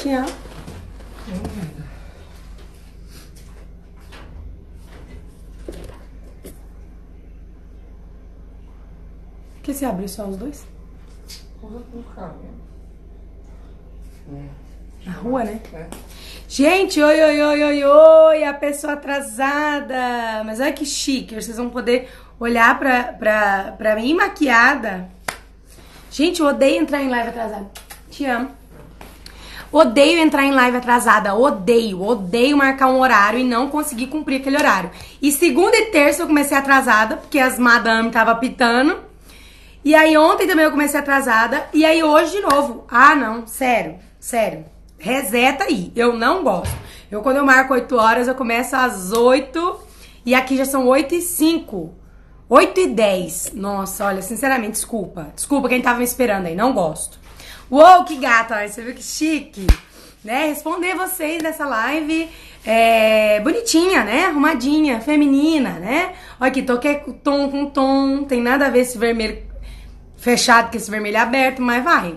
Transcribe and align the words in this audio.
Te 0.00 0.08
amo. 0.14 0.28
Por 9.54 9.62
que 9.62 9.74
você 9.74 9.84
abriu 9.84 10.08
só 10.08 10.26
os 10.26 10.38
dois? 10.38 10.66
Na 15.04 15.12
rua, 15.12 15.44
né? 15.44 15.60
É. 15.74 15.86
Gente, 16.48 17.02
oi, 17.02 17.20
oi, 17.22 17.42
oi, 17.42 17.62
oi, 17.62 17.84
oi, 17.84 18.44
a 18.44 18.54
pessoa 18.54 18.94
atrasada. 18.94 20.42
Mas 20.46 20.60
olha 20.60 20.72
que 20.72 20.86
chique, 20.86 21.34
vocês 21.34 21.58
vão 21.58 21.68
poder 21.68 22.08
olhar 22.38 22.78
pra, 22.78 23.12
pra, 23.12 23.72
pra 23.72 23.96
mim 23.96 24.14
maquiada. 24.14 25.10
Gente, 26.10 26.40
eu 26.40 26.46
odeio 26.46 26.80
entrar 26.80 27.02
em 27.02 27.10
live 27.10 27.28
atrasada. 27.28 27.70
Te 28.10 28.24
amo. 28.24 28.59
Odeio 29.72 30.18
entrar 30.18 30.44
em 30.44 30.50
live 30.50 30.78
atrasada, 30.78 31.34
odeio, 31.34 32.02
odeio 32.02 32.56
marcar 32.56 32.88
um 32.88 32.98
horário 32.98 33.38
e 33.38 33.44
não 33.44 33.68
conseguir 33.68 34.08
cumprir 34.08 34.40
aquele 34.40 34.56
horário. 34.56 34.90
E 35.22 35.30
segunda 35.30 35.76
e 35.76 35.86
terça 35.86 36.22
eu 36.22 36.26
comecei 36.26 36.56
atrasada, 36.56 37.16
porque 37.18 37.38
as 37.38 37.56
madame 37.56 38.08
estavam 38.08 38.36
pitando. 38.36 38.98
E 39.84 39.94
aí 39.94 40.16
ontem 40.18 40.46
também 40.48 40.64
eu 40.64 40.72
comecei 40.72 40.98
atrasada. 40.98 41.68
E 41.72 41.84
aí 41.84 42.02
hoje 42.02 42.32
de 42.32 42.40
novo. 42.42 42.84
Ah, 42.88 43.14
não, 43.14 43.46
sério, 43.46 44.00
sério. 44.18 44.64
Reseta 44.98 45.64
aí. 45.64 45.92
Eu 45.94 46.18
não 46.18 46.42
gosto. 46.42 46.76
Eu, 47.08 47.22
quando 47.22 47.36
eu 47.36 47.46
marco 47.46 47.72
8 47.72 47.96
horas, 47.96 48.26
eu 48.26 48.34
começo 48.34 48.74
às 48.74 49.12
8 49.12 49.80
e 50.26 50.34
aqui 50.34 50.56
já 50.56 50.64
são 50.64 50.86
8 50.88 51.14
e 51.14 51.22
5. 51.22 51.94
8 52.48 52.80
e 52.80 52.86
10. 52.88 53.52
Nossa, 53.54 54.04
olha, 54.06 54.20
sinceramente, 54.20 54.72
desculpa. 54.72 55.28
Desculpa 55.34 55.68
quem 55.68 55.80
tava 55.80 55.98
me 55.98 56.04
esperando 56.04 56.46
aí, 56.46 56.56
não 56.56 56.72
gosto. 56.72 57.19
Uou, 57.70 58.02
que 58.02 58.16
gata, 58.16 58.66
você 58.66 58.82
viu 58.82 58.92
que 58.92 59.02
chique? 59.02 59.64
Né? 60.24 60.48
Responder 60.48 60.96
vocês 60.96 61.40
nessa 61.40 61.64
live 61.64 62.28
é, 62.66 63.38
bonitinha, 63.40 64.02
né? 64.02 64.26
Arrumadinha, 64.26 65.00
feminina, 65.00 65.78
né? 65.78 66.12
Olha 66.40 66.50
aqui, 66.50 66.62
toquei 66.62 66.96
tom 67.22 67.48
com 67.48 67.66
tom. 67.66 68.24
Tem 68.24 68.42
nada 68.42 68.66
a 68.66 68.70
ver 68.70 68.80
esse 68.80 68.98
vermelho 68.98 69.38
fechado 70.16 70.72
com 70.72 70.76
esse 70.76 70.90
vermelho 70.90 71.18
aberto, 71.18 71.62
mas 71.62 71.84
vai. 71.84 72.16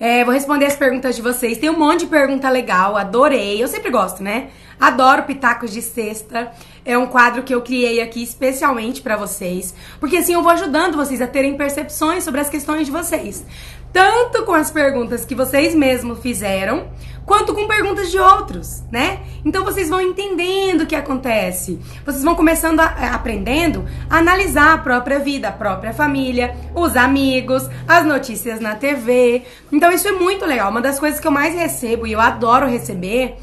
É, 0.00 0.24
vou 0.24 0.34
responder 0.34 0.66
as 0.66 0.74
perguntas 0.74 1.14
de 1.14 1.22
vocês. 1.22 1.58
Tem 1.58 1.70
um 1.70 1.78
monte 1.78 2.00
de 2.00 2.06
pergunta 2.06 2.50
legal, 2.50 2.96
adorei. 2.96 3.62
Eu 3.62 3.68
sempre 3.68 3.88
gosto, 3.92 4.24
né? 4.24 4.48
Adoro 4.80 5.22
Pitacos 5.22 5.70
de 5.70 5.80
Sexta. 5.80 6.50
É 6.84 6.98
um 6.98 7.06
quadro 7.06 7.44
que 7.44 7.54
eu 7.54 7.62
criei 7.62 8.00
aqui 8.00 8.20
especialmente 8.20 9.00
pra 9.00 9.16
vocês, 9.16 9.72
porque 10.00 10.16
assim 10.16 10.34
eu 10.34 10.42
vou 10.42 10.50
ajudando 10.50 10.96
vocês 10.96 11.22
a 11.22 11.28
terem 11.28 11.56
percepções 11.56 12.24
sobre 12.24 12.40
as 12.40 12.50
questões 12.50 12.86
de 12.86 12.90
vocês, 12.90 13.46
tanto 13.92 14.44
com 14.44 14.52
as 14.54 14.70
perguntas 14.70 15.24
que 15.24 15.34
vocês 15.34 15.74
mesmos 15.74 16.18
fizeram, 16.20 16.88
quanto 17.26 17.54
com 17.54 17.68
perguntas 17.68 18.10
de 18.10 18.18
outros, 18.18 18.82
né? 18.90 19.20
Então 19.44 19.64
vocês 19.64 19.88
vão 19.88 20.00
entendendo 20.00 20.82
o 20.82 20.86
que 20.86 20.94
acontece. 20.96 21.78
Vocês 22.04 22.24
vão 22.24 22.34
começando 22.34 22.80
a, 22.80 22.84
a- 22.86 23.14
aprendendo 23.14 23.84
a 24.08 24.18
analisar 24.18 24.74
a 24.74 24.78
própria 24.78 25.18
vida, 25.18 25.48
a 25.48 25.52
própria 25.52 25.92
família, 25.92 26.56
os 26.74 26.96
amigos, 26.96 27.68
as 27.86 28.04
notícias 28.04 28.58
na 28.60 28.74
TV. 28.74 29.42
Então 29.70 29.90
isso 29.92 30.08
é 30.08 30.12
muito 30.12 30.44
legal. 30.46 30.70
Uma 30.70 30.80
das 30.80 30.98
coisas 30.98 31.20
que 31.20 31.26
eu 31.26 31.32
mais 31.32 31.54
recebo 31.54 32.06
e 32.06 32.12
eu 32.12 32.20
adoro 32.20 32.66
receber 32.66 33.36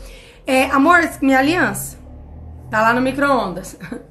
é, 0.48 0.66
amor, 0.66 1.00
minha 1.22 1.38
aliança 1.40 1.98
tá 2.72 2.82
lá 2.82 2.94
no 2.94 3.02
micro-ondas. 3.02 3.78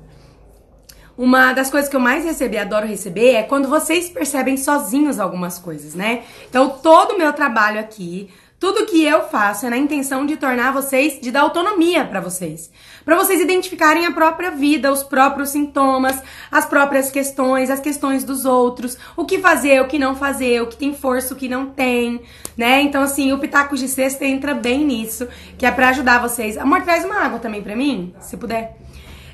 Uma 1.19 1.53
das 1.53 1.69
coisas 1.69 1.91
que 1.91 1.97
eu 1.97 2.01
mais 2.01 2.25
recebo 2.25 2.55
e 2.55 2.59
adoro 2.59 2.87
receber 2.87 3.33
é 3.33 3.43
quando 3.43 3.69
vocês 3.69 4.09
percebem 4.09 4.57
sozinhos 4.57 5.19
algumas 5.19 5.59
coisas, 5.59 5.93
né? 5.93 6.23
Então, 6.49 6.71
todo 6.81 7.17
o 7.17 7.19
meu 7.19 7.33
trabalho 7.33 7.81
aqui, 7.81 8.31
tudo 8.61 8.87
que 8.87 9.05
eu 9.05 9.23
faço 9.29 9.67
é 9.67 9.71
na 9.71 9.77
intenção 9.77 10.25
de 10.25 10.37
tornar 10.37 10.73
vocês, 10.73 11.21
de 11.21 11.33
dar 11.33 11.41
autonomia 11.41 12.05
pra 12.05 12.21
vocês. 12.21 12.71
Pra 13.05 13.17
vocês 13.17 13.41
identificarem 13.41 14.07
a 14.07 14.13
própria 14.13 14.53
vida, 14.53 14.93
os 14.93 15.03
próprios 15.03 15.49
sintomas, 15.49 16.23
as 16.53 16.65
próprias 16.67 17.11
questões, 17.11 17.69
as 17.69 17.81
questões 17.81 18.23
dos 18.23 18.45
outros, 18.45 18.97
o 19.17 19.25
que 19.25 19.41
fazer, 19.41 19.83
o 19.83 19.89
que 19.89 19.99
não 19.99 20.15
fazer, 20.15 20.63
o 20.63 20.69
que 20.69 20.77
tem 20.77 20.95
força, 20.95 21.35
o 21.35 21.37
que 21.37 21.49
não 21.49 21.67
tem, 21.67 22.21
né? 22.57 22.81
Então, 22.81 23.03
assim, 23.03 23.33
o 23.33 23.41
Pitacos 23.41 23.81
de 23.81 23.89
Sexta 23.89 24.25
entra 24.25 24.55
bem 24.55 24.85
nisso, 24.85 25.27
que 25.59 25.67
é 25.67 25.71
pra 25.73 25.89
ajudar 25.89 26.21
vocês. 26.21 26.57
Amor, 26.57 26.83
traz 26.83 27.05
uma 27.05 27.17
água 27.17 27.41
também 27.41 27.61
pra 27.61 27.75
mim, 27.75 28.15
se 28.21 28.37
puder. 28.37 28.88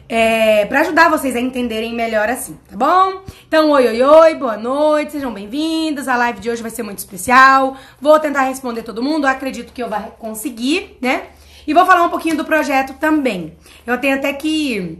É, 0.07 0.67
para 0.67 0.81
ajudar 0.81 1.09
vocês 1.09 1.35
a 1.35 1.41
entenderem 1.41 1.95
melhor 1.95 2.29
assim, 2.29 2.59
tá 2.69 2.77
bom? 2.77 3.23
Então, 3.49 3.71
oi, 3.71 3.89
oi, 3.89 4.03
oi, 4.03 4.35
boa 4.35 4.57
noite, 4.57 5.13
sejam 5.13 5.33
bem-vindos. 5.33 6.09
A 6.09 6.17
live 6.17 6.41
de 6.41 6.51
hoje 6.51 6.61
vai 6.61 6.71
ser 6.71 6.83
muito 6.83 6.99
especial. 6.99 7.75
Vou 7.99 8.19
tentar 8.21 8.43
responder 8.43 8.83
todo 8.83 9.03
mundo, 9.03 9.25
acredito 9.25 9.73
que 9.73 9.83
eu 9.83 9.89
vou 9.89 9.99
conseguir, 10.19 10.99
né? 11.01 11.29
E 11.67 11.73
vou 11.73 11.87
falar 11.87 12.03
um 12.03 12.11
pouquinho 12.11 12.37
do 12.37 12.45
projeto 12.45 12.95
também. 13.01 13.57
Eu 13.87 13.97
tenho 13.97 14.17
até 14.17 14.31
que 14.35 14.99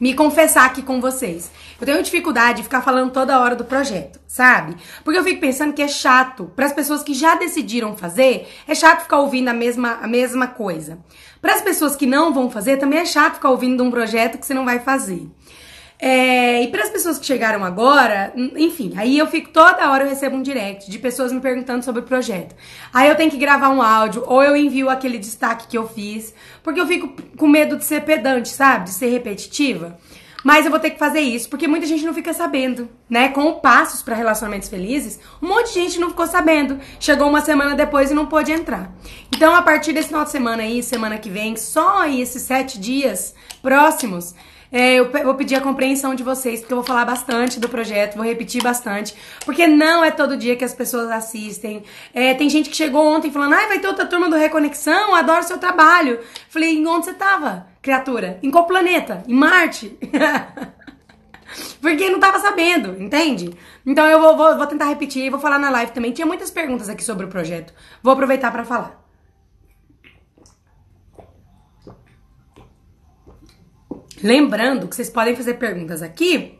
me 0.00 0.14
confessar 0.14 0.64
aqui 0.64 0.80
com 0.80 1.02
vocês. 1.02 1.50
Eu 1.80 1.86
tenho 1.86 2.02
dificuldade 2.02 2.58
de 2.58 2.62
ficar 2.64 2.82
falando 2.82 3.10
toda 3.10 3.38
hora 3.40 3.56
do 3.56 3.64
projeto, 3.64 4.20
sabe? 4.26 4.76
Porque 5.02 5.18
eu 5.18 5.24
fico 5.24 5.40
pensando 5.40 5.72
que 5.72 5.82
é 5.82 5.88
chato 5.88 6.50
para 6.54 6.66
as 6.66 6.72
pessoas 6.72 7.02
que 7.02 7.14
já 7.14 7.34
decidiram 7.34 7.96
fazer, 7.96 8.48
é 8.66 8.74
chato 8.74 9.02
ficar 9.02 9.18
ouvindo 9.18 9.48
a 9.48 9.54
mesma, 9.54 9.98
a 10.00 10.06
mesma 10.06 10.46
coisa. 10.46 10.98
Para 11.40 11.54
as 11.54 11.60
pessoas 11.60 11.96
que 11.96 12.06
não 12.06 12.32
vão 12.32 12.50
fazer, 12.50 12.76
também 12.78 13.00
é 13.00 13.04
chato 13.04 13.34
ficar 13.34 13.50
ouvindo 13.50 13.82
um 13.82 13.90
projeto 13.90 14.38
que 14.38 14.46
você 14.46 14.54
não 14.54 14.64
vai 14.64 14.78
fazer. 14.78 15.28
É, 15.98 16.62
e 16.62 16.68
para 16.68 16.82
as 16.82 16.90
pessoas 16.90 17.18
que 17.18 17.24
chegaram 17.24 17.64
agora, 17.64 18.32
enfim, 18.56 18.92
aí 18.96 19.16
eu 19.16 19.26
fico 19.26 19.50
toda 19.50 19.90
hora 19.90 20.04
eu 20.04 20.08
recebo 20.08 20.36
um 20.36 20.42
direct 20.42 20.90
de 20.90 20.98
pessoas 20.98 21.32
me 21.32 21.40
perguntando 21.40 21.84
sobre 21.84 22.02
o 22.02 22.04
projeto. 22.04 22.54
Aí 22.92 23.08
eu 23.08 23.14
tenho 23.14 23.30
que 23.30 23.36
gravar 23.36 23.70
um 23.70 23.80
áudio 23.80 24.22
ou 24.26 24.42
eu 24.42 24.56
envio 24.56 24.90
aquele 24.90 25.18
destaque 25.18 25.68
que 25.68 25.78
eu 25.78 25.88
fiz, 25.88 26.34
porque 26.62 26.80
eu 26.80 26.86
fico 26.86 27.14
com 27.36 27.46
medo 27.46 27.76
de 27.76 27.84
ser 27.84 28.02
pedante, 28.02 28.48
sabe? 28.48 28.84
De 28.84 28.90
ser 28.90 29.06
repetitiva. 29.08 29.98
Mas 30.44 30.66
eu 30.66 30.70
vou 30.70 30.78
ter 30.78 30.90
que 30.90 30.98
fazer 30.98 31.20
isso, 31.20 31.48
porque 31.48 31.66
muita 31.66 31.86
gente 31.86 32.04
não 32.04 32.12
fica 32.12 32.34
sabendo, 32.34 32.90
né? 33.08 33.30
Com 33.30 33.46
o 33.48 33.60
Passos 33.60 34.02
para 34.02 34.14
Relacionamentos 34.14 34.68
Felizes, 34.68 35.18
um 35.42 35.48
monte 35.48 35.68
de 35.68 35.80
gente 35.80 35.98
não 35.98 36.10
ficou 36.10 36.26
sabendo. 36.26 36.78
Chegou 37.00 37.26
uma 37.28 37.40
semana 37.40 37.74
depois 37.74 38.10
e 38.10 38.14
não 38.14 38.26
pôde 38.26 38.52
entrar. 38.52 38.92
Então, 39.34 39.56
a 39.56 39.62
partir 39.62 39.94
desse 39.94 40.08
final 40.08 40.22
de 40.22 40.30
semana 40.30 40.62
aí, 40.62 40.82
semana 40.82 41.16
que 41.16 41.30
vem, 41.30 41.56
só 41.56 42.06
esses 42.06 42.42
sete 42.42 42.78
dias 42.78 43.34
próximos, 43.62 44.34
é, 44.70 44.96
eu 44.96 45.08
vou 45.24 45.34
pedir 45.34 45.54
a 45.54 45.60
compreensão 45.60 46.14
de 46.14 46.24
vocês, 46.24 46.58
porque 46.58 46.72
eu 46.72 46.78
vou 46.78 46.84
falar 46.84 47.04
bastante 47.04 47.60
do 47.60 47.68
projeto, 47.68 48.16
vou 48.16 48.24
repetir 48.24 48.60
bastante, 48.60 49.14
porque 49.46 49.68
não 49.68 50.04
é 50.04 50.10
todo 50.10 50.36
dia 50.36 50.56
que 50.56 50.64
as 50.64 50.74
pessoas 50.74 51.10
assistem. 51.10 51.84
É, 52.12 52.34
tem 52.34 52.50
gente 52.50 52.68
que 52.68 52.76
chegou 52.76 53.06
ontem 53.06 53.30
falando, 53.30 53.54
ai, 53.54 53.68
vai 53.68 53.78
ter 53.78 53.86
outra 53.86 54.04
turma 54.04 54.28
do 54.28 54.36
Reconexão, 54.36 55.14
adoro 55.14 55.44
seu 55.44 55.58
trabalho. 55.58 56.18
Falei, 56.48 56.84
onde 56.84 57.06
você 57.06 57.14
tava, 57.14 57.68
criatura? 57.84 58.38
Em 58.42 58.50
qual 58.50 58.66
planeta? 58.66 59.22
Em 59.28 59.34
Marte? 59.34 59.96
Porque 61.80 62.08
não 62.08 62.18
tava 62.18 62.40
sabendo, 62.40 63.00
entende? 63.00 63.54
Então 63.84 64.06
eu 64.06 64.18
vou, 64.18 64.36
vou, 64.36 64.56
vou 64.56 64.66
tentar 64.66 64.86
repetir, 64.86 65.30
vou 65.30 65.38
falar 65.38 65.58
na 65.58 65.70
live 65.70 65.92
também. 65.92 66.10
Tinha 66.10 66.26
muitas 66.26 66.50
perguntas 66.50 66.88
aqui 66.88 67.04
sobre 67.04 67.26
o 67.26 67.28
projeto. 67.28 67.74
Vou 68.02 68.12
aproveitar 68.14 68.50
pra 68.50 68.64
falar. 68.64 69.04
Lembrando 74.22 74.88
que 74.88 74.96
vocês 74.96 75.10
podem 75.10 75.36
fazer 75.36 75.54
perguntas 75.54 76.02
aqui. 76.02 76.58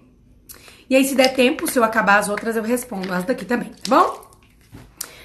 E 0.91 0.95
aí, 0.95 1.03
se 1.03 1.15
der 1.15 1.35
tempo, 1.35 1.67
se 1.67 1.79
eu 1.79 1.85
acabar 1.85 2.19
as 2.19 2.29
outras, 2.29 2.55
eu 2.57 2.63
respondo 2.63 3.11
as 3.11 3.25
daqui 3.25 3.47
também, 3.47 3.71
tá 3.71 3.89
bom? 3.89 4.31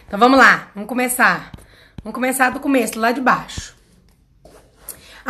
Então 0.08 0.18
vamos 0.18 0.40
lá, 0.40 0.72
vamos 0.74 0.88
começar. 0.88 1.52
Vamos 2.02 2.16
começar 2.16 2.52
do 2.52 2.62
começo, 2.62 2.98
lá 2.98 3.12
de 3.12 3.20
baixo. 3.20 3.79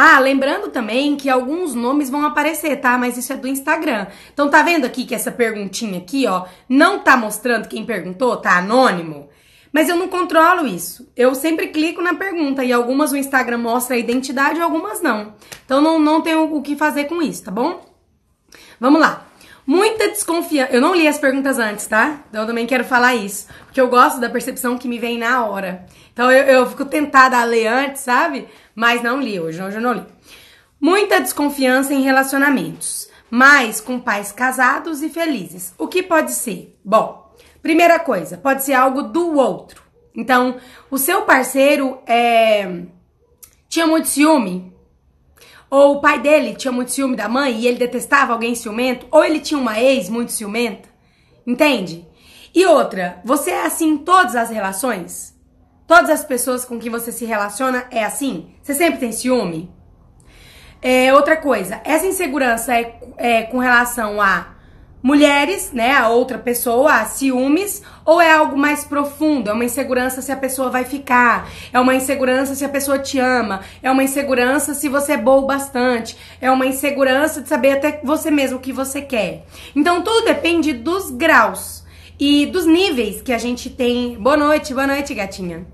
Ah, 0.01 0.17
lembrando 0.17 0.69
também 0.69 1.17
que 1.17 1.29
alguns 1.29 1.75
nomes 1.75 2.09
vão 2.09 2.25
aparecer, 2.25 2.77
tá? 2.77 2.97
Mas 2.97 3.17
isso 3.17 3.33
é 3.33 3.35
do 3.35 3.49
Instagram. 3.49 4.07
Então 4.33 4.49
tá 4.49 4.63
vendo 4.63 4.85
aqui 4.85 5.03
que 5.03 5.13
essa 5.13 5.29
perguntinha 5.29 5.97
aqui, 5.97 6.25
ó, 6.25 6.45
não 6.69 6.99
tá 6.99 7.17
mostrando 7.17 7.67
quem 7.67 7.85
perguntou, 7.85 8.37
tá 8.37 8.59
anônimo? 8.59 9.27
Mas 9.73 9.89
eu 9.89 9.97
não 9.97 10.07
controlo 10.07 10.65
isso. 10.65 11.11
Eu 11.17 11.35
sempre 11.35 11.67
clico 11.67 12.01
na 12.01 12.13
pergunta 12.13 12.63
e 12.63 12.71
algumas 12.71 13.11
o 13.11 13.17
Instagram 13.17 13.57
mostra 13.57 13.97
a 13.97 13.99
identidade 13.99 14.61
algumas 14.61 15.01
não. 15.01 15.33
Então 15.65 15.81
não, 15.81 15.99
não 15.99 16.21
tenho 16.21 16.55
o 16.55 16.61
que 16.61 16.77
fazer 16.77 17.03
com 17.03 17.21
isso, 17.21 17.43
tá 17.43 17.51
bom? 17.51 17.85
Vamos 18.79 19.01
lá. 19.01 19.28
Muita 19.69 20.07
desconfiança. 20.09 20.71
Eu 20.73 20.81
não 20.81 20.95
li 20.95 21.07
as 21.07 21.19
perguntas 21.19 21.59
antes, 21.59 21.85
tá? 21.85 22.21
Então 22.27 22.41
eu 22.41 22.47
também 22.47 22.65
quero 22.65 22.83
falar 22.83 23.13
isso. 23.13 23.47
Porque 23.65 23.79
eu 23.79 23.87
gosto 23.87 24.19
da 24.19 24.27
percepção 24.27 24.79
que 24.79 24.87
me 24.87 24.97
vem 24.97 25.19
na 25.19 25.45
hora. 25.45 25.85
Então 26.11 26.31
eu, 26.31 26.43
eu 26.45 26.65
fico 26.65 26.85
tentada 26.85 27.37
a 27.37 27.43
ler 27.43 27.67
antes, 27.67 28.01
sabe? 28.01 28.47
Mas 28.73 29.03
não 29.03 29.21
li 29.21 29.39
hoje, 29.39 29.61
hoje 29.61 29.77
eu 29.77 29.81
não 29.81 29.93
li. 29.93 30.05
Muita 30.81 31.21
desconfiança 31.21 31.93
em 31.93 32.01
relacionamentos, 32.01 33.11
mas 33.29 33.79
com 33.79 33.99
pais 33.99 34.31
casados 34.31 35.03
e 35.03 35.09
felizes. 35.09 35.71
O 35.77 35.87
que 35.87 36.01
pode 36.01 36.31
ser? 36.31 36.75
Bom, 36.83 37.31
primeira 37.61 37.99
coisa, 37.99 38.37
pode 38.37 38.63
ser 38.63 38.73
algo 38.73 39.03
do 39.03 39.37
outro. 39.37 39.83
Então, 40.15 40.57
o 40.89 40.97
seu 40.97 41.21
parceiro 41.21 41.99
é... 42.07 42.85
tinha 43.67 43.85
muito 43.85 44.07
ciúme, 44.07 44.73
ou 45.69 45.95
o 45.95 46.01
pai 46.01 46.19
dele 46.19 46.55
tinha 46.55 46.71
muito 46.71 46.91
ciúme 46.91 47.15
da 47.15 47.29
mãe 47.29 47.59
e 47.59 47.67
ele 47.67 47.77
detestava 47.77 48.33
alguém 48.33 48.55
ciumento, 48.55 49.05
ou 49.11 49.23
ele 49.23 49.39
tinha 49.39 49.59
uma 49.59 49.79
ex 49.79 50.09
muito 50.09 50.31
ciumenta. 50.31 50.89
Entende? 51.45 52.07
E 52.53 52.65
outra, 52.65 53.21
você 53.23 53.51
é 53.51 53.65
assim 53.65 53.89
em 53.89 53.97
todas 53.97 54.35
as 54.35 54.49
relações? 54.49 55.37
Todas 55.85 56.09
as 56.09 56.23
pessoas 56.23 56.65
com 56.65 56.79
quem 56.79 56.89
você 56.89 57.11
se 57.11 57.25
relaciona 57.25 57.85
é 57.91 58.03
assim? 58.03 58.51
Você 58.61 58.73
sempre 58.73 58.99
tem 58.99 59.11
ciúme? 59.11 59.71
É, 60.81 61.13
outra 61.13 61.35
coisa, 61.35 61.81
essa 61.83 62.05
insegurança 62.05 62.73
é, 62.73 62.99
é 63.17 63.43
com 63.43 63.57
relação 63.57 64.21
a 64.21 64.55
mulheres, 65.01 65.71
né, 65.71 65.93
a 65.93 66.09
outra 66.09 66.37
pessoa, 66.37 66.95
a 66.95 67.05
ciúmes, 67.05 67.81
ou 68.05 68.21
é 68.21 68.31
algo 68.31 68.57
mais 68.57 68.83
profundo? 68.83 69.49
É 69.49 69.53
uma 69.53 69.65
insegurança 69.65 70.21
se 70.21 70.31
a 70.31 70.37
pessoa 70.37 70.69
vai 70.69 70.83
ficar, 70.83 71.49
é 71.71 71.79
uma 71.79 71.95
insegurança 71.95 72.53
se 72.55 72.65
a 72.65 72.69
pessoa 72.69 72.99
te 72.99 73.17
ama, 73.19 73.61
é 73.81 73.89
uma 73.89 74.03
insegurança 74.03 74.73
se 74.73 74.89
você 74.89 75.13
é 75.13 75.17
bom 75.17 75.45
bastante, 75.45 76.17
é 76.41 76.51
uma 76.51 76.65
insegurança 76.65 77.41
de 77.41 77.47
saber 77.47 77.71
até 77.71 78.01
você 78.03 78.29
mesmo 78.29 78.57
o 78.57 78.61
que 78.61 78.73
você 78.73 79.01
quer. 79.01 79.45
Então 79.75 80.01
tudo 80.01 80.25
depende 80.25 80.73
dos 80.73 81.09
graus 81.11 81.83
e 82.19 82.45
dos 82.45 82.65
níveis 82.65 83.21
que 83.21 83.31
a 83.31 83.37
gente 83.37 83.69
tem. 83.69 84.15
Boa 84.19 84.35
noite, 84.35 84.73
boa 84.73 84.87
noite, 84.87 85.13
gatinha. 85.13 85.65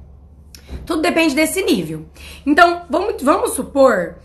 Tudo 0.85 1.01
depende 1.01 1.35
desse 1.35 1.63
nível. 1.63 2.05
Então, 2.45 2.83
vamos, 2.89 3.21
vamos 3.21 3.53
supor 3.53 4.17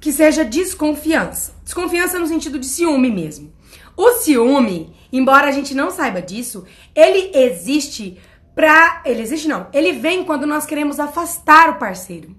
que 0.00 0.12
seja 0.12 0.44
desconfiança. 0.44 1.52
Desconfiança 1.62 2.18
no 2.18 2.26
sentido 2.26 2.58
de 2.58 2.66
ciúme 2.66 3.10
mesmo. 3.10 3.52
O 3.96 4.12
ciúme, 4.12 4.96
embora 5.12 5.48
a 5.48 5.52
gente 5.52 5.74
não 5.74 5.90
saiba 5.90 6.22
disso, 6.22 6.64
ele 6.94 7.30
existe 7.34 8.18
pra. 8.54 9.02
Ele 9.04 9.20
existe 9.20 9.46
não. 9.46 9.66
Ele 9.72 9.92
vem 9.92 10.24
quando 10.24 10.46
nós 10.46 10.64
queremos 10.64 10.98
afastar 10.98 11.68
o 11.68 11.78
parceiro. 11.78 12.34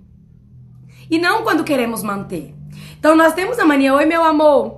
E 1.09 1.19
não 1.19 1.43
quando 1.43 1.63
queremos 1.63 2.01
manter. 2.01 2.55
Então 2.97 3.15
nós 3.15 3.33
temos 3.33 3.59
a 3.59 3.65
mania, 3.65 3.93
oi 3.93 4.05
meu 4.05 4.23
amor. 4.23 4.77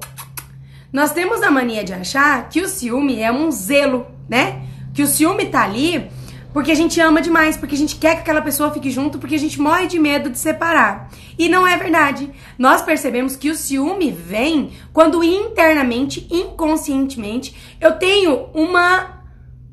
Nós 0.92 1.12
temos 1.12 1.42
a 1.42 1.50
mania 1.50 1.84
de 1.84 1.94
achar 1.94 2.50
que 2.50 2.62
o 2.62 2.68
ciúme 2.68 3.20
é 3.20 3.32
um 3.32 3.50
zelo, 3.50 4.08
né? 4.30 4.64
Que 4.94 5.02
o 5.02 5.08
ciúme 5.08 5.46
tá 5.46 5.64
ali 5.64 6.12
porque 6.54 6.72
a 6.72 6.76
gente 6.76 7.02
ama 7.02 7.22
demais, 7.22 7.58
porque 7.58 7.74
a 7.74 7.78
gente 7.78 7.96
quer 7.96 8.16
que 8.16 8.22
aquela 8.22 8.42
pessoa 8.42 8.72
fique 8.72 8.92
junto, 8.92 9.18
porque 9.18 9.36
a 9.36 9.40
gente 9.40 9.60
morre 9.60 9.88
de 9.88 10.00
medo 10.00 10.30
de 10.30 10.38
separar. 10.38 11.10
E 11.38 11.50
não 11.50 11.66
é 11.66 11.76
verdade. 11.76 12.32
Nós 12.58 12.82
percebemos 12.82 13.36
que 13.36 13.50
o 13.50 13.56
ciúme 13.56 14.12
vem 14.12 14.72
quando 14.94 15.24
internamente, 15.24 16.28
inconscientemente, 16.30 17.76
eu 17.82 17.94
tenho 17.94 18.50
uma 18.54 19.24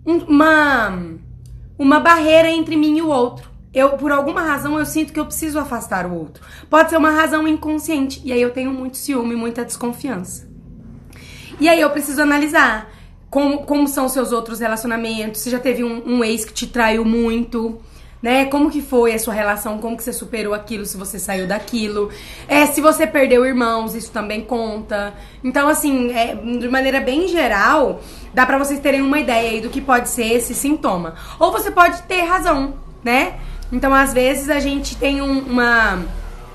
uma 0.05 1.19
uma 1.79 2.00
barreira 2.00 2.50
entre 2.50 2.77
mim 2.77 2.97
e 2.97 3.03
o 3.03 3.09
outro. 3.09 3.50
Eu, 3.73 3.91
por 3.91 4.11
alguma 4.11 4.43
razão, 4.43 4.79
eu 4.79 4.85
sinto 4.85 5.12
que 5.12 5.21
eu 5.21 5.27
preciso 5.27 5.59
afastar 5.59 6.05
o 6.05 6.15
outro. 6.15 6.43
Pode 6.69 6.91
ser 6.91 6.97
uma 6.97 7.11
razão 7.11 7.47
inconsciente. 7.47 8.21
E 8.25 8.32
aí 8.32 8.43
eu 8.43 8.50
tenho 8.50 8.73
muito 8.73 8.97
ciúme, 8.97 9.37
muita 9.37 9.65
desconfiança. 9.65 10.50
E 11.61 11.69
aí 11.69 11.81
eu 11.81 11.91
preciso 11.91 12.21
analisar 12.21 12.91
como, 13.31 13.59
como 13.59 13.87
são 13.87 14.09
seus 14.09 14.32
outros 14.32 14.59
relacionamentos, 14.59 15.41
se 15.41 15.50
já 15.50 15.61
teve 15.61 15.85
um, 15.85 16.03
um, 16.05 16.25
ex 16.25 16.44
que 16.44 16.53
te 16.53 16.67
traiu 16.67 17.05
muito, 17.05 17.81
né? 18.21 18.44
Como 18.47 18.71
que 18.71 18.82
foi 18.82 19.15
a 19.15 19.19
sua 19.21 19.32
relação, 19.32 19.79
como 19.79 19.97
que 19.97 20.03
você 20.03 20.12
superou 20.12 20.53
aquilo, 20.53 20.85
se 20.85 20.97
você 20.97 21.19
saiu 21.19 21.47
daquilo. 21.47 22.11
É, 22.49 22.67
se 22.67 22.81
você 22.81 23.06
perdeu 23.06 23.47
irmãos, 23.47 23.94
isso 23.94 24.11
também 24.11 24.41
conta. 24.41 25.15
Então, 25.44 25.69
assim, 25.69 26.12
é, 26.12 26.35
de 26.35 26.69
maneira 26.69 27.00
bem 27.00 27.29
geral, 27.29 28.00
dá 28.35 28.44
para 28.44 28.59
vocês 28.59 28.81
terem 28.81 29.00
uma 29.00 29.21
ideia 29.21 29.50
aí 29.50 29.61
do 29.61 29.71
que 29.71 29.81
pode 29.81 30.11
ser 30.11 30.27
esse 30.32 30.53
sintoma. 30.53 31.15
Ou 31.38 31.53
você 31.53 31.71
pode 31.71 32.03
ter 32.03 32.23
razão, 32.23 32.75
né? 33.03 33.38
Então, 33.73 33.94
às 33.94 34.12
vezes, 34.12 34.50
a 34.50 34.59
gente 34.59 34.97
tem 34.97 35.23
um, 35.23 35.38
uma, 35.38 36.05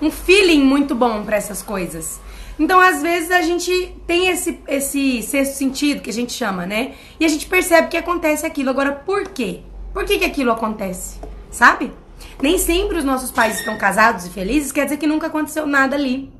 um 0.01 0.11
feeling 0.11 0.61
muito 0.61 0.93
bom 0.93 1.23
para 1.23 1.37
essas 1.37 1.61
coisas. 1.61 2.19
Então, 2.57 2.79
às 2.79 3.01
vezes, 3.01 3.31
a 3.31 3.41
gente 3.41 3.95
tem 4.07 4.29
esse, 4.29 4.59
esse 4.67 5.21
sexto 5.21 5.55
sentido 5.55 6.01
que 6.01 6.09
a 6.09 6.13
gente 6.13 6.31
chama, 6.31 6.65
né? 6.65 6.93
E 7.19 7.25
a 7.25 7.27
gente 7.27 7.47
percebe 7.47 7.89
que 7.89 7.97
acontece 7.97 8.45
aquilo. 8.45 8.69
Agora, 8.69 8.93
por 8.93 9.29
quê? 9.29 9.61
Por 9.93 10.05
que, 10.05 10.19
que 10.19 10.25
aquilo 10.25 10.51
acontece? 10.51 11.19
Sabe? 11.51 11.91
Nem 12.41 12.57
sempre 12.57 12.97
os 12.97 13.03
nossos 13.03 13.31
pais 13.31 13.59
estão 13.59 13.77
casados 13.77 14.25
e 14.25 14.29
felizes, 14.29 14.71
quer 14.71 14.85
dizer 14.85 14.97
que 14.97 15.07
nunca 15.07 15.27
aconteceu 15.27 15.65
nada 15.65 15.95
ali. 15.95 16.31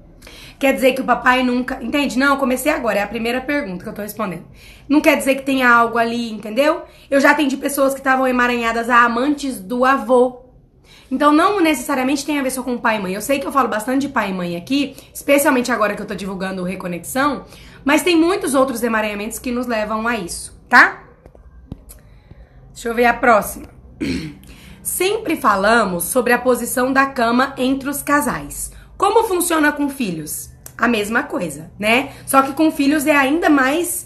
Quer 0.57 0.73
dizer 0.73 0.93
que 0.93 1.01
o 1.01 1.05
papai 1.05 1.43
nunca. 1.43 1.83
Entende? 1.83 2.17
Não, 2.17 2.37
comecei 2.37 2.71
agora, 2.71 2.99
é 2.99 3.03
a 3.03 3.07
primeira 3.07 3.41
pergunta 3.41 3.83
que 3.83 3.89
eu 3.89 3.93
tô 3.93 4.01
respondendo. 4.01 4.45
Não 4.87 5.01
quer 5.01 5.17
dizer 5.17 5.35
que 5.35 5.43
tenha 5.43 5.69
algo 5.69 5.97
ali, 5.97 6.31
entendeu? 6.31 6.83
Eu 7.09 7.19
já 7.19 7.31
atendi 7.31 7.57
pessoas 7.57 7.93
que 7.93 7.99
estavam 7.99 8.25
emaranhadas 8.27 8.89
a 8.89 9.03
amantes 9.03 9.59
do 9.59 9.83
avô, 9.83 10.44
então 11.11 11.31
não 11.31 11.61
necessariamente 11.61 12.25
tem 12.25 12.39
a 12.39 12.43
ver 12.43 12.51
só 12.51 12.63
com 12.63 12.77
pai 12.77 12.97
e 12.97 12.99
mãe. 12.99 13.13
Eu 13.13 13.21
sei 13.21 13.39
que 13.39 13.45
eu 13.47 13.51
falo 13.51 13.67
bastante 13.67 14.01
de 14.01 14.09
pai 14.09 14.31
e 14.31 14.33
mãe 14.33 14.55
aqui, 14.55 14.95
especialmente 15.13 15.71
agora 15.71 15.95
que 15.95 16.01
eu 16.01 16.05
tô 16.05 16.15
divulgando 16.15 16.61
o 16.61 16.65
Reconexão, 16.65 17.45
mas 17.83 18.01
tem 18.03 18.15
muitos 18.15 18.53
outros 18.55 18.83
emaranhamentos 18.83 19.39
que 19.39 19.51
nos 19.51 19.67
levam 19.67 20.07
a 20.07 20.17
isso, 20.17 20.59
tá? 20.67 21.03
Deixa 22.73 22.89
eu 22.89 22.95
ver 22.95 23.05
a 23.05 23.13
próxima. 23.13 23.67
Sempre 24.81 25.35
falamos 25.35 26.03
sobre 26.03 26.33
a 26.33 26.37
posição 26.37 26.91
da 26.91 27.05
cama 27.05 27.53
entre 27.57 27.89
os 27.89 28.03
casais. 28.03 28.71
Como 28.97 29.23
funciona 29.23 29.71
com 29.71 29.89
filhos? 29.89 30.49
A 30.77 30.87
mesma 30.87 31.23
coisa, 31.23 31.71
né? 31.79 32.13
Só 32.25 32.41
que 32.41 32.53
com 32.53 32.69
filhos 32.69 33.07
é 33.07 33.15
ainda 33.15 33.49
mais 33.49 34.05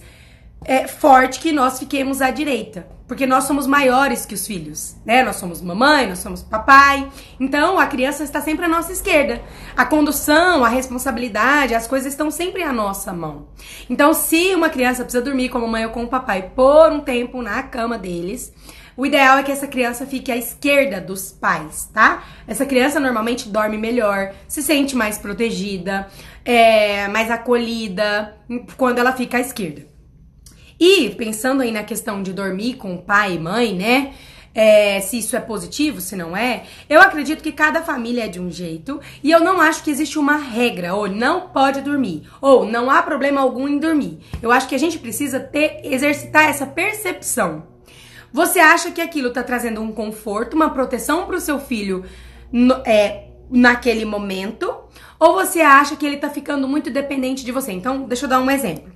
é, 0.66 0.88
forte 0.88 1.40
que 1.40 1.52
nós 1.52 1.80
fiquemos 1.80 2.22
à 2.22 2.32
direita 2.32 3.00
porque 3.10 3.26
nós 3.26 3.46
somos 3.46 3.66
maiores 3.66 4.24
que 4.24 4.36
os 4.36 4.46
filhos, 4.46 4.96
né? 5.04 5.24
Nós 5.24 5.38
somos 5.38 5.64
mamãe, 5.64 6.06
nós 6.08 6.20
somos 6.20 6.44
papai. 6.44 7.10
Então, 7.40 7.80
a 7.80 7.88
criança 7.88 8.24
está 8.24 8.40
sempre 8.40 8.66
à 8.66 8.68
nossa 8.68 8.92
esquerda. 8.92 9.42
A 9.76 9.84
condução, 9.84 10.64
a 10.64 10.70
responsabilidade, 10.70 11.74
as 11.74 11.88
coisas 11.88 12.14
estão 12.14 12.30
sempre 12.30 12.62
à 12.62 12.72
nossa 12.72 13.12
mão. 13.12 13.48
Então, 13.90 14.14
se 14.14 14.54
uma 14.54 14.70
criança 14.70 15.02
precisa 15.04 15.24
dormir 15.24 15.50
com 15.50 15.58
a 15.58 15.62
mamãe 15.62 15.86
ou 15.88 15.92
com 15.92 16.04
o 16.04 16.08
papai 16.08 16.52
por 16.56 16.92
um 16.92 17.00
tempo 17.00 17.42
na 17.42 17.64
cama 17.64 17.98
deles, 17.98 18.54
o 18.96 19.08
ideal 19.08 19.40
é 19.40 19.44
que 19.44 19.52
essa 19.52 19.66
criança 19.66 20.06
fique 20.06 20.32
à 20.32 20.38
esquerda 20.38 21.02
dos 21.02 21.32
pais, 21.32 21.90
tá? 21.92 22.24
Essa 22.48 22.64
criança 22.64 23.00
normalmente 23.00 23.50
dorme 23.50 23.80
melhor, 23.80 24.34
se 24.48 24.62
sente 24.62 24.96
mais 24.96 25.18
protegida, 25.18 26.08
é, 26.46 27.08
mais 27.08 27.32
acolhida 27.32 28.38
quando 28.78 29.00
ela 29.00 29.14
fica 29.14 29.38
à 29.38 29.40
esquerda. 29.40 29.90
E 30.80 31.10
pensando 31.10 31.62
aí 31.62 31.72
na 31.72 31.84
questão 31.84 32.24
de 32.24 32.32
dormir 32.32 32.76
com 32.76 32.98
pai 32.98 33.34
e 33.36 33.40
mãe, 33.40 33.76
né? 33.76 34.14
É, 34.54 35.00
se 35.00 35.20
isso 35.20 35.36
é 35.36 35.40
positivo, 35.40 36.02
se 36.02 36.16
não 36.16 36.36
é, 36.36 36.64
eu 36.90 37.00
acredito 37.00 37.44
que 37.44 37.52
cada 37.52 37.84
família 37.84 38.26
é 38.26 38.28
de 38.28 38.40
um 38.40 38.50
jeito 38.50 39.00
e 39.24 39.30
eu 39.30 39.40
não 39.40 39.62
acho 39.62 39.84
que 39.84 39.92
existe 39.92 40.18
uma 40.18 40.38
regra, 40.38 40.96
ou 40.96 41.08
não 41.08 41.50
pode 41.50 41.82
dormir, 41.82 42.24
ou 42.42 42.66
não 42.66 42.90
há 42.90 43.02
problema 43.04 43.42
algum 43.42 43.68
em 43.68 43.78
dormir. 43.78 44.20
Eu 44.42 44.52
acho 44.52 44.68
que 44.68 44.74
a 44.74 44.80
gente 44.80 44.98
precisa 44.98 45.40
ter, 45.40 45.82
exercitar 45.84 46.50
essa 46.50 46.66
percepção. 46.66 47.68
Você 48.34 48.60
acha 48.60 48.92
que 48.92 49.02
aquilo 49.02 49.32
tá 49.32 49.44
trazendo 49.44 49.82
um 49.82 49.92
conforto, 49.92 50.56
uma 50.56 50.72
proteção 50.72 51.26
pro 51.26 51.40
seu 51.40 51.60
filho 51.60 52.04
no, 52.52 52.74
é, 52.86 53.28
naquele 53.50 54.06
momento, 54.06 54.74
ou 55.20 55.34
você 55.34 55.62
acha 55.62 55.96
que 55.96 56.06
ele 56.06 56.18
tá 56.18 56.30
ficando 56.30 56.68
muito 56.68 56.90
dependente 56.90 57.46
de 57.46 57.52
você? 57.52 57.72
Então, 57.72 58.04
deixa 58.04 58.26
eu 58.26 58.30
dar 58.30 58.40
um 58.40 58.50
exemplo. 58.50 58.92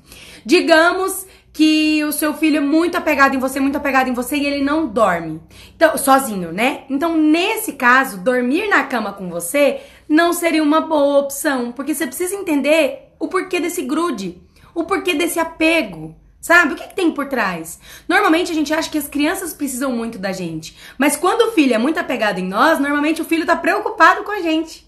Digamos 0.46 1.25
que 1.54 2.04
o 2.04 2.12
seu 2.12 2.34
filho 2.34 2.58
é 2.58 2.60
muito 2.60 2.98
apegado 2.98 3.36
em 3.36 3.40
você, 3.40 3.60
muito 3.60 3.78
apegado 3.78 4.10
em 4.10 4.14
você 4.14 4.36
e 4.36 4.46
ele 4.46 4.64
não 4.64 4.88
dorme. 4.88 5.40
Então, 5.76 5.96
sozinho, 5.96 6.52
né? 6.52 6.86
Então, 6.90 7.16
nesse 7.16 7.74
caso, 7.74 8.18
dormir 8.18 8.68
na 8.68 8.84
cama 8.84 9.14
com 9.14 9.30
você 9.30 9.82
não 10.10 10.34
seria 10.34 10.64
uma 10.64 10.82
boa 10.82 11.20
opção, 11.20 11.72
porque 11.72 11.94
você 11.94 12.08
precisa 12.08 12.36
entender 12.36 13.14
o 13.20 13.28
porquê 13.28 13.60
desse 13.60 13.84
grude, 13.84 14.42
o 14.74 14.84
porquê 14.84 15.14
desse 15.14 15.40
apego. 15.40 16.16
Sabe? 16.42 16.74
O 16.74 16.76
que, 16.76 16.90
que, 16.90 16.96
tem 16.96 17.10
por 17.10 17.28
trás? 17.28 17.80
Normalmente 18.06 18.52
a 18.52 18.56
gente 18.56 18.74
acha 18.74 18.90
que 18.90 18.98
as 18.98 19.08
crianças 19.08 19.54
precisam 19.54 19.94
muito 19.94 20.18
da 20.18 20.34
gente. 20.34 20.76
Mas 20.98 21.16
quando 21.16 21.44
o 21.44 21.52
filho 21.54 21.74
é 21.74 21.78
muito 21.78 21.98
apegado 21.98 22.38
em 22.38 22.46
nós, 22.46 22.80
normalmente 22.80 23.22
o 23.22 23.26
filho 23.26 23.46
tá 23.46 23.56
preocupado 23.56 24.24
com 24.24 24.32
a 24.32 24.42
gente. 24.42 24.86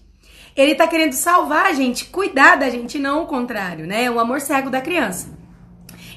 Ele 0.54 0.74
tá 0.74 0.86
querendo 0.86 1.14
salvar 1.14 1.64
a 1.64 1.72
gente, 1.72 2.06
cuidar 2.06 2.56
da 2.56 2.68
gente, 2.68 2.98
não 2.98 3.22
o 3.22 3.26
contrário, 3.26 3.86
né? 3.86 4.10
O 4.10 4.20
amor 4.20 4.42
cego 4.42 4.68
da 4.68 4.82
criança. 4.82 5.45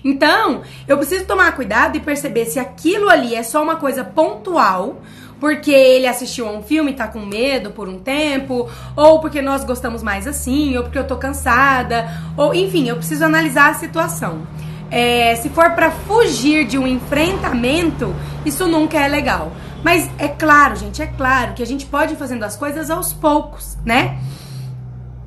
Então, 0.03 0.62
eu 0.88 0.98
preciso 0.98 1.25
tomar 1.25 1.51
cuidado 1.53 1.98
e 1.98 2.00
perceber 2.00 2.46
se 2.46 2.60
aquilo 2.60 3.10
ali 3.10 3.36
é 3.36 3.44
só 3.44 3.62
uma 3.62 3.75
coisa 3.75 4.03
pontual, 4.03 5.01
porque 5.39 5.72
ele 5.72 6.08
assistiu 6.08 6.48
a 6.48 6.51
um 6.51 6.62
filme 6.62 6.91
e 6.91 6.96
tá 6.96 7.08
com 7.08 7.20
medo 7.20 7.72
por 7.72 7.88
um 7.88 8.00
tempo, 8.00 8.70
ou 8.96 9.20
porque 9.20 9.41
nós 9.41 9.63
gostamos 9.63 10.03
mais 10.03 10.27
assim, 10.27 10.75
ou 10.77 10.84
porque 10.84 11.00
eu 11.00 11.08
tô 11.08 11.15
cansada, 11.15 12.10
ou 12.36 12.53
enfim, 12.53 12.88
eu 12.88 12.96
preciso 12.96 13.24
analisar 13.24 13.72
a 13.72 13.74
situação. 13.75 14.46
É, 14.91 15.36
se 15.36 15.50
for 15.50 15.72
para 15.72 15.91
fugir 15.91 16.65
de 16.65 16.77
um 16.77 16.88
enfrentamento, 16.88 18.13
isso 18.46 18.68
nunca 18.68 19.00
é 19.00 19.08
legal. 19.08 19.51
Mas 19.84 20.10
é 20.18 20.27
claro, 20.27 20.75
gente, 20.75 21.01
é 21.01 21.08
claro 21.08 21.53
que 21.53 21.63
a 21.63 21.65
gente 21.65 21.86
pode 21.86 22.13
ir 22.13 22.18
fazendo 22.18 22.44
as 22.44 22.58
coisas 22.58 22.89
aos 22.89 23.13
poucos, 23.13 23.77
né? 23.86 24.20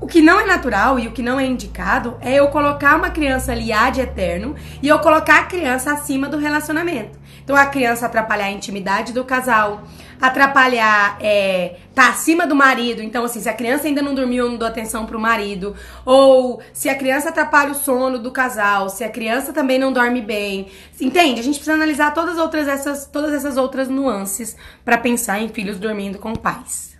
O 0.02 0.06
que 0.08 0.20
não 0.20 0.40
é 0.40 0.44
natural 0.44 0.98
e 0.98 1.06
o 1.06 1.12
que 1.12 1.22
não 1.22 1.38
é 1.38 1.46
indicado 1.46 2.16
é 2.20 2.34
eu 2.34 2.48
colocar 2.48 2.96
uma 2.96 3.10
criança 3.10 3.52
ali 3.52 3.72
ad 3.72 4.00
eterno 4.00 4.56
e 4.82 4.88
eu 4.88 4.98
colocar 4.98 5.38
a 5.38 5.44
criança 5.44 5.92
acima 5.92 6.28
do 6.28 6.38
relacionamento. 6.38 7.16
Então 7.44 7.54
a 7.54 7.66
criança 7.66 8.06
atrapalhar 8.06 8.46
a 8.46 8.50
intimidade 8.50 9.12
do 9.12 9.24
casal, 9.24 9.84
atrapalhar, 10.20 11.18
é, 11.20 11.76
tá 11.94 12.08
acima 12.08 12.48
do 12.48 12.56
marido. 12.56 13.00
Então, 13.00 13.24
assim, 13.24 13.40
se 13.40 13.48
a 13.48 13.54
criança 13.54 13.86
ainda 13.86 14.02
não 14.02 14.12
dormiu, 14.12 14.46
eu 14.46 14.50
não 14.50 14.58
dou 14.58 14.66
atenção 14.66 15.06
pro 15.06 15.20
marido. 15.20 15.76
Ou 16.04 16.60
se 16.72 16.88
a 16.88 16.96
criança 16.96 17.28
atrapalha 17.28 17.70
o 17.70 17.74
sono 17.76 18.18
do 18.18 18.32
casal, 18.32 18.88
se 18.88 19.04
a 19.04 19.08
criança 19.08 19.52
também 19.52 19.78
não 19.78 19.92
dorme 19.92 20.20
bem. 20.20 20.66
Entende? 21.00 21.38
A 21.38 21.44
gente 21.44 21.54
precisa 21.54 21.74
analisar 21.74 22.12
todas, 22.12 22.38
outras 22.38 22.66
essas, 22.66 23.06
todas 23.06 23.32
essas 23.32 23.56
outras 23.56 23.88
nuances 23.88 24.56
para 24.84 24.98
pensar 24.98 25.40
em 25.40 25.48
filhos 25.48 25.78
dormindo 25.78 26.18
com 26.18 26.34
pais. 26.34 26.90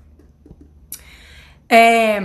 É, 1.68 2.20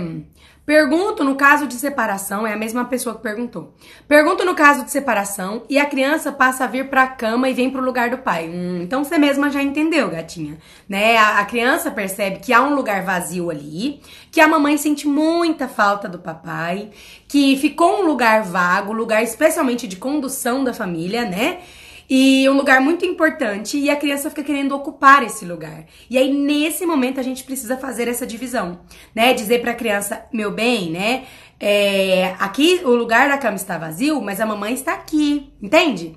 Pergunto 0.68 1.24
no 1.24 1.34
caso 1.34 1.66
de 1.66 1.72
separação, 1.76 2.46
é 2.46 2.52
a 2.52 2.56
mesma 2.56 2.84
pessoa 2.84 3.14
que 3.14 3.22
perguntou. 3.22 3.72
Pergunto 4.06 4.44
no 4.44 4.54
caso 4.54 4.84
de 4.84 4.90
separação 4.90 5.62
e 5.66 5.78
a 5.78 5.86
criança 5.86 6.30
passa 6.30 6.64
a 6.64 6.66
vir 6.66 6.90
para 6.90 7.04
a 7.04 7.06
cama 7.06 7.48
e 7.48 7.54
vem 7.54 7.70
pro 7.70 7.82
lugar 7.82 8.10
do 8.10 8.18
pai. 8.18 8.50
Hum, 8.50 8.80
então 8.82 9.02
você 9.02 9.16
mesma 9.16 9.48
já 9.48 9.62
entendeu, 9.62 10.10
gatinha, 10.10 10.58
né? 10.86 11.16
A, 11.16 11.38
a, 11.38 11.44
criança 11.46 11.90
percebe 11.90 12.40
que 12.40 12.52
há 12.52 12.60
um 12.60 12.74
lugar 12.74 13.02
vazio 13.02 13.48
ali, 13.48 14.02
que 14.30 14.42
a 14.42 14.46
mamãe 14.46 14.76
sente 14.76 15.08
muita 15.08 15.66
falta 15.68 16.06
do 16.06 16.18
papai, 16.18 16.90
que 17.26 17.56
ficou 17.56 18.02
um 18.02 18.06
lugar 18.06 18.42
vago, 18.42 18.92
lugar 18.92 19.22
especialmente 19.22 19.88
de 19.88 19.96
condução 19.96 20.62
da 20.62 20.74
família, 20.74 21.24
né? 21.24 21.60
E 22.08 22.48
um 22.48 22.54
lugar 22.54 22.80
muito 22.80 23.04
importante 23.04 23.76
e 23.76 23.90
a 23.90 23.96
criança 23.96 24.30
fica 24.30 24.42
querendo 24.42 24.74
ocupar 24.74 25.22
esse 25.22 25.44
lugar. 25.44 25.84
E 26.08 26.16
aí 26.16 26.32
nesse 26.32 26.86
momento 26.86 27.20
a 27.20 27.22
gente 27.22 27.44
precisa 27.44 27.76
fazer 27.76 28.08
essa 28.08 28.26
divisão, 28.26 28.80
né? 29.14 29.34
Dizer 29.34 29.60
para 29.60 29.72
a 29.72 29.74
criança, 29.74 30.24
meu 30.32 30.50
bem, 30.50 30.90
né? 30.90 31.24
É, 31.60 32.34
aqui 32.38 32.80
o 32.84 32.90
lugar 32.90 33.28
da 33.28 33.36
cama 33.36 33.56
está 33.56 33.76
vazio, 33.76 34.22
mas 34.22 34.40
a 34.40 34.46
mamãe 34.46 34.72
está 34.72 34.94
aqui, 34.94 35.52
entende? 35.60 36.16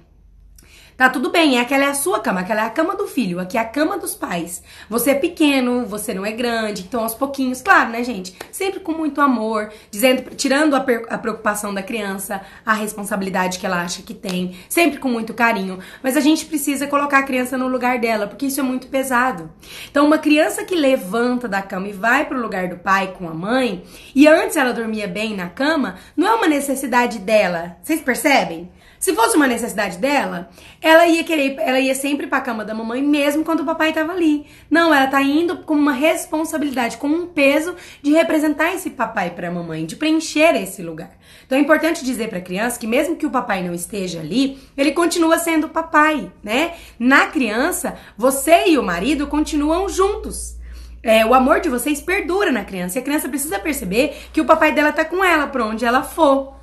Tá 1.02 1.10
tudo 1.10 1.32
bem, 1.32 1.60
aquela 1.60 1.86
é 1.86 1.88
a 1.88 1.96
sua 1.96 2.20
cama, 2.20 2.42
aquela 2.42 2.62
é 2.62 2.66
a 2.68 2.70
cama 2.70 2.96
do 2.96 3.08
filho, 3.08 3.40
aqui 3.40 3.58
é 3.58 3.62
a 3.62 3.66
cama 3.66 3.98
dos 3.98 4.14
pais. 4.14 4.62
Você 4.88 5.10
é 5.10 5.16
pequeno, 5.16 5.84
você 5.84 6.14
não 6.14 6.24
é 6.24 6.32
grande, 6.32 6.84
então 6.84 7.02
aos 7.02 7.16
pouquinhos, 7.16 7.60
claro, 7.60 7.90
né, 7.90 8.04
gente? 8.04 8.38
Sempre 8.52 8.82
com 8.82 8.92
muito 8.92 9.20
amor, 9.20 9.72
dizendo, 9.90 10.36
tirando 10.36 10.76
a, 10.76 10.86
a 11.10 11.18
preocupação 11.18 11.74
da 11.74 11.82
criança, 11.82 12.42
a 12.64 12.74
responsabilidade 12.74 13.58
que 13.58 13.66
ela 13.66 13.82
acha 13.82 14.04
que 14.04 14.14
tem, 14.14 14.56
sempre 14.70 15.00
com 15.00 15.10
muito 15.10 15.34
carinho. 15.34 15.80
Mas 16.04 16.16
a 16.16 16.20
gente 16.20 16.46
precisa 16.46 16.86
colocar 16.86 17.18
a 17.18 17.24
criança 17.24 17.58
no 17.58 17.68
lugar 17.68 17.98
dela, 17.98 18.28
porque 18.28 18.46
isso 18.46 18.60
é 18.60 18.64
muito 18.64 18.86
pesado. 18.86 19.52
Então, 19.90 20.06
uma 20.06 20.20
criança 20.20 20.64
que 20.64 20.76
levanta 20.76 21.48
da 21.48 21.64
cama 21.64 21.88
e 21.88 21.94
vai 21.94 22.26
pro 22.26 22.40
lugar 22.40 22.68
do 22.68 22.78
pai 22.78 23.16
com 23.18 23.28
a 23.28 23.34
mãe, 23.34 23.84
e 24.14 24.28
antes 24.28 24.56
ela 24.56 24.72
dormia 24.72 25.08
bem 25.08 25.36
na 25.36 25.50
cama, 25.50 25.96
não 26.16 26.28
é 26.28 26.34
uma 26.36 26.48
necessidade 26.48 27.18
dela. 27.18 27.78
Vocês 27.82 28.02
percebem? 28.02 28.70
Se 29.02 29.16
fosse 29.16 29.36
uma 29.36 29.48
necessidade 29.48 29.98
dela, 29.98 30.48
ela 30.80 31.08
ia 31.08 31.24
querer, 31.24 31.56
ela 31.58 31.80
ia 31.80 31.96
sempre 31.96 32.28
pra 32.28 32.40
cama 32.40 32.64
da 32.64 32.76
mamãe, 32.76 33.02
mesmo 33.02 33.44
quando 33.44 33.62
o 33.62 33.66
papai 33.66 33.92
tava 33.92 34.12
ali. 34.12 34.46
Não, 34.70 34.94
ela 34.94 35.08
tá 35.08 35.20
indo 35.24 35.58
com 35.64 35.74
uma 35.74 35.92
responsabilidade, 35.92 36.98
com 36.98 37.08
um 37.08 37.26
peso 37.26 37.76
de 38.04 38.12
representar 38.12 38.76
esse 38.76 38.92
papai 38.92 39.32
pra 39.32 39.50
mamãe, 39.50 39.88
de 39.88 39.96
preencher 39.96 40.56
esse 40.56 40.84
lugar. 40.84 41.10
Então 41.44 41.58
é 41.58 41.62
importante 41.62 42.06
dizer 42.06 42.30
pra 42.30 42.40
criança 42.42 42.80
que 42.80 42.86
mesmo 42.86 43.16
que 43.16 43.26
o 43.26 43.32
papai 43.32 43.64
não 43.64 43.74
esteja 43.74 44.20
ali, 44.20 44.60
ele 44.78 44.92
continua 44.92 45.40
sendo 45.40 45.68
papai, 45.68 46.32
né? 46.44 46.76
Na 47.00 47.26
criança, 47.26 47.98
você 48.16 48.68
e 48.68 48.78
o 48.78 48.84
marido 48.84 49.26
continuam 49.26 49.90
juntos. 49.90 50.58
É, 51.02 51.26
o 51.26 51.34
amor 51.34 51.60
de 51.60 51.70
vocês 51.70 52.00
perdura 52.00 52.52
na 52.52 52.64
criança. 52.64 53.00
E 53.00 53.02
a 53.02 53.04
criança 53.04 53.28
precisa 53.28 53.58
perceber 53.58 54.16
que 54.32 54.40
o 54.40 54.46
papai 54.46 54.72
dela 54.72 54.92
tá 54.92 55.04
com 55.04 55.26
ela 55.26 55.48
pra 55.48 55.66
onde 55.66 55.84
ela 55.84 56.04
for. 56.04 56.61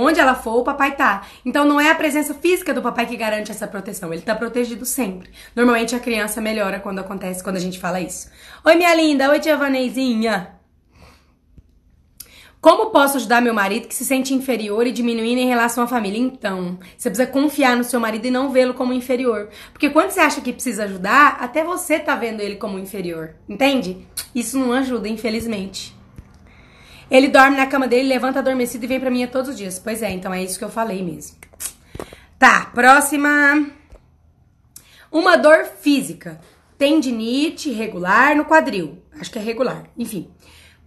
Onde 0.00 0.20
ela 0.20 0.34
for, 0.34 0.56
o 0.58 0.64
papai 0.64 0.96
tá. 0.96 1.26
Então 1.44 1.64
não 1.64 1.80
é 1.80 1.90
a 1.90 1.94
presença 1.94 2.34
física 2.34 2.72
do 2.72 2.82
papai 2.82 3.06
que 3.06 3.16
garante 3.16 3.50
essa 3.50 3.66
proteção. 3.66 4.12
Ele 4.12 4.22
tá 4.22 4.34
protegido 4.34 4.84
sempre. 4.84 5.30
Normalmente 5.54 5.94
a 5.94 6.00
criança 6.00 6.40
melhora 6.40 6.80
quando 6.80 6.98
acontece, 6.98 7.42
quando 7.42 7.56
a 7.56 7.60
gente 7.60 7.78
fala 7.78 8.00
isso. 8.00 8.30
Oi, 8.64 8.74
minha 8.74 8.94
linda. 8.94 9.30
Oi, 9.30 9.40
tia. 9.40 9.58
Como 12.60 12.90
posso 12.90 13.16
ajudar 13.16 13.40
meu 13.40 13.54
marido 13.54 13.88
que 13.88 13.94
se 13.94 14.04
sente 14.04 14.34
inferior 14.34 14.86
e 14.86 14.92
diminuindo 14.92 15.40
em 15.40 15.48
relação 15.48 15.84
à 15.84 15.86
família? 15.86 16.18
Então, 16.18 16.78
você 16.94 17.08
precisa 17.08 17.26
confiar 17.26 17.74
no 17.74 17.82
seu 17.82 17.98
marido 17.98 18.26
e 18.26 18.30
não 18.30 18.50
vê-lo 18.50 18.74
como 18.74 18.92
inferior. 18.92 19.48
Porque 19.72 19.88
quando 19.88 20.10
você 20.10 20.20
acha 20.20 20.42
que 20.42 20.52
precisa 20.52 20.84
ajudar, 20.84 21.38
até 21.40 21.64
você 21.64 21.98
tá 21.98 22.14
vendo 22.14 22.42
ele 22.42 22.56
como 22.56 22.78
inferior. 22.78 23.34
Entende? 23.48 24.06
Isso 24.34 24.58
não 24.58 24.74
ajuda, 24.74 25.08
infelizmente. 25.08 25.98
Ele 27.10 27.28
dorme 27.28 27.56
na 27.56 27.66
cama 27.66 27.88
dele, 27.88 28.08
levanta 28.08 28.38
adormecido 28.38 28.84
e 28.84 28.88
vem 28.88 29.00
pra 29.00 29.10
mim 29.10 29.26
todos 29.26 29.50
os 29.50 29.58
dias. 29.58 29.78
Pois 29.78 30.02
é, 30.02 30.10
então 30.10 30.32
é 30.32 30.42
isso 30.42 30.58
que 30.58 30.64
eu 30.64 30.70
falei 30.70 31.02
mesmo. 31.02 31.36
Tá, 32.38 32.66
próxima. 32.72 33.66
Uma 35.10 35.36
dor 35.36 35.64
física. 35.64 36.40
Tendinite 36.78 37.70
regular 37.70 38.36
no 38.36 38.44
quadril. 38.44 39.02
Acho 39.20 39.30
que 39.30 39.38
é 39.38 39.42
regular. 39.42 39.84
Enfim. 39.98 40.30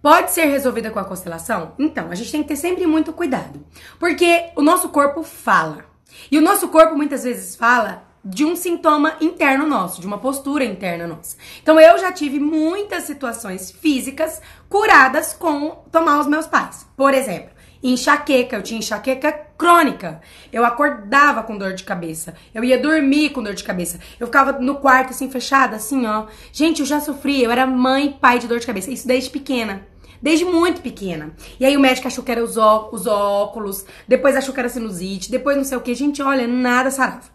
Pode 0.00 0.32
ser 0.32 0.46
resolvida 0.46 0.90
com 0.90 0.98
a 0.98 1.04
constelação? 1.04 1.74
Então, 1.78 2.10
a 2.10 2.14
gente 2.14 2.32
tem 2.32 2.42
que 2.42 2.48
ter 2.48 2.56
sempre 2.56 2.86
muito 2.86 3.12
cuidado. 3.12 3.64
Porque 3.98 4.50
o 4.56 4.62
nosso 4.62 4.88
corpo 4.88 5.22
fala. 5.22 5.84
E 6.30 6.38
o 6.38 6.42
nosso 6.42 6.68
corpo 6.68 6.96
muitas 6.96 7.24
vezes 7.24 7.54
fala 7.56 8.04
de 8.24 8.44
um 8.44 8.56
sintoma 8.56 9.16
interno 9.20 9.66
nosso, 9.66 10.00
de 10.00 10.06
uma 10.06 10.18
postura 10.18 10.64
interna 10.64 11.06
nossa. 11.06 11.36
Então 11.62 11.78
eu 11.78 11.98
já 11.98 12.10
tive 12.10 12.40
muitas 12.40 13.04
situações 13.04 13.70
físicas 13.70 14.40
curadas 14.68 15.34
com 15.34 15.70
tomar 15.92 16.20
os 16.20 16.26
meus 16.26 16.46
pais. 16.46 16.86
Por 16.96 17.12
exemplo, 17.12 17.50
enxaqueca, 17.82 18.56
eu 18.56 18.62
tinha 18.62 18.78
enxaqueca 18.78 19.30
crônica. 19.58 20.22
Eu 20.50 20.64
acordava 20.64 21.42
com 21.42 21.58
dor 21.58 21.74
de 21.74 21.84
cabeça. 21.84 22.34
Eu 22.54 22.64
ia 22.64 22.78
dormir 22.78 23.30
com 23.30 23.42
dor 23.42 23.54
de 23.54 23.62
cabeça. 23.62 24.00
Eu 24.18 24.26
ficava 24.26 24.52
no 24.52 24.76
quarto 24.76 25.10
assim 25.10 25.30
fechada, 25.30 25.76
assim, 25.76 26.06
ó. 26.06 26.26
Gente, 26.50 26.80
eu 26.80 26.86
já 26.86 27.00
sofri, 27.00 27.42
eu 27.42 27.50
era 27.50 27.66
mãe 27.66 28.06
e 28.06 28.12
pai 28.14 28.38
de 28.38 28.48
dor 28.48 28.58
de 28.58 28.66
cabeça. 28.66 28.90
Isso 28.90 29.06
desde 29.06 29.28
pequena. 29.28 29.86
Desde 30.22 30.46
muito 30.46 30.80
pequena. 30.80 31.34
E 31.60 31.66
aí 31.66 31.76
o 31.76 31.80
médico 31.80 32.06
achou 32.06 32.24
que 32.24 32.32
era 32.32 32.42
os, 32.42 32.56
os 32.56 33.06
óculos, 33.06 33.84
depois 34.08 34.34
achou 34.34 34.54
que 34.54 34.60
era 34.60 34.70
sinusite, 34.70 35.30
depois 35.30 35.54
não 35.54 35.64
sei 35.64 35.76
o 35.76 35.82
que. 35.82 35.94
Gente, 35.94 36.22
olha, 36.22 36.46
nada 36.46 36.90
sarava. 36.90 37.33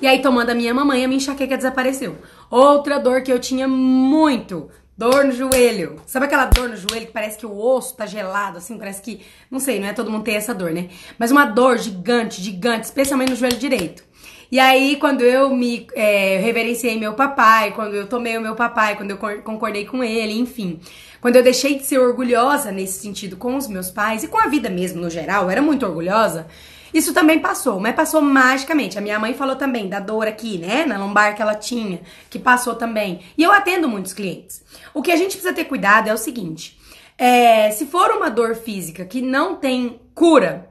E 0.00 0.06
aí, 0.06 0.22
tomando 0.22 0.50
a 0.50 0.54
minha 0.54 0.72
mamãe, 0.72 1.04
a 1.04 1.08
minha 1.08 1.18
enxaqueca 1.18 1.56
desapareceu. 1.56 2.16
Outra 2.50 2.98
dor 2.98 3.22
que 3.22 3.30
eu 3.30 3.38
tinha 3.38 3.68
muito. 3.68 4.70
Dor 4.96 5.24
no 5.24 5.32
joelho. 5.32 5.96
Sabe 6.06 6.26
aquela 6.26 6.46
dor 6.46 6.68
no 6.68 6.76
joelho 6.76 7.06
que 7.06 7.12
parece 7.12 7.38
que 7.38 7.46
o 7.46 7.58
osso 7.58 7.96
tá 7.96 8.06
gelado, 8.06 8.58
assim? 8.58 8.78
Parece 8.78 9.02
que. 9.02 9.20
Não 9.50 9.58
sei, 9.58 9.78
não 9.78 9.88
é 9.88 9.92
todo 9.92 10.10
mundo 10.10 10.24
tem 10.24 10.36
essa 10.36 10.54
dor, 10.54 10.72
né? 10.72 10.88
Mas 11.18 11.30
uma 11.30 11.44
dor 11.44 11.78
gigante, 11.78 12.42
gigante, 12.42 12.84
especialmente 12.84 13.30
no 13.30 13.36
joelho 13.36 13.58
direito. 13.58 14.02
E 14.50 14.58
aí, 14.58 14.96
quando 14.96 15.22
eu 15.22 15.54
me 15.54 15.86
é, 15.94 16.38
reverenciei 16.38 16.98
meu 16.98 17.14
papai, 17.14 17.72
quando 17.72 17.94
eu 17.94 18.06
tomei 18.06 18.36
o 18.36 18.40
meu 18.40 18.56
papai, 18.56 18.96
quando 18.96 19.12
eu 19.12 19.18
concordei 19.42 19.84
com 19.84 20.02
ele, 20.02 20.32
enfim. 20.38 20.80
Quando 21.20 21.36
eu 21.36 21.42
deixei 21.42 21.76
de 21.76 21.84
ser 21.84 21.98
orgulhosa 21.98 22.72
nesse 22.72 23.00
sentido 23.00 23.36
com 23.36 23.56
os 23.56 23.68
meus 23.68 23.90
pais 23.90 24.24
e 24.24 24.28
com 24.28 24.38
a 24.38 24.48
vida 24.48 24.68
mesmo 24.68 25.00
no 25.00 25.10
geral, 25.10 25.50
era 25.50 25.62
muito 25.62 25.86
orgulhosa. 25.86 26.46
Isso 26.92 27.14
também 27.14 27.38
passou, 27.38 27.78
mas 27.80 27.94
passou 27.94 28.20
magicamente. 28.20 28.98
A 28.98 29.00
minha 29.00 29.18
mãe 29.18 29.34
falou 29.34 29.56
também 29.56 29.88
da 29.88 30.00
dor 30.00 30.26
aqui, 30.26 30.58
né, 30.58 30.84
na 30.84 30.98
lombar 30.98 31.34
que 31.34 31.42
ela 31.42 31.54
tinha, 31.54 32.00
que 32.28 32.38
passou 32.38 32.74
também. 32.74 33.20
E 33.36 33.42
eu 33.42 33.52
atendo 33.52 33.88
muitos 33.88 34.12
clientes. 34.12 34.64
O 34.92 35.02
que 35.02 35.12
a 35.12 35.16
gente 35.16 35.32
precisa 35.32 35.52
ter 35.52 35.64
cuidado 35.64 36.08
é 36.08 36.12
o 36.12 36.18
seguinte: 36.18 36.78
é, 37.16 37.70
se 37.70 37.86
for 37.86 38.10
uma 38.10 38.30
dor 38.30 38.54
física 38.54 39.04
que 39.04 39.20
não 39.20 39.56
tem 39.56 40.00
cura, 40.14 40.70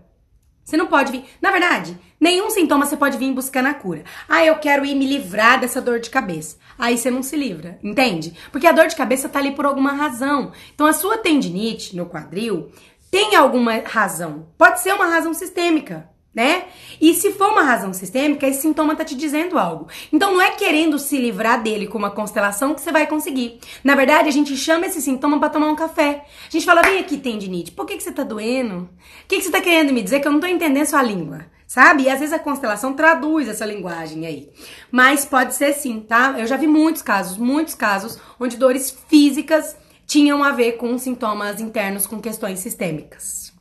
você 0.70 0.78
não 0.78 0.86
pode 0.86 1.12
vir. 1.12 1.26
Na 1.42 1.50
verdade, 1.50 1.98
nenhum 2.20 2.52
sintoma 2.52 2.86
você 2.86 2.96
pode 2.96 3.18
vir 3.18 3.34
buscando 3.34 3.68
a 3.68 3.74
cura. 3.74 4.04
Ah, 4.28 4.46
eu 4.46 4.56
quero 4.58 4.86
ir 4.86 4.94
me 4.94 5.08
livrar 5.08 5.60
dessa 5.60 5.82
dor 5.82 6.00
de 6.00 6.12
cabeça. 6.12 6.58
Aí 6.78 6.96
você 6.96 7.10
não 7.10 7.24
se 7.24 7.36
livra, 7.36 7.80
entende? 7.84 8.36
Porque 8.52 8.68
a 8.68 8.72
dor 8.72 8.88
de 8.88 8.96
cabeça 8.96 9.28
tá 9.28 9.40
ali 9.40 9.52
por 9.52 9.66
alguma 9.66 9.94
razão. 9.94 10.52
Então 10.74 10.86
a 10.86 10.94
sua 10.94 11.18
tendinite 11.18 11.96
no 11.96 12.06
quadril 12.06 12.72
tem 13.12 13.36
alguma 13.36 13.78
razão. 13.80 14.48
Pode 14.58 14.82
ser 14.82 14.94
uma 14.94 15.08
razão 15.08 15.34
sistêmica, 15.34 16.10
né? 16.34 16.66
E 17.01 17.13
se 17.13 17.34
for 17.34 17.51
uma 17.51 17.63
razão 17.63 17.92
sistêmica, 17.92 18.48
esse 18.48 18.62
sintoma 18.62 18.96
tá 18.96 19.04
te 19.04 19.16
dizendo 19.16 19.58
algo. 19.58 19.88
Então 20.13 20.34
não 20.34 20.42
é 20.42 20.51
querendo 20.51 21.00
se 21.00 21.18
livrar 21.18 21.62
dele 21.62 21.88
com 21.88 21.98
uma 21.98 22.12
constelação 22.12 22.75
que 22.75 22.82
você 22.82 22.92
vai 22.92 23.08
conseguir. 23.08 23.60
Na 23.84 23.96
verdade, 23.96 24.30
a 24.30 24.32
gente 24.32 24.56
chama 24.56 24.86
esse 24.86 25.01
sintoma 25.01 25.39
para 25.39 25.50
tomar 25.50 25.70
um 25.70 25.75
café. 25.75 26.25
A 26.48 26.51
gente 26.51 26.66
fala, 26.66 26.84
vem 26.84 27.00
aqui, 27.00 27.18
tendinite, 27.18 27.72
por 27.72 27.86
que, 27.86 27.98
que 27.98 28.04
você 28.04 28.12
tá 28.12 28.24
doendo? 28.24 28.82
O 29.24 29.28
que, 29.28 29.38
que 29.38 29.44
você 29.44 29.51
tá 29.51 29.62
querendo 29.62 29.92
me 29.92 30.04
dizer 30.04 30.20
que 30.20 30.28
eu 30.28 30.32
não 30.32 30.39
tô 30.39 30.48
entendendo 30.48 30.86
sua 30.86 31.01
língua? 31.01 31.46
Sabe? 31.66 32.04
E 32.04 32.10
às 32.10 32.20
vezes 32.20 32.34
a 32.34 32.39
constelação 32.39 32.94
traduz 32.94 33.48
essa 33.48 33.66
linguagem 33.66 34.25
aí. 34.25 34.50
Mas 34.92 35.24
pode 35.24 35.54
ser 35.54 35.74
sim, 35.74 36.00
tá? 36.00 36.36
Eu 36.38 36.48
já 36.48 36.58
vi 36.58 36.68
muitos 36.68 37.01
casos, 37.04 37.38
muitos 37.38 37.75
casos, 37.75 38.20
onde 38.39 38.58
dores 38.58 38.96
físicas 39.08 39.75
tinham 40.10 40.44
a 40.44 40.51
ver 40.51 40.72
com 40.74 40.98
sintomas 40.98 41.62
internos 41.62 42.08
com 42.08 42.20
questões 42.20 42.58
sistêmicas. 42.60 43.54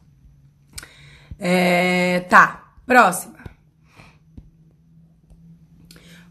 É, 1.38 2.20
tá, 2.20 2.72
próxima. 2.86 3.36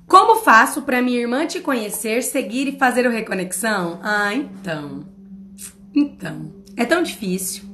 Como 0.08 0.42
faço 0.42 0.82
para 0.82 1.04
minha 1.04 1.20
irmã 1.20 1.46
te 1.46 1.60
conhecer, 1.60 2.24
seguir 2.24 2.68
e 2.68 2.80
fazer 2.80 3.06
o 3.06 3.12
reconexão? 3.12 4.00
Ah, 4.02 4.34
então. 4.34 5.08
Então. 5.94 6.52
É 6.76 6.84
tão 6.84 7.04
difícil. 7.04 7.66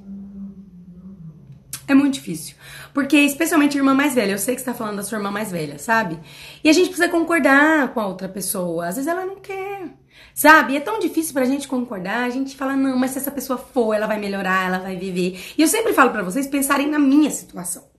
É 1.88 1.94
muito 1.94 2.16
difícil. 2.16 2.58
Porque, 2.94 3.18
especialmente 3.20 3.78
irmã 3.78 3.94
mais 3.94 4.16
velha, 4.16 4.34
eu 4.34 4.38
sei 4.38 4.56
que 4.56 4.62
você 4.62 4.66
tá 4.66 4.74
falando 4.74 4.98
da 4.98 5.04
sua 5.04 5.18
irmã 5.18 5.32
mais 5.32 5.50
velha, 5.50 5.80
sabe? 5.80 6.20
E 6.62 6.70
a 6.70 6.74
gente 6.74 6.88
precisa 6.88 7.08
concordar 7.08 7.94
com 7.94 8.02
a 8.02 8.08
outra 8.08 8.28
pessoa. 8.28 8.88
Às 8.88 8.96
vezes 8.96 9.10
ela 9.10 9.26
não 9.26 9.38
quer. 9.38 10.03
Sabe? 10.34 10.76
É 10.76 10.80
tão 10.80 11.00
difícil 11.00 11.34
pra 11.34 11.46
gente 11.46 11.68
concordar. 11.68 12.26
A 12.26 12.30
gente 12.30 12.56
fala, 12.56 12.76
não, 12.76 12.98
mas 12.98 13.12
se 13.12 13.20
essa 13.20 13.32
pessoa 13.32 13.58
for, 13.58 13.94
ela 13.94 14.08
vai 14.08 14.20
melhorar, 14.20 14.68
ela 14.68 14.80
vai 14.80 14.96
viver. 14.96 15.40
E 15.58 15.62
eu 15.62 15.68
sempre 15.68 15.94
falo 15.94 16.12
para 16.12 16.24
vocês 16.24 16.48
pensarem 16.48 16.88
na 16.88 17.00
minha 17.00 17.30
situação. 17.30 17.94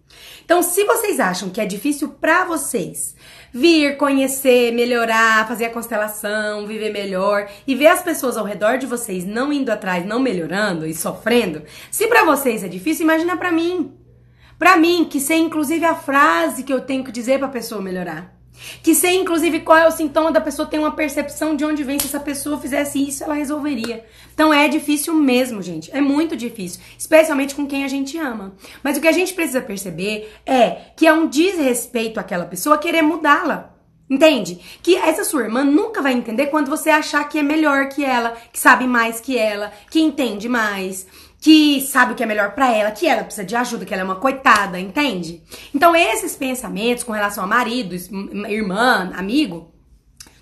Então, 0.44 0.62
se 0.62 0.84
vocês 0.84 1.18
acham 1.18 1.48
que 1.48 1.60
é 1.60 1.66
difícil 1.66 2.08
para 2.08 2.44
vocês 2.44 3.14
vir, 3.52 3.96
conhecer, 3.96 4.72
melhorar, 4.72 5.48
fazer 5.48 5.66
a 5.66 5.70
constelação, 5.70 6.66
viver 6.66 6.92
melhor 6.92 7.48
e 7.66 7.74
ver 7.74 7.86
as 7.86 8.02
pessoas 8.02 8.36
ao 8.36 8.44
redor 8.44 8.76
de 8.76 8.86
vocês 8.86 9.24
não 9.24 9.52
indo 9.52 9.70
atrás, 9.70 10.04
não 10.04 10.20
melhorando 10.20 10.86
e 10.86 10.94
sofrendo, 10.94 11.62
se 11.90 12.06
para 12.08 12.24
vocês 12.24 12.62
é 12.62 12.68
difícil, 12.68 13.04
imagina 13.04 13.36
para 13.36 13.52
mim. 13.52 13.94
Para 14.58 14.76
mim, 14.76 15.04
que 15.04 15.18
sei 15.18 15.38
inclusive 15.38 15.84
a 15.84 15.94
frase 15.94 16.62
que 16.62 16.72
eu 16.72 16.80
tenho 16.80 17.04
que 17.04 17.12
dizer 17.12 17.38
para 17.38 17.48
a 17.48 17.50
pessoa 17.52 17.80
melhorar. 17.80 18.33
Que 18.82 18.94
sei, 18.94 19.16
inclusive, 19.16 19.60
qual 19.60 19.78
é 19.78 19.86
o 19.86 19.90
sintoma 19.90 20.30
da 20.30 20.40
pessoa 20.40 20.68
ter 20.68 20.78
uma 20.78 20.92
percepção 20.92 21.56
de 21.56 21.64
onde 21.64 21.82
vem. 21.82 21.98
Se 21.98 22.06
essa 22.06 22.20
pessoa 22.20 22.60
fizesse 22.60 22.98
isso, 23.02 23.24
ela 23.24 23.34
resolveria. 23.34 24.04
Então 24.32 24.52
é 24.52 24.68
difícil 24.68 25.14
mesmo, 25.14 25.62
gente. 25.62 25.90
É 25.92 26.00
muito 26.00 26.36
difícil. 26.36 26.80
Especialmente 26.98 27.54
com 27.54 27.66
quem 27.66 27.84
a 27.84 27.88
gente 27.88 28.16
ama. 28.18 28.54
Mas 28.82 28.96
o 28.96 29.00
que 29.00 29.08
a 29.08 29.12
gente 29.12 29.34
precisa 29.34 29.60
perceber 29.60 30.32
é 30.46 30.70
que 30.96 31.06
é 31.06 31.12
um 31.12 31.26
desrespeito 31.26 32.20
àquela 32.20 32.44
pessoa 32.44 32.78
querer 32.78 33.02
mudá-la. 33.02 33.74
Entende? 34.08 34.60
Que 34.82 34.96
essa 34.96 35.24
sua 35.24 35.44
irmã 35.44 35.64
nunca 35.64 36.02
vai 36.02 36.12
entender 36.12 36.46
quando 36.46 36.68
você 36.68 36.90
achar 36.90 37.26
que 37.26 37.38
é 37.38 37.42
melhor 37.42 37.88
que 37.88 38.04
ela, 38.04 38.36
que 38.52 38.60
sabe 38.60 38.86
mais 38.86 39.18
que 39.18 39.38
ela, 39.38 39.72
que 39.90 39.98
entende 39.98 40.46
mais 40.46 41.06
que 41.44 41.82
sabe 41.82 42.12
o 42.12 42.14
que 42.14 42.22
é 42.22 42.26
melhor 42.26 42.54
para 42.54 42.72
ela, 42.72 42.90
que 42.90 43.06
ela 43.06 43.22
precisa 43.22 43.44
de 43.44 43.54
ajuda, 43.54 43.84
que 43.84 43.92
ela 43.92 44.00
é 44.00 44.04
uma 44.04 44.16
coitada, 44.16 44.80
entende? 44.80 45.42
Então 45.74 45.94
esses 45.94 46.34
pensamentos 46.34 47.04
com 47.04 47.12
relação 47.12 47.44
a 47.44 47.46
marido, 47.46 47.94
irmã, 48.48 49.12
amigo, 49.14 49.73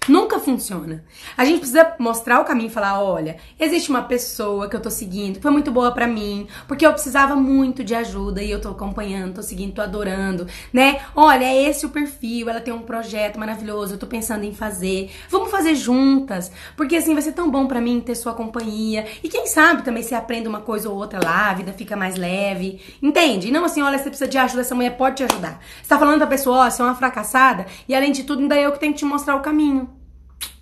Nunca 0.09 0.40
funciona. 0.40 1.04
A 1.37 1.44
gente 1.44 1.59
precisa 1.59 1.94
mostrar 1.97 2.40
o 2.40 2.44
caminho 2.44 2.66
e 2.66 2.73
falar: 2.73 3.00
olha, 3.00 3.37
existe 3.59 3.88
uma 3.88 4.02
pessoa 4.02 4.68
que 4.68 4.75
eu 4.75 4.80
tô 4.80 4.90
seguindo, 4.90 5.37
que 5.37 5.42
foi 5.42 5.52
muito 5.52 5.71
boa 5.71 5.92
para 5.92 6.09
mim, 6.09 6.49
porque 6.66 6.85
eu 6.85 6.92
precisava 6.92 7.37
muito 7.37 7.85
de 7.85 7.94
ajuda 7.94 8.42
e 8.42 8.50
eu 8.50 8.61
tô 8.61 8.71
acompanhando, 8.71 9.35
tô 9.35 9.42
seguindo, 9.42 9.75
tô 9.75 9.80
adorando, 9.80 10.47
né? 10.73 11.00
Olha, 11.14 11.44
é 11.44 11.68
esse 11.68 11.87
o 11.87 11.90
perfil, 11.90 12.49
ela 12.50 12.61
tem 12.61 12.75
um 12.75 12.82
projeto 12.82 13.38
maravilhoso, 13.38 13.94
eu 13.94 13.99
tô 13.99 14.06
pensando 14.09 14.44
em 14.44 14.52
fazer. 14.52 15.11
Vamos 15.28 15.52
fazer 15.52 15.76
juntas, 15.76 16.50
porque 16.76 16.97
assim 16.97 17.12
vai 17.12 17.23
ser 17.23 17.32
tão 17.32 17.49
bom 17.49 17.66
para 17.68 17.80
mim 17.80 18.00
ter 18.00 18.16
sua 18.16 18.35
companhia. 18.35 19.06
E 19.23 19.28
quem 19.28 19.47
sabe 19.47 19.82
também 19.82 20.02
você 20.02 20.16
aprende 20.16 20.49
uma 20.49 20.61
coisa 20.61 20.90
ou 20.90 20.97
outra 20.97 21.21
lá, 21.23 21.50
a 21.50 21.54
vida 21.54 21.73
fica 21.73 21.94
mais 21.94 22.16
leve. 22.16 22.80
Entende? 23.00 23.52
Não 23.52 23.64
assim, 23.64 23.82
olha, 23.82 23.99
você 23.99 24.09
precisa 24.09 24.28
de 24.28 24.37
ajuda, 24.37 24.62
essa 24.62 24.75
mulher 24.75 24.97
pode 24.97 25.16
te 25.16 25.25
ajudar. 25.25 25.61
Você 25.80 25.88
tá 25.88 25.97
falando 25.97 26.18
pra 26.18 26.26
pessoa, 26.26 26.66
ó, 26.66 26.71
você 26.71 26.82
é 26.82 26.85
uma 26.85 26.97
fracassada, 26.97 27.66
e 27.88 27.94
além 27.94 28.11
de 28.11 28.25
tudo, 28.25 28.42
ainda 28.42 28.56
eu 28.56 28.73
que 28.73 28.80
tenho 28.80 28.92
que 28.92 28.99
te 28.99 29.04
mostrar 29.04 29.37
o 29.37 29.40
caminho. 29.40 29.91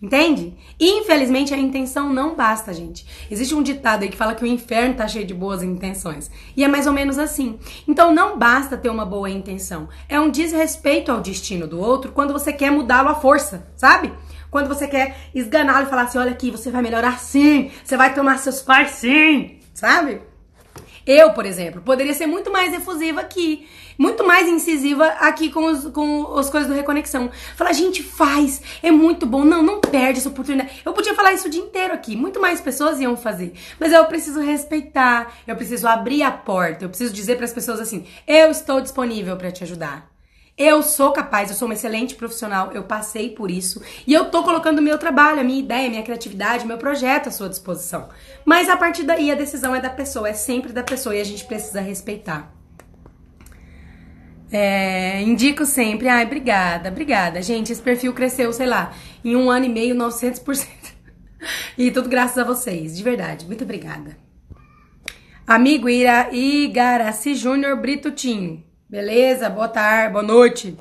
Entende? 0.02 0.54
Infelizmente 0.78 1.52
a 1.52 1.58
intenção 1.58 2.10
não 2.10 2.34
basta, 2.34 2.72
gente. 2.72 3.06
Existe 3.30 3.54
um 3.54 3.62
ditado 3.62 4.02
aí 4.02 4.08
que 4.08 4.16
fala 4.16 4.34
que 4.34 4.42
o 4.42 4.46
inferno 4.46 4.94
tá 4.94 5.06
cheio 5.06 5.26
de 5.26 5.34
boas 5.34 5.62
intenções. 5.62 6.30
E 6.56 6.64
é 6.64 6.68
mais 6.68 6.86
ou 6.86 6.92
menos 6.92 7.18
assim. 7.18 7.58
Então 7.86 8.14
não 8.14 8.38
basta 8.38 8.78
ter 8.78 8.88
uma 8.88 9.04
boa 9.04 9.28
intenção. 9.28 9.88
É 10.08 10.18
um 10.18 10.30
desrespeito 10.30 11.12
ao 11.12 11.20
destino 11.20 11.66
do 11.66 11.78
outro 11.78 12.12
quando 12.12 12.32
você 12.32 12.50
quer 12.50 12.70
mudá-lo 12.70 13.10
à 13.10 13.14
força, 13.14 13.68
sabe? 13.76 14.10
Quando 14.50 14.68
você 14.68 14.88
quer 14.88 15.16
esganá-lo 15.34 15.86
e 15.86 15.90
falar 15.90 16.02
assim: 16.02 16.18
olha 16.18 16.32
aqui, 16.32 16.50
você 16.50 16.70
vai 16.70 16.80
melhorar 16.80 17.18
sim, 17.18 17.70
você 17.84 17.96
vai 17.96 18.14
tomar 18.14 18.38
seus 18.38 18.62
pais 18.62 18.92
sim, 18.92 19.58
sabe? 19.74 20.22
Eu, 21.06 21.32
por 21.32 21.44
exemplo, 21.44 21.80
poderia 21.80 22.14
ser 22.14 22.26
muito 22.26 22.52
mais 22.52 22.72
efusiva 22.72 23.20
aqui, 23.20 23.66
muito 24.00 24.26
mais 24.26 24.48
incisiva 24.48 25.04
aqui 25.18 25.50
com, 25.50 25.66
os, 25.66 25.84
com 25.88 26.38
as 26.38 26.48
coisas 26.48 26.66
do 26.66 26.74
Reconexão. 26.74 27.30
Falar, 27.54 27.74
gente, 27.74 28.02
faz, 28.02 28.62
é 28.82 28.90
muito 28.90 29.26
bom, 29.26 29.44
não, 29.44 29.62
não 29.62 29.78
perde 29.78 30.20
essa 30.20 30.30
oportunidade. 30.30 30.80
Eu 30.82 30.94
podia 30.94 31.14
falar 31.14 31.34
isso 31.34 31.48
o 31.48 31.50
dia 31.50 31.60
inteiro 31.60 31.92
aqui, 31.92 32.16
muito 32.16 32.40
mais 32.40 32.62
pessoas 32.62 32.98
iam 32.98 33.14
fazer. 33.14 33.52
Mas 33.78 33.92
eu 33.92 34.02
preciso 34.06 34.40
respeitar, 34.40 35.34
eu 35.46 35.54
preciso 35.54 35.86
abrir 35.86 36.22
a 36.22 36.30
porta, 36.30 36.86
eu 36.86 36.88
preciso 36.88 37.12
dizer 37.12 37.36
para 37.36 37.44
as 37.44 37.52
pessoas 37.52 37.78
assim: 37.78 38.06
eu 38.26 38.50
estou 38.50 38.80
disponível 38.80 39.36
para 39.36 39.52
te 39.52 39.64
ajudar. 39.64 40.08
Eu 40.56 40.82
sou 40.82 41.12
capaz, 41.12 41.50
eu 41.50 41.56
sou 41.56 41.68
uma 41.68 41.74
excelente 41.74 42.14
profissional, 42.14 42.72
eu 42.72 42.84
passei 42.84 43.30
por 43.30 43.50
isso 43.50 43.82
e 44.06 44.14
eu 44.14 44.30
tô 44.30 44.42
colocando 44.42 44.78
o 44.78 44.82
meu 44.82 44.96
trabalho, 44.96 45.40
a 45.40 45.44
minha 45.44 45.60
ideia, 45.60 45.90
minha 45.90 46.02
criatividade, 46.02 46.66
meu 46.66 46.78
projeto 46.78 47.28
à 47.28 47.30
sua 47.30 47.50
disposição. 47.50 48.08
Mas 48.46 48.70
a 48.70 48.78
partir 48.78 49.02
daí 49.02 49.30
a 49.30 49.34
decisão 49.34 49.74
é 49.74 49.80
da 49.80 49.90
pessoa, 49.90 50.28
é 50.28 50.34
sempre 50.34 50.72
da 50.72 50.82
pessoa 50.82 51.14
e 51.14 51.20
a 51.20 51.24
gente 51.24 51.44
precisa 51.44 51.80
respeitar. 51.82 52.59
É, 54.52 55.22
indico 55.22 55.64
sempre. 55.64 56.08
Ai, 56.08 56.24
obrigada, 56.24 56.88
obrigada. 56.88 57.40
Gente, 57.42 57.72
esse 57.72 57.80
perfil 57.80 58.12
cresceu, 58.12 58.52
sei 58.52 58.66
lá, 58.66 58.92
em 59.24 59.36
um 59.36 59.50
ano 59.50 59.66
e 59.66 59.68
meio, 59.68 59.94
900%. 59.94 60.66
e 61.78 61.90
tudo 61.90 62.08
graças 62.08 62.38
a 62.38 62.44
vocês, 62.44 62.96
de 62.96 63.02
verdade. 63.02 63.46
Muito 63.46 63.64
obrigada. 63.64 64.16
Amigo 65.46 65.88
Ira 65.88 66.28
Igaraci 66.32 67.34
Júnior 67.34 67.76
Britutinho. 67.76 68.62
Beleza? 68.88 69.48
Boa 69.48 69.68
tarde, 69.68 70.12
boa 70.12 70.22
noite. 70.22 70.76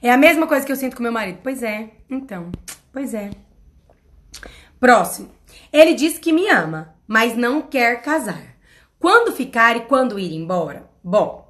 É 0.00 0.10
a 0.10 0.16
mesma 0.16 0.46
coisa 0.46 0.66
que 0.66 0.72
eu 0.72 0.76
sinto 0.76 0.96
com 0.96 1.02
meu 1.02 1.12
marido. 1.12 1.38
Pois 1.42 1.62
é, 1.62 1.90
então. 2.10 2.50
Pois 2.92 3.14
é. 3.14 3.30
Próximo. 4.78 5.30
Ele 5.72 5.94
diz 5.94 6.18
que 6.18 6.32
me 6.32 6.48
ama, 6.48 6.94
mas 7.06 7.36
não 7.36 7.62
quer 7.62 8.02
casar. 8.02 8.56
Quando 8.98 9.32
ficar 9.32 9.76
e 9.76 9.80
quando 9.80 10.18
ir 10.18 10.34
embora? 10.34 10.88
Bom, 11.02 11.41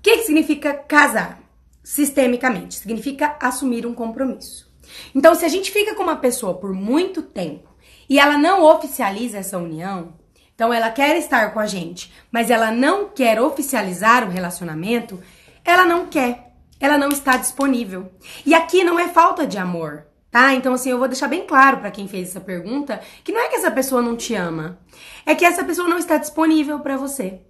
o 0.00 0.02
que, 0.02 0.16
que 0.16 0.22
significa 0.22 0.72
casar? 0.72 1.42
Sistemicamente, 1.84 2.76
significa 2.76 3.36
assumir 3.38 3.86
um 3.86 3.92
compromisso. 3.92 4.72
Então, 5.14 5.34
se 5.34 5.44
a 5.44 5.48
gente 5.48 5.70
fica 5.70 5.94
com 5.94 6.02
uma 6.02 6.16
pessoa 6.16 6.54
por 6.54 6.72
muito 6.72 7.20
tempo 7.20 7.68
e 8.08 8.18
ela 8.18 8.38
não 8.38 8.64
oficializa 8.64 9.36
essa 9.36 9.58
união, 9.58 10.14
então 10.54 10.72
ela 10.72 10.88
quer 10.88 11.18
estar 11.18 11.52
com 11.52 11.60
a 11.60 11.66
gente, 11.66 12.10
mas 12.32 12.48
ela 12.48 12.70
não 12.70 13.10
quer 13.10 13.38
oficializar 13.42 14.26
o 14.26 14.30
relacionamento, 14.30 15.20
ela 15.62 15.84
não 15.84 16.06
quer, 16.06 16.54
ela 16.80 16.96
não 16.96 17.10
está 17.10 17.36
disponível. 17.36 18.10
E 18.46 18.54
aqui 18.54 18.82
não 18.82 18.98
é 18.98 19.08
falta 19.08 19.46
de 19.46 19.58
amor, 19.58 20.06
tá? 20.30 20.54
Então 20.54 20.72
assim, 20.72 20.92
eu 20.92 20.98
vou 20.98 21.08
deixar 21.08 21.28
bem 21.28 21.46
claro 21.46 21.76
para 21.76 21.90
quem 21.90 22.08
fez 22.08 22.30
essa 22.30 22.40
pergunta 22.40 23.02
que 23.22 23.32
não 23.32 23.40
é 23.40 23.48
que 23.48 23.56
essa 23.56 23.70
pessoa 23.70 24.00
não 24.00 24.16
te 24.16 24.34
ama, 24.34 24.78
é 25.26 25.34
que 25.34 25.44
essa 25.44 25.62
pessoa 25.62 25.86
não 25.86 25.98
está 25.98 26.16
disponível 26.16 26.80
para 26.80 26.96
você. 26.96 27.42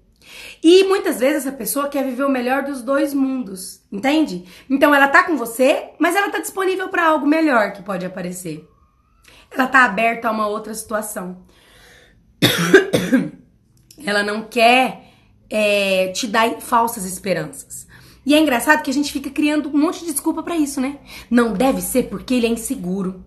E 0.63 0.85
muitas 0.85 1.21
vezes 1.21 1.47
essa 1.47 1.57
pessoa 1.57 1.89
quer 1.89 2.05
viver 2.05 2.25
o 2.25 2.31
melhor 2.31 2.63
dos 2.63 2.83
dois 2.83 3.15
mundos, 3.15 3.83
entende? 3.91 4.45
Então 4.69 4.95
ela 4.95 5.09
tá 5.09 5.25
com 5.25 5.37
você, 5.37 5.91
mas 5.99 6.15
ela 6.15 6.31
tá 6.31 6.39
disponível 6.39 6.89
para 6.89 7.07
algo 7.07 7.27
melhor 7.27 7.73
que 7.73 7.83
pode 7.83 8.05
aparecer. 8.05 8.69
Ela 9.51 9.67
tá 9.67 9.85
aberta 9.85 10.29
a 10.29 10.31
uma 10.31 10.47
outra 10.47 10.75
situação. 10.75 11.45
ela 14.05 14.23
não 14.23 14.43
quer 14.43 15.11
é, 15.49 16.09
te 16.09 16.27
dar 16.27 16.61
falsas 16.61 17.05
esperanças. 17.05 17.89
E 18.25 18.35
é 18.35 18.39
engraçado 18.39 18.83
que 18.83 18.91
a 18.91 18.95
gente 18.95 19.13
fica 19.13 19.31
criando 19.31 19.69
um 19.69 19.79
monte 19.79 20.01
de 20.01 20.13
desculpa 20.13 20.43
para 20.43 20.57
isso, 20.57 20.81
né? 20.81 20.99
Não 21.31 21.53
deve 21.53 21.81
ser 21.81 22.05
porque 22.05 22.35
ele 22.35 22.47
é 22.47 22.51
inseguro. 22.51 23.25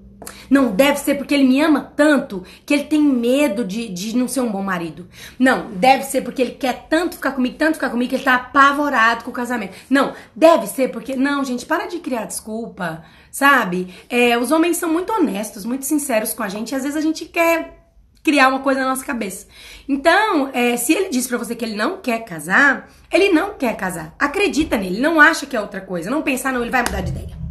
Não 0.49 0.71
deve 0.71 0.99
ser 0.99 1.15
porque 1.15 1.33
ele 1.33 1.43
me 1.43 1.61
ama 1.61 1.91
tanto 1.95 2.43
que 2.65 2.73
ele 2.73 2.85
tem 2.85 3.01
medo 3.01 3.63
de, 3.63 3.89
de 3.89 4.15
não 4.15 4.27
ser 4.27 4.41
um 4.41 4.51
bom 4.51 4.61
marido. 4.61 5.07
Não, 5.37 5.71
deve 5.71 6.03
ser 6.03 6.21
porque 6.21 6.41
ele 6.41 6.51
quer 6.51 6.87
tanto 6.89 7.15
ficar 7.15 7.31
comigo, 7.31 7.57
tanto 7.57 7.75
ficar 7.75 7.89
comigo, 7.89 8.09
que 8.09 8.15
ele 8.15 8.23
tá 8.23 8.35
apavorado 8.35 9.23
com 9.23 9.31
o 9.31 9.33
casamento. 9.33 9.75
Não, 9.89 10.13
deve 10.35 10.67
ser 10.67 10.89
porque. 10.89 11.15
Não, 11.15 11.43
gente, 11.43 11.65
para 11.65 11.87
de 11.87 11.99
criar 11.99 12.25
desculpa, 12.25 13.03
sabe? 13.31 13.93
É, 14.09 14.37
os 14.37 14.51
homens 14.51 14.77
são 14.77 14.91
muito 14.91 15.11
honestos, 15.11 15.65
muito 15.65 15.85
sinceros 15.85 16.33
com 16.33 16.43
a 16.43 16.49
gente. 16.49 16.71
E 16.71 16.75
às 16.75 16.83
vezes 16.83 16.97
a 16.97 17.01
gente 17.01 17.25
quer 17.25 17.83
criar 18.23 18.47
uma 18.47 18.59
coisa 18.59 18.79
na 18.79 18.87
nossa 18.87 19.05
cabeça. 19.05 19.47
Então, 19.87 20.49
é, 20.53 20.77
se 20.77 20.93
ele 20.93 21.09
diz 21.09 21.27
para 21.27 21.37
você 21.37 21.55
que 21.55 21.65
ele 21.65 21.75
não 21.75 21.97
quer 21.97 22.23
casar, 22.23 22.89
ele 23.11 23.29
não 23.29 23.55
quer 23.55 23.75
casar. 23.75 24.15
Acredita 24.17 24.77
nele, 24.77 25.01
não 25.01 25.19
acha 25.19 25.45
que 25.45 25.55
é 25.55 25.61
outra 25.61 25.81
coisa. 25.81 26.09
Não 26.09 26.21
pensar, 26.21 26.53
não, 26.53 26.61
ele 26.61 26.71
vai 26.71 26.83
mudar 26.83 27.01
de 27.01 27.11
ideia. 27.11 27.42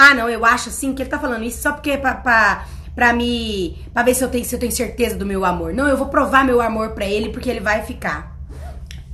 Ah, 0.00 0.14
não, 0.14 0.28
eu 0.28 0.44
acho 0.44 0.68
assim 0.68 0.94
que 0.94 1.02
ele 1.02 1.10
tá 1.10 1.18
falando 1.18 1.42
isso 1.42 1.60
só 1.60 1.72
porque 1.72 1.90
é 1.90 1.96
pra, 1.96 2.14
pra, 2.14 2.64
pra 2.94 3.12
me. 3.12 3.76
pra 3.92 4.04
ver 4.04 4.14
se 4.14 4.22
eu, 4.22 4.28
tenho, 4.28 4.44
se 4.44 4.54
eu 4.54 4.60
tenho 4.60 4.70
certeza 4.70 5.16
do 5.16 5.26
meu 5.26 5.44
amor. 5.44 5.74
Não, 5.74 5.88
eu 5.88 5.96
vou 5.96 6.06
provar 6.06 6.44
meu 6.44 6.60
amor 6.60 6.90
para 6.90 7.04
ele 7.04 7.30
porque 7.30 7.50
ele 7.50 7.58
vai 7.58 7.82
ficar. 7.82 8.38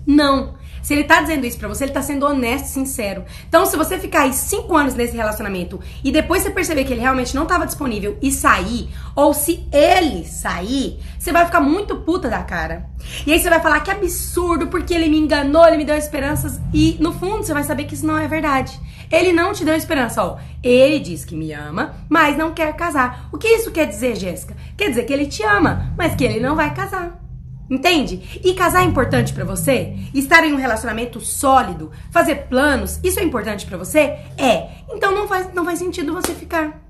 Não. 0.06 0.56
Se 0.84 0.92
ele 0.92 1.04
tá 1.04 1.22
dizendo 1.22 1.46
isso 1.46 1.58
pra 1.58 1.66
você, 1.66 1.84
ele 1.84 1.92
tá 1.92 2.02
sendo 2.02 2.26
honesto 2.26 2.66
sincero. 2.66 3.24
Então, 3.48 3.64
se 3.64 3.74
você 3.74 3.98
ficar 3.98 4.20
aí 4.20 4.34
cinco 4.34 4.76
anos 4.76 4.94
nesse 4.94 5.16
relacionamento 5.16 5.80
e 6.04 6.12
depois 6.12 6.42
você 6.42 6.50
perceber 6.50 6.84
que 6.84 6.92
ele 6.92 7.00
realmente 7.00 7.34
não 7.34 7.46
tava 7.46 7.64
disponível 7.64 8.18
e 8.20 8.30
sair, 8.30 8.90
ou 9.16 9.32
se 9.32 9.66
ele 9.72 10.26
sair, 10.26 11.00
você 11.18 11.32
vai 11.32 11.46
ficar 11.46 11.62
muito 11.62 11.96
puta 11.96 12.28
da 12.28 12.42
cara. 12.42 12.84
E 13.26 13.32
aí 13.32 13.40
você 13.40 13.48
vai 13.48 13.62
falar 13.62 13.80
que 13.80 13.90
absurdo, 13.90 14.66
porque 14.66 14.92
ele 14.92 15.08
me 15.08 15.18
enganou, 15.18 15.66
ele 15.66 15.78
me 15.78 15.86
deu 15.86 15.96
esperanças. 15.96 16.60
E 16.70 16.98
no 17.00 17.14
fundo 17.14 17.42
você 17.42 17.54
vai 17.54 17.64
saber 17.64 17.84
que 17.84 17.94
isso 17.94 18.06
não 18.06 18.18
é 18.18 18.28
verdade. 18.28 18.78
Ele 19.10 19.32
não 19.32 19.54
te 19.54 19.64
deu 19.64 19.74
esperança, 19.74 20.22
ó. 20.22 20.36
Ele 20.62 20.98
diz 20.98 21.24
que 21.24 21.34
me 21.34 21.50
ama, 21.54 21.94
mas 22.10 22.36
não 22.36 22.52
quer 22.52 22.74
casar. 22.76 23.30
O 23.32 23.38
que 23.38 23.48
isso 23.48 23.72
quer 23.72 23.86
dizer, 23.86 24.16
Jéssica? 24.16 24.54
Quer 24.76 24.90
dizer 24.90 25.04
que 25.04 25.12
ele 25.14 25.26
te 25.26 25.42
ama, 25.42 25.94
mas 25.96 26.14
que 26.14 26.24
ele 26.24 26.40
não 26.40 26.54
vai 26.54 26.74
casar. 26.74 27.23
Entende? 27.68 28.40
E 28.44 28.52
casar 28.54 28.82
é 28.82 28.84
importante 28.84 29.32
para 29.32 29.44
você? 29.44 29.94
Estar 30.12 30.44
em 30.44 30.52
um 30.52 30.56
relacionamento 30.56 31.20
sólido, 31.20 31.90
fazer 32.10 32.46
planos, 32.48 33.00
isso 33.02 33.18
é 33.18 33.22
importante 33.22 33.64
para 33.64 33.78
você? 33.78 34.18
É. 34.36 34.68
Então 34.90 35.14
não 35.14 35.26
faz, 35.26 35.52
não 35.54 35.64
faz 35.64 35.78
sentido 35.78 36.12
você 36.12 36.34
ficar. 36.34 36.84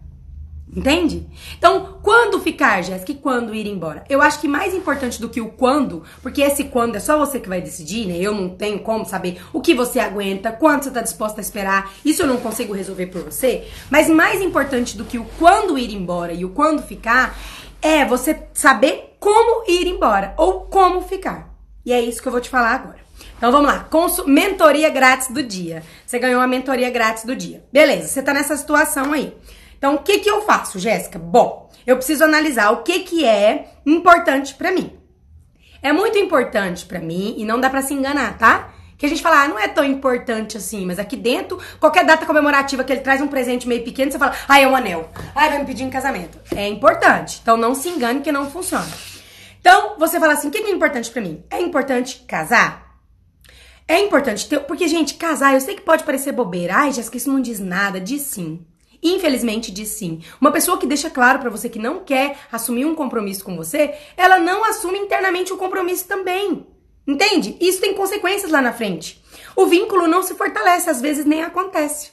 Entende? 0.76 1.24
Então, 1.56 1.98
quando 2.02 2.40
ficar, 2.40 2.82
Jéssica, 2.82 3.12
e 3.12 3.14
quando 3.14 3.54
ir 3.54 3.66
embora? 3.68 4.04
Eu 4.08 4.20
acho 4.20 4.40
que 4.40 4.48
mais 4.48 4.74
importante 4.74 5.20
do 5.20 5.28
que 5.28 5.40
o 5.40 5.50
quando, 5.50 6.02
porque 6.20 6.42
esse 6.42 6.64
quando 6.64 6.96
é 6.96 7.00
só 7.00 7.16
você 7.16 7.38
que 7.38 7.48
vai 7.48 7.60
decidir, 7.60 8.06
né? 8.08 8.16
Eu 8.18 8.34
não 8.34 8.48
tenho 8.48 8.80
como 8.80 9.04
saber 9.04 9.40
o 9.52 9.60
que 9.60 9.72
você 9.72 10.00
aguenta, 10.00 10.50
quanto 10.50 10.84
você 10.84 10.90
tá 10.90 11.00
disposta 11.00 11.40
a 11.40 11.42
esperar. 11.42 11.92
Isso 12.04 12.22
eu 12.22 12.26
não 12.26 12.38
consigo 12.38 12.72
resolver 12.72 13.06
por 13.06 13.22
você. 13.22 13.68
Mas 13.88 14.08
mais 14.08 14.42
importante 14.42 14.96
do 14.96 15.04
que 15.04 15.16
o 15.16 15.24
quando 15.38 15.78
ir 15.78 15.94
embora 15.94 16.32
e 16.32 16.44
o 16.44 16.50
quando 16.50 16.82
ficar 16.82 17.38
é 17.84 18.02
você 18.02 18.48
saber 18.54 19.16
como 19.20 19.62
ir 19.68 19.86
embora 19.86 20.32
ou 20.38 20.62
como 20.62 21.02
ficar. 21.02 21.54
E 21.84 21.92
é 21.92 22.00
isso 22.00 22.22
que 22.22 22.26
eu 22.26 22.32
vou 22.32 22.40
te 22.40 22.48
falar 22.48 22.70
agora. 22.70 23.04
Então 23.36 23.52
vamos 23.52 23.66
lá, 23.66 23.80
Consu 23.90 24.26
mentoria 24.26 24.88
grátis 24.88 25.28
do 25.28 25.42
dia. 25.42 25.82
Você 26.06 26.18
ganhou 26.18 26.40
uma 26.40 26.46
mentoria 26.46 26.88
grátis 26.88 27.24
do 27.24 27.36
dia. 27.36 27.62
Beleza, 27.70 28.08
você 28.08 28.22
tá 28.22 28.32
nessa 28.32 28.56
situação 28.56 29.12
aí. 29.12 29.36
Então 29.76 29.96
o 29.96 29.98
que 29.98 30.18
que 30.20 30.30
eu 30.30 30.40
faço, 30.42 30.78
Jéssica? 30.78 31.18
Bom, 31.18 31.70
eu 31.86 31.96
preciso 31.96 32.24
analisar 32.24 32.70
o 32.70 32.82
que 32.82 33.00
que 33.00 33.26
é 33.26 33.72
importante 33.84 34.54
para 34.54 34.72
mim. 34.72 34.98
É 35.82 35.92
muito 35.92 36.16
importante 36.16 36.86
para 36.86 37.00
mim 37.00 37.34
e 37.36 37.44
não 37.44 37.60
dá 37.60 37.68
para 37.68 37.82
se 37.82 37.92
enganar, 37.92 38.38
tá? 38.38 38.72
Que 39.04 39.06
a 39.06 39.10
gente 39.10 39.22
fala, 39.22 39.42
ah, 39.42 39.48
não 39.48 39.58
é 39.58 39.68
tão 39.68 39.84
importante 39.84 40.56
assim, 40.56 40.86
mas 40.86 40.98
aqui 40.98 41.14
dentro, 41.14 41.60
qualquer 41.78 42.06
data 42.06 42.24
comemorativa 42.24 42.82
que 42.82 42.90
ele 42.90 43.02
traz 43.02 43.20
um 43.20 43.28
presente 43.28 43.68
meio 43.68 43.84
pequeno, 43.84 44.10
você 44.10 44.18
fala, 44.18 44.34
ah, 44.48 44.58
é 44.58 44.66
um 44.66 44.74
anel. 44.74 45.10
Ah, 45.34 45.46
vai 45.50 45.58
me 45.58 45.66
pedir 45.66 45.84
em 45.84 45.90
casamento. 45.90 46.38
É 46.56 46.66
importante. 46.66 47.38
Então 47.42 47.54
não 47.54 47.74
se 47.74 47.90
engane 47.90 48.22
que 48.22 48.32
não 48.32 48.50
funciona. 48.50 48.88
Então, 49.60 49.96
você 49.98 50.18
fala 50.18 50.32
assim, 50.32 50.48
o 50.48 50.50
que 50.50 50.56
é 50.56 50.70
importante 50.70 51.10
para 51.10 51.20
mim? 51.20 51.44
É 51.50 51.60
importante 51.60 52.24
casar? 52.26 52.96
É 53.86 54.00
importante 54.00 54.48
ter. 54.48 54.60
Porque, 54.60 54.88
gente, 54.88 55.16
casar, 55.16 55.52
eu 55.52 55.60
sei 55.60 55.74
que 55.74 55.82
pode 55.82 56.02
parecer 56.02 56.32
bobeira. 56.32 56.74
Ai, 56.76 56.92
Jéssica, 56.92 57.18
isso 57.18 57.30
não 57.30 57.42
diz 57.42 57.60
nada. 57.60 58.00
Diz 58.00 58.22
sim. 58.22 58.64
Infelizmente 59.02 59.70
diz 59.70 59.88
sim. 59.90 60.22
Uma 60.40 60.50
pessoa 60.50 60.78
que 60.78 60.86
deixa 60.86 61.10
claro 61.10 61.40
para 61.40 61.50
você 61.50 61.68
que 61.68 61.78
não 61.78 62.00
quer 62.00 62.38
assumir 62.50 62.86
um 62.86 62.94
compromisso 62.94 63.44
com 63.44 63.54
você, 63.54 63.92
ela 64.16 64.38
não 64.38 64.64
assume 64.64 64.98
internamente 64.98 65.52
o 65.52 65.58
compromisso 65.58 66.08
também. 66.08 66.66
Entende? 67.06 67.56
Isso 67.60 67.80
tem 67.80 67.94
consequências 67.94 68.50
lá 68.50 68.62
na 68.62 68.72
frente. 68.72 69.22
O 69.54 69.66
vínculo 69.66 70.06
não 70.06 70.22
se 70.22 70.34
fortalece, 70.34 70.88
às 70.88 71.00
vezes 71.00 71.24
nem 71.24 71.42
acontece. 71.42 72.12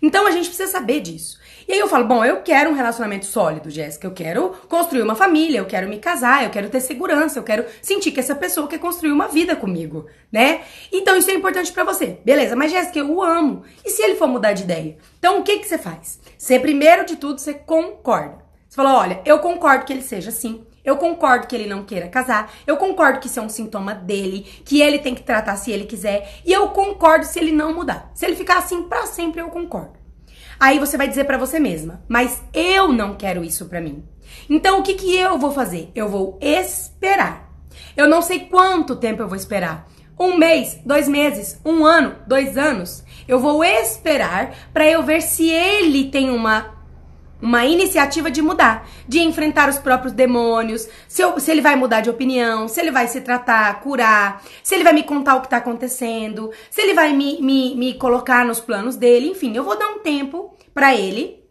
Então 0.00 0.26
a 0.26 0.30
gente 0.32 0.48
precisa 0.48 0.70
saber 0.70 1.00
disso. 1.00 1.40
E 1.68 1.72
aí 1.72 1.78
eu 1.78 1.86
falo, 1.86 2.04
bom, 2.04 2.24
eu 2.24 2.42
quero 2.42 2.70
um 2.70 2.74
relacionamento 2.74 3.24
sólido, 3.24 3.70
Jéssica. 3.70 4.06
Eu 4.06 4.12
quero 4.12 4.50
construir 4.68 5.02
uma 5.02 5.14
família, 5.14 5.58
eu 5.58 5.64
quero 5.64 5.88
me 5.88 5.98
casar, 5.98 6.42
eu 6.42 6.50
quero 6.50 6.68
ter 6.68 6.80
segurança, 6.80 7.38
eu 7.38 7.44
quero 7.44 7.64
sentir 7.80 8.10
que 8.10 8.18
essa 8.18 8.34
pessoa 8.34 8.66
quer 8.66 8.78
construir 8.78 9.12
uma 9.12 9.28
vida 9.28 9.54
comigo, 9.54 10.06
né? 10.30 10.62
Então 10.90 11.16
isso 11.16 11.30
é 11.30 11.34
importante 11.34 11.72
para 11.72 11.84
você. 11.84 12.18
Beleza, 12.24 12.56
mas 12.56 12.72
Jéssica, 12.72 12.98
eu 12.98 13.10
o 13.10 13.22
amo. 13.22 13.62
E 13.84 13.90
se 13.90 14.02
ele 14.02 14.16
for 14.16 14.26
mudar 14.26 14.54
de 14.54 14.64
ideia? 14.64 14.96
Então 15.18 15.38
o 15.38 15.42
que 15.44 15.58
que 15.58 15.68
você 15.68 15.78
faz? 15.78 16.20
Você 16.36 16.58
primeiro 16.58 17.04
de 17.06 17.16
tudo 17.16 17.40
você 17.40 17.54
concorda. 17.54 18.42
Você 18.68 18.74
fala, 18.74 18.98
olha, 18.98 19.20
eu 19.24 19.38
concordo 19.38 19.84
que 19.84 19.92
ele 19.92 20.02
seja 20.02 20.30
assim. 20.30 20.66
Eu 20.84 20.96
concordo 20.96 21.46
que 21.46 21.54
ele 21.54 21.66
não 21.66 21.84
queira 21.84 22.08
casar. 22.08 22.52
Eu 22.66 22.76
concordo 22.76 23.20
que 23.20 23.28
isso 23.28 23.38
é 23.38 23.42
um 23.42 23.48
sintoma 23.48 23.94
dele, 23.94 24.46
que 24.64 24.80
ele 24.80 24.98
tem 24.98 25.14
que 25.14 25.22
tratar 25.22 25.56
se 25.56 25.70
ele 25.70 25.84
quiser. 25.84 26.40
E 26.44 26.52
eu 26.52 26.68
concordo 26.68 27.24
se 27.24 27.38
ele 27.38 27.52
não 27.52 27.74
mudar. 27.74 28.10
Se 28.14 28.26
ele 28.26 28.36
ficar 28.36 28.58
assim 28.58 28.82
para 28.84 29.06
sempre, 29.06 29.40
eu 29.40 29.48
concordo. 29.48 30.02
Aí 30.58 30.78
você 30.78 30.96
vai 30.96 31.08
dizer 31.08 31.24
para 31.24 31.38
você 31.38 31.58
mesma, 31.58 32.02
mas 32.08 32.42
eu 32.52 32.92
não 32.92 33.16
quero 33.16 33.42
isso 33.44 33.66
para 33.66 33.80
mim. 33.80 34.04
Então 34.48 34.78
o 34.78 34.82
que 34.82 34.94
que 34.94 35.16
eu 35.16 35.38
vou 35.38 35.50
fazer? 35.50 35.90
Eu 35.94 36.08
vou 36.08 36.38
esperar. 36.40 37.50
Eu 37.96 38.08
não 38.08 38.22
sei 38.22 38.40
quanto 38.40 38.96
tempo 38.96 39.22
eu 39.22 39.28
vou 39.28 39.36
esperar. 39.36 39.88
Um 40.18 40.36
mês, 40.36 40.78
dois 40.84 41.08
meses, 41.08 41.60
um 41.64 41.84
ano, 41.84 42.16
dois 42.26 42.56
anos. 42.56 43.02
Eu 43.26 43.40
vou 43.40 43.64
esperar 43.64 44.54
para 44.72 44.88
eu 44.88 45.02
ver 45.02 45.20
se 45.22 45.48
ele 45.48 46.10
tem 46.10 46.30
uma 46.30 46.81
uma 47.42 47.66
iniciativa 47.66 48.30
de 48.30 48.40
mudar, 48.40 48.88
de 49.08 49.20
enfrentar 49.20 49.68
os 49.68 49.76
próprios 49.76 50.12
demônios, 50.12 50.88
se, 51.08 51.20
eu, 51.20 51.40
se, 51.40 51.50
ele 51.50 51.60
vai 51.60 51.74
mudar 51.74 52.00
de 52.00 52.08
opinião, 52.08 52.68
se 52.68 52.80
ele 52.80 52.92
vai 52.92 53.08
se 53.08 53.20
tratar, 53.20 53.80
curar, 53.80 54.44
se 54.62 54.76
ele 54.76 54.84
vai 54.84 54.92
me 54.92 55.02
contar 55.02 55.34
o 55.34 55.40
que 55.40 55.48
tá 55.48 55.56
acontecendo, 55.56 56.52
se 56.70 56.80
ele 56.80 56.94
vai 56.94 57.12
me, 57.12 57.42
me, 57.42 57.74
me 57.74 57.94
colocar 57.94 58.44
nos 58.44 58.60
planos 58.60 58.94
dele, 58.94 59.30
enfim, 59.30 59.56
eu 59.56 59.64
vou 59.64 59.76
dar 59.76 59.88
um 59.88 59.98
tempo 59.98 60.56
para 60.72 60.94
ele 60.94 61.42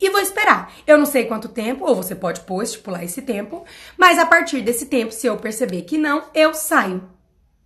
e 0.00 0.10
vou 0.10 0.20
esperar. 0.20 0.72
Eu 0.84 0.98
não 0.98 1.06
sei 1.06 1.24
quanto 1.26 1.48
tempo, 1.48 1.86
ou 1.86 1.94
você 1.94 2.16
pode 2.16 2.40
pôr, 2.40 2.64
estipular 2.64 3.04
esse 3.04 3.22
tempo, 3.22 3.64
mas 3.96 4.18
a 4.18 4.26
partir 4.26 4.60
desse 4.60 4.86
tempo, 4.86 5.12
se 5.12 5.28
eu 5.28 5.36
perceber 5.36 5.82
que 5.82 5.96
não, 5.96 6.24
eu 6.34 6.52
saio. 6.52 7.08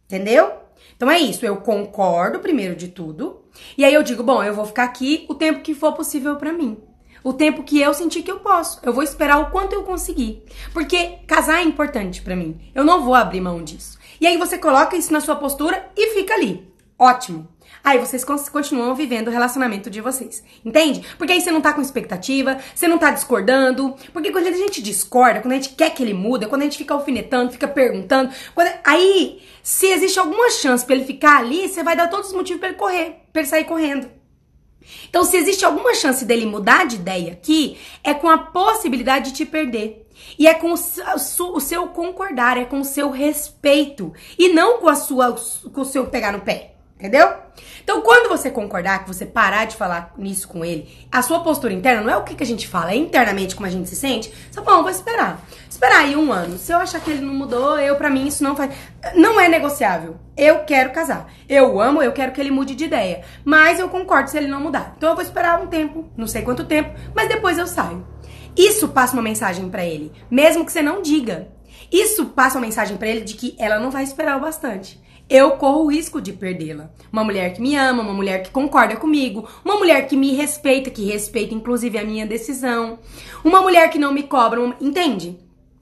Entendeu? 0.05 0.53
Então 0.95 1.11
é 1.11 1.19
isso, 1.19 1.47
eu 1.47 1.57
concordo 1.57 2.39
primeiro 2.39 2.77
de 2.77 2.89
tudo, 2.89 3.47
e 3.79 3.85
aí 3.85 3.95
eu 3.95 4.03
digo, 4.03 4.23
bom, 4.23 4.45
eu 4.45 4.53
vou 4.53 4.67
ficar 4.67 4.85
aqui 4.85 5.25
o 5.27 5.35
tempo 5.35 5.63
que 5.63 5.75
for 5.75 5.95
possível 5.95 6.37
para 6.37 6.53
mim 6.53 6.77
o 7.25 7.33
tempo 7.33 7.63
que 7.63 7.81
eu 7.81 7.95
sentir 7.95 8.23
que 8.23 8.31
eu 8.31 8.41
posso. 8.41 8.81
Eu 8.83 8.93
vou 8.93 9.03
esperar 9.03 9.39
o 9.39 9.51
quanto 9.51 9.75
eu 9.75 9.83
conseguir. 9.83 10.43
Porque 10.73 11.19
casar 11.27 11.61
é 11.61 11.65
importante 11.65 12.23
para 12.23 12.37
mim. 12.37 12.61
Eu 12.75 12.85
não 12.85 13.03
vou 13.03 13.15
abrir 13.15 13.41
mão 13.41 13.63
disso. 13.63 13.99
E 14.21 14.27
aí 14.27 14.37
você 14.37 14.59
coloca 14.59 14.97
isso 14.97 15.13
na 15.13 15.21
sua 15.21 15.37
postura 15.37 15.91
e 15.97 16.15
fica 16.15 16.35
ali. 16.35 16.67
Ótimo. 16.99 17.49
Aí 17.85 17.99
vocês 17.99 18.25
continuam 18.25 18.95
vivendo 18.95 19.27
o 19.27 19.31
relacionamento 19.31 19.91
de 19.91 20.01
vocês. 20.01 20.45
Entende? 20.65 21.05
Porque 21.19 21.33
aí 21.33 21.41
você 21.41 21.51
não 21.51 21.61
tá 21.61 21.73
com 21.73 21.81
expectativa, 21.81 22.59
você 22.73 22.87
não 22.87 22.97
tá 22.97 23.11
discordando. 23.11 23.97
Porque 24.13 24.31
quando 24.31 24.47
a 24.47 24.53
gente 24.53 24.81
discorda, 24.81 25.41
quando 25.41 25.53
a 25.53 25.57
gente 25.57 25.71
quer 25.71 25.91
que 25.91 26.01
ele 26.01 26.15
mude, 26.15 26.47
quando 26.47 26.63
a 26.63 26.65
gente 26.65 26.79
fica 26.79 26.95
alfinetando, 26.95 27.51
fica 27.51 27.67
perguntando, 27.67 28.33
quando... 28.55 28.71
aí, 28.85 29.43
se 29.65 29.87
existe 29.87 30.19
alguma 30.19 30.49
chance 30.51 30.87
para 30.87 30.95
ele 30.95 31.05
ficar 31.05 31.39
ali, 31.39 31.69
você 31.69 31.83
vai 31.83 31.97
dar 31.97 32.09
todos 32.09 32.29
os 32.29 32.35
motivos 32.35 32.61
para 32.61 32.69
ele 32.69 32.79
correr, 32.79 33.17
para 33.33 33.43
ele 33.43 33.49
sair 33.49 33.65
correndo. 33.65 34.22
Então, 35.09 35.25
se 35.25 35.37
existe 35.37 35.65
alguma 35.65 35.95
chance 35.95 36.25
dele 36.25 36.47
mudar 36.47 36.87
de 36.87 36.97
ideia 36.97 37.33
aqui, 37.33 37.79
é 38.03 38.15
com 38.15 38.29
a 38.29 38.39
possibilidade 38.39 39.31
de 39.31 39.37
te 39.37 39.47
perder. 39.47 40.07
E 40.39 40.47
é 40.47 40.55
com 40.55 40.73
o 40.73 41.61
seu 41.61 41.89
concordar, 41.89 42.57
é 42.57 42.65
com 42.65 42.81
o 42.81 42.85
seu 42.85 43.11
respeito. 43.11 44.13
E 44.39 44.49
não 44.49 44.79
com, 44.79 44.89
a 44.89 44.95
sua, 44.95 45.37
com 45.73 45.81
o 45.81 45.85
seu 45.85 46.07
pegar 46.07 46.33
no 46.33 46.41
pé. 46.41 46.75
Entendeu? 47.03 47.33
Então, 47.83 48.01
quando 48.01 48.29
você 48.29 48.49
concordar, 48.49 49.01
que 49.01 49.09
você 49.09 49.27
parar 49.27 49.65
de 49.65 49.75
falar 49.75 50.15
nisso 50.17 50.47
com 50.47 50.65
ele, 50.65 50.89
a 51.11 51.21
sua 51.21 51.41
postura 51.41 51.75
interna 51.75 52.01
não 52.01 52.11
é 52.11 52.17
o 52.17 52.23
que, 52.23 52.37
que 52.37 52.45
a 52.45 52.47
gente 52.47 52.69
fala, 52.69 52.93
é 52.93 52.95
internamente 52.95 53.57
como 53.57 53.67
a 53.67 53.71
gente 53.71 53.89
se 53.89 53.97
sente. 53.97 54.33
Só 54.53 54.63
bom, 54.63 54.83
vou 54.83 54.89
esperar. 54.89 55.45
Esperar 55.69 56.03
aí 56.03 56.15
um 56.15 56.33
ano. 56.33 56.57
Se 56.59 56.71
eu 56.71 56.79
achar 56.79 57.01
que 57.01 57.11
ele 57.11 57.21
não 57.21 57.35
mudou, 57.35 57.77
eu, 57.81 57.97
para 57.97 58.09
mim, 58.09 58.29
isso 58.29 58.45
não 58.45 58.55
faz. 58.55 58.73
Não 59.17 59.41
é 59.41 59.49
negociável. 59.49 60.17
Eu 60.37 60.61
quero 60.61 60.93
casar. 60.93 61.27
Eu 61.49 61.81
amo, 61.81 62.01
eu 62.01 62.13
quero 62.13 62.31
que 62.31 62.41
ele 62.41 62.53
mude 62.53 62.77
de 62.77 62.85
ideia. 62.85 63.25
Mas 63.45 63.81
eu 63.81 63.89
concordo 63.89 64.31
se 64.31 64.37
ele 64.39 64.47
não 64.47 64.61
mudar. 64.61 64.95
Então 64.97 65.09
eu 65.09 65.17
vou 65.17 65.25
esperar 65.25 65.61
um 65.61 65.67
tempo, 65.67 66.09
não 66.17 66.29
sei 66.29 66.43
quanto 66.43 66.63
tempo, 66.63 66.97
mas 67.17 67.29
depois 67.29 67.59
eu 67.59 67.67
saio. 67.67 68.07
Isso 68.57 68.87
passa 68.87 69.15
uma 69.15 69.23
mensagem 69.23 69.69
para 69.69 69.85
ele, 69.85 70.13
mesmo 70.31 70.65
que 70.65 70.71
você 70.71 70.83
não 70.83 71.03
diga. 71.03 71.49
Isso 71.91 72.27
passa 72.27 72.59
uma 72.59 72.65
mensagem 72.65 72.97
para 72.97 73.09
ele 73.09 73.23
de 73.23 73.35
que 73.35 73.57
ela 73.59 73.81
não 73.81 73.91
vai 73.91 74.05
esperar 74.05 74.37
o 74.37 74.41
bastante 74.41 75.02
eu 75.33 75.53
corro 75.53 75.85
o 75.85 75.91
risco 75.91 76.21
de 76.21 76.31
perdê-la. 76.31 76.91
Uma 77.11 77.25
mulher 77.25 77.55
que 77.55 77.63
me 77.63 77.75
ama, 77.75 78.03
uma 78.03 78.13
mulher 78.13 78.43
que 78.43 78.51
concorda 78.51 78.97
comigo, 78.97 79.49
uma 79.65 79.77
mulher 79.77 80.07
que 80.07 80.15
me 80.15 80.35
respeita, 80.35 80.91
que 80.91 81.07
respeita 81.07 81.55
inclusive 81.55 81.97
a 81.97 82.05
minha 82.05 82.27
decisão, 82.27 82.99
uma 83.43 83.63
mulher 83.63 83.89
que 83.91 83.99
não 83.99 84.13
me 84.13 84.25
cobra, 84.25 84.61
uma... 84.61 84.77
entende? 84.79 85.39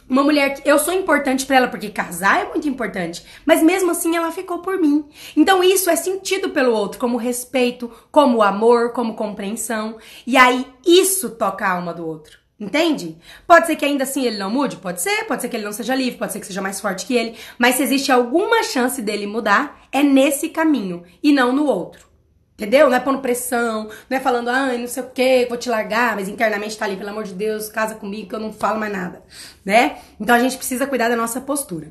Uma 0.08 0.22
mulher 0.22 0.54
que 0.54 0.68
eu 0.68 0.78
sou 0.78 0.94
importante 0.94 1.46
para 1.46 1.56
ela 1.56 1.68
porque 1.68 1.88
casar 1.88 2.40
é 2.40 2.48
muito 2.48 2.68
importante, 2.68 3.24
mas 3.44 3.62
mesmo 3.62 3.90
assim 3.90 4.16
ela 4.16 4.32
ficou 4.32 4.58
por 4.58 4.78
mim. 4.78 5.04
Então 5.36 5.62
isso 5.62 5.90
é 5.90 5.96
sentido 5.96 6.50
pelo 6.50 6.72
outro 6.72 7.00
como 7.00 7.16
respeito, 7.16 7.90
como 8.10 8.42
amor, 8.42 8.92
como 8.92 9.14
compreensão, 9.14 9.98
e 10.26 10.36
aí 10.36 10.66
isso 10.86 11.30
toca 11.30 11.64
a 11.66 11.72
alma 11.72 11.92
do 11.92 12.06
outro. 12.06 12.39
Entende? 12.60 13.16
Pode 13.46 13.66
ser 13.66 13.76
que 13.76 13.86
ainda 13.86 14.04
assim 14.04 14.26
ele 14.26 14.36
não 14.36 14.50
mude, 14.50 14.76
pode 14.76 15.00
ser, 15.00 15.24
pode 15.24 15.40
ser 15.40 15.48
que 15.48 15.56
ele 15.56 15.64
não 15.64 15.72
seja 15.72 15.94
livre, 15.94 16.18
pode 16.18 16.34
ser 16.34 16.40
que 16.40 16.46
seja 16.46 16.60
mais 16.60 16.78
forte 16.78 17.06
que 17.06 17.16
ele, 17.16 17.34
mas 17.58 17.76
se 17.76 17.82
existe 17.82 18.12
alguma 18.12 18.62
chance 18.62 19.00
dele 19.00 19.26
mudar, 19.26 19.80
é 19.90 20.02
nesse 20.02 20.50
caminho 20.50 21.02
e 21.22 21.32
não 21.32 21.54
no 21.54 21.64
outro. 21.64 22.10
Entendeu? 22.58 22.90
Não 22.90 22.96
é 22.98 23.00
pondo 23.00 23.20
pressão, 23.20 23.88
não 24.10 24.18
é 24.18 24.20
falando, 24.20 24.48
ah, 24.48 24.76
não 24.76 24.86
sei 24.86 25.02
o 25.02 25.08
que, 25.08 25.46
vou 25.46 25.56
te 25.56 25.70
largar, 25.70 26.14
mas 26.14 26.28
internamente 26.28 26.76
tá 26.76 26.84
ali, 26.84 26.98
pelo 26.98 27.08
amor 27.08 27.24
de 27.24 27.32
Deus, 27.32 27.70
casa 27.70 27.94
comigo 27.94 28.28
que 28.28 28.34
eu 28.34 28.40
não 28.40 28.52
falo 28.52 28.78
mais 28.78 28.92
nada, 28.92 29.22
né? 29.64 29.96
Então 30.20 30.36
a 30.36 30.38
gente 30.38 30.58
precisa 30.58 30.86
cuidar 30.86 31.08
da 31.08 31.16
nossa 31.16 31.40
postura. 31.40 31.90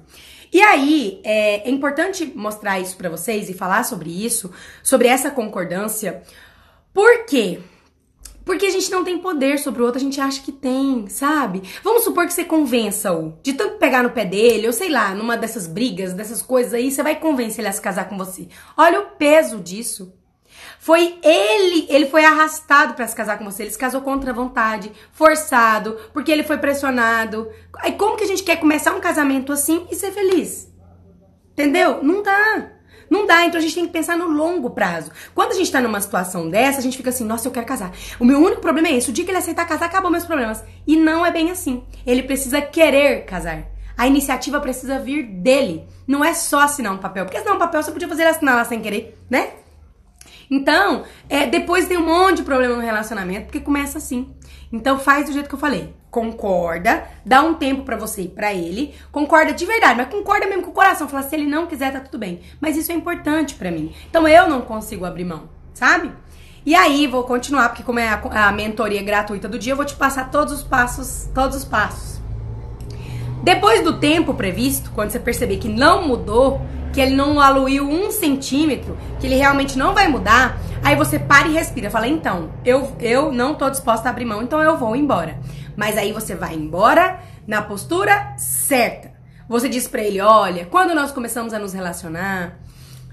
E 0.54 0.62
aí, 0.62 1.20
é, 1.24 1.68
é 1.68 1.72
importante 1.72 2.32
mostrar 2.36 2.80
isso 2.80 2.96
para 2.96 3.10
vocês 3.10 3.50
e 3.50 3.56
falar 3.56 3.84
sobre 3.84 4.12
isso, 4.12 4.52
sobre 4.84 5.08
essa 5.08 5.32
concordância, 5.32 6.22
por 6.94 7.26
quê? 7.26 7.60
Porque 8.44 8.66
a 8.66 8.72
gente 8.72 8.90
não 8.90 9.04
tem 9.04 9.20
poder 9.20 9.60
sobre 9.60 9.82
o 9.82 9.86
outro, 9.86 10.00
a 10.00 10.04
gente 10.04 10.20
acha 10.20 10.42
que 10.42 10.52
tem, 10.52 11.08
sabe? 11.08 11.62
Vamos 11.84 12.04
supor 12.04 12.26
que 12.26 12.34
você 12.34 12.44
convença-o 12.44 13.38
de 13.44 13.54
tanto 13.54 13.78
pegar 13.78 14.02
no 14.02 14.10
pé 14.12 14.26
dele, 14.26 14.68
ou 14.68 14.74
sei 14.74 14.90
lá, 14.90 15.14
numa 15.14 15.38
dessas 15.38 15.68
brigas, 15.68 16.14
dessas 16.14 16.42
coisas 16.42 16.74
aí, 16.74 16.92
você 16.92 17.04
vai 17.04 17.16
convencer 17.16 17.60
ele 17.60 17.68
a 17.68 17.72
se 17.72 17.82
casar 17.82 18.10
com 18.10 18.18
você. 18.18 18.48
Olha 18.76 19.02
o 19.02 19.06
peso 19.18 19.60
disso. 19.60 20.14
Foi 20.80 21.20
ele, 21.22 21.86
ele 21.90 22.08
foi 22.08 22.24
arrastado 22.24 22.94
para 22.94 23.08
se 23.08 23.16
casar 23.16 23.38
com 23.38 23.46
você. 23.46 23.64
Ele 23.64 23.72
se 23.72 23.78
casou 23.78 24.02
contra 24.02 24.32
a 24.32 24.34
vontade, 24.34 24.92
forçado, 25.12 25.98
porque 26.14 26.32
ele 26.32 26.44
foi 26.44 26.58
pressionado. 26.58 27.50
Aí 27.78 27.94
como 27.94 28.18
que 28.18 28.24
a 28.24 28.28
gente 28.28 28.44
quer 28.44 28.58
começar 28.58 28.94
um 28.94 29.02
casamento 29.02 29.52
assim 29.52 29.86
e 29.92 29.96
ser 29.96 30.12
feliz? 30.12 30.72
Entendeu? 31.52 32.02
Não 32.02 32.24
dá. 32.24 32.79
Não 33.10 33.26
dá, 33.26 33.46
então 33.46 33.58
a 33.58 33.62
gente 33.62 33.76
tem 33.76 33.86
que 33.86 33.92
pensar 33.92 34.18
no 34.18 34.28
longo 34.28 34.70
prazo. 34.70 35.12
Quando 35.34 35.52
a 35.52 35.56
gente 35.56 35.72
tá 35.72 35.82
numa 35.82 36.00
situação 36.00 36.50
dessa, 36.50 36.80
a 36.80 36.82
gente 36.82 36.98
fica 36.98 37.10
assim, 37.10 37.26
nossa, 37.26 37.48
eu 37.48 37.52
quero 37.52 37.66
casar. 37.66 37.92
O 38.20 38.26
meu 38.26 38.40
único 38.40 38.62
problema 38.62 38.88
é 38.88 38.98
esse. 38.98 39.10
O 39.10 39.14
dia 39.14 39.26
que 39.26 39.32
ele 39.32 39.38
aceitar 39.38 39.68
casar, 39.68 39.86
acabou 39.86 40.12
meus 40.12 40.26
problemas. 40.26 40.64
E 40.86 40.96
não 40.96 41.26
é 41.26 41.32
bem 41.32 41.50
assim. 41.50 41.84
Ele 42.06 42.24
precisa 42.24 42.62
querer 42.62 43.26
casar. 43.26 43.66
A 43.98 44.08
iniciativa 44.08 44.60
precisa 44.60 45.00
vir 45.00 45.24
dele. 45.24 45.86
Não 46.08 46.24
é 46.24 46.34
só 46.34 46.62
assinar 46.62 46.94
um 46.94 46.98
papel. 46.98 47.26
Porque 47.26 47.38
assinar 47.38 47.56
um 47.56 47.60
papel 47.60 47.82
você 47.82 47.92
podia 47.92 48.08
fazer 48.08 48.24
assinar 48.24 48.56
lá 48.56 48.64
sem 48.64 48.80
querer, 48.80 49.18
né? 49.30 49.50
Então, 50.50 51.04
é, 51.28 51.46
depois 51.46 51.88
tem 51.88 51.98
um 51.98 52.06
monte 52.06 52.38
de 52.38 52.44
problema 52.44 52.76
no 52.76 52.82
relacionamento, 52.82 53.46
porque 53.46 53.60
começa 53.60 53.98
assim. 53.98 54.34
Então 54.72 55.00
faz 55.00 55.28
do 55.28 55.34
jeito 55.34 55.48
que 55.48 55.56
eu 55.56 55.60
falei. 55.60 55.94
Concorda, 56.12 57.04
dá 57.24 57.42
um 57.44 57.54
tempo 57.54 57.84
para 57.84 57.96
você 57.96 58.24
e 58.24 58.28
para 58.28 58.54
ele. 58.54 58.96
Concorda 59.12 59.54
de 59.54 59.66
verdade, 59.66 59.96
mas 59.96 60.10
concorda 60.10 60.48
mesmo 60.48 60.64
com 60.64 60.72
o 60.72 60.74
coração. 60.74 61.08
Fala, 61.08 61.24
se 61.24 61.36
ele 61.36 61.46
não 61.46 61.68
quiser, 61.68 61.94
tá 61.94 62.00
tudo 62.00 62.18
bem. 62.18 62.42
Mas 62.60 62.76
isso 62.76 62.92
é 62.92 62.96
importante 62.96 63.56
para 63.56 63.70
mim. 63.70 63.94
Então 64.10 64.28
eu 64.28 64.48
não 64.48 64.62
consigo 64.62 65.06
abrir 65.06 65.26
mão, 65.26 65.50
sabe? 65.74 66.12
E 66.66 66.76
aí, 66.76 67.08
vou 67.08 67.24
continuar, 67.24 67.70
porque 67.70 67.84
como 67.84 68.00
é 68.00 68.08
a, 68.08 68.48
a 68.48 68.52
mentoria 68.52 69.02
gratuita 69.02 69.48
do 69.48 69.58
dia, 69.58 69.74
eu 69.74 69.78
vou 69.78 69.86
te 69.86 69.96
passar 69.96 70.30
todos 70.30 70.54
os 70.54 70.64
passos, 70.64 71.30
todos 71.34 71.58
os 71.58 71.66
passos. 71.66 72.20
Depois 73.44 73.84
do 73.84 73.98
tempo 73.98 74.34
previsto, 74.34 74.92
quando 74.94 75.12
você 75.12 75.20
perceber 75.20 75.58
que 75.58 75.70
não 75.70 76.06
mudou, 76.06 76.62
que 76.92 77.00
ele 77.00 77.16
não 77.16 77.40
aluiu 77.40 77.88
um 77.88 78.12
centímetro, 78.12 78.98
que 79.20 79.28
ele 79.28 79.36
realmente 79.36 79.78
não 79.78 79.94
vai 79.94 80.08
mudar, 80.08 80.58
aí 80.84 80.96
você 80.96 81.18
para 81.18 81.48
e 81.48 81.54
respira. 81.54 81.90
Fala, 81.90 82.08
então, 82.08 82.50
eu, 82.66 82.94
eu 83.00 83.32
não 83.32 83.56
tô 83.56 83.70
disposta 83.70 84.10
a 84.10 84.12
abrir 84.12 84.26
mão, 84.26 84.44
então 84.44 84.62
eu 84.62 84.78
vou 84.78 84.96
embora. 84.96 85.40
Mas 85.80 85.98
aí 85.98 86.12
você 86.12 86.36
vai 86.36 86.56
embora 86.56 87.22
na 87.48 87.62
postura 87.62 88.36
certa. 88.38 89.14
Você 89.48 89.70
diz 89.70 89.88
pra 89.88 90.04
ele, 90.04 90.20
olha, 90.20 90.66
quando 90.66 90.94
nós 90.94 91.10
começamos 91.10 91.54
a 91.54 91.58
nos 91.58 91.72
relacionar, 91.72 92.60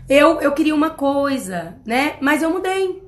eu, 0.08 0.40
eu 0.40 0.50
queria 0.50 0.74
uma 0.74 0.90
coisa, 0.90 1.76
né? 1.86 2.16
Mas 2.20 2.42
eu 2.42 2.50
mudei. 2.50 3.04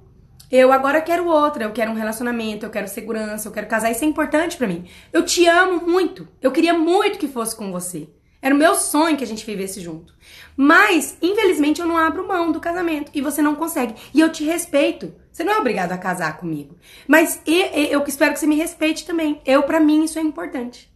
Eu 0.48 0.70
agora 0.70 1.00
quero 1.00 1.26
outra, 1.26 1.64
eu 1.64 1.72
quero 1.72 1.90
um 1.90 1.96
relacionamento, 1.96 2.64
eu 2.64 2.70
quero 2.70 2.86
segurança, 2.86 3.48
eu 3.48 3.52
quero 3.52 3.66
casar, 3.66 3.90
isso 3.90 4.04
é 4.04 4.06
importante 4.06 4.56
para 4.56 4.68
mim. 4.68 4.84
Eu 5.12 5.24
te 5.24 5.44
amo 5.48 5.84
muito. 5.84 6.28
Eu 6.40 6.52
queria 6.52 6.74
muito 6.74 7.18
que 7.18 7.26
fosse 7.26 7.56
com 7.56 7.72
você. 7.72 8.08
Era 8.40 8.54
o 8.54 8.58
meu 8.58 8.76
sonho 8.76 9.16
que 9.16 9.24
a 9.24 9.26
gente 9.26 9.44
vivesse 9.44 9.80
junto. 9.80 10.14
Mas, 10.60 11.16
infelizmente, 11.22 11.80
eu 11.80 11.86
não 11.86 11.96
abro 11.96 12.26
mão 12.26 12.50
do 12.50 12.58
casamento 12.58 13.12
e 13.14 13.20
você 13.20 13.40
não 13.40 13.54
consegue. 13.54 13.94
E 14.12 14.18
eu 14.18 14.32
te 14.32 14.42
respeito. 14.42 15.14
Você 15.30 15.44
não 15.44 15.52
é 15.52 15.58
obrigado 15.58 15.92
a 15.92 15.96
casar 15.96 16.36
comigo. 16.36 16.74
Mas 17.06 17.40
eu, 17.46 17.66
eu 18.00 18.04
espero 18.08 18.32
que 18.32 18.40
você 18.40 18.46
me 18.48 18.56
respeite 18.56 19.06
também. 19.06 19.40
Eu, 19.46 19.62
para 19.62 19.78
mim, 19.78 20.02
isso 20.02 20.18
é 20.18 20.22
importante. 20.22 20.92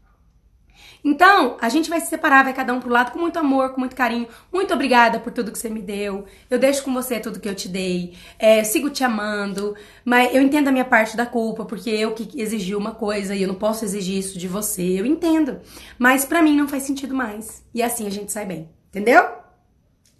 Então, 1.05 1.57
a 1.61 1.69
gente 1.69 1.89
vai 1.89 2.01
se 2.01 2.09
separar, 2.09 2.43
vai 2.43 2.53
cada 2.53 2.75
um 2.75 2.81
pro 2.81 2.91
lado 2.91 3.13
com 3.13 3.21
muito 3.21 3.39
amor, 3.39 3.71
com 3.71 3.79
muito 3.79 3.95
carinho. 3.95 4.27
Muito 4.53 4.75
obrigada 4.75 5.21
por 5.21 5.33
tudo 5.33 5.53
que 5.53 5.59
você 5.59 5.71
me 5.71 5.81
deu. 5.81 6.25
Eu 6.51 6.59
deixo 6.59 6.83
com 6.83 6.93
você 6.93 7.21
tudo 7.21 7.39
que 7.39 7.49
eu 7.49 7.55
te 7.55 7.69
dei. 7.69 8.17
É, 8.41 8.65
sigo 8.65 8.91
te 8.91 9.05
amando. 9.05 9.77
Mas 10.05 10.35
eu 10.35 10.43
entendo 10.43 10.67
a 10.67 10.73
minha 10.73 10.85
parte 10.85 11.17
da 11.17 11.25
culpa, 11.25 11.65
porque 11.65 11.89
eu 11.89 12.15
que 12.15 12.29
exigi 12.41 12.75
uma 12.75 12.97
coisa 12.97 13.33
e 13.33 13.43
eu 13.43 13.49
não 13.49 13.55
posso 13.55 13.85
exigir 13.85 14.19
isso 14.19 14.37
de 14.37 14.49
você. 14.49 14.99
Eu 14.99 15.07
entendo. 15.07 15.61
Mas 15.97 16.25
para 16.25 16.43
mim 16.43 16.57
não 16.57 16.67
faz 16.67 16.83
sentido 16.83 17.15
mais. 17.15 17.65
E 17.73 17.81
assim 17.81 18.09
a 18.09 18.11
gente 18.11 18.33
sai 18.33 18.45
bem. 18.45 18.69
Entendeu? 18.89 19.42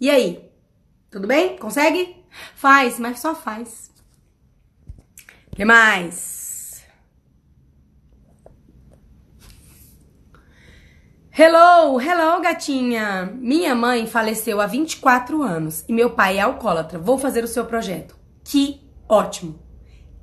E 0.03 0.09
aí? 0.09 0.51
Tudo 1.09 1.25
bem? 1.25 1.55
Consegue? 1.55 2.25
Faz, 2.55 2.99
mas 2.99 3.21
só 3.21 3.33
faz. 3.33 3.89
O 5.49 5.55
que 5.55 5.63
mais? 5.63 6.85
Hello, 11.31 12.01
hello, 12.01 12.41
gatinha! 12.41 13.31
Minha 13.33 13.73
mãe 13.73 14.05
faleceu 14.05 14.59
há 14.59 14.67
24 14.67 15.41
anos 15.41 15.85
e 15.87 15.93
meu 15.93 16.09
pai 16.09 16.37
é 16.37 16.41
alcoólatra. 16.41 16.99
Vou 16.99 17.17
fazer 17.17 17.41
o 17.45 17.47
seu 17.47 17.65
projeto. 17.65 18.17
Que 18.43 18.81
ótimo! 19.07 19.57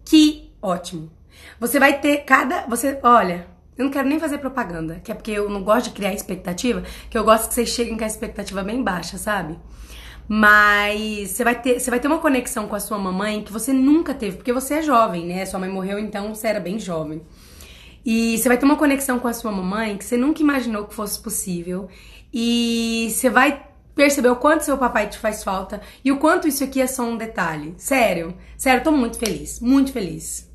Que 0.04 0.54
ótimo! 0.60 1.10
Você 1.58 1.80
vai 1.80 2.02
ter 2.02 2.18
cada. 2.26 2.66
Você. 2.66 3.00
Olha, 3.02 3.46
eu 3.80 3.84
não 3.84 3.90
quero 3.90 4.08
nem 4.08 4.20
fazer 4.20 4.38
propaganda, 4.38 5.00
que 5.02 5.10
é 5.10 5.14
porque 5.14 5.30
eu 5.30 5.48
não 5.48 5.62
gosto 5.62 5.86
de 5.88 5.92
criar 5.92 6.12
expectativa, 6.12 6.82
que 7.08 7.16
eu 7.16 7.24
gosto 7.24 7.48
que 7.48 7.54
vocês 7.54 7.70
cheguem 7.70 7.96
com 7.96 8.04
a 8.04 8.06
expectativa 8.06 8.62
bem 8.62 8.82
baixa, 8.82 9.16
sabe? 9.16 9.58
Mas 10.28 11.30
você 11.30 11.42
vai 11.42 11.60
ter, 11.60 11.80
você 11.80 11.90
vai 11.90 11.98
ter 11.98 12.06
uma 12.06 12.18
conexão 12.18 12.68
com 12.68 12.76
a 12.76 12.80
sua 12.80 12.98
mamãe 12.98 13.42
que 13.42 13.52
você 13.52 13.72
nunca 13.72 14.12
teve, 14.12 14.36
porque 14.36 14.52
você 14.52 14.74
é 14.74 14.82
jovem, 14.82 15.26
né? 15.26 15.46
Sua 15.46 15.58
mãe 15.58 15.70
morreu, 15.70 15.98
então 15.98 16.34
você 16.34 16.48
era 16.48 16.60
bem 16.60 16.78
jovem. 16.78 17.22
E 18.04 18.38
você 18.38 18.48
vai 18.48 18.58
ter 18.58 18.64
uma 18.64 18.76
conexão 18.76 19.18
com 19.18 19.28
a 19.28 19.32
sua 19.32 19.50
mamãe 19.50 19.96
que 19.96 20.04
você 20.04 20.16
nunca 20.16 20.42
imaginou 20.42 20.84
que 20.84 20.94
fosse 20.94 21.18
possível. 21.18 21.88
E 22.32 23.08
você 23.10 23.28
vai 23.30 23.66
perceber 23.94 24.28
o 24.28 24.36
quanto 24.36 24.64
seu 24.64 24.78
papai 24.78 25.08
te 25.08 25.18
faz 25.18 25.42
falta 25.42 25.80
e 26.04 26.12
o 26.12 26.18
quanto 26.18 26.46
isso 26.46 26.62
aqui 26.62 26.80
é 26.80 26.86
só 26.86 27.02
um 27.02 27.16
detalhe. 27.16 27.74
Sério, 27.76 28.34
sério, 28.56 28.84
tô 28.84 28.92
muito 28.92 29.18
feliz, 29.18 29.58
muito 29.58 29.92
feliz. 29.92 30.49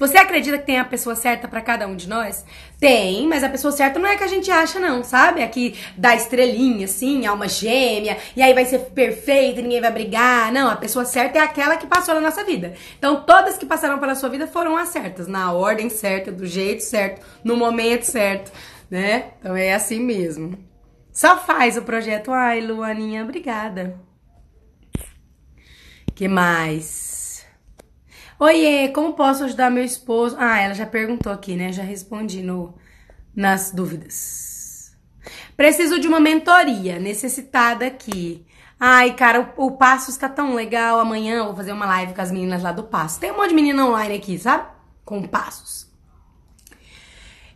Você 0.00 0.16
acredita 0.16 0.56
que 0.56 0.64
tem 0.64 0.78
a 0.78 0.84
pessoa 0.84 1.14
certa 1.14 1.46
para 1.46 1.60
cada 1.60 1.86
um 1.86 1.94
de 1.94 2.08
nós? 2.08 2.42
Tem, 2.78 3.28
mas 3.28 3.44
a 3.44 3.50
pessoa 3.50 3.70
certa 3.70 3.98
não 3.98 4.08
é 4.08 4.16
que 4.16 4.24
a 4.24 4.26
gente 4.26 4.50
acha, 4.50 4.80
não, 4.80 5.04
sabe? 5.04 5.42
Aqui 5.42 5.78
da 5.94 6.16
estrelinha, 6.16 6.86
assim, 6.86 7.26
alma 7.26 7.46
gêmea, 7.46 8.16
e 8.34 8.40
aí 8.40 8.54
vai 8.54 8.64
ser 8.64 8.78
perfeita, 8.78 9.60
ninguém 9.60 9.78
vai 9.78 9.92
brigar. 9.92 10.50
Não, 10.50 10.70
a 10.70 10.76
pessoa 10.76 11.04
certa 11.04 11.38
é 11.38 11.42
aquela 11.42 11.76
que 11.76 11.86
passou 11.86 12.14
na 12.14 12.22
nossa 12.22 12.42
vida. 12.42 12.72
Então, 12.98 13.24
todas 13.24 13.58
que 13.58 13.66
passaram 13.66 13.98
pela 13.98 14.14
sua 14.14 14.30
vida 14.30 14.46
foram 14.46 14.74
as 14.74 14.88
certas, 14.88 15.26
na 15.26 15.52
ordem 15.52 15.90
certa, 15.90 16.32
do 16.32 16.46
jeito 16.46 16.82
certo, 16.82 17.20
no 17.44 17.54
momento 17.54 18.04
certo, 18.04 18.50
né? 18.90 19.32
Então 19.38 19.54
é 19.54 19.74
assim 19.74 20.00
mesmo. 20.00 20.58
Só 21.12 21.36
faz 21.36 21.76
o 21.76 21.82
projeto. 21.82 22.32
Ai, 22.32 22.62
Luaninha, 22.62 23.22
obrigada. 23.22 24.00
que 26.14 26.26
mais? 26.26 27.09
Oiê, 28.40 28.88
como 28.88 29.12
posso 29.12 29.44
ajudar 29.44 29.70
meu 29.70 29.84
esposo? 29.84 30.34
Ah, 30.38 30.58
ela 30.58 30.72
já 30.72 30.86
perguntou 30.86 31.30
aqui, 31.30 31.56
né? 31.56 31.70
Já 31.72 31.82
respondi 31.82 32.42
no, 32.42 32.74
nas 33.36 33.70
dúvidas. 33.70 34.96
Preciso 35.54 36.00
de 36.00 36.08
uma 36.08 36.18
mentoria, 36.18 36.98
necessitada 36.98 37.86
aqui. 37.86 38.46
Ai, 38.80 39.12
cara, 39.12 39.52
o, 39.58 39.66
o 39.66 39.72
Passo 39.72 40.10
está 40.10 40.26
tão 40.26 40.54
legal. 40.54 40.98
Amanhã 40.98 41.34
eu 41.34 41.44
vou 41.44 41.54
fazer 41.54 41.72
uma 41.72 41.84
live 41.84 42.14
com 42.14 42.22
as 42.22 42.32
meninas 42.32 42.62
lá 42.62 42.72
do 42.72 42.84
Passo. 42.84 43.20
Tem 43.20 43.30
um 43.30 43.36
monte 43.36 43.50
de 43.50 43.54
menina 43.54 43.84
online 43.84 44.16
aqui, 44.16 44.38
sabe? 44.38 44.66
Com 45.04 45.22
passos. 45.24 45.86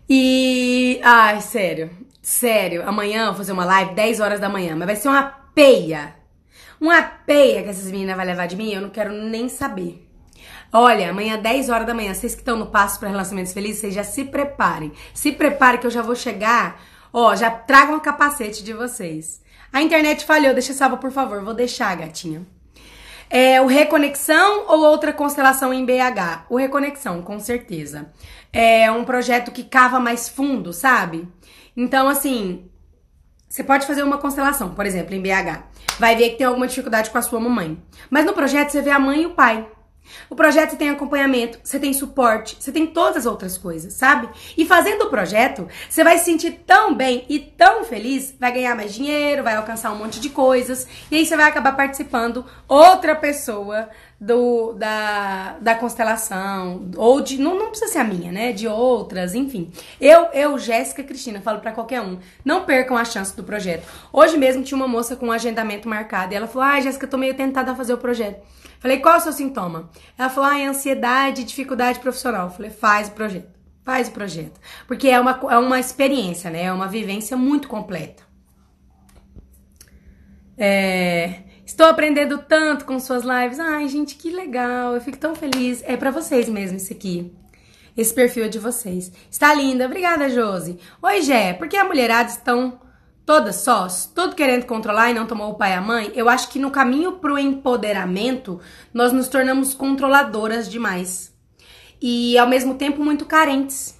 E. 0.06 1.00
Ai, 1.02 1.40
sério. 1.40 1.90
Sério, 2.20 2.86
amanhã 2.86 3.22
eu 3.22 3.26
vou 3.28 3.36
fazer 3.36 3.52
uma 3.52 3.64
live 3.64 3.94
10 3.94 4.20
horas 4.20 4.38
da 4.38 4.50
manhã, 4.50 4.76
mas 4.76 4.86
vai 4.86 4.96
ser 4.96 5.08
uma 5.08 5.22
peia. 5.54 6.14
Uma 6.78 7.00
peia 7.02 7.62
que 7.62 7.70
essas 7.70 7.90
meninas 7.90 8.16
vão 8.16 8.26
levar 8.26 8.46
de 8.46 8.56
mim, 8.56 8.70
eu 8.70 8.82
não 8.82 8.90
quero 8.90 9.12
nem 9.12 9.48
saber. 9.48 10.03
Olha, 10.76 11.10
amanhã 11.10 11.38
10 11.38 11.68
horas 11.68 11.86
da 11.86 11.94
manhã, 11.94 12.12
vocês 12.12 12.34
que 12.34 12.40
estão 12.40 12.56
no 12.56 12.66
passo 12.66 12.98
para 12.98 13.08
relacionamentos 13.08 13.52
felizes, 13.52 13.80
vocês 13.80 13.94
já 13.94 14.02
se 14.02 14.24
preparem. 14.24 14.92
Se 15.14 15.30
preparem 15.30 15.78
que 15.78 15.86
eu 15.86 15.90
já 15.90 16.02
vou 16.02 16.16
chegar. 16.16 16.80
Ó, 17.12 17.32
já 17.36 17.48
tragam 17.48 17.96
o 17.96 18.00
capacete 18.00 18.64
de 18.64 18.72
vocês. 18.72 19.40
A 19.72 19.80
internet 19.80 20.24
falhou, 20.24 20.52
deixa 20.52 20.72
salva, 20.72 20.96
por 20.96 21.12
favor. 21.12 21.44
Vou 21.44 21.54
deixar, 21.54 21.96
gatinha. 21.96 22.44
É 23.30 23.60
o 23.60 23.66
Reconexão 23.66 24.64
ou 24.66 24.80
outra 24.80 25.12
constelação 25.12 25.72
em 25.72 25.86
BH? 25.86 26.46
O 26.50 26.56
Reconexão, 26.56 27.22
com 27.22 27.38
certeza. 27.38 28.12
É 28.52 28.90
um 28.90 29.04
projeto 29.04 29.52
que 29.52 29.62
cava 29.62 30.00
mais 30.00 30.28
fundo, 30.28 30.72
sabe? 30.72 31.28
Então, 31.76 32.08
assim, 32.08 32.68
você 33.48 33.62
pode 33.62 33.86
fazer 33.86 34.02
uma 34.02 34.18
constelação, 34.18 34.74
por 34.74 34.86
exemplo, 34.86 35.14
em 35.14 35.22
BH. 35.22 35.62
Vai 36.00 36.16
ver 36.16 36.30
que 36.30 36.38
tem 36.38 36.48
alguma 36.48 36.66
dificuldade 36.66 37.10
com 37.10 37.18
a 37.18 37.22
sua 37.22 37.38
mamãe. 37.38 37.80
Mas 38.10 38.24
no 38.24 38.32
projeto 38.32 38.70
você 38.70 38.82
vê 38.82 38.90
a 38.90 38.98
mãe 38.98 39.22
e 39.22 39.26
o 39.26 39.34
pai. 39.34 39.68
O 40.28 40.34
projeto 40.36 40.70
você 40.70 40.76
tem 40.76 40.90
acompanhamento, 40.90 41.58
você 41.62 41.78
tem 41.78 41.92
suporte, 41.92 42.56
você 42.58 42.72
tem 42.72 42.86
todas 42.86 43.18
as 43.18 43.26
outras 43.26 43.56
coisas, 43.58 43.92
sabe? 43.94 44.28
E 44.56 44.64
fazendo 44.64 45.02
o 45.02 45.10
projeto, 45.10 45.68
você 45.88 46.02
vai 46.02 46.18
se 46.18 46.24
sentir 46.24 46.62
tão 46.66 46.94
bem 46.94 47.24
e 47.28 47.38
tão 47.38 47.84
feliz, 47.84 48.34
vai 48.38 48.52
ganhar 48.52 48.74
mais 48.74 48.94
dinheiro, 48.94 49.42
vai 49.42 49.56
alcançar 49.56 49.92
um 49.92 49.96
monte 49.96 50.20
de 50.20 50.30
coisas, 50.30 50.86
e 51.10 51.16
aí 51.16 51.26
você 51.26 51.36
vai 51.36 51.48
acabar 51.48 51.76
participando 51.76 52.44
outra 52.68 53.14
pessoa 53.14 53.88
do 54.20 54.72
da, 54.72 55.56
da 55.60 55.74
constelação, 55.74 56.90
ou 56.96 57.20
de. 57.20 57.38
Não, 57.38 57.58
não 57.58 57.68
precisa 57.68 57.92
ser 57.92 57.98
a 57.98 58.04
minha, 58.04 58.32
né? 58.32 58.52
De 58.52 58.66
outras, 58.66 59.34
enfim. 59.34 59.70
Eu, 60.00 60.28
eu, 60.32 60.58
Jéssica 60.58 61.02
Cristina, 61.02 61.40
falo 61.40 61.60
para 61.60 61.72
qualquer 61.72 62.00
um: 62.00 62.18
não 62.44 62.64
percam 62.64 62.96
a 62.96 63.04
chance 63.04 63.36
do 63.36 63.44
projeto. 63.44 63.86
Hoje 64.12 64.38
mesmo 64.38 64.62
tinha 64.62 64.76
uma 64.76 64.88
moça 64.88 65.16
com 65.16 65.26
um 65.26 65.32
agendamento 65.32 65.88
marcado 65.88 66.32
e 66.32 66.36
ela 66.36 66.46
falou: 66.46 66.66
ai, 66.66 66.78
ah, 66.78 66.82
Jéssica, 66.82 67.06
tô 67.06 67.18
meio 67.18 67.34
tentada 67.34 67.72
a 67.72 67.74
fazer 67.74 67.92
o 67.92 67.98
projeto. 67.98 68.40
Falei, 68.84 68.98
qual 68.98 69.14
é 69.14 69.16
o 69.16 69.20
seu 69.22 69.32
sintoma? 69.32 69.88
Ela 70.18 70.28
falou, 70.28 70.50
ah, 70.50 70.58
é 70.58 70.66
ansiedade 70.66 71.40
e 71.40 71.44
dificuldade 71.44 72.00
profissional. 72.00 72.50
Falei, 72.50 72.70
faz 72.70 73.08
o 73.08 73.12
projeto. 73.12 73.48
Faz 73.82 74.08
o 74.08 74.10
projeto. 74.10 74.60
Porque 74.86 75.08
é 75.08 75.18
uma, 75.18 75.40
é 75.50 75.56
uma 75.56 75.80
experiência, 75.80 76.50
né? 76.50 76.64
É 76.64 76.70
uma 76.70 76.86
vivência 76.86 77.34
muito 77.34 77.66
completa. 77.66 78.22
É... 80.58 81.44
Estou 81.64 81.86
aprendendo 81.86 82.36
tanto 82.36 82.84
com 82.84 83.00
suas 83.00 83.24
lives. 83.24 83.58
Ai, 83.58 83.88
gente, 83.88 84.16
que 84.16 84.28
legal. 84.28 84.94
Eu 84.94 85.00
fico 85.00 85.16
tão 85.16 85.34
feliz. 85.34 85.82
É 85.86 85.96
para 85.96 86.10
vocês 86.10 86.46
mesmo 86.46 86.76
isso 86.76 86.92
aqui. 86.92 87.34
Esse 87.96 88.12
perfil 88.12 88.44
é 88.44 88.48
de 88.48 88.58
vocês. 88.58 89.10
Está 89.30 89.54
linda. 89.54 89.86
Obrigada, 89.86 90.28
Josi. 90.28 90.78
Oi, 91.00 91.22
Gé. 91.22 91.54
Por 91.54 91.68
que 91.68 91.78
a 91.78 91.84
mulherada 91.84 92.28
estão 92.28 92.78
todas 93.26 93.56
sós, 93.56 94.10
tudo 94.14 94.36
querendo 94.36 94.66
controlar 94.66 95.10
e 95.10 95.14
não 95.14 95.26
tomou 95.26 95.50
o 95.50 95.54
pai 95.54 95.72
e 95.72 95.74
a 95.74 95.80
mãe? 95.80 96.12
Eu 96.14 96.28
acho 96.28 96.48
que 96.48 96.58
no 96.58 96.70
caminho 96.70 97.12
pro 97.12 97.38
empoderamento, 97.38 98.60
nós 98.92 99.12
nos 99.12 99.28
tornamos 99.28 99.74
controladoras 99.74 100.70
demais. 100.70 101.32
E 102.00 102.36
ao 102.38 102.48
mesmo 102.48 102.74
tempo 102.74 103.02
muito 103.02 103.24
carentes 103.24 103.94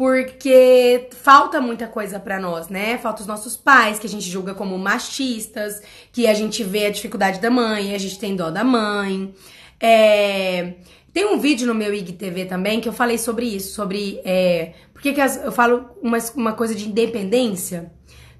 porque 0.00 1.10
falta 1.10 1.60
muita 1.60 1.86
coisa 1.86 2.18
para 2.18 2.40
nós, 2.40 2.70
né? 2.70 2.96
Falta 2.96 3.20
os 3.20 3.26
nossos 3.26 3.54
pais, 3.54 3.98
que 3.98 4.06
a 4.06 4.08
gente 4.08 4.30
julga 4.30 4.54
como 4.54 4.78
machistas, 4.78 5.82
que 6.10 6.26
a 6.26 6.32
gente 6.32 6.64
vê 6.64 6.86
a 6.86 6.90
dificuldade 6.90 7.38
da 7.38 7.50
mãe, 7.50 7.94
a 7.94 7.98
gente 7.98 8.18
tem 8.18 8.34
dó 8.34 8.50
da 8.50 8.64
mãe. 8.64 9.34
É... 9.78 10.72
Tem 11.12 11.26
um 11.26 11.38
vídeo 11.38 11.66
no 11.66 11.74
meu 11.74 11.92
IGTV 11.92 12.46
também 12.46 12.80
que 12.80 12.88
eu 12.88 12.94
falei 12.94 13.18
sobre 13.18 13.44
isso, 13.44 13.74
sobre. 13.74 14.22
É... 14.24 14.72
Por 14.94 15.02
que, 15.02 15.12
que 15.12 15.20
as... 15.20 15.36
eu 15.36 15.52
falo 15.52 15.90
uma, 16.00 16.16
uma 16.34 16.54
coisa 16.54 16.74
de 16.74 16.88
independência? 16.88 17.92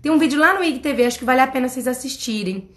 Tem 0.03 0.11
um 0.11 0.19
vídeo 0.19 0.39
lá 0.39 0.55
no 0.55 0.65
IGTV, 0.65 1.05
acho 1.05 1.19
que 1.19 1.25
vale 1.25 1.41
a 1.41 1.47
pena 1.47 1.69
vocês 1.69 1.87
assistirem. 1.87 2.69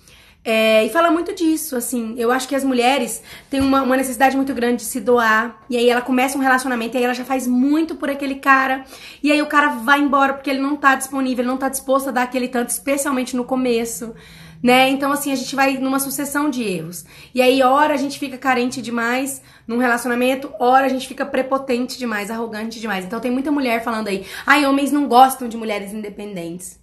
É, 0.45 0.85
e 0.85 0.89
fala 0.89 1.09
muito 1.09 1.33
disso, 1.33 1.77
assim. 1.77 2.15
Eu 2.17 2.29
acho 2.29 2.47
que 2.49 2.55
as 2.55 2.65
mulheres 2.65 3.23
têm 3.49 3.61
uma, 3.61 3.81
uma, 3.81 3.95
necessidade 3.95 4.35
muito 4.35 4.53
grande 4.53 4.77
de 4.77 4.83
se 4.83 4.99
doar. 4.99 5.63
E 5.69 5.77
aí 5.77 5.89
ela 5.89 6.01
começa 6.01 6.37
um 6.37 6.41
relacionamento 6.41 6.95
e 6.95 6.97
aí 6.97 7.03
ela 7.05 7.13
já 7.13 7.23
faz 7.23 7.47
muito 7.47 7.95
por 7.95 8.09
aquele 8.09 8.35
cara. 8.35 8.83
E 9.21 9.31
aí 9.31 9.41
o 9.41 9.45
cara 9.45 9.69
vai 9.69 10.01
embora 10.01 10.33
porque 10.33 10.49
ele 10.49 10.59
não 10.59 10.75
tá 10.75 10.95
disponível, 10.95 11.43
ele 11.43 11.47
não 11.47 11.57
tá 11.57 11.69
disposto 11.69 12.09
a 12.09 12.11
dar 12.11 12.23
aquele 12.23 12.49
tanto, 12.49 12.69
especialmente 12.69 13.37
no 13.37 13.45
começo. 13.45 14.13
Né? 14.61 14.89
Então, 14.89 15.11
assim, 15.11 15.31
a 15.31 15.35
gente 15.35 15.55
vai 15.55 15.77
numa 15.77 15.99
sucessão 15.99 16.49
de 16.49 16.63
erros. 16.63 17.05
E 17.35 17.41
aí, 17.41 17.61
hora 17.61 17.93
a 17.93 17.97
gente 17.97 18.17
fica 18.17 18.37
carente 18.37 18.81
demais 18.81 19.41
num 19.67 19.77
relacionamento, 19.77 20.49
hora 20.57 20.85
a 20.85 20.89
gente 20.89 21.05
fica 21.05 21.25
prepotente 21.25 21.97
demais, 21.97 22.31
arrogante 22.31 22.79
demais. 22.79 23.03
Então, 23.03 23.19
tem 23.19 23.29
muita 23.29 23.51
mulher 23.51 23.83
falando 23.83 24.07
aí, 24.07 24.25
ai, 24.45 24.65
homens 24.65 24.89
não 24.89 25.05
gostam 25.05 25.49
de 25.49 25.57
mulheres 25.57 25.93
independentes. 25.93 26.82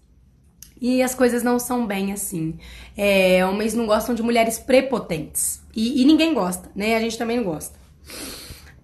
E 0.80 1.02
as 1.02 1.14
coisas 1.14 1.42
não 1.42 1.58
são 1.58 1.86
bem 1.86 2.12
assim. 2.12 2.58
É, 2.96 3.44
homens 3.44 3.74
não 3.74 3.86
gostam 3.86 4.14
de 4.14 4.22
mulheres 4.22 4.58
prepotentes. 4.58 5.60
E, 5.74 6.00
e, 6.00 6.04
ninguém 6.04 6.32
gosta, 6.32 6.70
né? 6.74 6.96
A 6.96 7.00
gente 7.00 7.18
também 7.18 7.36
não 7.36 7.44
gosta. 7.44 7.78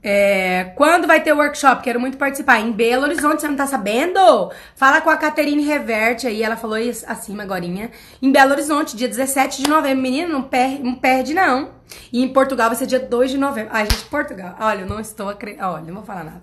É, 0.02 0.72
quando 0.76 1.06
vai 1.06 1.20
ter 1.20 1.32
workshop? 1.32 1.82
Quero 1.82 1.98
muito 1.98 2.16
participar. 2.16 2.60
Em 2.60 2.70
Belo 2.70 3.04
Horizonte, 3.04 3.40
você 3.40 3.48
não 3.48 3.56
tá 3.56 3.66
sabendo? 3.66 4.52
Fala 4.76 5.00
com 5.00 5.10
a 5.10 5.16
Caterine 5.16 5.64
Reverte 5.64 6.28
aí, 6.28 6.42
ela 6.42 6.56
falou 6.56 6.78
isso 6.78 7.04
acima 7.08 7.42
agora. 7.42 7.64
Em 7.64 8.30
Belo 8.30 8.52
Horizonte, 8.52 8.96
dia 8.96 9.08
17 9.08 9.62
de 9.62 9.68
novembro. 9.68 10.02
Menina, 10.02 10.28
não, 10.28 10.42
per 10.42 10.80
não 10.80 10.94
perde, 10.94 11.34
não. 11.34 11.72
E 12.12 12.22
em 12.22 12.28
Portugal 12.28 12.68
vai 12.68 12.76
ser 12.76 12.86
dia 12.86 13.00
2 13.00 13.32
de 13.32 13.38
novembro. 13.38 13.70
Ai, 13.72 13.84
gente, 13.90 14.04
Portugal. 14.04 14.54
Olha, 14.60 14.82
eu 14.82 14.86
não 14.86 15.00
estou 15.00 15.28
acreditando. 15.28 15.72
Olha, 15.72 15.84
não 15.86 15.94
vou 15.94 16.04
falar 16.04 16.24
nada. 16.24 16.42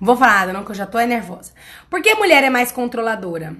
Não 0.00 0.06
vou 0.06 0.16
falar 0.16 0.40
nada, 0.40 0.52
não, 0.52 0.64
que 0.64 0.70
eu 0.70 0.74
já 0.74 0.86
tô 0.86 0.98
nervosa. 0.98 1.52
Por 1.88 2.02
que 2.02 2.14
mulher 2.14 2.42
é 2.42 2.50
mais 2.50 2.72
controladora? 2.72 3.54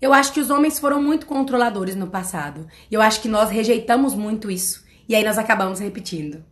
Eu 0.00 0.12
acho 0.12 0.32
que 0.32 0.40
os 0.40 0.50
homens 0.50 0.78
foram 0.78 1.02
muito 1.02 1.26
controladores 1.26 1.96
no 1.96 2.06
passado. 2.06 2.68
E 2.90 2.94
eu 2.94 3.02
acho 3.02 3.20
que 3.20 3.28
nós 3.28 3.50
rejeitamos 3.50 4.14
muito 4.14 4.50
isso. 4.50 4.84
E 5.08 5.14
aí 5.14 5.24
nós 5.24 5.38
acabamos 5.38 5.80
repetindo. 5.80 6.44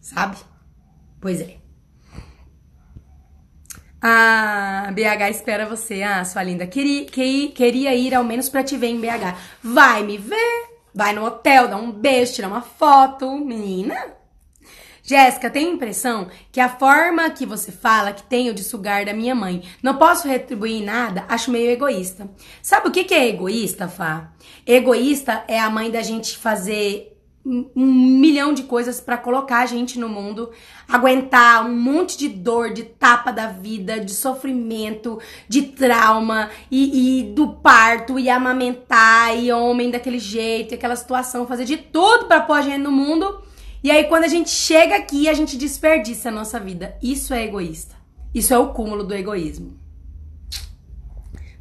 Sabe? 0.00 0.36
Pois 1.20 1.40
é. 1.40 1.56
Ah, 4.00 4.90
BH 4.92 5.30
espera 5.30 5.66
você. 5.66 6.02
Ah, 6.02 6.24
sua 6.24 6.42
linda. 6.42 6.66
Queria, 6.66 7.06
queria 7.06 7.94
ir 7.94 8.14
ao 8.14 8.24
menos 8.24 8.48
pra 8.48 8.62
te 8.62 8.76
ver 8.76 8.88
em 8.88 9.00
BH. 9.00 9.36
Vai 9.62 10.02
me 10.02 10.18
ver. 10.18 10.74
Vai 10.94 11.12
no 11.12 11.24
hotel, 11.24 11.66
dá 11.68 11.76
um 11.76 11.90
beijo, 11.90 12.34
tirar 12.34 12.48
uma 12.48 12.62
foto. 12.62 13.36
Menina, 13.38 13.96
Jéssica, 15.06 15.50
tenho 15.50 15.70
a 15.70 15.74
impressão 15.74 16.28
que 16.50 16.58
a 16.58 16.68
forma 16.68 17.28
que 17.28 17.44
você 17.44 17.70
fala 17.70 18.14
que 18.14 18.22
tenho 18.22 18.54
de 18.54 18.64
sugar 18.64 19.04
da 19.04 19.12
minha 19.12 19.34
mãe, 19.34 19.62
não 19.82 19.98
posso 19.98 20.26
retribuir 20.26 20.82
nada, 20.82 21.26
acho 21.28 21.50
meio 21.50 21.70
egoísta. 21.70 22.30
Sabe 22.62 22.88
o 22.88 22.90
que, 22.90 23.04
que 23.04 23.12
é 23.12 23.28
egoísta, 23.28 23.86
Fá? 23.86 24.32
Egoísta 24.66 25.44
é 25.46 25.60
a 25.60 25.68
mãe 25.68 25.90
da 25.90 26.00
gente 26.00 26.38
fazer 26.38 27.10
um 27.44 27.84
milhão 27.84 28.54
de 28.54 28.62
coisas 28.62 29.02
para 29.02 29.18
colocar 29.18 29.58
a 29.58 29.66
gente 29.66 29.98
no 29.98 30.08
mundo, 30.08 30.50
aguentar 30.88 31.66
um 31.66 31.76
monte 31.76 32.16
de 32.16 32.26
dor, 32.26 32.72
de 32.72 32.84
tapa 32.84 33.30
da 33.30 33.48
vida, 33.48 34.00
de 34.00 34.14
sofrimento, 34.14 35.20
de 35.46 35.60
trauma 35.64 36.48
e, 36.70 37.20
e, 37.20 37.22
do 37.34 37.48
parto 37.48 38.18
e 38.18 38.30
amamentar 38.30 39.36
e 39.36 39.52
homem 39.52 39.90
daquele 39.90 40.18
jeito, 40.18 40.72
e 40.72 40.76
aquela 40.76 40.96
situação, 40.96 41.46
fazer 41.46 41.66
de 41.66 41.76
tudo 41.76 42.24
para 42.24 42.40
pôr 42.40 42.54
a 42.54 42.62
gente 42.62 42.78
no 42.78 42.90
mundo 42.90 43.43
e 43.84 43.90
aí, 43.90 44.04
quando 44.04 44.24
a 44.24 44.28
gente 44.28 44.48
chega 44.48 44.96
aqui, 44.96 45.28
a 45.28 45.34
gente 45.34 45.58
desperdiça 45.58 46.30
a 46.30 46.32
nossa 46.32 46.58
vida. 46.58 46.96
Isso 47.02 47.34
é 47.34 47.44
egoísta. 47.44 47.94
Isso 48.34 48.54
é 48.54 48.58
o 48.58 48.68
cúmulo 48.68 49.04
do 49.04 49.14
egoísmo. 49.14 49.78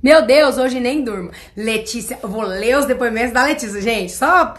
Meu 0.01 0.25
Deus, 0.25 0.57
hoje 0.57 0.79
nem 0.79 1.03
durmo. 1.03 1.31
Letícia, 1.53 2.17
eu 2.23 2.29
vou 2.29 2.43
ler 2.43 2.77
os 2.77 2.85
depoimentos 2.85 3.33
da 3.33 3.43
Letícia, 3.43 3.81
gente. 3.81 4.13
Só 4.13 4.53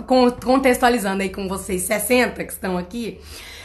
contextualizando 0.44 1.22
aí 1.22 1.30
com 1.30 1.48
vocês, 1.48 1.80
60 1.84 2.44
que 2.44 2.52
estão 2.52 2.76
aqui. 2.76 3.18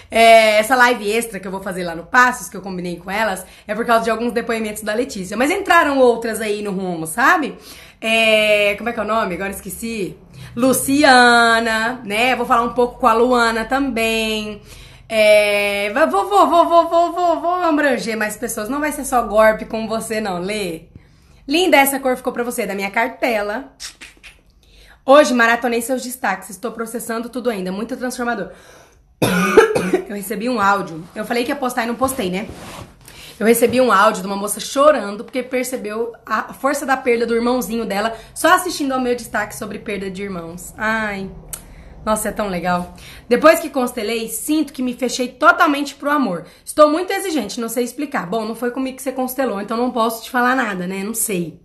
É, 0.09 0.59
essa 0.59 0.77
live 0.77 1.11
extra 1.11 1.37
que 1.37 1.45
eu 1.45 1.51
vou 1.51 1.61
fazer 1.61 1.83
lá 1.83 1.93
no 1.93 2.05
Passos, 2.05 2.47
que 2.47 2.55
eu 2.55 2.61
combinei 2.61 2.95
com 2.95 3.11
elas, 3.11 3.45
é 3.67 3.75
por 3.75 3.85
causa 3.85 4.05
de 4.05 4.09
alguns 4.09 4.31
depoimentos 4.31 4.81
da 4.81 4.93
Letícia. 4.93 5.35
Mas 5.35 5.51
entraram 5.51 5.99
outras 5.99 6.39
aí 6.39 6.61
no 6.61 6.71
rumo, 6.71 7.05
sabe? 7.05 7.57
É, 7.99 8.75
como 8.77 8.89
é 8.89 8.93
que 8.93 8.99
é 8.99 9.03
o 9.03 9.05
nome? 9.05 9.35
Agora 9.35 9.51
esqueci. 9.51 10.17
Luciana, 10.55 12.01
né? 12.03 12.35
Vou 12.35 12.45
falar 12.45 12.63
um 12.63 12.73
pouco 12.73 12.99
com 12.99 13.07
a 13.07 13.13
Luana 13.13 13.65
também. 13.65 14.61
É, 15.07 15.91
vou, 15.93 16.29
vou, 16.29 16.47
vou, 16.47 16.69
vou, 16.69 16.89
vou, 16.89 17.13
vou, 17.13 17.41
vou 17.41 17.53
abranger 17.55 18.15
mais 18.15 18.37
pessoas. 18.37 18.69
Não 18.69 18.79
vai 18.79 18.91
ser 18.91 19.05
só 19.05 19.21
golpe 19.23 19.65
com 19.65 19.87
você, 19.87 20.21
não. 20.21 20.39
Lê. 20.39 20.83
Linda 21.47 21.77
essa 21.77 21.99
cor 21.99 22.15
ficou 22.15 22.31
pra 22.31 22.43
você, 22.43 22.67
da 22.67 22.75
minha 22.75 22.91
cartela. 22.91 23.73
Hoje 25.03 25.33
maratonei 25.33 25.81
seus 25.81 26.03
destaques. 26.03 26.51
Estou 26.51 26.71
processando 26.71 27.29
tudo 27.29 27.49
ainda. 27.49 27.71
Muito 27.71 27.97
transformador. 27.97 28.51
Eu 30.07 30.15
recebi 30.15 30.47
um 30.47 30.61
áudio. 30.61 31.03
Eu 31.15 31.25
falei 31.25 31.43
que 31.43 31.49
ia 31.49 31.55
postar 31.55 31.83
e 31.83 31.87
não 31.87 31.95
postei, 31.95 32.29
né? 32.29 32.47
Eu 33.39 33.45
recebi 33.45 33.79
um 33.79 33.91
áudio 33.91 34.21
de 34.21 34.27
uma 34.27 34.35
moça 34.35 34.59
chorando 34.59 35.23
porque 35.23 35.41
percebeu 35.41 36.13
a 36.25 36.53
força 36.53 36.85
da 36.85 36.97
perda 36.97 37.25
do 37.25 37.33
irmãozinho 37.33 37.85
dela 37.85 38.13
só 38.35 38.53
assistindo 38.53 38.91
ao 38.91 38.99
meu 38.99 39.15
destaque 39.15 39.55
sobre 39.55 39.79
perda 39.79 40.11
de 40.11 40.23
irmãos. 40.23 40.73
Ai, 40.77 41.31
nossa, 42.05 42.29
é 42.29 42.31
tão 42.33 42.49
legal. 42.49 42.93
Depois 43.29 43.61
que 43.61 43.69
constelei, 43.69 44.27
sinto 44.27 44.73
que 44.73 44.81
me 44.81 44.93
fechei 44.93 45.29
totalmente 45.29 45.95
pro 45.95 46.11
amor. 46.11 46.45
Estou 46.65 46.89
muito 46.89 47.13
exigente, 47.13 47.61
não 47.61 47.69
sei 47.69 47.85
explicar. 47.85 48.27
Bom, 48.27 48.43
não 48.45 48.55
foi 48.55 48.71
comigo 48.71 48.97
que 48.97 49.03
você 49.03 49.11
constelou, 49.11 49.61
então 49.61 49.77
não 49.77 49.91
posso 49.91 50.23
te 50.23 50.29
falar 50.29 50.55
nada, 50.55 50.85
né? 50.85 51.01
Não 51.01 51.13
sei 51.13 51.61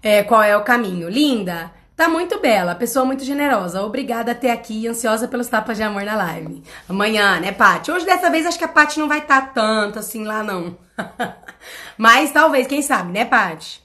é, 0.00 0.22
qual 0.22 0.44
é 0.44 0.56
o 0.56 0.62
caminho. 0.62 1.08
Linda, 1.08 1.72
Tá 1.96 2.08
muito 2.08 2.40
bela, 2.40 2.74
pessoa 2.74 3.04
muito 3.04 3.22
generosa. 3.22 3.82
Obrigada 3.82 4.32
até 4.32 4.50
aqui, 4.50 4.88
ansiosa 4.88 5.28
pelos 5.28 5.46
tapas 5.46 5.76
de 5.76 5.84
amor 5.84 6.02
na 6.02 6.16
live. 6.16 6.60
Amanhã, 6.88 7.38
né, 7.38 7.52
Paty? 7.52 7.92
Hoje, 7.92 8.04
dessa 8.04 8.30
vez, 8.30 8.44
acho 8.46 8.58
que 8.58 8.64
a 8.64 8.68
Paty 8.68 8.98
não 8.98 9.06
vai 9.06 9.20
estar 9.20 9.40
tá 9.40 9.46
tanto 9.54 10.00
assim 10.00 10.24
lá, 10.24 10.42
não. 10.42 10.76
Mas 11.96 12.32
talvez, 12.32 12.66
quem 12.66 12.82
sabe, 12.82 13.12
né, 13.12 13.24
Paty? 13.24 13.80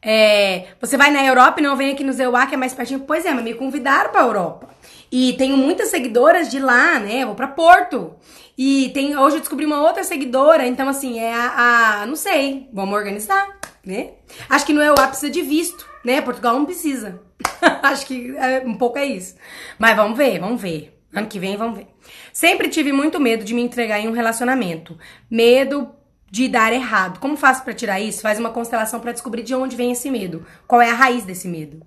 É, 0.00 0.68
você 0.80 0.96
vai 0.96 1.10
na 1.10 1.22
Europa 1.26 1.60
e 1.60 1.62
não 1.62 1.76
vem 1.76 1.92
aqui 1.92 2.02
no 2.02 2.12
Zeuá, 2.12 2.46
que 2.46 2.54
é 2.54 2.58
mais 2.58 2.72
pertinho? 2.72 3.00
Pois 3.00 3.26
é, 3.26 3.34
mas 3.34 3.44
me 3.44 3.52
convidaram 3.52 4.10
pra 4.10 4.22
Europa. 4.22 4.68
E 5.10 5.34
tenho 5.34 5.56
muitas 5.56 5.88
seguidoras 5.88 6.48
de 6.48 6.60
lá, 6.60 7.00
né? 7.00 7.22
Eu 7.22 7.26
vou 7.26 7.34
pra 7.34 7.48
Porto. 7.48 8.14
E 8.56 8.90
tem, 8.94 9.16
hoje 9.18 9.36
eu 9.36 9.40
descobri 9.40 9.66
uma 9.66 9.82
outra 9.82 10.04
seguidora, 10.04 10.66
então 10.66 10.88
assim, 10.88 11.18
é 11.18 11.34
a, 11.34 12.02
a 12.02 12.06
não 12.06 12.16
sei, 12.16 12.68
vamos 12.72 12.94
organizar, 12.94 13.58
né? 13.84 14.12
Acho 14.48 14.64
que 14.64 14.72
no 14.72 14.80
EUA 14.80 15.08
precisa 15.08 15.30
de 15.30 15.42
visto 15.42 15.87
né? 16.08 16.22
Portugal 16.22 16.54
não 16.54 16.64
precisa. 16.64 17.20
Acho 17.82 18.06
que 18.06 18.36
é, 18.36 18.62
um 18.64 18.74
pouco 18.74 18.98
é 18.98 19.04
isso. 19.04 19.36
Mas 19.78 19.94
vamos 19.94 20.16
ver, 20.16 20.40
vamos 20.40 20.60
ver. 20.60 20.98
Ano 21.12 21.26
que 21.26 21.38
vem, 21.38 21.56
vamos 21.56 21.78
ver. 21.78 21.86
Sempre 22.32 22.68
tive 22.68 22.92
muito 22.92 23.20
medo 23.20 23.44
de 23.44 23.54
me 23.54 23.62
entregar 23.62 24.00
em 24.00 24.08
um 24.08 24.12
relacionamento. 24.12 24.98
Medo 25.30 25.90
de 26.30 26.48
dar 26.48 26.72
errado. 26.72 27.18
Como 27.20 27.36
faço 27.36 27.62
para 27.62 27.72
tirar 27.72 28.00
isso? 28.00 28.22
Faz 28.22 28.38
uma 28.38 28.50
constelação 28.50 29.00
para 29.00 29.12
descobrir 29.12 29.42
de 29.42 29.54
onde 29.54 29.76
vem 29.76 29.92
esse 29.92 30.10
medo. 30.10 30.46
Qual 30.66 30.80
é 30.80 30.90
a 30.90 30.94
raiz 30.94 31.24
desse 31.24 31.48
medo? 31.48 31.86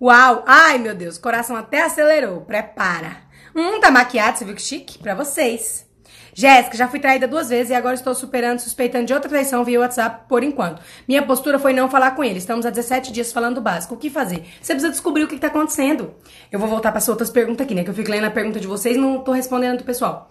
Uau! 0.00 0.44
Ai, 0.46 0.78
meu 0.78 0.94
Deus, 0.94 1.16
o 1.16 1.20
coração 1.20 1.56
até 1.56 1.82
acelerou. 1.82 2.42
Prepara. 2.42 3.18
Hum, 3.54 3.80
tá 3.80 3.90
maquiado, 3.90 4.38
você 4.38 4.44
viu 4.44 4.54
que 4.54 4.62
chique? 4.62 4.98
Pra 4.98 5.14
vocês. 5.14 5.89
Jéssica, 6.34 6.76
já 6.76 6.88
fui 6.88 7.00
traída 7.00 7.26
duas 7.26 7.48
vezes 7.48 7.70
e 7.70 7.74
agora 7.74 7.94
estou 7.94 8.14
superando, 8.14 8.58
suspeitando 8.60 9.06
de 9.06 9.14
outra 9.14 9.28
traição 9.28 9.64
via 9.64 9.80
WhatsApp 9.80 10.28
por 10.28 10.42
enquanto. 10.42 10.82
Minha 11.06 11.22
postura 11.22 11.58
foi 11.58 11.72
não 11.72 11.88
falar 11.90 12.12
com 12.12 12.22
ele. 12.24 12.38
Estamos 12.38 12.64
há 12.64 12.70
17 12.70 13.12
dias 13.12 13.32
falando 13.32 13.60
básico. 13.60 13.94
O 13.94 13.98
que 13.98 14.10
fazer? 14.10 14.44
Você 14.60 14.72
precisa 14.72 14.90
descobrir 14.90 15.24
o 15.24 15.28
que 15.28 15.34
está 15.34 15.48
acontecendo. 15.48 16.14
Eu 16.50 16.58
vou 16.58 16.68
voltar 16.68 16.90
para 16.90 16.98
as 16.98 17.08
outras 17.08 17.30
perguntas 17.30 17.64
aqui, 17.64 17.74
né? 17.74 17.84
Que 17.84 17.90
eu 17.90 17.94
fico 17.94 18.10
lendo 18.10 18.24
a 18.26 18.30
pergunta 18.30 18.60
de 18.60 18.66
vocês 18.66 18.96
e 18.96 19.00
não 19.00 19.20
tô 19.20 19.32
respondendo 19.32 19.78
do 19.78 19.84
pessoal. 19.84 20.30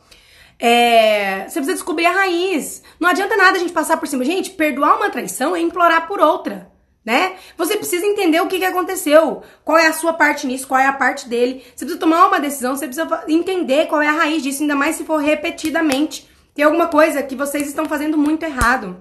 É, 0.59 1.47
você 1.47 1.59
precisa 1.59 1.73
descobrir 1.73 2.05
a 2.05 2.11
raiz. 2.11 2.83
Não 2.99 3.09
adianta 3.09 3.37
nada 3.37 3.57
a 3.57 3.59
gente 3.59 3.71
passar 3.71 3.97
por 3.97 4.07
cima. 4.07 4.25
Gente, 4.25 4.51
perdoar 4.51 4.97
uma 4.97 5.09
traição 5.09 5.55
é 5.55 5.61
implorar 5.61 6.07
por 6.07 6.19
outra. 6.19 6.69
Né? 7.05 7.33
Você 7.57 7.77
precisa 7.77 8.05
entender 8.05 8.41
o 8.41 8.47
que, 8.47 8.59
que 8.59 8.65
aconteceu, 8.65 9.41
qual 9.63 9.77
é 9.77 9.87
a 9.87 9.93
sua 9.93 10.13
parte 10.13 10.45
nisso, 10.45 10.67
qual 10.67 10.79
é 10.79 10.85
a 10.85 10.93
parte 10.93 11.27
dele. 11.27 11.63
Você 11.75 11.85
precisa 11.85 11.99
tomar 11.99 12.27
uma 12.27 12.39
decisão, 12.39 12.75
você 12.75 12.87
precisa 12.87 13.23
entender 13.27 13.87
qual 13.87 14.01
é 14.01 14.07
a 14.07 14.13
raiz 14.13 14.43
disso, 14.43 14.61
ainda 14.61 14.75
mais 14.75 14.95
se 14.95 15.05
for 15.05 15.17
repetidamente. 15.17 16.29
Tem 16.53 16.65
alguma 16.65 16.87
coisa 16.87 17.23
que 17.23 17.35
vocês 17.35 17.67
estão 17.67 17.85
fazendo 17.85 18.17
muito 18.17 18.43
errado. 18.43 18.97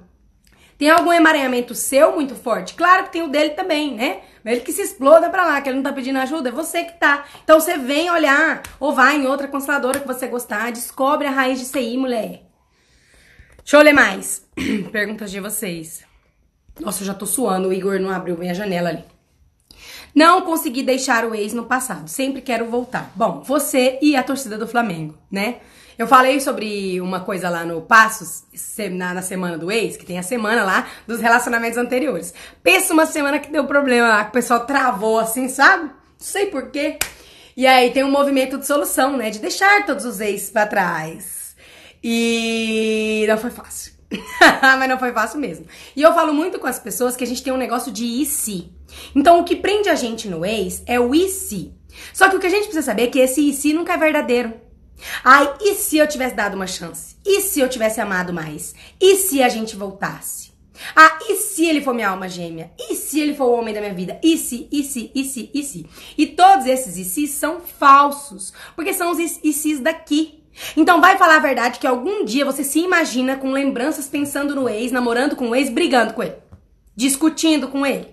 Tem 0.78 0.90
algum 0.90 1.12
emaranhamento 1.12 1.74
seu 1.74 2.12
muito 2.14 2.36
forte? 2.36 2.74
Claro 2.74 3.04
que 3.04 3.12
tem 3.12 3.22
o 3.22 3.28
dele 3.28 3.50
também, 3.50 3.96
né? 3.96 4.20
Ele 4.44 4.60
que 4.60 4.72
se 4.72 4.80
exploda 4.80 5.28
pra 5.28 5.44
lá, 5.44 5.60
que 5.60 5.68
ele 5.68 5.76
não 5.76 5.82
tá 5.82 5.92
pedindo 5.92 6.18
ajuda, 6.20 6.48
é 6.48 6.52
você 6.52 6.84
que 6.84 6.98
tá. 6.98 7.24
Então 7.42 7.60
você 7.60 7.76
vem 7.76 8.10
olhar, 8.10 8.62
ou 8.78 8.94
vai 8.94 9.16
em 9.16 9.26
outra 9.26 9.48
consteladora 9.48 10.00
que 10.00 10.06
você 10.06 10.28
gostar, 10.28 10.70
descobre 10.70 11.26
a 11.26 11.30
raiz 11.30 11.58
de 11.58 11.66
CI, 11.66 11.96
mulher. 11.98 12.44
Deixa 13.58 13.76
eu 13.76 13.82
ler 13.82 13.92
mais. 13.92 14.46
Perguntas 14.90 15.30
de 15.30 15.40
vocês. 15.40 16.07
Nossa, 16.80 17.02
eu 17.02 17.06
já 17.06 17.14
tô 17.14 17.26
suando, 17.26 17.68
o 17.68 17.72
Igor 17.72 17.98
não 17.98 18.10
abriu 18.10 18.36
bem 18.36 18.50
a 18.50 18.54
janela 18.54 18.90
ali. 18.90 19.04
Não 20.14 20.42
consegui 20.42 20.82
deixar 20.82 21.24
o 21.24 21.34
ex 21.34 21.52
no 21.52 21.66
passado, 21.66 22.08
sempre 22.08 22.40
quero 22.40 22.66
voltar. 22.66 23.12
Bom, 23.14 23.42
você 23.42 23.98
e 24.00 24.16
a 24.16 24.22
torcida 24.22 24.56
do 24.56 24.66
Flamengo, 24.66 25.14
né? 25.30 25.56
Eu 25.98 26.06
falei 26.06 26.38
sobre 26.38 27.00
uma 27.00 27.20
coisa 27.20 27.50
lá 27.50 27.64
no 27.64 27.82
Passos, 27.82 28.44
na, 28.92 29.14
na, 29.14 29.22
semana 29.22 29.58
do 29.58 29.70
ex, 29.70 29.96
que 29.96 30.06
tem 30.06 30.16
a 30.16 30.22
semana 30.22 30.62
lá 30.62 30.86
dos 31.08 31.20
relacionamentos 31.20 31.76
anteriores. 31.76 32.32
Pensa 32.62 32.92
uma 32.92 33.04
semana 33.04 33.40
que 33.40 33.50
deu 33.50 33.64
problema 33.64 34.08
lá, 34.08 34.22
que 34.22 34.30
o 34.30 34.32
pessoal 34.32 34.64
travou 34.64 35.18
assim, 35.18 35.48
sabe? 35.48 35.84
Não 35.84 35.92
sei 36.18 36.46
porquê. 36.46 36.98
E 37.56 37.66
aí 37.66 37.90
tem 37.90 38.04
um 38.04 38.10
movimento 38.10 38.56
de 38.58 38.64
solução, 38.64 39.16
né? 39.16 39.30
De 39.30 39.40
deixar 39.40 39.84
todos 39.86 40.04
os 40.04 40.20
ex 40.20 40.50
pra 40.50 40.68
trás. 40.68 41.56
E 42.02 43.24
não 43.28 43.36
foi 43.36 43.50
fácil. 43.50 43.97
Mas 44.62 44.88
não 44.88 44.98
foi 44.98 45.12
fácil 45.12 45.38
mesmo. 45.38 45.66
E 45.94 46.02
eu 46.02 46.12
falo 46.14 46.32
muito 46.32 46.58
com 46.58 46.66
as 46.66 46.78
pessoas 46.78 47.16
que 47.16 47.24
a 47.24 47.26
gente 47.26 47.42
tem 47.42 47.52
um 47.52 47.58
negócio 47.58 47.92
de 47.92 48.04
e 48.04 48.24
se. 48.24 48.72
Então 49.14 49.40
o 49.40 49.44
que 49.44 49.56
prende 49.56 49.88
a 49.88 49.94
gente 49.94 50.28
no 50.28 50.44
ex 50.44 50.82
é 50.86 50.98
o 50.98 51.14
e 51.14 51.28
se. 51.28 51.72
Só 52.12 52.28
que 52.28 52.36
o 52.36 52.40
que 52.40 52.46
a 52.46 52.50
gente 52.50 52.64
precisa 52.64 52.82
saber 52.82 53.04
é 53.04 53.06
que 53.08 53.18
esse 53.18 53.48
e 53.48 53.52
se 53.52 53.72
nunca 53.72 53.94
é 53.94 53.98
verdadeiro. 53.98 54.54
Ai, 55.24 55.54
e 55.60 55.74
se 55.74 55.96
eu 55.96 56.06
tivesse 56.06 56.34
dado 56.34 56.54
uma 56.54 56.66
chance? 56.66 57.16
E 57.24 57.40
se 57.40 57.60
eu 57.60 57.68
tivesse 57.68 58.00
amado 58.00 58.32
mais? 58.32 58.74
E 59.00 59.16
se 59.16 59.42
a 59.42 59.48
gente 59.48 59.76
voltasse? 59.76 60.48
Ah, 60.94 61.18
e 61.28 61.36
se 61.36 61.66
ele 61.66 61.80
for 61.80 61.94
minha 61.94 62.08
alma 62.08 62.28
gêmea? 62.28 62.70
E 62.78 62.94
se 62.94 63.20
ele 63.20 63.34
for 63.34 63.46
o 63.46 63.58
homem 63.58 63.74
da 63.74 63.80
minha 63.80 63.94
vida? 63.94 64.18
E 64.22 64.36
se, 64.38 64.68
e 64.70 64.84
se, 64.84 65.10
e 65.14 65.24
se, 65.24 65.50
e 65.52 65.62
se? 65.62 65.86
E 66.16 66.26
todos 66.26 66.66
esses 66.66 66.96
e 66.96 67.04
se 67.04 67.26
são 67.26 67.60
falsos, 67.60 68.52
porque 68.74 68.92
são 68.92 69.10
os 69.10 69.18
e 69.18 69.52
se's 69.52 69.80
daqui. 69.80 70.37
Então 70.76 71.00
vai 71.00 71.16
falar 71.16 71.36
a 71.36 71.40
verdade 71.40 71.78
que 71.78 71.86
algum 71.86 72.24
dia 72.24 72.44
você 72.44 72.64
se 72.64 72.80
imagina 72.80 73.36
com 73.36 73.52
lembranças 73.52 74.08
pensando 74.08 74.54
no 74.54 74.68
ex, 74.68 74.90
namorando 74.90 75.36
com 75.36 75.50
o 75.50 75.54
ex, 75.54 75.70
brigando 75.70 76.14
com 76.14 76.22
ele, 76.22 76.36
discutindo 76.96 77.68
com 77.68 77.86
ele, 77.86 78.08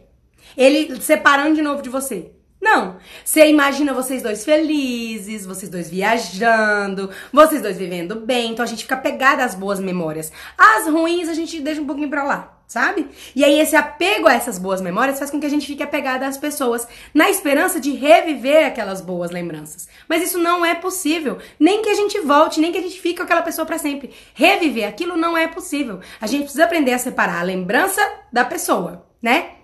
ele 0.55 1.01
separando 1.01 1.55
de 1.55 1.61
novo 1.61 1.81
de 1.81 1.89
você. 1.89 2.34
Não. 2.65 2.97
Você 3.23 3.47
imagina 3.47 3.93
vocês 3.93 4.23
dois 4.23 4.43
felizes, 4.43 5.45
vocês 5.45 5.69
dois 5.69 5.87
viajando, 5.87 7.11
vocês 7.31 7.61
dois 7.61 7.77
vivendo 7.77 8.15
bem. 8.15 8.51
Então 8.51 8.63
a 8.63 8.67
gente 8.67 8.81
fica 8.81 8.97
pegada 8.97 9.45
às 9.45 9.53
boas 9.53 9.79
memórias. 9.79 10.31
As 10.57 10.87
ruins 10.87 11.29
a 11.29 11.35
gente 11.35 11.61
deixa 11.61 11.79
um 11.79 11.85
pouquinho 11.85 12.09
pra 12.09 12.23
lá, 12.23 12.57
sabe? 12.65 13.07
E 13.35 13.45
aí 13.45 13.59
esse 13.59 13.75
apego 13.75 14.27
a 14.27 14.33
essas 14.33 14.57
boas 14.57 14.81
memórias 14.81 15.19
faz 15.19 15.29
com 15.29 15.39
que 15.39 15.45
a 15.45 15.49
gente 15.49 15.67
fique 15.67 15.83
apegada 15.83 16.25
às 16.25 16.39
pessoas, 16.39 16.87
na 17.13 17.29
esperança 17.29 17.79
de 17.79 17.91
reviver 17.91 18.65
aquelas 18.65 18.99
boas 18.99 19.29
lembranças. 19.29 19.87
Mas 20.09 20.23
isso 20.23 20.39
não 20.39 20.65
é 20.65 20.73
possível. 20.73 21.37
Nem 21.59 21.83
que 21.83 21.89
a 21.89 21.95
gente 21.95 22.19
volte, 22.21 22.59
nem 22.59 22.71
que 22.71 22.79
a 22.79 22.81
gente 22.81 22.99
fique 22.99 23.17
com 23.17 23.23
aquela 23.23 23.43
pessoa 23.43 23.67
para 23.67 23.77
sempre. 23.77 24.11
Reviver 24.33 24.89
aquilo 24.89 25.15
não 25.15 25.37
é 25.37 25.47
possível. 25.47 25.99
A 26.19 26.25
gente 26.25 26.45
precisa 26.45 26.63
aprender 26.63 26.93
a 26.93 26.97
separar 26.97 27.41
a 27.41 27.43
lembrança 27.43 28.01
da 28.33 28.43
pessoa, 28.43 29.05
né? 29.21 29.54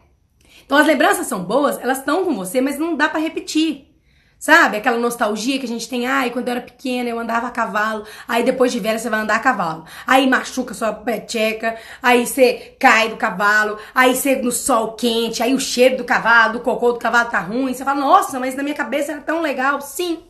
Então 0.65 0.77
as 0.77 0.87
lembranças 0.87 1.27
são 1.27 1.43
boas, 1.43 1.79
elas 1.79 1.99
estão 1.99 2.25
com 2.25 2.35
você, 2.35 2.61
mas 2.61 2.77
não 2.77 2.95
dá 2.95 3.09
para 3.09 3.19
repetir. 3.19 3.87
Sabe? 4.39 4.77
Aquela 4.77 4.97
nostalgia 4.97 5.59
que 5.59 5.65
a 5.65 5.69
gente 5.69 5.87
tem, 5.87 6.07
ai, 6.07 6.31
quando 6.31 6.47
eu 6.47 6.53
era 6.53 6.61
pequena 6.61 7.07
eu 7.07 7.19
andava 7.19 7.45
a 7.45 7.51
cavalo, 7.51 8.05
aí 8.27 8.41
depois 8.41 8.71
de 8.71 8.79
velha 8.79 8.97
você 8.97 9.07
vai 9.07 9.19
andar 9.19 9.35
a 9.35 9.39
cavalo. 9.39 9.85
Aí 10.07 10.27
machuca 10.27 10.73
sua 10.73 10.91
peteca, 10.91 11.77
aí 12.01 12.25
você 12.25 12.75
cai 12.79 13.09
do 13.09 13.17
cavalo, 13.17 13.77
aí 13.93 14.15
você 14.15 14.37
no 14.37 14.51
sol 14.51 14.93
quente, 14.93 15.43
aí 15.43 15.53
o 15.53 15.59
cheiro 15.59 15.97
do 15.97 16.03
cavalo, 16.03 16.53
do 16.53 16.59
cocô 16.61 16.91
do 16.91 16.97
cavalo 16.97 17.29
tá 17.29 17.39
ruim, 17.39 17.71
você 17.71 17.85
fala, 17.85 17.99
nossa, 17.99 18.39
mas 18.39 18.55
na 18.55 18.63
minha 18.63 18.73
cabeça 18.73 19.11
era 19.11 19.21
tão 19.21 19.41
legal. 19.41 19.79
Sim, 19.79 20.23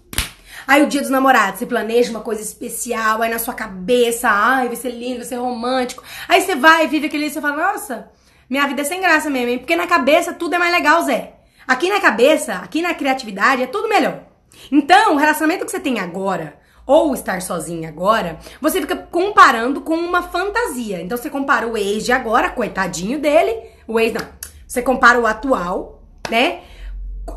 Aí 0.68 0.84
o 0.84 0.88
dia 0.88 1.02
dos 1.02 1.10
namorados, 1.10 1.60
você 1.60 1.66
planeja 1.66 2.12
uma 2.12 2.22
coisa 2.22 2.42
especial, 2.42 3.22
aí 3.22 3.32
na 3.32 3.40
sua 3.40 3.54
cabeça, 3.54 4.30
ai, 4.30 4.68
vai 4.68 4.76
ser 4.76 4.92
lindo, 4.92 5.18
vai 5.18 5.26
ser 5.26 5.36
romântico. 5.36 6.04
Aí 6.28 6.42
você 6.42 6.56
vai, 6.56 6.88
vive 6.88 7.08
aquele 7.08 7.24
dia, 7.24 7.34
você 7.34 7.42
fala, 7.42 7.74
nossa, 7.74 8.12
minha 8.52 8.68
vida 8.68 8.82
é 8.82 8.84
sem 8.84 9.00
graça 9.00 9.30
mesmo, 9.30 9.48
hein? 9.48 9.60
Porque 9.60 9.78
na 9.78 9.88
cabeça 9.88 10.34
tudo 10.34 10.56
é 10.56 10.60
mais 10.60 10.74
legal, 10.74 11.02
Zé. 11.04 11.36
Aqui 11.66 11.90
na 11.90 12.02
cabeça, 12.02 12.56
aqui 12.56 12.82
na 12.82 12.94
criatividade, 12.94 13.64
é 13.64 13.66
tudo 13.66 13.88
melhor. 13.88 14.24
Então, 14.70 15.14
o 15.14 15.18
relacionamento 15.18 15.64
que 15.64 15.72
você 15.72 15.80
tem 15.80 16.02
agora, 16.02 16.60
ou 16.86 17.14
estar 17.14 17.42
sozinho 17.42 17.88
agora, 17.88 18.40
você 18.60 18.82
fica 18.82 18.98
comparando 18.98 19.80
com 19.80 19.96
uma 19.96 20.24
fantasia. 20.24 21.02
Então, 21.02 21.18
você 21.18 21.30
compara 21.30 21.66
o 21.66 21.78
ex 21.78 22.04
de 22.04 22.12
agora, 22.12 22.50
coitadinho 22.50 23.20
dele, 23.20 23.58
o 23.88 23.98
ex 23.98 24.12
não. 24.12 24.28
Você 24.68 24.82
compara 24.82 25.18
o 25.18 25.26
atual, 25.26 26.04
né? 26.30 26.60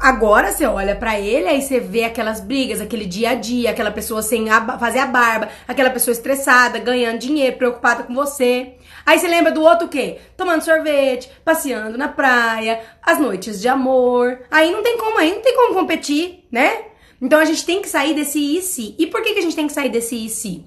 Agora 0.01 0.51
você 0.51 0.67
olha 0.67 0.97
para 0.97 1.21
ele, 1.21 1.47
aí 1.47 1.63
você 1.63 1.79
vê 1.79 2.05
aquelas 2.05 2.41
brigas, 2.41 2.81
aquele 2.81 3.07
dia 3.07 3.31
a 3.31 3.35
dia, 3.35 3.71
aquela 3.71 3.91
pessoa 3.93 4.21
sem 4.21 4.51
a, 4.51 4.79
fazer 4.79 4.99
a 4.99 5.07
barba, 5.07 5.49
aquela 5.69 5.91
pessoa 5.91 6.13
estressada, 6.13 6.79
ganhando 6.81 7.19
dinheiro, 7.19 7.57
preocupada 7.57 8.03
com 8.03 8.15
você. 8.15 8.75
Aí 9.07 9.19
você 9.19 9.29
lembra 9.29 9.53
do 9.53 9.63
outro 9.63 9.87
o 9.87 9.91
quê? 9.91 10.19
Tomando 10.37 10.63
sorvete, 10.63 11.31
passeando 11.45 11.99
na 11.99 12.09
praia, 12.09 12.81
as 13.03 13.19
noites 13.19 13.61
de 13.61 13.69
amor. 13.69 14.41
Aí 14.51 14.71
não 14.71 14.83
tem 14.83 14.97
como, 14.97 15.19
aí 15.19 15.35
não 15.35 15.43
tem 15.43 15.55
como 15.55 15.75
competir, 15.75 16.47
né? 16.51 16.87
Então 17.21 17.39
a 17.39 17.45
gente 17.45 17.65
tem 17.65 17.81
que 17.81 17.89
sair 17.89 18.15
desse 18.15 18.39
e 18.39 18.63
se. 18.63 18.95
E 18.99 19.07
por 19.07 19.23
que, 19.23 19.33
que 19.33 19.39
a 19.39 19.43
gente 19.43 19.57
tem 19.57 19.67
que 19.67 19.73
sair 19.73 19.89
desse 19.89 20.17
e 20.17 20.29
se? 20.29 20.65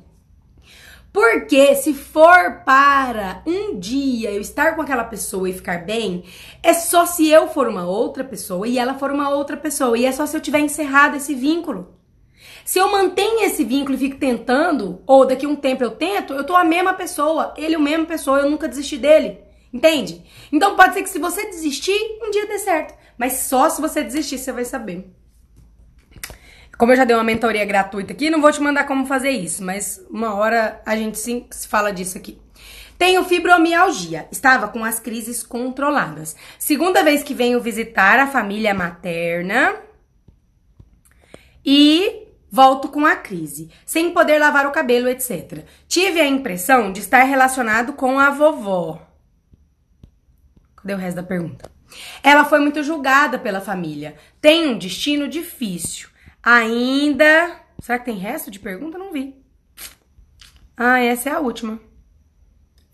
Porque 1.12 1.74
se 1.76 1.94
for 1.96 2.62
para 2.64 3.42
um 3.46 3.80
dia 3.80 4.32
eu 4.32 4.40
estar 4.40 4.76
com 4.76 4.82
aquela 4.84 5.04
pessoa 5.04 5.50
e 5.50 5.54
ficar 5.54 5.84
bem, 5.84 6.24
é 6.62 6.74
só 6.74 7.08
se 7.08 7.28
eu 7.28 7.48
for 7.48 7.68
uma 7.68 7.88
outra 7.88 8.24
pessoa 8.24 8.68
e 8.68 8.78
ela 8.78 8.94
for 8.94 9.12
uma 9.12 9.30
outra 9.30 9.58
pessoa. 9.58 9.98
E 9.98 10.06
é 10.06 10.12
só 10.12 10.28
se 10.28 10.38
eu 10.38 10.42
tiver 10.42 10.60
encerrado 10.60 11.18
esse 11.18 11.34
vínculo. 11.34 11.97
Se 12.68 12.80
eu 12.80 12.92
mantenho 12.92 13.46
esse 13.46 13.64
vínculo 13.64 13.96
e 13.96 13.98
fico 13.98 14.18
tentando, 14.18 15.02
ou 15.08 15.26
daqui 15.26 15.46
a 15.46 15.50
um 15.50 15.56
tempo 15.56 15.86
eu 15.86 15.92
tento, 15.92 16.34
eu 16.34 16.44
tô 16.44 16.54
a 16.54 16.66
mesma 16.66 16.94
pessoa, 16.94 17.54
ele 17.56 17.76
é 17.76 17.78
a 17.78 17.80
mesma 17.80 18.06
pessoa, 18.06 18.40
eu 18.40 18.50
nunca 18.50 18.68
desisti 18.68 18.98
dele. 18.98 19.40
Entende? 19.72 20.22
Então 20.52 20.76
pode 20.76 20.94
ser 20.94 21.02
que 21.02 21.10
se 21.10 21.18
você 21.18 21.46
desistir, 21.46 21.98
um 22.22 22.30
dia 22.30 22.46
dê 22.46 22.60
certo. 22.60 22.94
Mas 23.18 23.36
só 23.48 23.70
se 23.70 23.80
você 23.80 24.04
desistir, 24.04 24.38
você 24.38 24.52
vai 24.52 24.66
saber. 24.66 25.10
Como 26.78 26.92
eu 26.92 26.98
já 26.98 27.06
dei 27.06 27.16
uma 27.16 27.24
mentoria 27.24 27.64
gratuita 27.64 28.12
aqui, 28.12 28.30
não 28.30 28.42
vou 28.42 28.52
te 28.52 28.62
mandar 28.62 28.86
como 28.86 29.06
fazer 29.06 29.32
isso, 29.32 29.64
mas 29.64 30.06
uma 30.10 30.36
hora 30.36 30.82
a 30.86 30.94
gente 30.94 31.18
sim 31.18 31.48
fala 31.70 31.94
disso 31.94 32.18
aqui. 32.18 32.38
Tenho 32.98 33.24
fibromialgia. 33.24 34.28
Estava 34.30 34.68
com 34.68 34.84
as 34.84 35.00
crises 35.00 35.42
controladas. 35.42 36.36
Segunda 36.60 37.02
vez 37.02 37.24
que 37.24 37.34
venho 37.34 37.62
visitar 37.62 38.20
a 38.20 38.28
família 38.28 38.74
materna. 38.74 39.74
E 41.66 42.27
Volto 42.50 42.88
com 42.90 43.06
a 43.06 43.16
crise, 43.16 43.70
sem 43.86 44.14
poder 44.14 44.40
lavar 44.40 44.66
o 44.66 44.72
cabelo, 44.72 45.10
etc. 45.10 45.66
Tive 45.88 46.22
a 46.22 46.26
impressão 46.26 46.92
de 46.92 47.02
estar 47.02 47.24
relacionado 47.24 47.94
com 47.94 48.20
a 48.20 48.30
vovó. 48.30 49.06
Cadê 50.76 50.94
o 50.94 50.98
resto 50.98 51.18
da 51.18 51.24
pergunta? 51.24 51.70
Ela 52.24 52.46
foi 52.46 52.60
muito 52.60 52.84
julgada 52.84 53.38
pela 53.38 53.62
família. 53.62 54.16
Tem 54.40 54.68
um 54.68 54.78
destino 54.78 55.28
difícil. 55.28 56.10
Ainda. 56.42 57.60
Será 57.82 58.00
que 58.00 58.06
tem 58.06 58.18
resto 58.18 58.50
de 58.50 58.60
pergunta? 58.60 58.98
Não 58.98 59.12
vi. 59.12 59.36
Ah, 60.76 61.00
essa 61.00 61.30
é 61.30 61.34
a 61.34 61.40
última. 61.40 61.80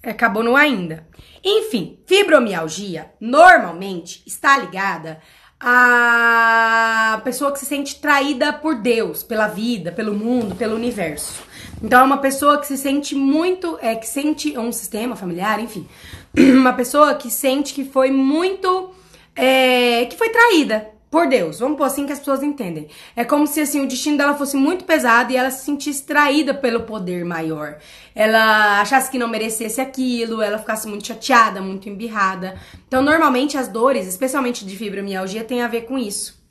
Acabou 0.02 0.44
no 0.44 0.56
ainda. 0.56 1.08
Enfim, 1.44 2.02
fibromialgia 2.06 3.14
normalmente 3.20 4.24
está 4.26 4.58
ligada 4.58 5.22
a 5.66 7.22
pessoa 7.24 7.54
que 7.54 7.60
se 7.60 7.66
sente 7.66 7.96
traída 7.96 8.52
por 8.52 8.76
Deus, 8.76 9.24
pela 9.24 9.48
vida, 9.48 9.94
pelo 9.94 10.14
mundo, 10.14 10.56
pelo 10.56 10.76
universo. 10.76 11.42
Então 11.82 12.02
é 12.02 12.04
uma 12.04 12.18
pessoa 12.18 12.58
que 12.58 12.68
se 12.68 12.78
sente 12.78 13.16
muito, 13.16 13.78
é 13.82 13.96
que 13.96 14.06
sente 14.06 14.58
um 14.58 14.74
sistema 14.74 15.16
familiar, 15.16 15.60
enfim, 15.60 15.88
uma 16.38 16.74
pessoa 16.74 17.16
que 17.16 17.32
sente 17.32 17.74
que 17.74 17.86
foi 17.86 18.12
muito, 18.12 18.92
é, 19.36 20.06
que 20.06 20.18
foi 20.18 20.30
traída 20.30 20.94
por 21.14 21.28
Deus. 21.28 21.60
Vamos 21.60 21.78
pôr 21.78 21.84
assim 21.84 22.08
que 22.08 22.12
as 22.12 22.18
pessoas 22.18 22.42
entendem. 22.42 22.88
É 23.16 23.24
como 23.24 23.46
se 23.46 23.62
assim 23.62 23.82
o 23.82 23.88
destino 23.88 24.18
dela 24.18 24.34
fosse 24.34 24.58
muito 24.58 24.84
pesado 24.84 25.32
e 25.32 25.38
ela 25.38 25.52
se 25.52 25.64
sentisse 25.64 26.04
traída 26.04 26.56
pelo 26.56 26.82
poder 26.82 27.24
maior. 27.24 27.78
Ela 28.16 28.82
achasse 28.82 29.12
que 29.12 29.20
não 29.20 29.28
merecesse 29.28 29.80
aquilo, 29.80 30.42
ela 30.42 30.58
ficasse 30.58 30.88
muito 30.88 31.06
chateada, 31.06 31.62
muito 31.62 31.88
embirrada. 31.88 32.56
Então, 32.88 33.04
normalmente 33.04 33.56
as 33.56 33.68
dores, 33.68 34.08
especialmente 34.08 34.66
de 34.66 34.76
fibromialgia, 34.76 35.44
tem 35.44 35.62
a 35.62 35.68
ver 35.68 35.82
com 35.82 36.00
isso. 36.00 36.42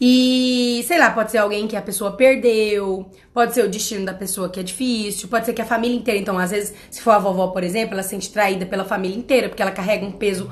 E, 0.00 0.84
sei 0.88 0.98
lá, 0.98 1.10
pode 1.10 1.30
ser 1.30 1.38
alguém 1.38 1.68
que 1.68 1.76
a 1.76 1.82
pessoa 1.82 2.16
perdeu, 2.16 3.08
pode 3.32 3.54
ser 3.54 3.64
o 3.64 3.70
destino 3.70 4.04
da 4.04 4.12
pessoa 4.12 4.48
que 4.48 4.58
é 4.58 4.62
difícil, 4.64 5.28
pode 5.28 5.46
ser 5.46 5.54
que 5.54 5.62
a 5.62 5.64
família 5.64 5.96
inteira. 5.96 6.18
Então, 6.18 6.36
às 6.38 6.50
vezes, 6.50 6.74
se 6.90 7.00
for 7.00 7.12
a 7.12 7.18
vovó, 7.18 7.46
por 7.48 7.62
exemplo, 7.62 7.94
ela 7.94 8.02
se 8.02 8.10
sente 8.10 8.32
traída 8.32 8.66
pela 8.66 8.84
família 8.84 9.16
inteira, 9.16 9.48
porque 9.48 9.62
ela 9.62 9.70
carrega 9.70 10.04
um 10.04 10.10
peso 10.10 10.50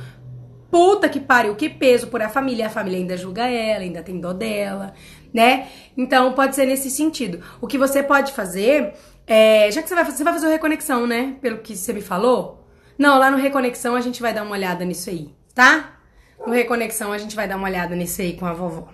puta 0.73 1.07
que 1.07 1.21
pariu, 1.21 1.55
que 1.55 1.69
peso 1.69 2.07
por 2.07 2.23
a 2.23 2.31
família, 2.31 2.67
a 2.67 2.71
família 2.71 2.99
ainda 2.99 3.15
julga 3.15 3.47
ela, 3.47 3.85
ainda 3.85 4.03
tem 4.03 4.19
dó 4.19 4.33
dela, 4.33 4.95
né? 5.33 5.69
Então 5.95 6.33
pode 6.33 6.57
ser 6.57 6.65
nesse 6.65 6.91
sentido. 6.91 7.45
O 7.61 7.67
que 7.67 7.77
você 7.77 8.03
pode 8.03 8.33
fazer 8.33 8.95
é, 9.27 9.71
já 9.71 9.83
que 9.83 9.89
você 9.89 9.95
vai, 9.95 10.05
você 10.05 10.25
vai 10.25 10.33
fazer 10.33 10.47
o 10.47 10.51
reconexão, 10.51 11.07
né? 11.07 11.37
Pelo 11.43 11.59
que 11.59 11.77
você 11.77 11.93
me 11.93 12.01
falou. 12.01 12.67
Não, 12.99 13.19
lá 13.19 13.31
no 13.31 13.37
reconexão 13.37 13.95
a 13.95 14.01
gente 14.01 14.23
vai 14.23 14.33
dar 14.33 14.45
uma 14.45 14.53
olhada 14.53 14.83
nisso 14.83 15.11
aí, 15.11 15.29
tá? 15.55 15.99
No 16.47 16.55
reconexão 16.55 17.13
a 17.13 17.19
gente 17.19 17.37
vai 17.37 17.47
dar 17.47 17.57
uma 17.57 17.69
olhada 17.69 17.95
nisso 17.95 18.23
aí 18.23 18.33
com 18.33 18.47
a 18.47 18.55
vovó. 18.55 18.89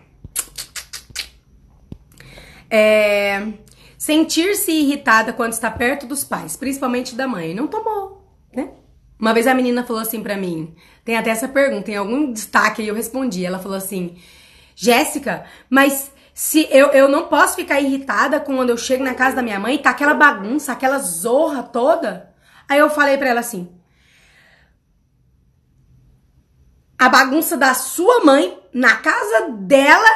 É, 2.68 3.47
Sentir-se 3.97 4.70
irritada 4.70 5.33
quando 5.33 5.53
está 5.53 5.70
perto 5.70 6.07
dos 6.07 6.22
pais, 6.24 6.57
principalmente 6.57 7.14
da 7.16 7.26
mãe. 7.26 7.53
Não 7.53 7.66
tomou? 7.66 8.17
Uma 9.18 9.34
vez 9.34 9.46
a 9.46 9.54
menina 9.54 9.84
falou 9.84 10.00
assim 10.00 10.22
pra 10.22 10.36
mim, 10.36 10.74
tem 11.04 11.16
até 11.16 11.30
essa 11.30 11.48
pergunta, 11.48 11.82
tem 11.82 11.96
algum 11.96 12.32
destaque 12.32 12.82
aí 12.82 12.88
eu 12.88 12.94
respondi. 12.94 13.44
Ela 13.44 13.58
falou 13.58 13.76
assim: 13.76 14.16
Jéssica, 14.76 15.44
mas 15.68 16.12
se 16.32 16.68
eu, 16.70 16.88
eu 16.88 17.08
não 17.08 17.26
posso 17.26 17.56
ficar 17.56 17.80
irritada 17.80 18.38
quando 18.38 18.70
eu 18.70 18.76
chego 18.76 19.02
na 19.02 19.14
casa 19.14 19.36
da 19.36 19.42
minha 19.42 19.58
mãe 19.58 19.74
e 19.74 19.78
tá 19.78 19.90
aquela 19.90 20.14
bagunça, 20.14 20.72
aquela 20.72 20.98
zorra 20.98 21.64
toda. 21.64 22.32
Aí 22.68 22.78
eu 22.78 22.88
falei 22.88 23.18
pra 23.18 23.30
ela 23.30 23.40
assim: 23.40 23.68
a 26.96 27.08
bagunça 27.08 27.56
da 27.56 27.74
sua 27.74 28.24
mãe 28.24 28.56
na 28.72 28.96
casa 28.96 29.48
dela, 29.50 30.08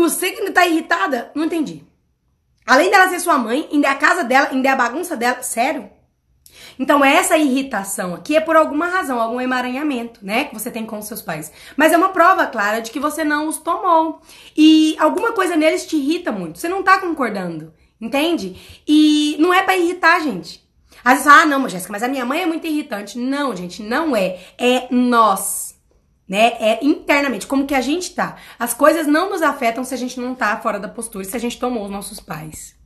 você 0.00 0.32
que 0.32 0.50
tá 0.50 0.66
irritada? 0.66 1.30
Não 1.36 1.44
entendi. 1.44 1.84
Além 2.66 2.90
dela 2.90 3.08
ser 3.08 3.20
sua 3.20 3.38
mãe, 3.38 3.68
ainda 3.72 3.88
é 3.88 3.90
a 3.90 3.96
casa 3.96 4.24
dela, 4.24 4.48
ainda 4.50 4.68
é 4.68 4.72
a 4.72 4.76
bagunça 4.76 5.16
dela. 5.16 5.42
Sério? 5.42 5.90
Então, 6.78 7.04
essa 7.04 7.36
irritação 7.36 8.14
aqui 8.14 8.36
é 8.36 8.40
por 8.40 8.56
alguma 8.56 8.86
razão, 8.86 9.20
algum 9.20 9.40
emaranhamento, 9.40 10.20
né, 10.24 10.44
que 10.44 10.54
você 10.54 10.70
tem 10.70 10.86
com 10.86 11.00
seus 11.02 11.22
pais. 11.22 11.52
Mas 11.76 11.92
é 11.92 11.96
uma 11.96 12.10
prova 12.10 12.46
clara 12.46 12.80
de 12.80 12.90
que 12.90 13.00
você 13.00 13.24
não 13.24 13.48
os 13.48 13.58
tomou. 13.58 14.20
E 14.56 14.96
alguma 14.98 15.32
coisa 15.32 15.56
neles 15.56 15.86
te 15.86 15.96
irrita 15.96 16.32
muito. 16.32 16.58
Você 16.58 16.68
não 16.68 16.82
tá 16.82 16.98
concordando, 16.98 17.72
entende? 18.00 18.56
E 18.86 19.36
não 19.38 19.52
é 19.52 19.62
para 19.62 19.76
irritar, 19.76 20.20
gente. 20.20 20.62
Às 21.04 21.14
vezes, 21.14 21.26
ah, 21.26 21.44
não, 21.46 21.68
Jéssica, 21.68 21.92
mas 21.92 22.02
a 22.02 22.08
minha 22.08 22.24
mãe 22.24 22.42
é 22.42 22.46
muito 22.46 22.66
irritante. 22.66 23.18
Não, 23.18 23.54
gente, 23.56 23.82
não 23.82 24.16
é. 24.16 24.38
É 24.56 24.86
nós. 24.90 25.72
Né? 26.28 26.52
É 26.60 26.84
internamente, 26.84 27.46
como 27.46 27.66
que 27.66 27.74
a 27.74 27.80
gente 27.80 28.14
tá. 28.14 28.36
As 28.58 28.72
coisas 28.72 29.06
não 29.06 29.30
nos 29.30 29.42
afetam 29.42 29.84
se 29.84 29.92
a 29.92 29.98
gente 29.98 30.18
não 30.18 30.34
tá 30.34 30.56
fora 30.58 30.78
da 30.78 30.88
postura, 30.88 31.24
se 31.24 31.36
a 31.36 31.40
gente 31.40 31.58
tomou 31.58 31.84
os 31.84 31.90
nossos 31.90 32.20
pais. 32.20 32.80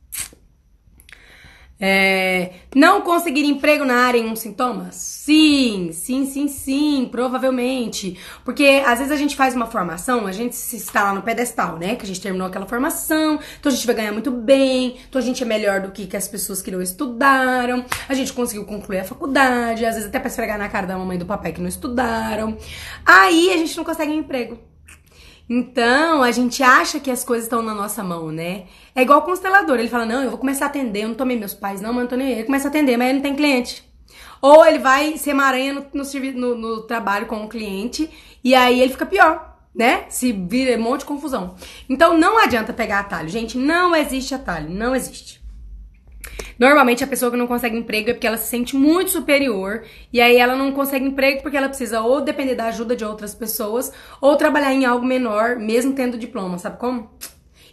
É, 1.79 2.53
não 2.73 3.01
conseguir 3.01 3.45
emprego 3.45 3.85
na 3.85 3.95
área 3.95 4.17
em 4.17 4.27
um 4.27 4.35
sintoma? 4.35 4.89
Sim, 4.91 5.91
sim, 5.93 6.25
sim, 6.25 6.47
sim, 6.47 7.07
provavelmente. 7.11 8.17
Porque 8.43 8.81
às 8.85 8.97
vezes 8.97 9.11
a 9.11 9.15
gente 9.15 9.35
faz 9.35 9.55
uma 9.55 9.67
formação, 9.67 10.25
a 10.25 10.31
gente 10.31 10.55
se 10.55 10.77
está 10.77 11.03
lá 11.03 11.13
no 11.13 11.21
pedestal, 11.21 11.77
né? 11.77 11.95
Que 11.95 12.03
a 12.03 12.07
gente 12.07 12.21
terminou 12.21 12.47
aquela 12.47 12.65
formação, 12.65 13.39
então 13.59 13.71
a 13.71 13.75
gente 13.75 13.85
vai 13.85 13.95
ganhar 13.95 14.11
muito 14.11 14.31
bem, 14.31 14.97
então 15.07 15.21
a 15.21 15.23
gente 15.23 15.43
é 15.43 15.45
melhor 15.45 15.81
do 15.81 15.91
que, 15.91 16.07
que 16.07 16.17
as 16.17 16.27
pessoas 16.27 16.61
que 16.61 16.71
não 16.71 16.81
estudaram, 16.81 17.85
a 18.09 18.13
gente 18.13 18.33
conseguiu 18.33 18.65
concluir 18.65 18.99
a 18.99 19.03
faculdade, 19.03 19.85
às 19.85 19.95
vezes 19.95 20.09
até 20.09 20.19
pra 20.19 20.29
esfregar 20.29 20.57
na 20.57 20.69
cara 20.69 20.87
da 20.87 20.97
mamãe 20.97 21.15
e 21.15 21.19
do 21.19 21.25
papai 21.25 21.51
que 21.51 21.61
não 21.61 21.69
estudaram. 21.69 22.57
Aí 23.05 23.53
a 23.53 23.57
gente 23.57 23.77
não 23.77 23.83
consegue 23.83 24.11
um 24.11 24.19
emprego. 24.19 24.66
Então, 25.49 26.23
a 26.23 26.31
gente 26.31 26.61
acha 26.61 26.99
que 26.99 27.09
as 27.09 27.23
coisas 27.23 27.45
estão 27.45 27.61
na 27.61 27.73
nossa 27.73 28.03
mão, 28.03 28.31
né? 28.31 28.65
É 28.93 29.01
igual 29.01 29.19
o 29.19 29.23
constelador. 29.23 29.79
Ele 29.79 29.87
fala: 29.87 30.05
Não, 30.05 30.23
eu 30.23 30.29
vou 30.29 30.39
começar 30.39 30.65
a 30.65 30.67
atender. 30.67 31.03
Eu 31.03 31.09
não 31.09 31.15
tomei 31.15 31.37
meus 31.37 31.53
pais, 31.53 31.81
não, 31.81 31.93
mas 31.93 32.03
não 32.03 32.09
tô 32.09 32.15
nem. 32.15 32.31
Ele 32.31 32.43
começa 32.43 32.67
a 32.67 32.69
atender, 32.69 32.97
mas 32.97 33.07
ele 33.07 33.19
não 33.19 33.23
tem 33.23 33.35
cliente. 33.35 33.83
Ou 34.41 34.65
ele 34.65 34.79
vai 34.79 35.17
ser 35.17 35.33
maranha 35.33 35.73
no, 35.73 35.85
no, 35.93 36.31
no, 36.33 36.55
no 36.55 36.81
trabalho 36.83 37.25
com 37.25 37.43
o 37.43 37.49
cliente 37.49 38.09
e 38.43 38.53
aí 38.53 38.79
ele 38.79 38.91
fica 38.91 39.05
pior 39.05 39.57
né? 39.77 40.05
Se 40.09 40.31
vira 40.31 40.75
um 40.75 40.81
monte 40.81 41.01
de 41.01 41.05
confusão. 41.05 41.53
Então 41.87 42.17
não 42.17 42.39
adianta 42.43 42.73
pegar 42.73 42.99
atalho. 42.99 43.29
Gente, 43.29 43.57
não 43.57 43.95
existe 43.95 44.33
atalho, 44.33 44.69
não 44.69 44.95
existe. 44.95 45.36
Normalmente 46.57 47.03
a 47.03 47.07
pessoa 47.07 47.31
que 47.31 47.37
não 47.37 47.47
consegue 47.47 47.77
emprego 47.77 48.09
é 48.09 48.13
porque 48.13 48.27
ela 48.27 48.37
se 48.37 48.47
sente 48.47 48.75
muito 48.75 49.11
superior 49.11 49.83
e 50.11 50.19
aí 50.19 50.37
ela 50.37 50.55
não 50.55 50.71
consegue 50.71 51.05
emprego 51.05 51.41
porque 51.41 51.57
ela 51.57 51.69
precisa 51.69 52.01
ou 52.01 52.21
depender 52.21 52.55
da 52.55 52.65
ajuda 52.65 52.95
de 52.95 53.05
outras 53.05 53.35
pessoas 53.35 53.91
ou 54.19 54.35
trabalhar 54.35 54.73
em 54.73 54.85
algo 54.85 55.05
menor, 55.05 55.57
mesmo 55.57 55.93
tendo 55.93 56.17
diploma, 56.17 56.57
sabe 56.57 56.77
como? 56.77 57.11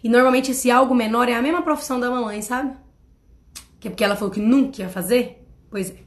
E 0.02 0.08
normalmente 0.08 0.50
esse 0.50 0.70
algo 0.70 0.94
menor 0.94 1.28
é 1.28 1.34
a 1.34 1.42
mesma 1.42 1.62
profissão 1.62 1.98
da 1.98 2.10
mamãe, 2.10 2.42
sabe? 2.42 2.76
Que 3.80 3.88
é 3.88 3.90
porque 3.90 4.04
ela 4.04 4.16
falou 4.16 4.32
que 4.32 4.40
nunca 4.40 4.82
ia 4.82 4.88
fazer? 4.88 5.42
Pois 5.70 5.90
é. 5.90 6.03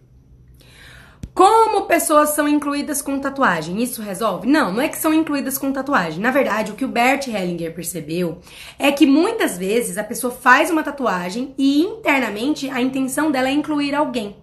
Como 1.38 1.84
pessoas 1.84 2.32
são 2.32 2.48
incluídas 2.48 3.00
com 3.00 3.20
tatuagem? 3.20 3.80
Isso 3.84 4.02
resolve? 4.02 4.48
Não, 4.48 4.74
não 4.74 4.82
é 4.82 4.90
que 4.90 4.98
são 4.98 5.14
incluídas 5.14 5.56
com 5.56 5.72
tatuagem. 5.72 6.20
Na 6.20 6.32
verdade, 6.32 6.72
o 6.72 6.76
que 6.76 6.84
o 6.84 6.88
Bert 6.88 7.28
Hellinger 7.28 7.76
percebeu 7.76 8.40
é 8.80 8.92
que 8.92 9.06
muitas 9.06 9.56
vezes 9.56 10.00
a 10.00 10.04
pessoa 10.04 10.34
faz 10.34 10.72
uma 10.72 10.82
tatuagem 10.82 11.54
e 11.56 11.82
internamente 11.82 12.68
a 12.72 12.82
intenção 12.82 13.30
dela 13.30 13.50
é 13.50 13.52
incluir 13.52 13.94
alguém. 13.94 14.36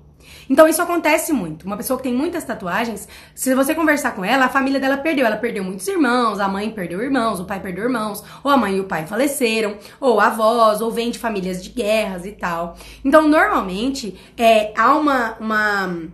Então 0.49 0.69
isso 0.69 0.81
acontece 0.81 1.33
muito. 1.33 1.67
Uma 1.67 1.77
pessoa 1.77 1.97
que 1.97 2.05
tem 2.05 2.15
muitas 2.15 2.45
tatuagens, 2.45 3.09
se 3.35 3.53
você 3.57 3.75
conversar 3.75 4.13
com 4.13 4.25
ela, 4.25 4.45
a 4.45 4.49
família 4.49 4.79
dela 4.79 4.97
perdeu. 4.97 5.27
Ela 5.27 5.37
perdeu 5.37 5.65
muitos 5.65 5.89
irmãos, 5.89 6.39
a 6.39 6.47
mãe 6.47 6.71
perdeu 6.71 7.03
irmãos, 7.03 7.41
o 7.41 7.45
pai 7.45 7.59
perdeu 7.59 7.83
irmãos, 7.83 8.23
ou 8.45 8.53
a 8.53 8.57
mãe 8.57 8.77
e 8.77 8.81
o 8.81 8.85
pai 8.85 9.05
faleceram, 9.05 9.79
ou 10.01 10.21
avós, 10.21 10.81
ou 10.81 10.93
vem 10.93 11.11
de 11.11 11.19
famílias 11.19 11.61
de 11.61 11.71
guerras 11.71 12.25
e 12.25 12.31
tal. 12.31 12.77
Então, 13.05 13.27
normalmente, 13.27 14.17
é, 14.39 14.73
há 14.77 14.95
uma, 14.95 15.37
uma 15.41 16.09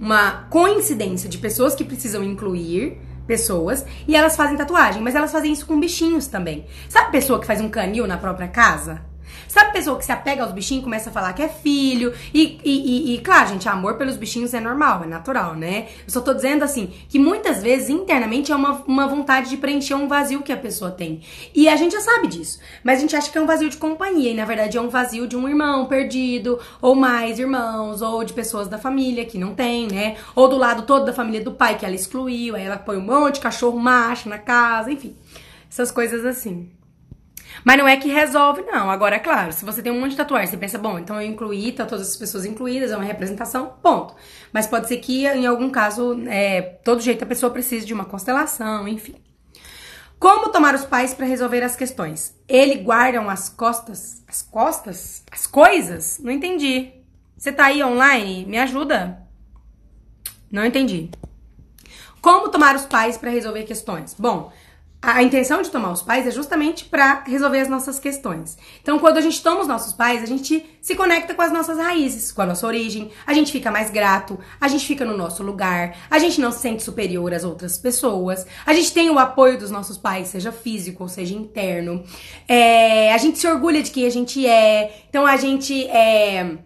uma 0.00 0.46
coincidência 0.50 1.28
de 1.28 1.38
pessoas 1.38 1.74
que 1.74 1.84
precisam 1.84 2.22
incluir 2.22 2.98
pessoas 3.26 3.84
e 4.06 4.16
elas 4.16 4.36
fazem 4.36 4.56
tatuagem, 4.56 5.02
mas 5.02 5.14
elas 5.14 5.30
fazem 5.30 5.52
isso 5.52 5.66
com 5.66 5.78
bichinhos 5.78 6.26
também. 6.26 6.66
Sabe 6.88 7.12
pessoa 7.12 7.38
que 7.38 7.46
faz 7.46 7.60
um 7.60 7.68
canil 7.68 8.06
na 8.06 8.16
própria 8.16 8.48
casa? 8.48 9.07
Sabe 9.46 9.72
pessoa 9.72 9.98
que 9.98 10.04
se 10.04 10.12
apega 10.12 10.42
aos 10.42 10.52
bichinhos 10.52 10.84
começa 10.84 11.10
a 11.10 11.12
falar 11.12 11.32
que 11.32 11.42
é 11.42 11.48
filho? 11.48 12.12
E, 12.34 12.58
e, 12.64 13.12
e, 13.12 13.14
e, 13.14 13.18
claro, 13.18 13.48
gente, 13.48 13.68
amor 13.68 13.94
pelos 13.94 14.16
bichinhos 14.16 14.52
é 14.54 14.60
normal, 14.60 15.04
é 15.04 15.06
natural, 15.06 15.54
né? 15.54 15.88
Eu 16.06 16.12
só 16.12 16.20
tô 16.20 16.34
dizendo 16.34 16.64
assim, 16.64 16.92
que 17.08 17.18
muitas 17.18 17.62
vezes 17.62 17.88
internamente 17.88 18.52
é 18.52 18.56
uma, 18.56 18.82
uma 18.86 19.06
vontade 19.06 19.50
de 19.50 19.56
preencher 19.56 19.94
um 19.94 20.08
vazio 20.08 20.42
que 20.42 20.52
a 20.52 20.56
pessoa 20.56 20.90
tem. 20.90 21.20
E 21.54 21.68
a 21.68 21.76
gente 21.76 21.92
já 21.92 22.00
sabe 22.00 22.26
disso. 22.26 22.58
Mas 22.82 22.98
a 22.98 23.00
gente 23.00 23.16
acha 23.16 23.30
que 23.30 23.38
é 23.38 23.40
um 23.40 23.46
vazio 23.46 23.68
de 23.68 23.76
companhia, 23.76 24.30
e 24.30 24.34
na 24.34 24.44
verdade 24.44 24.76
é 24.76 24.80
um 24.80 24.88
vazio 24.88 25.26
de 25.26 25.36
um 25.36 25.48
irmão 25.48 25.86
perdido, 25.86 26.58
ou 26.80 26.94
mais 26.94 27.38
irmãos, 27.38 28.02
ou 28.02 28.24
de 28.24 28.32
pessoas 28.32 28.68
da 28.68 28.78
família 28.78 29.24
que 29.24 29.38
não 29.38 29.54
tem, 29.54 29.86
né? 29.86 30.16
Ou 30.34 30.48
do 30.48 30.56
lado 30.56 30.82
todo 30.82 31.04
da 31.04 31.12
família 31.12 31.42
do 31.42 31.52
pai 31.52 31.76
que 31.76 31.84
ela 31.84 31.94
excluiu, 31.94 32.56
aí 32.56 32.64
ela 32.64 32.76
põe 32.76 32.96
um 32.96 33.02
monte 33.02 33.34
de 33.34 33.40
cachorro 33.40 33.78
macho 33.78 34.28
na 34.28 34.38
casa, 34.38 34.90
enfim. 34.90 35.16
Essas 35.70 35.90
coisas 35.90 36.24
assim. 36.24 36.70
Mas 37.68 37.76
não 37.76 37.86
é 37.86 37.98
que 37.98 38.08
resolve, 38.08 38.62
não. 38.62 38.90
Agora, 38.90 39.16
é 39.16 39.18
claro, 39.18 39.52
se 39.52 39.62
você 39.62 39.82
tem 39.82 39.92
um 39.92 40.00
monte 40.00 40.12
de 40.12 40.16
tatuagem, 40.16 40.46
você 40.48 40.56
pensa, 40.56 40.78
bom, 40.78 40.98
então 40.98 41.20
eu 41.20 41.28
incluí, 41.28 41.70
tá 41.70 41.84
todas 41.84 42.08
as 42.08 42.16
pessoas 42.16 42.46
incluídas, 42.46 42.90
é 42.90 42.96
uma 42.96 43.04
representação, 43.04 43.74
ponto. 43.82 44.14
Mas 44.50 44.66
pode 44.66 44.88
ser 44.88 44.96
que, 44.96 45.26
em 45.26 45.46
algum 45.46 45.68
caso, 45.68 46.18
é, 46.28 46.62
todo 46.82 47.02
jeito 47.02 47.24
a 47.24 47.26
pessoa 47.26 47.52
precise 47.52 47.84
de 47.84 47.92
uma 47.92 48.06
constelação, 48.06 48.88
enfim. 48.88 49.16
Como 50.18 50.48
tomar 50.48 50.74
os 50.74 50.86
pais 50.86 51.12
para 51.12 51.26
resolver 51.26 51.62
as 51.62 51.76
questões? 51.76 52.34
Ele 52.48 52.76
guardam 52.76 53.28
as 53.28 53.50
costas, 53.50 54.24
as 54.26 54.40
costas, 54.40 55.22
as 55.30 55.46
coisas? 55.46 56.18
Não 56.20 56.32
entendi. 56.32 56.90
Você 57.36 57.52
tá 57.52 57.66
aí 57.66 57.84
online? 57.84 58.46
Me 58.46 58.58
ajuda. 58.58 59.28
Não 60.50 60.64
entendi. 60.64 61.10
Como 62.22 62.48
tomar 62.48 62.74
os 62.74 62.86
pais 62.86 63.18
para 63.18 63.28
resolver 63.28 63.64
questões? 63.64 64.16
Bom, 64.18 64.50
a 65.00 65.22
intenção 65.22 65.62
de 65.62 65.70
tomar 65.70 65.92
os 65.92 66.02
pais 66.02 66.26
é 66.26 66.30
justamente 66.30 66.84
para 66.84 67.22
resolver 67.24 67.60
as 67.60 67.68
nossas 67.68 68.00
questões. 68.00 68.58
Então, 68.82 68.98
quando 68.98 69.16
a 69.16 69.20
gente 69.20 69.40
toma 69.40 69.60
os 69.60 69.68
nossos 69.68 69.92
pais, 69.92 70.24
a 70.24 70.26
gente 70.26 70.64
se 70.82 70.96
conecta 70.96 71.34
com 71.34 71.42
as 71.42 71.52
nossas 71.52 71.78
raízes, 71.78 72.32
com 72.32 72.42
a 72.42 72.46
nossa 72.46 72.66
origem, 72.66 73.10
a 73.24 73.32
gente 73.32 73.52
fica 73.52 73.70
mais 73.70 73.90
grato, 73.90 74.38
a 74.60 74.66
gente 74.66 74.84
fica 74.84 75.04
no 75.04 75.16
nosso 75.16 75.42
lugar, 75.42 75.96
a 76.10 76.18
gente 76.18 76.40
não 76.40 76.50
se 76.50 76.60
sente 76.60 76.82
superior 76.82 77.32
às 77.32 77.44
outras 77.44 77.78
pessoas, 77.78 78.44
a 78.66 78.72
gente 78.72 78.92
tem 78.92 79.08
o 79.08 79.18
apoio 79.18 79.56
dos 79.56 79.70
nossos 79.70 79.96
pais, 79.96 80.28
seja 80.28 80.50
físico 80.50 81.04
ou 81.04 81.08
seja 81.08 81.34
interno, 81.34 82.02
é, 82.48 83.12
a 83.12 83.18
gente 83.18 83.38
se 83.38 83.46
orgulha 83.46 83.82
de 83.82 83.92
quem 83.92 84.04
a 84.04 84.10
gente 84.10 84.44
é, 84.46 85.04
então 85.08 85.24
a 85.24 85.36
gente 85.36 85.86
é 85.86 86.58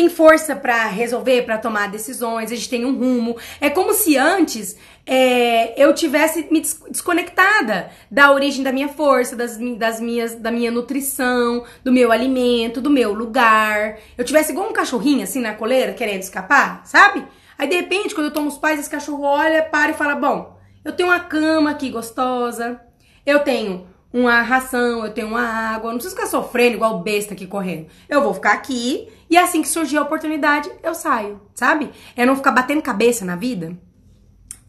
tem 0.00 0.08
força 0.08 0.56
para 0.56 0.86
resolver, 0.86 1.42
para 1.42 1.58
tomar 1.58 1.90
decisões, 1.90 2.50
a 2.50 2.54
gente 2.54 2.70
tem 2.70 2.86
um 2.86 2.96
rumo. 2.96 3.36
É 3.60 3.68
como 3.68 3.92
se 3.92 4.16
antes 4.16 4.78
é, 5.04 5.74
eu 5.78 5.94
tivesse 5.94 6.48
me 6.50 6.62
desconectada 6.88 7.90
da 8.10 8.32
origem 8.32 8.64
da 8.64 8.72
minha 8.72 8.88
força, 8.88 9.36
das, 9.36 9.58
das 9.76 10.00
minhas, 10.00 10.36
da 10.36 10.50
minha 10.50 10.70
nutrição, 10.70 11.66
do 11.84 11.92
meu 11.92 12.10
alimento, 12.10 12.80
do 12.80 12.88
meu 12.88 13.12
lugar. 13.12 13.98
Eu 14.16 14.24
tivesse 14.24 14.52
igual 14.52 14.70
um 14.70 14.72
cachorrinho 14.72 15.22
assim 15.22 15.42
na 15.42 15.52
coleira 15.52 15.92
querendo 15.92 16.22
escapar, 16.22 16.80
sabe? 16.86 17.22
Aí 17.58 17.68
de 17.68 17.76
repente, 17.76 18.14
quando 18.14 18.28
eu 18.28 18.32
tomo 18.32 18.48
os 18.48 18.56
pais, 18.56 18.80
esse 18.80 18.88
cachorro 18.88 19.24
olha, 19.24 19.62
para 19.62 19.90
e 19.90 19.94
fala: 19.94 20.14
Bom, 20.14 20.58
eu 20.82 20.92
tenho 20.92 21.10
uma 21.10 21.20
cama 21.20 21.72
aqui 21.72 21.90
gostosa, 21.90 22.80
eu 23.26 23.40
tenho 23.40 23.86
uma 24.12 24.42
ração, 24.42 25.04
eu 25.04 25.12
tenho 25.12 25.28
uma 25.28 25.42
água, 25.42 25.90
não 25.90 25.98
preciso 25.98 26.16
ficar 26.16 26.28
sofrendo 26.28 26.76
igual 26.76 27.00
besta 27.00 27.34
aqui 27.34 27.46
correndo. 27.46 27.86
Eu 28.08 28.22
vou 28.22 28.34
ficar 28.34 28.52
aqui 28.52 29.08
e 29.28 29.36
assim 29.36 29.62
que 29.62 29.68
surgir 29.68 29.96
a 29.96 30.02
oportunidade, 30.02 30.70
eu 30.82 30.94
saio, 30.94 31.40
sabe? 31.54 31.90
É 32.16 32.26
não 32.26 32.36
ficar 32.36 32.50
batendo 32.50 32.82
cabeça 32.82 33.24
na 33.24 33.36
vida. 33.36 33.76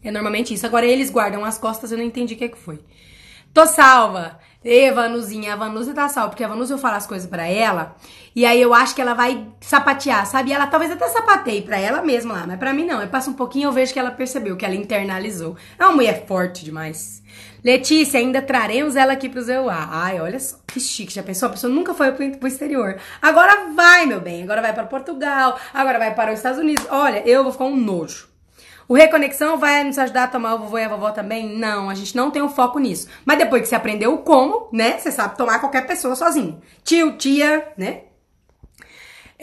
É 0.02 0.10
normalmente 0.10 0.54
isso. 0.54 0.66
Agora 0.66 0.86
eles 0.86 1.10
guardam 1.10 1.44
as 1.44 1.58
costas, 1.58 1.90
eu 1.90 1.98
não 1.98 2.04
entendi 2.04 2.34
o 2.34 2.36
que, 2.36 2.44
é 2.44 2.48
que 2.48 2.58
foi. 2.58 2.80
Tô 3.52 3.66
salva. 3.66 4.38
Ê, 4.64 4.92
Vanuzinha, 4.92 5.54
a 5.54 5.56
Vanusa 5.56 5.92
tá 5.92 6.08
salva, 6.08 6.30
porque 6.30 6.44
a 6.44 6.48
Vanusa 6.48 6.74
eu 6.74 6.78
falo 6.78 6.96
as 6.96 7.06
coisas 7.06 7.28
para 7.28 7.46
ela, 7.46 7.96
e 8.34 8.46
aí 8.46 8.60
eu 8.62 8.72
acho 8.72 8.94
que 8.94 9.02
ela 9.02 9.12
vai 9.12 9.46
sapatear, 9.60 10.24
sabe? 10.24 10.52
Ela 10.52 10.66
talvez 10.68 10.90
até 10.90 11.08
sapateie 11.08 11.62
para 11.62 11.78
ela 11.78 12.00
mesma 12.00 12.34
lá, 12.34 12.46
mas 12.46 12.58
para 12.58 12.72
mim 12.72 12.86
não. 12.86 13.02
Eu 13.02 13.08
passo 13.08 13.30
um 13.30 13.34
pouquinho 13.34 13.68
eu 13.68 13.72
vejo 13.72 13.92
que 13.92 13.98
ela 13.98 14.10
percebeu, 14.10 14.56
que 14.56 14.64
ela 14.64 14.74
internalizou. 14.74 15.56
É 15.78 15.84
uma 15.84 15.94
mulher 15.94 16.26
forte 16.26 16.64
demais. 16.64 17.22
Letícia, 17.64 18.18
ainda 18.18 18.40
traremos 18.40 18.96
ela 18.96 19.12
aqui 19.12 19.28
pro 19.28 19.42
Zeuá. 19.42 19.88
Ai, 19.90 20.20
olha 20.20 20.38
só, 20.40 20.56
que 20.66 20.80
chique. 20.80 21.12
Já 21.12 21.22
pensou? 21.22 21.48
A 21.48 21.52
pessoa 21.52 21.72
nunca 21.72 21.92
foi 21.94 22.12
pro 22.12 22.48
exterior. 22.48 22.98
Agora 23.20 23.72
vai, 23.74 24.06
meu 24.06 24.20
bem. 24.20 24.42
Agora 24.42 24.62
vai 24.62 24.72
para 24.72 24.84
Portugal, 24.84 25.58
agora 25.74 25.98
vai 25.98 26.14
para 26.14 26.32
os 26.32 26.38
Estados 26.38 26.58
Unidos. 26.58 26.86
Olha, 26.90 27.22
eu 27.28 27.42
vou 27.42 27.52
ficar 27.52 27.64
um 27.64 27.76
nojo. 27.76 28.31
O 28.88 28.94
Reconexão 28.94 29.56
vai 29.58 29.84
nos 29.84 29.98
ajudar 29.98 30.24
a 30.24 30.28
tomar 30.28 30.54
o 30.54 30.58
vovô 30.58 30.78
e 30.78 30.84
a 30.84 30.88
vovó 30.88 31.10
também? 31.10 31.48
Não, 31.56 31.88
a 31.88 31.94
gente 31.94 32.16
não 32.16 32.30
tem 32.30 32.42
um 32.42 32.48
foco 32.48 32.78
nisso. 32.78 33.08
Mas 33.24 33.38
depois 33.38 33.62
que 33.62 33.68
você 33.68 33.74
aprendeu 33.74 34.14
o 34.14 34.18
como, 34.18 34.68
né? 34.72 34.98
Você 34.98 35.10
sabe 35.10 35.36
tomar 35.36 35.60
qualquer 35.60 35.86
pessoa 35.86 36.14
sozinho. 36.14 36.60
Tio, 36.84 37.16
tia, 37.16 37.68
né? 37.76 38.02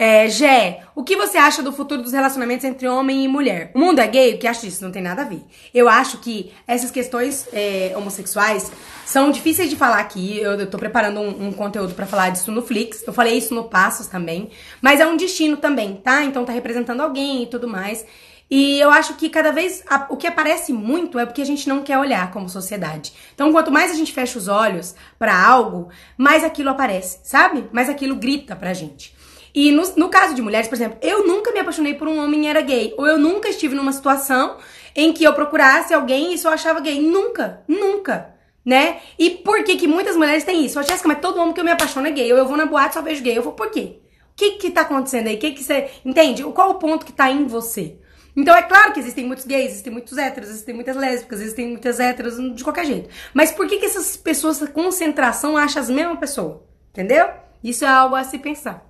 É, 0.01 0.29
Gé, 0.29 0.83
o 0.95 1.03
que 1.03 1.17
você 1.17 1.37
acha 1.37 1.61
do 1.61 1.73
futuro 1.73 2.01
dos 2.01 2.13
relacionamentos 2.13 2.63
entre 2.63 2.87
homem 2.87 3.25
e 3.25 3.27
mulher? 3.27 3.69
O 3.75 3.79
mundo 3.79 3.99
é 3.99 4.07
gay? 4.07 4.33
O 4.33 4.37
que 4.37 4.47
acha 4.47 4.61
disso? 4.61 4.81
Não 4.81 4.93
tem 4.93 5.01
nada 5.01 5.23
a 5.23 5.25
ver. 5.25 5.41
Eu 5.73 5.89
acho 5.89 6.19
que 6.19 6.53
essas 6.65 6.89
questões 6.89 7.49
é, 7.51 7.91
homossexuais 7.97 8.71
são 9.05 9.29
difíceis 9.29 9.69
de 9.69 9.75
falar 9.75 9.99
aqui. 9.99 10.39
Eu, 10.39 10.53
eu 10.53 10.69
tô 10.69 10.77
preparando 10.77 11.19
um, 11.19 11.47
um 11.47 11.51
conteúdo 11.51 11.93
para 11.95 12.05
falar 12.05 12.29
disso 12.29 12.49
no 12.49 12.61
Flix. 12.61 13.03
Eu 13.05 13.11
falei 13.11 13.37
isso 13.37 13.53
no 13.53 13.65
Passos 13.65 14.07
também. 14.07 14.51
Mas 14.81 15.01
é 15.01 15.05
um 15.05 15.17
destino 15.17 15.57
também, 15.57 15.95
tá? 15.97 16.23
Então 16.23 16.45
tá 16.45 16.53
representando 16.53 17.01
alguém 17.01 17.43
e 17.43 17.47
tudo 17.47 17.67
mais. 17.67 18.05
E 18.49 18.79
eu 18.79 18.89
acho 18.89 19.13
que 19.13 19.29
cada 19.29 19.51
vez 19.51 19.83
a, 19.87 20.07
o 20.09 20.17
que 20.17 20.25
aparece 20.25 20.73
muito 20.73 21.19
é 21.19 21.25
porque 21.25 21.41
a 21.41 21.45
gente 21.45 21.69
não 21.69 21.83
quer 21.83 21.99
olhar 21.99 22.31
como 22.31 22.49
sociedade. 22.49 23.13
Então, 23.35 23.51
quanto 23.51 23.71
mais 23.71 23.91
a 23.91 23.93
gente 23.93 24.11
fecha 24.11 24.39
os 24.39 24.47
olhos 24.47 24.95
para 25.19 25.39
algo, 25.39 25.89
mais 26.17 26.43
aquilo 26.43 26.71
aparece, 26.71 27.19
sabe? 27.23 27.69
Mais 27.71 27.89
aquilo 27.89 28.15
grita 28.15 28.55
pra 28.55 28.73
gente. 28.73 29.15
E 29.53 29.71
no, 29.71 29.83
no 29.95 30.09
caso 30.09 30.33
de 30.33 30.41
mulheres, 30.41 30.67
por 30.67 30.75
exemplo, 30.75 30.97
eu 31.01 31.27
nunca 31.27 31.51
me 31.51 31.59
apaixonei 31.59 31.93
por 31.93 32.07
um 32.07 32.23
homem 32.23 32.45
e 32.45 32.47
era 32.47 32.61
gay. 32.61 32.93
Ou 32.97 33.05
eu 33.05 33.17
nunca 33.17 33.49
estive 33.49 33.75
numa 33.75 33.91
situação 33.91 34.57
em 34.95 35.13
que 35.13 35.23
eu 35.23 35.33
procurasse 35.33 35.93
alguém 35.93 36.33
e 36.33 36.37
só 36.37 36.53
achava 36.53 36.79
gay. 36.79 36.99
Nunca, 36.99 37.61
nunca. 37.67 38.35
Né? 38.65 38.99
E 39.17 39.31
por 39.31 39.63
que 39.63 39.77
que 39.77 39.87
muitas 39.87 40.15
mulheres 40.15 40.43
têm 40.43 40.65
isso? 40.65 40.81
Jéssica, 40.83 41.07
mas 41.07 41.19
todo 41.19 41.39
homem 41.39 41.53
que 41.53 41.59
eu 41.59 41.65
me 41.65 41.71
apaixono 41.71 42.07
é 42.07 42.11
gay. 42.11 42.31
Ou 42.31 42.37
eu 42.37 42.47
vou 42.47 42.57
na 42.57 42.65
boate 42.65 42.95
só 42.95 43.01
vejo 43.01 43.23
gay. 43.23 43.37
Eu 43.37 43.43
vou, 43.43 43.53
por 43.53 43.69
quê? 43.69 43.99
O 44.31 44.35
que 44.35 44.51
que 44.51 44.71
tá 44.71 44.81
acontecendo 44.81 45.27
aí? 45.27 45.35
O 45.35 45.39
que 45.39 45.51
que 45.51 45.63
você... 45.63 45.89
Entende? 46.05 46.43
Qual 46.43 46.71
o 46.71 46.75
ponto 46.75 47.05
que 47.05 47.11
tá 47.11 47.29
em 47.31 47.45
você? 47.45 47.97
Então 48.39 48.55
é 48.55 48.61
claro 48.61 48.93
que 48.93 49.01
existem 49.01 49.25
muitos 49.25 49.43
gays, 49.43 49.71
existem 49.71 49.91
muitos 49.91 50.17
héteros, 50.17 50.49
existem 50.49 50.73
muitas 50.73 50.95
lésbicas, 50.95 51.41
existem 51.41 51.67
muitas 51.67 51.99
héteros 51.99 52.37
de 52.55 52.63
qualquer 52.63 52.85
jeito. 52.85 53.09
Mas 53.33 53.51
por 53.51 53.67
que, 53.67 53.77
que 53.77 53.85
essas 53.85 54.15
pessoas, 54.15 54.61
essa 54.61 54.71
concentração, 54.71 55.57
acham 55.57 55.81
as 55.81 55.89
mesmas 55.89 56.19
pessoas? 56.19 56.59
Entendeu? 56.91 57.27
Isso 57.61 57.83
é 57.83 57.89
algo 57.89 58.15
a 58.15 58.23
se 58.23 58.39
pensar. 58.39 58.89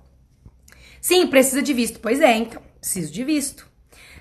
Sim, 1.00 1.26
precisa 1.26 1.60
de 1.60 1.74
visto. 1.74 1.98
Pois 1.98 2.20
é, 2.20 2.36
então. 2.36 2.62
Preciso 2.78 3.12
de 3.12 3.24
visto. 3.24 3.66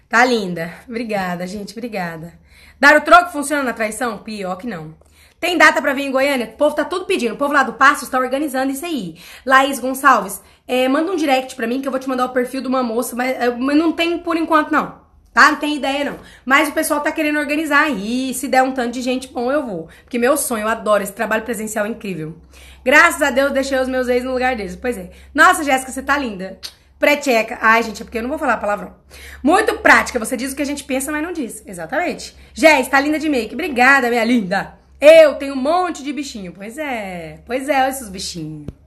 Tá 0.09 0.25
linda. 0.25 0.73
Obrigada, 0.87 1.45
gente. 1.45 1.73
Obrigada. 1.73 2.33
Dar 2.79 2.97
o 2.97 3.01
troco 3.01 3.31
funciona 3.31 3.61
na 3.61 3.73
traição? 3.73 4.17
Pior 4.17 4.55
que 4.55 4.65
não. 4.65 4.95
Tem 5.39 5.59
data 5.59 5.79
para 5.79 5.93
vir 5.93 6.05
em 6.05 6.11
Goiânia? 6.11 6.47
O 6.47 6.57
povo 6.57 6.75
tá 6.75 6.83
tudo 6.83 7.05
pedindo. 7.05 7.35
O 7.35 7.37
povo 7.37 7.53
lá 7.53 7.61
do 7.61 7.73
Passo 7.73 8.03
está 8.03 8.17
organizando 8.17 8.71
isso 8.71 8.83
aí. 8.83 9.15
Laís 9.45 9.77
Gonçalves, 9.77 10.41
é, 10.67 10.87
manda 10.87 11.11
um 11.11 11.15
direct 11.15 11.55
pra 11.55 11.67
mim 11.67 11.81
que 11.81 11.87
eu 11.87 11.91
vou 11.91 11.99
te 11.99 12.09
mandar 12.09 12.25
o 12.25 12.33
perfil 12.33 12.61
de 12.61 12.67
uma 12.67 12.81
moça, 12.81 13.15
mas, 13.15 13.39
é, 13.39 13.55
mas 13.55 13.77
não 13.77 13.91
tem 13.91 14.17
por 14.17 14.35
enquanto, 14.35 14.71
não 14.71 14.98
tá? 15.33 15.51
Não 15.51 15.59
tem 15.59 15.75
ideia 15.75 16.05
não. 16.05 16.19
Mas 16.45 16.69
o 16.69 16.71
pessoal 16.71 17.01
tá 17.01 17.11
querendo 17.11 17.39
organizar 17.39 17.83
aí. 17.83 18.33
Se 18.33 18.47
der 18.47 18.63
um 18.63 18.71
tanto 18.71 18.91
de 18.91 19.01
gente 19.01 19.27
bom, 19.27 19.51
eu 19.51 19.65
vou. 19.65 19.89
Porque 20.03 20.17
meu 20.17 20.37
sonho, 20.37 20.63
eu 20.63 20.67
adoro 20.67 21.03
esse 21.03 21.13
trabalho 21.13 21.43
presencial 21.43 21.85
incrível. 21.85 22.37
Graças 22.83 23.21
a 23.21 23.29
Deus, 23.29 23.51
deixei 23.51 23.77
os 23.79 23.87
meus 23.87 24.07
ex 24.07 24.23
no 24.23 24.33
lugar 24.33 24.55
deles. 24.55 24.75
Pois 24.75 24.97
é. 24.97 25.11
Nossa, 25.33 25.63
Jéssica, 25.63 25.91
você 25.91 26.01
tá 26.01 26.17
linda. 26.17 26.59
Preteca. 26.97 27.57
Ai, 27.61 27.81
gente, 27.83 28.01
é 28.01 28.05
porque 28.05 28.17
eu 28.17 28.21
não 28.21 28.29
vou 28.29 28.37
falar 28.37 28.57
palavrão. 28.57 28.93
Muito 29.41 29.77
prática. 29.77 30.19
Você 30.19 30.35
diz 30.35 30.51
o 30.51 30.55
que 30.55 30.61
a 30.61 30.65
gente 30.65 30.83
pensa, 30.83 31.11
mas 31.11 31.23
não 31.23 31.31
diz. 31.31 31.63
Exatamente. 31.65 32.35
Jéssica, 32.53 32.81
está 32.81 32.99
linda 32.99 33.19
de 33.19 33.29
make. 33.29 33.53
Obrigada, 33.53 34.09
minha 34.09 34.23
linda. 34.23 34.73
Eu 34.99 35.35
tenho 35.35 35.53
um 35.53 35.61
monte 35.61 36.03
de 36.03 36.11
bichinho. 36.11 36.51
Pois 36.51 36.77
é. 36.77 37.39
Pois 37.45 37.69
é, 37.69 37.81
olha 37.81 37.89
esses 37.89 38.09
bichinhos. 38.09 38.78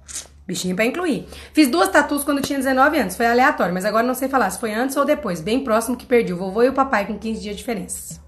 Bichinho 0.47 0.75
pra 0.75 0.85
incluir. 0.85 1.29
Fiz 1.53 1.69
duas 1.69 1.89
tatuas 1.89 2.25
quando 2.25 2.43
tinha 2.43 2.59
19 2.59 2.99
anos. 2.99 3.17
Foi 3.17 3.27
aleatório, 3.27 3.73
mas 3.73 3.85
agora 3.85 4.07
não 4.07 4.15
sei 4.15 4.29
falar 4.29 4.51
se 4.51 4.59
foi 4.59 4.73
antes 4.73 4.97
ou 4.97 5.05
depois. 5.05 5.41
Bem 5.41 5.63
próximo 5.63 5.97
que 5.97 6.05
perdi 6.05 6.33
o 6.33 6.37
vovô 6.37 6.63
e 6.63 6.69
o 6.69 6.73
papai 6.73 7.07
com 7.07 7.19
15 7.19 7.41
dias 7.41 7.55
de 7.55 7.59
diferença. 7.59 8.21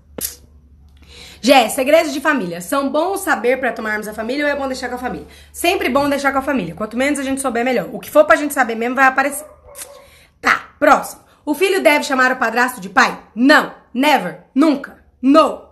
Jé, 1.40 1.68
segredos 1.68 2.12
de 2.12 2.22
família. 2.22 2.60
São 2.62 2.88
bons 2.88 3.20
saber 3.20 3.58
para 3.58 3.70
tomarmos 3.70 4.08
a 4.08 4.14
família 4.14 4.46
ou 4.46 4.50
é 4.50 4.56
bom 4.56 4.66
deixar 4.66 4.88
com 4.88 4.94
a 4.94 4.98
família? 4.98 5.26
Sempre 5.52 5.90
bom 5.90 6.08
deixar 6.08 6.32
com 6.32 6.38
a 6.38 6.42
família. 6.42 6.74
Quanto 6.74 6.96
menos 6.96 7.18
a 7.18 7.22
gente 7.22 7.40
souber, 7.40 7.62
melhor. 7.62 7.90
O 7.92 8.00
que 8.00 8.10
for 8.10 8.24
pra 8.24 8.36
gente 8.36 8.54
saber 8.54 8.76
mesmo 8.76 8.94
vai 8.94 9.04
aparecer. 9.04 9.46
Tá, 10.40 10.70
próximo. 10.78 11.20
O 11.44 11.52
filho 11.52 11.82
deve 11.82 12.04
chamar 12.04 12.32
o 12.32 12.36
padrasto 12.36 12.80
de 12.80 12.88
pai? 12.88 13.18
Não. 13.34 13.74
Never. 13.92 14.44
Nunca. 14.54 15.04
No. 15.20 15.68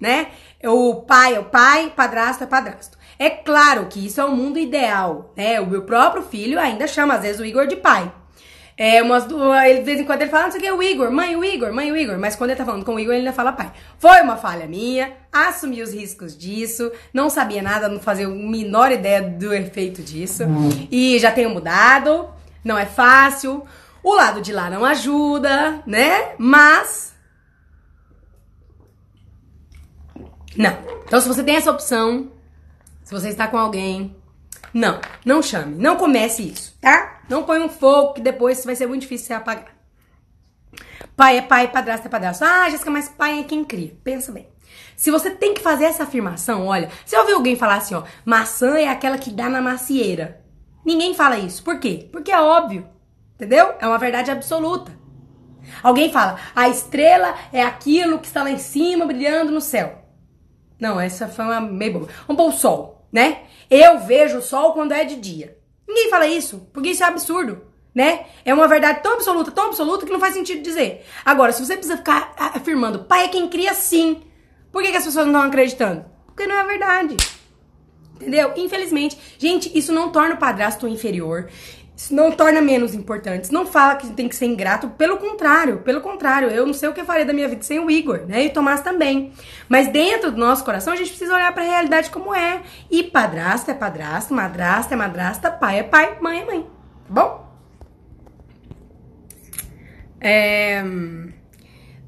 Né? 0.00 0.28
O 0.64 1.02
pai 1.02 1.34
é 1.34 1.38
o 1.38 1.44
pai, 1.44 1.92
padrasto 1.94 2.44
é 2.44 2.46
padrasto. 2.46 2.96
É 3.18 3.30
claro 3.30 3.86
que 3.86 4.06
isso 4.06 4.20
é 4.20 4.24
um 4.24 4.34
mundo 4.34 4.58
ideal, 4.58 5.32
né? 5.36 5.60
O 5.60 5.66
meu 5.66 5.82
próprio 5.82 6.22
filho 6.22 6.58
ainda 6.58 6.86
chama, 6.86 7.14
às 7.14 7.22
vezes, 7.22 7.40
o 7.40 7.44
Igor 7.44 7.66
de 7.66 7.76
pai. 7.76 8.12
É, 8.76 9.00
umas 9.00 9.24
duas, 9.24 9.64
ele, 9.66 9.78
de 9.80 9.84
vez 9.84 10.00
em 10.00 10.04
quando 10.04 10.22
ele 10.22 10.30
fala, 10.30 10.44
não 10.44 10.50
sei 10.50 10.60
o 10.60 10.64
que, 10.64 10.72
o 10.72 10.82
Igor, 10.82 11.10
mãe, 11.12 11.36
o 11.36 11.44
Igor, 11.44 11.72
mãe, 11.72 11.92
o 11.92 11.96
Igor. 11.96 12.18
Mas 12.18 12.34
quando 12.34 12.50
ele 12.50 12.58
tá 12.58 12.64
falando 12.64 12.84
com 12.84 12.96
o 12.96 12.98
Igor, 12.98 13.14
ele 13.14 13.20
ainda 13.20 13.32
fala 13.32 13.52
pai. 13.52 13.72
Foi 13.98 14.20
uma 14.20 14.36
falha 14.36 14.66
minha, 14.66 15.12
assumi 15.32 15.80
os 15.80 15.92
riscos 15.94 16.36
disso, 16.36 16.90
não 17.12 17.30
sabia 17.30 17.62
nada, 17.62 17.88
não 17.88 18.00
fazia 18.00 18.26
a 18.26 18.30
menor 18.30 18.90
ideia 18.90 19.22
do 19.22 19.54
efeito 19.54 20.02
disso. 20.02 20.44
Hum. 20.44 20.88
E 20.90 21.18
já 21.20 21.30
tenho 21.30 21.50
mudado, 21.50 22.28
não 22.64 22.76
é 22.76 22.84
fácil. 22.84 23.64
O 24.02 24.12
lado 24.12 24.42
de 24.42 24.52
lá 24.52 24.68
não 24.68 24.84
ajuda, 24.84 25.80
né? 25.86 26.34
Mas. 26.36 27.14
Não. 30.56 30.76
Então, 31.06 31.20
se 31.20 31.28
você 31.28 31.44
tem 31.44 31.56
essa 31.56 31.70
opção, 31.70 32.28
se 33.04 33.12
você 33.12 33.28
está 33.28 33.46
com 33.46 33.58
alguém, 33.58 34.16
não, 34.72 34.98
não 35.24 35.42
chame, 35.42 35.76
não 35.76 35.94
comece 35.96 36.42
isso, 36.42 36.76
tá? 36.80 37.20
Não 37.28 37.44
põe 37.44 37.60
um 37.60 37.68
fogo 37.68 38.14
que 38.14 38.20
depois 38.20 38.64
vai 38.64 38.74
ser 38.74 38.86
muito 38.86 39.02
difícil 39.02 39.26
você 39.26 39.34
apagar. 39.34 39.74
Pai 41.14 41.38
é 41.38 41.42
pai, 41.42 41.70
padrasto 41.70 42.08
é 42.08 42.10
padrasto. 42.10 42.44
Ah, 42.44 42.68
Jéssica, 42.68 42.90
mas 42.90 43.08
pai 43.08 43.40
é 43.40 43.44
quem 43.44 43.62
cria. 43.62 43.94
Pensa 44.02 44.32
bem. 44.32 44.48
Se 44.96 45.10
você 45.10 45.30
tem 45.30 45.54
que 45.54 45.60
fazer 45.60 45.84
essa 45.84 46.04
afirmação, 46.04 46.66
olha, 46.66 46.90
você 47.04 47.16
ouviu 47.16 47.36
alguém 47.36 47.56
falar 47.56 47.76
assim, 47.76 47.94
ó, 47.94 48.02
maçã 48.24 48.76
é 48.78 48.88
aquela 48.88 49.18
que 49.18 49.30
dá 49.30 49.48
na 49.48 49.60
macieira. 49.60 50.42
Ninguém 50.84 51.14
fala 51.14 51.38
isso. 51.38 51.62
Por 51.62 51.78
quê? 51.78 52.08
Porque 52.10 52.32
é 52.32 52.40
óbvio. 52.40 52.88
Entendeu? 53.34 53.74
É 53.78 53.86
uma 53.86 53.98
verdade 53.98 54.30
absoluta. 54.30 54.92
Alguém 55.82 56.10
fala, 56.10 56.38
a 56.54 56.68
estrela 56.68 57.34
é 57.52 57.62
aquilo 57.62 58.18
que 58.18 58.26
está 58.26 58.42
lá 58.42 58.50
em 58.50 58.58
cima 58.58 59.06
brilhando 59.06 59.52
no 59.52 59.60
céu. 59.60 60.04
Não, 60.80 61.00
essa 61.00 61.28
foi 61.28 61.44
uma 61.44 61.60
meio 61.60 61.92
boba. 61.92 62.08
Vamos 62.26 62.42
pôr 62.42 62.48
o 62.48 62.56
sol 62.56 62.93
né? 63.14 63.42
Eu 63.70 64.00
vejo 64.00 64.38
o 64.38 64.42
sol 64.42 64.72
quando 64.72 64.90
é 64.90 65.04
de 65.04 65.14
dia. 65.14 65.56
Ninguém 65.86 66.10
fala 66.10 66.26
isso, 66.26 66.68
porque 66.72 66.90
isso 66.90 67.04
é 67.04 67.06
absurdo, 67.06 67.62
né? 67.94 68.26
É 68.44 68.52
uma 68.52 68.66
verdade 68.66 69.04
tão 69.04 69.12
absoluta, 69.12 69.52
tão 69.52 69.68
absoluta 69.68 70.04
que 70.04 70.12
não 70.12 70.18
faz 70.18 70.34
sentido 70.34 70.60
dizer. 70.62 71.06
Agora, 71.24 71.52
se 71.52 71.64
você 71.64 71.76
precisa 71.76 71.96
ficar 71.96 72.34
afirmando, 72.36 73.04
pai 73.04 73.26
é 73.26 73.28
quem 73.28 73.48
cria 73.48 73.72
sim, 73.72 74.20
por 74.72 74.82
que, 74.82 74.90
que 74.90 74.96
as 74.96 75.04
pessoas 75.04 75.26
não 75.26 75.32
estão 75.32 75.48
acreditando? 75.48 76.04
Porque 76.26 76.44
não 76.44 76.58
é 76.58 76.64
verdade. 76.64 77.16
Entendeu? 78.16 78.52
Infelizmente, 78.56 79.16
gente, 79.38 79.70
isso 79.78 79.92
não 79.92 80.10
torna 80.10 80.34
o 80.34 80.38
padrasto 80.38 80.88
inferior. 80.88 81.48
Isso 81.96 82.12
não 82.12 82.32
torna 82.32 82.60
menos 82.60 82.92
importantes. 82.92 83.50
Não 83.50 83.64
fala 83.64 83.94
que 83.94 84.08
tem 84.12 84.28
que 84.28 84.34
ser 84.34 84.46
ingrato. 84.46 84.88
Pelo 84.90 85.16
contrário, 85.16 85.78
pelo 85.78 86.00
contrário. 86.00 86.48
Eu 86.48 86.66
não 86.66 86.74
sei 86.74 86.88
o 86.88 86.92
que 86.92 87.00
eu 87.00 87.04
faria 87.04 87.24
da 87.24 87.32
minha 87.32 87.48
vida 87.48 87.62
sem 87.62 87.78
o 87.78 87.90
Igor, 87.90 88.26
né? 88.26 88.44
E 88.44 88.48
o 88.48 88.52
Tomás 88.52 88.80
também. 88.80 89.32
Mas 89.68 89.88
dentro 89.88 90.32
do 90.32 90.38
nosso 90.38 90.64
coração, 90.64 90.92
a 90.92 90.96
gente 90.96 91.10
precisa 91.10 91.34
olhar 91.34 91.52
para 91.54 91.62
a 91.62 91.66
realidade 91.66 92.10
como 92.10 92.34
é. 92.34 92.62
E 92.90 93.04
padrasto 93.04 93.70
é 93.70 93.74
padrasto, 93.74 94.34
madrasta 94.34 94.94
é 94.94 94.96
madrasta, 94.96 95.50
pai 95.52 95.78
é 95.78 95.82
pai, 95.84 96.18
mãe 96.20 96.40
é 96.40 96.44
mãe. 96.44 96.66
Tá 97.06 97.14
bom? 97.14 97.44
É... 100.20 100.82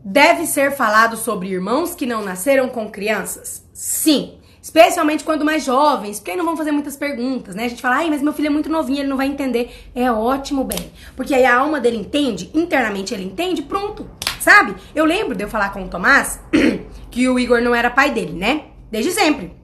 Deve 0.05 0.47
ser 0.47 0.73
falado 0.73 1.17
sobre 1.17 1.49
irmãos 1.49 1.95
que 1.95 2.07
não 2.07 2.25
nasceram 2.25 2.69
com 2.69 2.91
crianças? 2.91 3.65
Sim. 3.73 4.39
Especialmente 4.67 5.23
quando 5.23 5.45
mais 5.45 5.65
jovens, 5.65 6.19
porque 6.19 6.33
aí 6.33 6.37
não 6.37 6.45
vão 6.45 6.57
fazer 6.57 6.73
muitas 6.73 6.97
perguntas, 6.97 7.55
né? 7.55 7.67
A 7.67 7.69
gente 7.69 7.81
fala, 7.81 7.99
ai, 7.99 8.11
mas 8.11 8.21
meu 8.21 8.33
filho 8.33 8.49
é 8.49 8.51
muito 8.51 8.69
novinho, 8.69 8.99
ele 8.99 9.09
não 9.09 9.17
vai 9.17 9.29
entender. 9.29 9.89
É 9.95 10.11
ótimo, 10.11 10.65
bem. 10.65 10.91
Porque 11.15 11.33
aí 11.33 11.45
a 11.45 11.55
alma 11.55 11.81
dele 11.81 11.97
entende, 11.99 12.51
internamente 12.53 13.15
ele 13.15 13.23
entende, 13.23 13.63
pronto. 13.63 14.11
Sabe? 14.41 14.75
Eu 14.93 15.05
lembro 15.05 15.37
de 15.37 15.45
eu 15.45 15.49
falar 15.49 15.73
com 15.73 15.85
o 15.85 15.89
Tomás 15.89 16.41
que 17.13 17.29
o 17.29 17.39
Igor 17.39 17.61
não 17.61 17.77
era 17.77 17.89
pai 17.89 18.11
dele, 18.11 18.33
né? 18.33 18.65
Desde 18.91 19.13
sempre. 19.13 19.55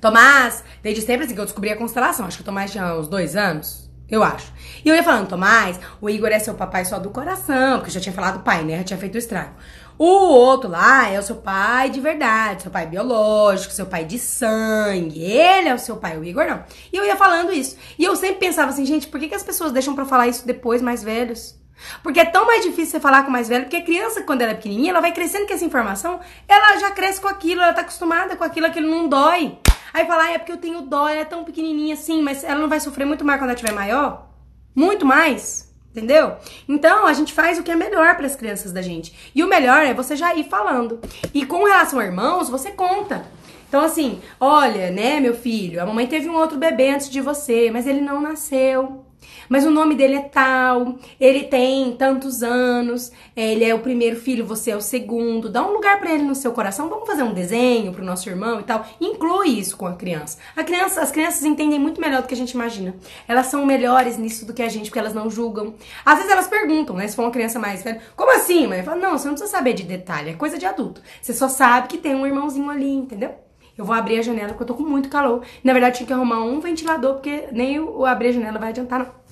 Tomás, 0.00 0.64
desde 0.82 1.02
sempre, 1.02 1.26
assim, 1.26 1.34
que 1.34 1.40
eu 1.42 1.44
descobri 1.44 1.68
a 1.68 1.76
constelação. 1.76 2.24
Acho 2.24 2.38
que 2.38 2.42
o 2.42 2.46
Tomás 2.46 2.72
tinha 2.72 2.94
uns 2.94 3.08
dois 3.08 3.36
anos, 3.36 3.90
eu 4.08 4.24
acho. 4.24 4.50
E 4.82 4.88
eu 4.88 4.94
ia 4.94 5.02
falando, 5.02 5.28
Tomás, 5.28 5.78
o 6.00 6.08
Igor 6.08 6.30
é 6.30 6.38
seu 6.38 6.54
papai 6.54 6.86
só 6.86 6.98
do 6.98 7.10
coração, 7.10 7.80
porque 7.80 7.90
eu 7.90 7.94
já 7.94 8.00
tinha 8.00 8.14
falado 8.14 8.42
pai, 8.42 8.64
né? 8.64 8.78
Já 8.78 8.84
tinha 8.84 8.98
feito 8.98 9.16
o 9.16 9.18
estrago. 9.18 9.52
O 9.98 10.04
outro 10.04 10.68
lá 10.68 11.08
é 11.08 11.18
o 11.18 11.22
seu 11.22 11.36
pai 11.36 11.88
de 11.88 12.00
verdade, 12.00 12.62
seu 12.62 12.70
pai 12.70 12.86
biológico, 12.86 13.72
seu 13.72 13.86
pai 13.86 14.04
de 14.04 14.18
sangue. 14.18 15.22
Ele 15.22 15.68
é 15.68 15.74
o 15.74 15.78
seu 15.78 15.96
pai, 15.96 16.18
o 16.18 16.24
Igor 16.24 16.46
não. 16.46 16.62
E 16.92 16.96
eu 16.96 17.04
ia 17.04 17.16
falando 17.16 17.52
isso. 17.52 17.76
E 17.98 18.04
eu 18.04 18.14
sempre 18.14 18.36
pensava 18.36 18.70
assim, 18.70 18.84
gente, 18.84 19.06
por 19.06 19.18
que, 19.18 19.28
que 19.28 19.34
as 19.34 19.42
pessoas 19.42 19.72
deixam 19.72 19.94
para 19.94 20.04
falar 20.04 20.28
isso 20.28 20.46
depois, 20.46 20.82
mais 20.82 21.02
velhos? 21.02 21.58
Porque 22.02 22.20
é 22.20 22.24
tão 22.24 22.46
mais 22.46 22.62
difícil 22.62 22.92
você 22.92 23.00
falar 23.00 23.22
com 23.22 23.30
mais 23.30 23.48
velho, 23.48 23.64
porque 23.64 23.76
a 23.76 23.82
criança, 23.82 24.22
quando 24.22 24.42
ela 24.42 24.52
é 24.52 24.54
pequenininha, 24.54 24.90
ela 24.90 25.00
vai 25.00 25.12
crescendo 25.12 25.46
com 25.46 25.54
essa 25.54 25.64
informação, 25.64 26.20
ela 26.48 26.78
já 26.78 26.90
cresce 26.90 27.20
com 27.20 27.28
aquilo, 27.28 27.60
ela 27.60 27.72
tá 27.72 27.82
acostumada 27.82 28.36
com 28.36 28.44
aquilo, 28.44 28.66
aquilo 28.66 28.90
não 28.90 29.08
dói. 29.08 29.58
Aí 29.92 30.06
fala, 30.06 30.24
ah, 30.24 30.32
é 30.32 30.38
porque 30.38 30.52
eu 30.52 30.58
tenho 30.58 30.82
dó, 30.82 31.08
ela 31.08 31.20
é 31.20 31.24
tão 31.24 31.44
pequenininha 31.44 31.94
assim, 31.94 32.22
mas 32.22 32.44
ela 32.44 32.60
não 32.60 32.68
vai 32.68 32.80
sofrer 32.80 33.06
muito 33.06 33.24
mais 33.24 33.40
quando 33.40 33.50
ela 33.50 33.58
tiver 33.58 33.72
maior? 33.72 34.28
Muito 34.74 35.06
mais. 35.06 35.65
Entendeu? 35.96 36.36
Então, 36.68 37.06
a 37.06 37.14
gente 37.14 37.32
faz 37.32 37.58
o 37.58 37.62
que 37.62 37.70
é 37.70 37.74
melhor 37.74 38.16
para 38.16 38.26
as 38.26 38.36
crianças 38.36 38.70
da 38.70 38.82
gente. 38.82 39.14
E 39.34 39.42
o 39.42 39.48
melhor 39.48 39.82
é 39.82 39.94
você 39.94 40.14
já 40.14 40.34
ir 40.34 40.44
falando. 40.44 41.00
E 41.32 41.46
com 41.46 41.64
relação 41.64 41.98
a 41.98 42.04
irmãos, 42.04 42.50
você 42.50 42.70
conta. 42.70 43.24
Então, 43.66 43.80
assim, 43.80 44.20
olha, 44.38 44.90
né, 44.90 45.20
meu 45.20 45.32
filho, 45.32 45.82
a 45.82 45.86
mamãe 45.86 46.06
teve 46.06 46.28
um 46.28 46.36
outro 46.36 46.58
bebê 46.58 46.90
antes 46.90 47.08
de 47.08 47.22
você, 47.22 47.70
mas 47.70 47.86
ele 47.86 48.02
não 48.02 48.20
nasceu. 48.20 49.05
Mas 49.48 49.64
o 49.64 49.70
nome 49.70 49.94
dele 49.94 50.16
é 50.16 50.20
tal, 50.20 50.96
ele 51.20 51.44
tem 51.44 51.92
tantos 51.96 52.42
anos, 52.42 53.12
ele 53.36 53.64
é 53.64 53.74
o 53.74 53.80
primeiro 53.80 54.16
filho, 54.16 54.44
você 54.44 54.70
é 54.70 54.76
o 54.76 54.80
segundo. 54.80 55.48
Dá 55.48 55.66
um 55.66 55.72
lugar 55.72 55.98
para 55.98 56.12
ele 56.12 56.22
no 56.22 56.34
seu 56.34 56.52
coração. 56.52 56.88
Vamos 56.88 57.06
fazer 57.06 57.22
um 57.22 57.32
desenho 57.32 57.92
pro 57.92 58.04
nosso 58.04 58.28
irmão 58.28 58.60
e 58.60 58.64
tal. 58.64 58.84
Inclui 59.00 59.48
isso 59.48 59.76
com 59.76 59.86
a 59.86 59.94
criança. 59.94 60.38
A 60.56 60.64
criança. 60.64 61.00
As 61.00 61.10
crianças 61.10 61.44
entendem 61.44 61.78
muito 61.78 62.00
melhor 62.00 62.22
do 62.22 62.28
que 62.28 62.34
a 62.34 62.36
gente 62.36 62.52
imagina. 62.52 62.94
Elas 63.28 63.46
são 63.46 63.64
melhores 63.64 64.18
nisso 64.18 64.46
do 64.46 64.54
que 64.54 64.62
a 64.62 64.68
gente, 64.68 64.86
porque 64.86 64.98
elas 64.98 65.14
não 65.14 65.30
julgam. 65.30 65.74
Às 66.04 66.16
vezes 66.16 66.32
elas 66.32 66.48
perguntam, 66.48 66.96
né? 66.96 67.06
Se 67.06 67.16
for 67.16 67.22
uma 67.22 67.30
criança 67.30 67.58
mais 67.58 67.82
velha, 67.82 68.00
como 68.16 68.34
assim, 68.34 68.66
mãe? 68.66 68.82
Fala, 68.82 68.96
não, 68.96 69.18
você 69.18 69.26
não 69.26 69.34
precisa 69.34 69.50
saber 69.50 69.72
de 69.72 69.82
detalhe, 69.82 70.30
é 70.30 70.34
coisa 70.34 70.58
de 70.58 70.66
adulto. 70.66 71.00
Você 71.20 71.32
só 71.32 71.48
sabe 71.48 71.88
que 71.88 71.98
tem 71.98 72.14
um 72.14 72.26
irmãozinho 72.26 72.70
ali, 72.70 72.90
entendeu? 72.90 73.34
Eu 73.76 73.84
vou 73.84 73.94
abrir 73.94 74.18
a 74.18 74.22
janela 74.22 74.48
porque 74.48 74.62
eu 74.62 74.66
tô 74.66 74.74
com 74.74 74.82
muito 74.82 75.08
calor. 75.08 75.42
Na 75.62 75.72
verdade, 75.72 75.98
tinha 75.98 76.06
que 76.06 76.12
arrumar 76.12 76.42
um 76.42 76.60
ventilador, 76.60 77.14
porque 77.14 77.48
nem 77.52 77.78
o 77.78 78.06
abrir 78.06 78.28
a 78.28 78.32
janela 78.32 78.58
vai 78.58 78.70
adiantar, 78.70 79.00
não. 79.00 79.25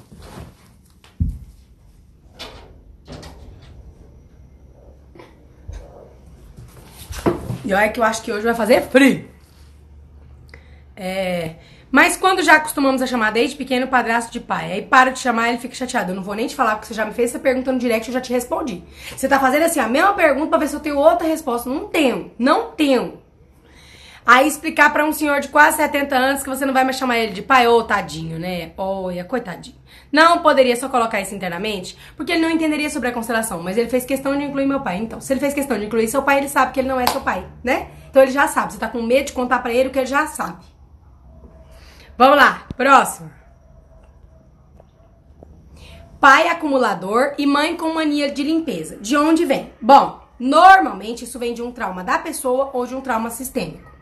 E 7.64 7.72
olha 7.72 7.88
que 7.88 7.98
eu 7.98 8.04
acho 8.04 8.22
que 8.22 8.32
hoje 8.32 8.44
vai 8.44 8.54
fazer 8.54 8.82
frio. 8.82 9.28
É. 10.96 11.54
Mas 11.90 12.16
quando 12.16 12.42
já 12.42 12.56
acostumamos 12.56 13.00
a 13.02 13.06
chamar 13.06 13.30
desde 13.30 13.56
pequeno 13.56 13.86
padrasto 13.86 14.32
de 14.32 14.40
pai, 14.40 14.72
aí 14.72 14.82
para 14.82 15.10
de 15.10 15.20
chamar 15.20 15.50
ele 15.50 15.58
fica 15.58 15.74
chateado. 15.74 16.10
Eu 16.10 16.16
não 16.16 16.24
vou 16.24 16.34
nem 16.34 16.46
te 16.46 16.54
falar 16.56 16.74
porque 16.74 16.88
você 16.88 16.94
já 16.94 17.04
me 17.04 17.12
fez 17.12 17.30
essa 17.30 17.38
pergunta 17.38 17.70
no 17.70 17.78
direct 17.78 18.08
eu 18.08 18.14
já 18.14 18.20
te 18.20 18.32
respondi. 18.32 18.82
Você 19.16 19.28
tá 19.28 19.38
fazendo 19.38 19.62
assim 19.62 19.78
a 19.78 19.88
mesma 19.88 20.12
pergunta 20.12 20.48
pra 20.48 20.58
ver 20.58 20.68
se 20.68 20.74
eu 20.74 20.80
tenho 20.80 20.98
outra 20.98 21.26
resposta. 21.26 21.70
Não 21.70 21.86
tenho, 21.86 22.32
não 22.38 22.72
tenho. 22.72 23.23
Aí 24.26 24.48
explicar 24.48 24.90
para 24.90 25.04
um 25.04 25.12
senhor 25.12 25.40
de 25.40 25.48
quase 25.48 25.76
70 25.76 26.16
anos 26.16 26.42
que 26.42 26.48
você 26.48 26.64
não 26.64 26.72
vai 26.72 26.82
mais 26.82 26.96
chamar 26.96 27.18
ele 27.18 27.32
de 27.32 27.42
pai, 27.42 27.68
ô 27.68 27.76
oh, 27.76 27.84
tadinho, 27.84 28.38
né? 28.38 28.72
Olha, 28.78 29.22
coitadinho. 29.22 29.76
Não 30.10 30.38
poderia 30.38 30.74
só 30.76 30.88
colocar 30.88 31.20
isso 31.20 31.34
internamente, 31.34 31.96
porque 32.16 32.32
ele 32.32 32.40
não 32.40 32.50
entenderia 32.50 32.88
sobre 32.88 33.10
a 33.10 33.12
constelação, 33.12 33.62
mas 33.62 33.76
ele 33.76 33.90
fez 33.90 34.04
questão 34.06 34.36
de 34.36 34.44
incluir 34.44 34.64
meu 34.64 34.80
pai. 34.80 34.96
Então, 34.96 35.20
se 35.20 35.32
ele 35.32 35.40
fez 35.40 35.52
questão 35.52 35.78
de 35.78 35.84
incluir 35.84 36.08
seu 36.08 36.22
pai, 36.22 36.38
ele 36.38 36.48
sabe 36.48 36.72
que 36.72 36.80
ele 36.80 36.88
não 36.88 36.98
é 36.98 37.06
seu 37.06 37.20
pai, 37.20 37.46
né? 37.62 37.88
Então 38.08 38.22
ele 38.22 38.32
já 38.32 38.48
sabe. 38.48 38.72
Você 38.72 38.78
tá 38.78 38.88
com 38.88 39.02
medo 39.02 39.26
de 39.26 39.32
contar 39.34 39.58
para 39.58 39.72
ele 39.72 39.88
o 39.88 39.92
que 39.92 39.98
ele 39.98 40.06
já 40.06 40.26
sabe. 40.26 40.64
Vamos 42.16 42.38
lá, 42.38 42.66
próximo. 42.76 43.30
Pai 46.18 46.48
acumulador 46.48 47.34
e 47.36 47.44
mãe 47.44 47.76
com 47.76 47.92
mania 47.92 48.30
de 48.30 48.42
limpeza. 48.42 48.96
De 48.96 49.16
onde 49.16 49.44
vem? 49.44 49.70
Bom, 49.82 50.20
normalmente 50.38 51.24
isso 51.24 51.38
vem 51.38 51.52
de 51.52 51.60
um 51.60 51.70
trauma 51.70 52.02
da 52.02 52.18
pessoa 52.18 52.70
ou 52.72 52.86
de 52.86 52.94
um 52.94 53.02
trauma 53.02 53.28
sistêmico. 53.28 53.93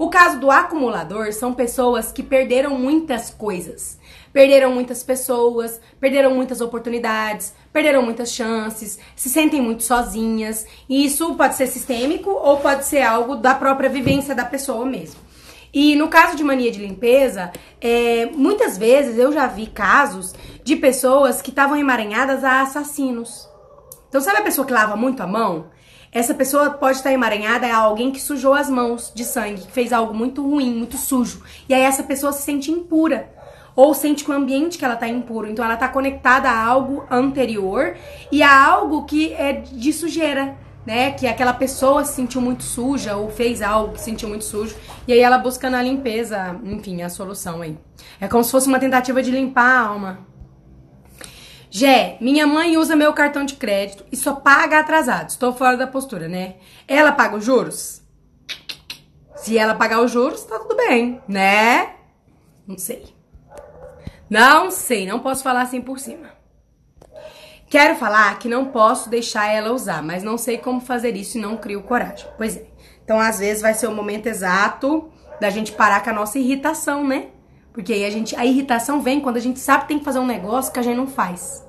O 0.00 0.08
caso 0.08 0.40
do 0.40 0.50
acumulador 0.50 1.30
são 1.30 1.52
pessoas 1.52 2.10
que 2.10 2.22
perderam 2.22 2.70
muitas 2.70 3.28
coisas. 3.28 3.98
Perderam 4.32 4.72
muitas 4.72 5.02
pessoas, 5.02 5.78
perderam 6.00 6.34
muitas 6.34 6.62
oportunidades, 6.62 7.52
perderam 7.70 8.00
muitas 8.00 8.32
chances, 8.32 8.98
se 9.14 9.28
sentem 9.28 9.60
muito 9.60 9.82
sozinhas. 9.82 10.64
E 10.88 11.04
isso 11.04 11.34
pode 11.34 11.54
ser 11.54 11.66
sistêmico 11.66 12.30
ou 12.30 12.56
pode 12.56 12.86
ser 12.86 13.02
algo 13.02 13.36
da 13.36 13.54
própria 13.54 13.90
vivência 13.90 14.34
da 14.34 14.46
pessoa 14.46 14.86
mesmo. 14.86 15.20
E 15.70 15.94
no 15.96 16.08
caso 16.08 16.34
de 16.34 16.42
mania 16.42 16.72
de 16.72 16.80
limpeza, 16.80 17.52
é, 17.78 18.24
muitas 18.32 18.78
vezes 18.78 19.18
eu 19.18 19.30
já 19.30 19.46
vi 19.48 19.66
casos 19.66 20.32
de 20.64 20.76
pessoas 20.76 21.42
que 21.42 21.50
estavam 21.50 21.76
emaranhadas 21.76 22.42
a 22.42 22.62
assassinos. 22.62 23.46
Então, 24.08 24.22
sabe 24.22 24.38
a 24.38 24.42
pessoa 24.42 24.66
que 24.66 24.72
lava 24.72 24.96
muito 24.96 25.22
a 25.22 25.26
mão? 25.26 25.66
Essa 26.12 26.34
pessoa 26.34 26.70
pode 26.70 26.96
estar 26.96 27.12
emaranhada 27.12 27.68
a 27.68 27.76
alguém 27.76 28.10
que 28.10 28.20
sujou 28.20 28.52
as 28.52 28.68
mãos 28.68 29.12
de 29.14 29.24
sangue, 29.24 29.62
que 29.62 29.70
fez 29.70 29.92
algo 29.92 30.12
muito 30.12 30.42
ruim, 30.42 30.74
muito 30.74 30.96
sujo. 30.96 31.40
E 31.68 31.74
aí 31.74 31.82
essa 31.82 32.02
pessoa 32.02 32.32
se 32.32 32.42
sente 32.42 32.72
impura. 32.72 33.32
Ou 33.76 33.94
sente 33.94 34.24
que 34.24 34.30
o 34.30 34.34
ambiente 34.34 34.76
que 34.76 34.84
ela 34.84 34.94
está 34.94 35.06
impuro. 35.06 35.48
Então 35.48 35.64
ela 35.64 35.74
está 35.74 35.88
conectada 35.88 36.50
a 36.50 36.64
algo 36.64 37.04
anterior 37.08 37.94
e 38.32 38.42
a 38.42 38.66
algo 38.66 39.04
que 39.04 39.32
é 39.34 39.52
de 39.52 39.92
sujeira. 39.92 40.56
Né, 40.84 41.10
que 41.10 41.26
aquela 41.26 41.52
pessoa 41.52 42.06
se 42.06 42.14
sentiu 42.14 42.40
muito 42.40 42.62
suja 42.62 43.14
ou 43.14 43.28
fez 43.28 43.60
algo 43.60 43.92
que 43.92 43.98
se 43.98 44.06
sentiu 44.06 44.30
muito 44.30 44.46
sujo 44.46 44.74
e 45.06 45.12
aí 45.12 45.20
ela 45.20 45.36
busca 45.36 45.68
na 45.68 45.82
limpeza, 45.82 46.58
enfim, 46.64 47.02
a 47.02 47.10
solução 47.10 47.60
aí. 47.60 47.76
É 48.18 48.26
como 48.26 48.42
se 48.42 48.50
fosse 48.50 48.66
uma 48.66 48.78
tentativa 48.78 49.22
de 49.22 49.30
limpar 49.30 49.62
a 49.62 49.80
alma. 49.88 50.29
Jé, 51.72 52.16
minha 52.20 52.48
mãe 52.48 52.76
usa 52.76 52.96
meu 52.96 53.12
cartão 53.12 53.44
de 53.44 53.54
crédito 53.54 54.04
e 54.10 54.16
só 54.16 54.34
paga 54.34 54.80
atrasado. 54.80 55.30
Estou 55.30 55.52
fora 55.52 55.76
da 55.76 55.86
postura, 55.86 56.28
né? 56.28 56.56
Ela 56.88 57.12
paga 57.12 57.36
os 57.36 57.44
juros? 57.44 58.02
Se 59.36 59.56
ela 59.56 59.74
pagar 59.76 60.00
os 60.00 60.10
juros, 60.10 60.42
tá 60.44 60.58
tudo 60.58 60.76
bem, 60.76 61.22
né? 61.28 61.94
Não 62.66 62.76
sei. 62.76 63.14
Não 64.28 64.70
sei, 64.70 65.06
não 65.06 65.20
posso 65.20 65.44
falar 65.44 65.62
assim 65.62 65.80
por 65.80 66.00
cima. 66.00 66.28
Quero 67.68 67.94
falar 67.94 68.36
que 68.40 68.48
não 68.48 68.66
posso 68.66 69.08
deixar 69.08 69.46
ela 69.46 69.70
usar, 69.70 70.02
mas 70.02 70.24
não 70.24 70.36
sei 70.36 70.58
como 70.58 70.80
fazer 70.80 71.14
isso 71.14 71.38
e 71.38 71.40
não 71.40 71.56
crio 71.56 71.84
coragem. 71.84 72.28
Pois 72.36 72.56
é. 72.56 72.66
Então, 73.04 73.18
às 73.18 73.38
vezes, 73.38 73.62
vai 73.62 73.74
ser 73.74 73.86
o 73.86 73.94
momento 73.94 74.26
exato 74.26 75.08
da 75.40 75.50
gente 75.50 75.70
parar 75.70 76.02
com 76.02 76.10
a 76.10 76.12
nossa 76.12 76.36
irritação, 76.36 77.06
né? 77.06 77.28
Porque 77.72 77.92
aí 77.92 78.04
a 78.04 78.10
gente, 78.10 78.34
a 78.36 78.44
irritação 78.44 79.00
vem 79.00 79.20
quando 79.20 79.36
a 79.36 79.40
gente 79.40 79.58
sabe 79.58 79.82
que 79.82 79.88
tem 79.88 79.98
que 79.98 80.04
fazer 80.04 80.18
um 80.18 80.26
negócio 80.26 80.72
que 80.72 80.78
a 80.78 80.82
gente 80.82 80.96
não 80.96 81.06
faz. 81.06 81.64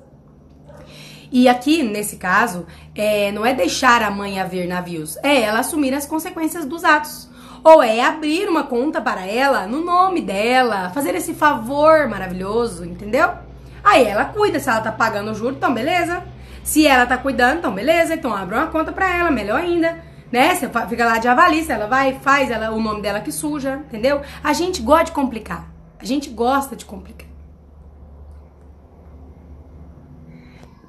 E 1.30 1.48
aqui, 1.48 1.82
nesse 1.82 2.16
caso, 2.16 2.66
é, 2.94 3.32
não 3.32 3.46
é 3.46 3.54
deixar 3.54 4.02
a 4.02 4.10
mãe 4.10 4.38
haver 4.38 4.68
navios, 4.68 5.16
é 5.22 5.40
ela 5.40 5.60
assumir 5.60 5.94
as 5.94 6.04
consequências 6.04 6.64
dos 6.66 6.84
atos. 6.84 7.30
Ou 7.64 7.82
é 7.82 8.00
abrir 8.00 8.48
uma 8.48 8.64
conta 8.64 9.00
para 9.00 9.24
ela 9.24 9.66
no 9.66 9.84
nome 9.84 10.20
dela, 10.20 10.90
fazer 10.90 11.14
esse 11.14 11.32
favor 11.32 12.08
maravilhoso, 12.08 12.84
entendeu? 12.84 13.30
Aí 13.82 14.04
ela 14.04 14.26
cuida, 14.26 14.58
se 14.58 14.68
ela 14.68 14.80
tá 14.80 14.92
pagando 14.92 15.30
o 15.30 15.34
juro, 15.34 15.54
então 15.54 15.72
beleza. 15.72 16.22
Se 16.64 16.86
ela 16.86 17.06
tá 17.06 17.16
cuidando, 17.16 17.58
então 17.58 17.72
beleza, 17.72 18.14
então 18.14 18.34
abre 18.34 18.56
uma 18.56 18.66
conta 18.66 18.92
para 18.92 19.08
ela, 19.16 19.30
melhor 19.30 19.60
ainda 19.60 20.12
né? 20.32 20.54
Você 20.54 20.68
fica 20.88 21.04
lá 21.04 21.18
de 21.18 21.28
avalista, 21.28 21.74
ela 21.74 21.86
vai, 21.86 22.14
faz 22.14 22.50
ela, 22.50 22.70
o 22.70 22.80
nome 22.80 23.02
dela 23.02 23.20
que 23.20 23.30
suja, 23.30 23.82
entendeu? 23.86 24.22
A 24.42 24.54
gente 24.54 24.80
gosta 24.80 25.04
de 25.04 25.12
complicar. 25.12 25.71
A 26.02 26.04
gente 26.04 26.28
gosta 26.30 26.74
de 26.74 26.84
complicar. 26.84 27.28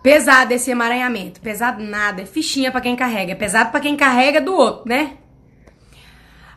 Pesado 0.01 0.51
esse 0.53 0.71
emaranhamento. 0.71 1.39
Pesado 1.39 1.83
nada. 1.83 2.23
É 2.23 2.25
fichinha 2.25 2.71
para 2.71 2.81
quem 2.81 2.95
carrega. 2.95 3.33
É 3.33 3.35
pesado 3.35 3.69
para 3.69 3.79
quem 3.79 3.95
carrega 3.95 4.41
do 4.41 4.53
outro, 4.55 4.89
né? 4.89 5.17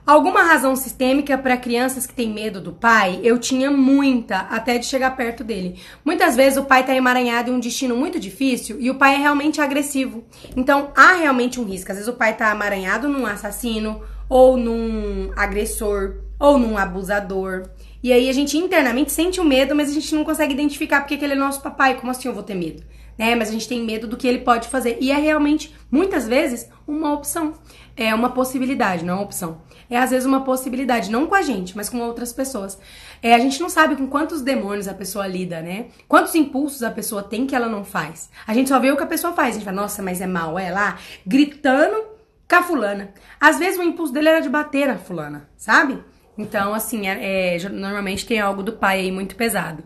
Alguma 0.07 0.43
razão 0.43 0.75
sistêmica 0.75 1.37
para 1.37 1.57
crianças 1.57 2.07
que 2.07 2.15
têm 2.15 2.33
medo 2.33 2.61
do 2.61 2.73
pai? 2.73 3.21
Eu 3.23 3.39
tinha 3.39 3.71
muita, 3.71 4.39
até 4.39 4.79
de 4.79 4.87
chegar 4.87 5.17
perto 5.17 5.45
dele. 5.45 5.79
Muitas 6.05 6.35
vezes 6.35 6.57
o 6.57 6.65
pai 6.65 6.87
tá 6.87 6.95
emaranhado 6.95 7.51
em 7.51 7.55
um 7.55 7.61
destino 7.61 7.97
muito 7.97 8.19
difícil 8.19 8.81
e 8.81 8.89
o 8.89 8.95
pai 8.95 9.17
é 9.17 9.19
realmente 9.19 9.61
agressivo. 9.61 10.25
Então 10.57 10.93
há 10.97 11.15
realmente 11.15 11.61
um 11.61 11.65
risco. 11.65 11.91
Às 11.91 11.99
vezes 11.99 12.13
o 12.13 12.17
pai 12.17 12.37
tá 12.37 12.53
emaranhado 12.53 13.09
num 13.09 13.27
assassino, 13.27 14.01
ou 14.29 14.57
num 14.57 15.31
agressor, 15.37 16.15
ou 16.39 16.59
num 16.59 16.79
abusador. 16.79 17.69
E 18.07 18.13
aí 18.13 18.31
a 18.31 18.33
gente 18.33 18.57
internamente 18.57 19.11
sente 19.11 19.41
o 19.41 19.45
medo, 19.45 19.75
mas 19.75 19.91
a 19.91 19.93
gente 19.93 20.15
não 20.15 20.23
consegue 20.23 20.55
identificar 20.55 21.01
porque 21.01 21.15
ele 21.15 21.33
é 21.33 21.35
nosso 21.35 21.61
papai. 21.61 21.97
Como 21.97 22.13
assim 22.13 22.29
eu 22.29 22.35
vou 22.35 22.45
ter 22.45 22.55
medo? 22.55 22.85
Né? 23.19 23.35
Mas 23.35 23.49
a 23.49 23.51
gente 23.51 23.67
tem 23.67 23.83
medo 23.83 24.07
do 24.07 24.17
que 24.17 24.29
ele 24.29 24.39
pode 24.39 24.69
fazer. 24.69 24.97
E 25.01 25.11
é 25.11 25.17
realmente, 25.17 25.75
muitas 25.91 26.25
vezes, 26.25 26.71
uma 26.87 27.13
opção. 27.13 27.55
É 27.97 28.15
uma 28.15 28.31
possibilidade, 28.31 29.05
não 29.05 29.15
é 29.15 29.17
uma 29.17 29.25
opção. 29.25 29.61
É 29.91 29.99
às 29.99 30.11
vezes 30.11 30.25
uma 30.25 30.45
possibilidade, 30.45 31.11
não 31.11 31.27
com 31.27 31.35
a 31.35 31.43
gente, 31.43 31.77
mas 31.77 31.89
com 31.89 31.99
outras 31.99 32.33
pessoas. 32.33 32.79
É, 33.21 33.35
a 33.35 33.41
gente 33.41 33.61
não 33.61 33.69
sabe 33.69 33.97
com 33.97 34.07
quantos 34.07 34.41
demônios 34.41 34.87
a 34.87 34.95
pessoa 34.95 35.27
lida, 35.27 35.61
né? 35.61 35.87
Quantos 36.07 36.33
impulsos 36.37 36.85
a 36.85 36.93
pessoa 36.93 37.25
tem 37.25 37.45
que 37.45 37.57
ela 37.57 37.69
não 37.69 37.83
faz. 37.83 38.31
A 38.47 38.55
gente 38.55 38.69
só 38.69 38.79
vê 38.79 38.93
o 38.93 38.97
que 38.97 39.03
a 39.03 39.07
pessoa 39.07 39.33
faz. 39.33 39.49
A 39.49 39.53
gente 39.55 39.65
fala, 39.65 39.83
nossa, 39.83 40.01
mas 40.01 40.21
é 40.21 40.29
mal, 40.29 40.57
é 40.57 40.71
lá, 40.71 40.97
gritando 41.27 42.05
com 42.49 42.55
a 42.55 42.63
fulana. 42.63 43.13
Às 43.41 43.59
vezes 43.59 43.81
o 43.81 43.83
impulso 43.83 44.13
dele 44.13 44.29
era 44.29 44.41
de 44.41 44.49
bater 44.49 44.87
na 44.87 44.97
fulana, 44.97 45.49
sabe? 45.57 46.01
Então, 46.39 46.74
assim, 46.74 47.09
é, 47.09 47.57
é, 47.57 47.68
normalmente 47.68 48.26
tem 48.26 48.41
algo 48.41 48.62
do 48.62 48.72
pai 48.72 49.01
aí 49.01 49.12
muito 49.12 49.37
pesado. 49.37 49.82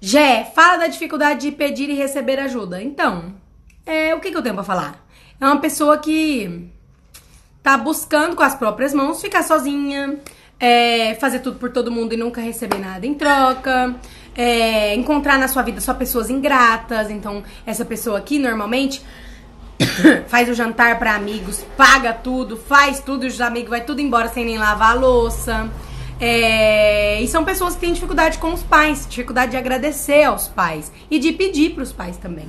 Jé, 0.00 0.50
fala 0.54 0.78
da 0.78 0.86
dificuldade 0.86 1.50
de 1.50 1.52
pedir 1.52 1.90
e 1.90 1.94
receber 1.94 2.38
ajuda. 2.38 2.82
Então, 2.82 3.34
é, 3.84 4.14
o 4.14 4.20
que 4.20 4.30
que, 4.30 4.36
eu 4.36 4.42
tenho 4.42 4.54
pra 4.54 4.64
falar? 4.64 5.06
É 5.40 5.44
uma 5.44 5.60
pessoa 5.60 5.98
que 5.98 6.68
tá 7.62 7.76
buscando 7.76 8.36
com 8.36 8.42
as 8.42 8.54
próprias 8.54 8.94
mãos 8.94 9.20
ficar 9.20 9.42
sozinha, 9.42 10.18
é, 10.58 11.14
fazer 11.16 11.40
tudo 11.40 11.58
por 11.58 11.70
todo 11.70 11.90
mundo 11.90 12.12
e 12.12 12.16
nunca 12.16 12.40
receber 12.40 12.78
nada 12.78 13.06
em 13.06 13.14
troca, 13.14 13.94
é, 14.36 14.94
encontrar 14.94 15.38
na 15.38 15.48
sua 15.48 15.62
vida 15.62 15.80
só 15.80 15.94
pessoas 15.94 16.30
ingratas. 16.30 17.10
Então, 17.10 17.42
essa 17.66 17.84
pessoa 17.84 18.18
aqui 18.18 18.38
normalmente 18.38 19.02
faz 20.28 20.48
o 20.48 20.54
jantar 20.54 20.98
para 20.98 21.14
amigos, 21.14 21.64
paga 21.76 22.12
tudo, 22.12 22.56
faz 22.56 23.00
tudo 23.00 23.24
e 23.24 23.28
os 23.28 23.40
amigos 23.40 23.70
vai 23.70 23.80
tudo 23.80 24.00
embora 24.00 24.28
sem 24.28 24.44
nem 24.44 24.58
lavar 24.58 24.92
a 24.92 24.94
louça. 24.94 25.70
É, 26.20 27.22
e 27.22 27.28
são 27.28 27.44
pessoas 27.44 27.74
que 27.74 27.80
têm 27.80 27.92
dificuldade 27.92 28.38
com 28.38 28.52
os 28.52 28.62
pais, 28.62 29.06
dificuldade 29.08 29.52
de 29.52 29.56
agradecer 29.56 30.24
aos 30.24 30.48
pais 30.48 30.92
e 31.10 31.18
de 31.18 31.32
pedir 31.32 31.74
para 31.74 31.84
os 31.84 31.92
pais 31.92 32.16
também. 32.16 32.46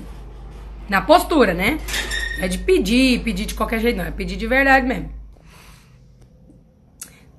Na 0.89 1.01
postura, 1.01 1.53
né? 1.53 1.79
É 2.41 2.47
de 2.47 2.57
pedir, 2.57 3.21
pedir 3.21 3.45
de 3.45 3.53
qualquer 3.53 3.79
jeito, 3.79 3.97
não, 3.97 4.05
é 4.05 4.11
pedir 4.11 4.37
de 4.37 4.47
verdade 4.47 4.87
mesmo. 4.87 5.19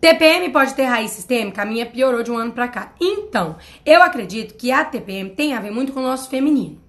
TPM 0.01 0.49
pode 0.51 0.74
ter 0.74 0.84
raiz 0.84 1.11
sistêmica? 1.11 1.61
A 1.61 1.66
minha 1.66 1.84
piorou 1.84 2.22
de 2.22 2.30
um 2.30 2.38
ano 2.38 2.53
pra 2.53 2.68
cá. 2.68 2.95
Então, 2.99 3.57
eu 3.84 4.03
acredito 4.03 4.55
que 4.55 4.70
a 4.70 4.84
TPM 4.84 5.30
tem 5.30 5.53
a 5.53 5.61
ver 5.61 5.70
muito 5.70 5.93
com 5.93 6.01
o 6.01 6.03
nosso 6.03 6.30
feminino. 6.30 6.80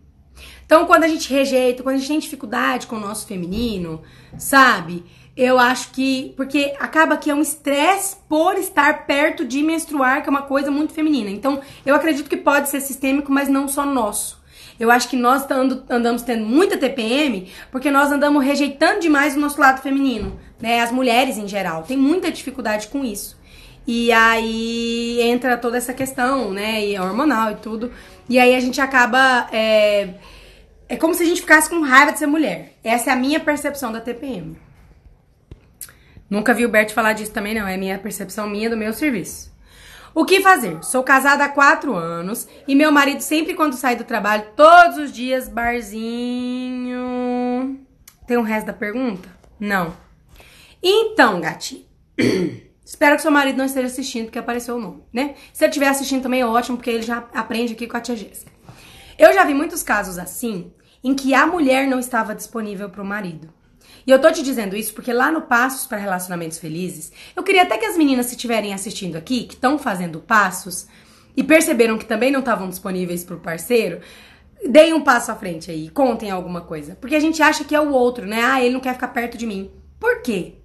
Então, 0.72 0.86
quando 0.86 1.04
a 1.04 1.08
gente 1.10 1.30
rejeita, 1.30 1.84
quando 1.84 1.96
a 1.96 1.98
gente 1.98 2.08
tem 2.08 2.20
dificuldade 2.20 2.88
com 2.88 2.96
o 2.96 3.00
nosso 3.02 3.28
feminino, 3.28 4.02
sabe? 4.38 5.04
Eu 5.36 5.60
acho 5.60 5.92
que. 5.92 6.34
Porque 6.38 6.74
acaba 6.80 7.18
que 7.18 7.30
é 7.30 7.36
um 7.36 7.42
estresse 7.42 8.16
por 8.30 8.56
estar 8.56 9.06
perto 9.06 9.44
de 9.44 9.62
menstruar, 9.62 10.24
que 10.24 10.30
é 10.30 10.32
uma 10.32 10.44
coisa 10.44 10.72
muito 10.72 10.94
feminina. 10.94 11.30
Então, 11.30 11.60
eu 11.86 11.94
acredito 11.94 12.30
que 12.30 12.38
pode 12.38 12.70
ser 12.70 12.80
sistêmico, 12.80 13.30
mas 13.30 13.50
não 13.50 13.68
só 13.68 13.86
nosso. 13.86 14.42
Eu 14.80 14.90
acho 14.90 15.10
que 15.10 15.18
nós 15.18 15.46
andamos 15.90 16.22
tendo 16.22 16.46
muita 16.46 16.78
TPM 16.78 17.52
porque 17.70 17.92
nós 17.92 18.10
andamos 18.10 18.42
rejeitando 18.42 19.02
demais 19.02 19.36
o 19.36 19.42
nosso 19.42 19.60
lado 19.60 19.82
feminino, 19.82 20.40
né? 20.58 20.80
As 20.80 20.90
mulheres 20.90 21.38
em 21.38 21.50
geral 21.50 21.84
tem 21.84 21.98
muita 21.98 22.32
dificuldade 22.32 22.88
com 22.88 23.04
isso. 23.04 23.38
E 23.86 24.10
aí 24.14 25.20
entra 25.22 25.58
toda 25.58 25.76
essa 25.76 25.94
questão, 25.94 26.50
né? 26.54 26.86
E 26.86 26.98
hormonal 26.98 27.52
e 27.52 27.56
tudo. 27.56 27.92
E 28.30 28.40
aí 28.40 28.56
a 28.56 28.60
gente 28.62 28.80
acaba. 28.80 29.50
É, 29.52 30.12
é 30.92 30.98
como 30.98 31.14
se 31.14 31.24
a 31.24 31.26
gente 31.26 31.40
ficasse 31.40 31.70
com 31.70 31.80
raiva 31.80 32.12
de 32.12 32.20
ser 32.20 32.28
mulher. 32.28 32.74
Essa 32.84 33.12
é 33.12 33.14
a 33.14 33.16
minha 33.16 33.40
percepção 33.40 33.94
da 33.94 34.02
TPM. 34.02 34.58
Nunca 36.30 36.54
vi 36.54 36.66
o 36.66 36.70
Bert 36.70 36.92
falar 36.92 37.14
disso 37.14 37.32
também, 37.32 37.56
não. 37.56 37.66
É 37.66 37.78
minha 37.78 37.98
percepção 37.98 38.46
minha 38.46 38.70
do 38.70 38.76
meu 38.76 38.92
serviço. 38.92 39.56
O 40.14 40.26
que 40.26 40.42
fazer? 40.42 40.84
Sou 40.84 41.02
casada 41.02 41.46
há 41.46 41.50
quatro 41.50 41.96
anos 41.96 42.46
e 42.68 42.76
meu 42.76 42.92
marido 42.92 43.22
sempre 43.22 43.54
quando 43.54 43.78
sai 43.78 43.96
do 43.96 44.04
trabalho, 44.04 44.48
todos 44.54 44.98
os 44.98 45.14
dias, 45.14 45.48
barzinho. 45.48 47.00
Tem 48.28 48.36
um 48.36 48.42
resto 48.42 48.68
da 48.68 48.74
pergunta? 48.74 49.30
Não. 49.58 49.96
Então, 50.84 51.40
gatinho. 51.40 51.86
Espero 52.84 53.16
que 53.16 53.22
seu 53.22 53.32
marido 53.32 53.58
não 53.58 53.64
esteja 53.64 53.88
assistindo, 53.88 54.26
porque 54.26 54.40
apareceu 54.40 54.76
o 54.76 54.82
nome, 54.82 55.04
né? 55.14 55.36
Se 55.54 55.64
ele 55.64 55.70
estiver 55.70 55.88
assistindo 55.88 56.24
também 56.24 56.42
é 56.42 56.46
ótimo, 56.46 56.76
porque 56.76 56.90
ele 56.90 57.04
já 57.04 57.20
aprende 57.34 57.72
aqui 57.72 57.88
com 57.88 57.96
a 57.96 58.02
tia 58.02 58.18
Jéssica. 58.18 58.52
Eu 59.18 59.34
já 59.34 59.46
vi 59.46 59.54
muitos 59.54 59.82
casos 59.84 60.18
assim, 60.18 60.74
em 61.04 61.16
que 61.16 61.34
a 61.34 61.48
mulher 61.48 61.88
não 61.88 62.00
estava 62.00 62.36
disponível 62.36 62.90
para 62.90 63.02
o 63.02 63.06
marido. 63.06 63.50
E 64.06 64.12
eu 64.12 64.20
tô 64.20 64.32
te 64.32 64.42
dizendo 64.42 64.76
isso 64.76 64.94
porque 64.94 65.14
lá 65.14 65.32
no 65.32 65.42
Passos 65.42 65.86
para 65.86 65.98
Relacionamentos 65.98 66.58
Felizes, 66.58 67.12
eu 67.36 67.44
queria 67.44 67.64
até 67.64 67.78
que 67.78 67.86
as 67.86 67.98
meninas, 67.98 68.28
se 68.28 68.36
estiverem 68.36 68.74
assistindo 68.74 69.16
aqui, 69.16 69.44
que 69.44 69.54
estão 69.54 69.78
fazendo 69.78 70.20
passos 70.20 70.88
e 71.36 71.44
perceberam 71.44 71.98
que 71.98 72.06
também 72.06 72.32
não 72.32 72.40
estavam 72.40 72.70
disponíveis 72.70 73.24
pro 73.24 73.40
parceiro, 73.40 74.02
deem 74.68 74.94
um 74.94 75.02
passo 75.02 75.32
à 75.32 75.36
frente 75.36 75.72
aí, 75.72 75.90
contem 75.90 76.32
alguma 76.32 76.62
coisa. 76.62 76.96
Porque 77.00 77.16
a 77.16 77.20
gente 77.20 77.42
acha 77.42 77.64
que 77.64 77.76
é 77.76 77.80
o 77.80 77.92
outro, 77.92 78.26
né? 78.26 78.42
Ah, 78.44 78.62
ele 78.62 78.74
não 78.74 78.80
quer 78.80 78.94
ficar 78.94 79.10
perto 79.10 79.38
de 79.38 79.46
mim. 79.46 79.72
Por 80.00 80.22
quê? 80.22 80.56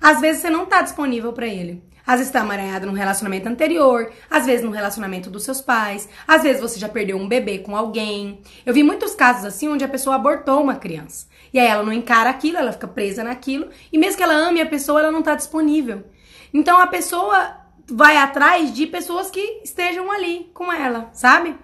Às 0.00 0.20
vezes 0.20 0.42
você 0.42 0.50
não 0.50 0.66
tá 0.66 0.82
disponível 0.82 1.32
para 1.32 1.46
ele. 1.46 1.82
Às 2.06 2.18
vezes 2.18 2.32
tá 2.32 2.40
amaranhado 2.40 2.86
num 2.86 2.92
relacionamento 2.92 3.48
anterior, 3.48 4.10
às 4.30 4.46
vezes 4.46 4.64
no 4.64 4.70
relacionamento 4.70 5.30
dos 5.30 5.44
seus 5.44 5.60
pais, 5.60 6.08
às 6.26 6.42
vezes 6.42 6.60
você 6.60 6.78
já 6.78 6.88
perdeu 6.88 7.16
um 7.16 7.28
bebê 7.28 7.58
com 7.58 7.76
alguém. 7.76 8.40
Eu 8.66 8.74
vi 8.74 8.82
muitos 8.82 9.14
casos 9.14 9.44
assim 9.44 9.68
onde 9.68 9.84
a 9.84 9.88
pessoa 9.88 10.16
abortou 10.16 10.60
uma 10.62 10.76
criança. 10.76 11.26
E 11.52 11.58
aí 11.58 11.66
ela 11.66 11.82
não 11.82 11.92
encara 11.92 12.30
aquilo, 12.30 12.58
ela 12.58 12.72
fica 12.72 12.88
presa 12.88 13.22
naquilo, 13.22 13.68
e 13.92 13.98
mesmo 13.98 14.16
que 14.16 14.22
ela 14.22 14.34
ame 14.34 14.60
a 14.60 14.66
pessoa, 14.66 15.00
ela 15.00 15.12
não 15.12 15.22
tá 15.22 15.34
disponível. 15.34 16.04
Então 16.52 16.78
a 16.80 16.86
pessoa 16.86 17.56
vai 17.90 18.16
atrás 18.16 18.72
de 18.72 18.86
pessoas 18.86 19.30
que 19.30 19.60
estejam 19.64 20.10
ali 20.10 20.50
com 20.54 20.72
ela, 20.72 21.10
sabe? 21.12 21.56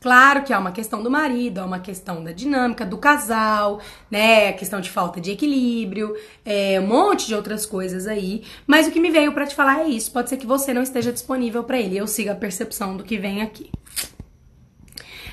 Claro 0.00 0.42
que 0.44 0.52
há 0.52 0.58
uma 0.58 0.72
questão 0.72 1.02
do 1.02 1.10
marido, 1.10 1.58
há 1.58 1.66
uma 1.66 1.78
questão 1.78 2.24
da 2.24 2.32
dinâmica 2.32 2.86
do 2.86 2.96
casal, 2.96 3.80
né? 4.10 4.48
A 4.48 4.52
questão 4.54 4.80
de 4.80 4.88
falta 4.88 5.20
de 5.20 5.30
equilíbrio, 5.30 6.16
é, 6.42 6.80
um 6.80 6.86
monte 6.86 7.26
de 7.26 7.34
outras 7.34 7.66
coisas 7.66 8.06
aí. 8.06 8.42
Mas 8.66 8.86
o 8.86 8.90
que 8.90 8.98
me 8.98 9.10
veio 9.10 9.32
para 9.32 9.46
te 9.46 9.54
falar 9.54 9.80
é 9.80 9.88
isso. 9.88 10.10
Pode 10.10 10.30
ser 10.30 10.38
que 10.38 10.46
você 10.46 10.72
não 10.72 10.82
esteja 10.82 11.12
disponível 11.12 11.62
para 11.64 11.78
ele. 11.78 11.98
Eu 11.98 12.06
sigo 12.06 12.30
a 12.30 12.34
percepção 12.34 12.96
do 12.96 13.04
que 13.04 13.18
vem 13.18 13.42
aqui. 13.42 13.70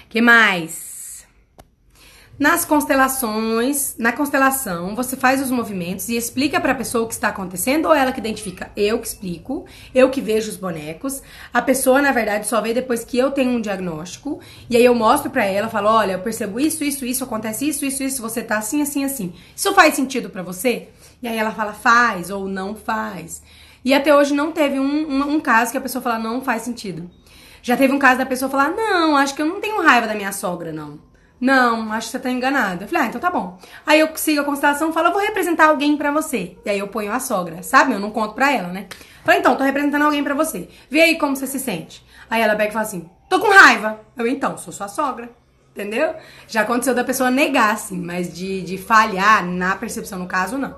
Que 0.10 0.20
mais? 0.20 0.97
Nas 2.40 2.64
constelações, 2.64 3.96
na 3.98 4.12
constelação, 4.12 4.96
você 4.96 5.16
faz 5.16 5.42
os 5.42 5.50
movimentos 5.50 6.08
e 6.08 6.16
explica 6.16 6.62
para 6.62 6.74
a 6.74 6.76
pessoa 6.76 7.04
o 7.04 7.08
que 7.08 7.16
está 7.16 7.30
acontecendo 7.30 7.88
ou 7.88 7.96
ela 7.96 8.12
que 8.12 8.20
identifica? 8.20 8.72
Eu 8.78 9.00
que 9.00 9.08
explico, 9.08 9.66
eu 9.94 10.12
que 10.12 10.22
vejo 10.22 10.52
os 10.52 10.56
bonecos. 10.56 11.24
A 11.52 11.64
pessoa, 11.64 12.00
na 12.00 12.12
verdade, 12.12 12.46
só 12.46 12.62
vê 12.62 12.76
depois 12.76 13.04
que 13.04 13.18
eu 13.18 13.32
tenho 13.32 13.50
um 13.50 13.60
diagnóstico 13.60 14.40
e 14.70 14.78
aí 14.78 14.86
eu 14.86 14.94
mostro 14.94 15.32
para 15.32 15.46
ela, 15.46 15.68
falo: 15.68 15.90
"Olha, 15.90 16.12
eu 16.12 16.20
percebo 16.20 16.60
isso, 16.60 16.84
isso, 16.84 17.08
isso, 17.08 17.24
acontece 17.24 17.68
isso, 17.68 17.84
isso, 17.84 18.04
isso, 18.04 18.22
você 18.22 18.44
tá 18.44 18.60
assim, 18.60 18.84
assim, 18.84 19.04
assim. 19.04 19.34
Isso 19.56 19.74
faz 19.74 19.96
sentido 19.96 20.30
para 20.30 20.44
você?" 20.44 20.90
E 21.24 21.28
aí 21.28 21.38
ela 21.38 21.50
fala: 21.52 21.74
"Faz" 21.74 22.30
ou 22.30 22.48
"não 22.48 22.76
faz". 22.76 23.42
E 23.84 23.96
até 23.96 24.16
hoje 24.16 24.36
não 24.36 24.52
teve 24.52 24.80
um, 24.80 25.10
um, 25.10 25.36
um 25.38 25.40
caso 25.40 25.72
que 25.72 25.78
a 25.80 25.82
pessoa 25.82 26.04
fala: 26.04 26.20
"Não 26.20 26.40
faz 26.40 26.62
sentido". 26.62 27.10
Já 27.64 27.76
teve 27.76 27.92
um 27.92 28.00
caso 28.00 28.20
da 28.20 28.28
pessoa 28.28 28.48
falar: 28.52 28.70
"Não, 28.70 29.18
acho 29.18 29.34
que 29.34 29.42
eu 29.42 29.48
não 29.48 29.60
tenho 29.60 29.82
raiva 29.82 30.06
da 30.06 30.14
minha 30.14 30.32
sogra, 30.32 30.72
não". 30.72 31.07
Não, 31.40 31.92
acho 31.94 32.08
que 32.08 32.12
você 32.12 32.20
tá 32.20 32.32
enganada. 32.32 32.86
Eu 32.86 32.88
falei, 32.88 33.04
ah, 33.04 33.08
então 33.08 33.22
tá 33.22 33.30
bom. 33.30 33.60
Aí 33.86 34.00
eu 34.00 34.10
sigo 34.16 34.42
a 34.42 34.44
constelação 34.44 34.90
e 34.90 34.94
falo, 34.94 35.10
eu 35.10 35.14
vou 35.14 35.22
representar 35.22 35.68
alguém 35.68 35.96
para 35.96 36.12
você. 36.12 36.58
E 36.66 36.70
aí 36.70 36.80
eu 36.80 36.88
ponho 36.88 37.12
a 37.12 37.20
sogra, 37.20 37.62
sabe? 37.62 37.94
Eu 37.94 38.00
não 38.00 38.10
conto 38.12 38.34
pra 38.34 38.52
ela, 38.52 38.70
né? 38.70 38.88
Falei, 39.24 39.40
então, 39.40 39.56
tô 39.56 39.64
representando 39.64 40.04
alguém 40.04 40.24
para 40.24 40.34
você. 40.34 40.68
Vê 40.90 41.02
aí 41.02 41.18
como 41.18 41.36
você 41.36 41.46
se 41.46 41.60
sente. 41.60 42.04
Aí 42.30 42.42
ela 42.42 42.56
pega 42.56 42.70
e 42.70 42.74
fala 42.74 42.86
assim, 42.86 43.10
tô 43.30 43.40
com 43.40 43.50
raiva. 43.50 44.00
Eu, 44.18 44.26
então, 44.26 44.58
sou 44.58 44.74
sua 44.74 44.88
sogra. 44.88 45.30
Entendeu? 45.76 46.16
Já 46.48 46.62
aconteceu 46.62 46.96
da 46.96 47.04
pessoa 47.04 47.30
negar, 47.30 47.72
assim, 47.72 48.00
mas 48.00 48.34
de, 48.34 48.64
de 48.64 48.80
falhar 48.80 49.46
na 49.46 49.76
percepção, 49.76 50.18
no 50.18 50.26
caso, 50.26 50.58
não. 50.58 50.76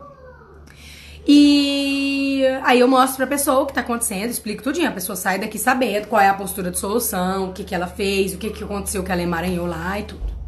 E 1.25 2.43
aí 2.63 2.79
eu 2.79 2.87
mostro 2.87 3.17
pra 3.17 3.27
pessoa 3.27 3.61
o 3.61 3.65
que 3.65 3.73
tá 3.73 3.81
acontecendo, 3.81 4.29
explico 4.29 4.61
tudinho. 4.61 4.89
A 4.89 4.91
pessoa 4.91 5.15
sai 5.15 5.39
daqui 5.39 5.57
sabendo 5.57 6.07
qual 6.07 6.21
é 6.21 6.27
a 6.27 6.33
postura 6.33 6.69
de 6.69 6.77
solução, 6.77 7.49
o 7.49 7.53
que, 7.53 7.63
que 7.63 7.73
ela 7.73 7.87
fez, 7.87 8.33
o 8.33 8.37
que, 8.37 8.49
que 8.49 8.63
aconteceu, 8.63 9.03
que 9.03 9.11
ela 9.11 9.21
emaranhou 9.21 9.67
lá 9.67 9.97
e 9.99 10.03
tudo. 10.03 10.38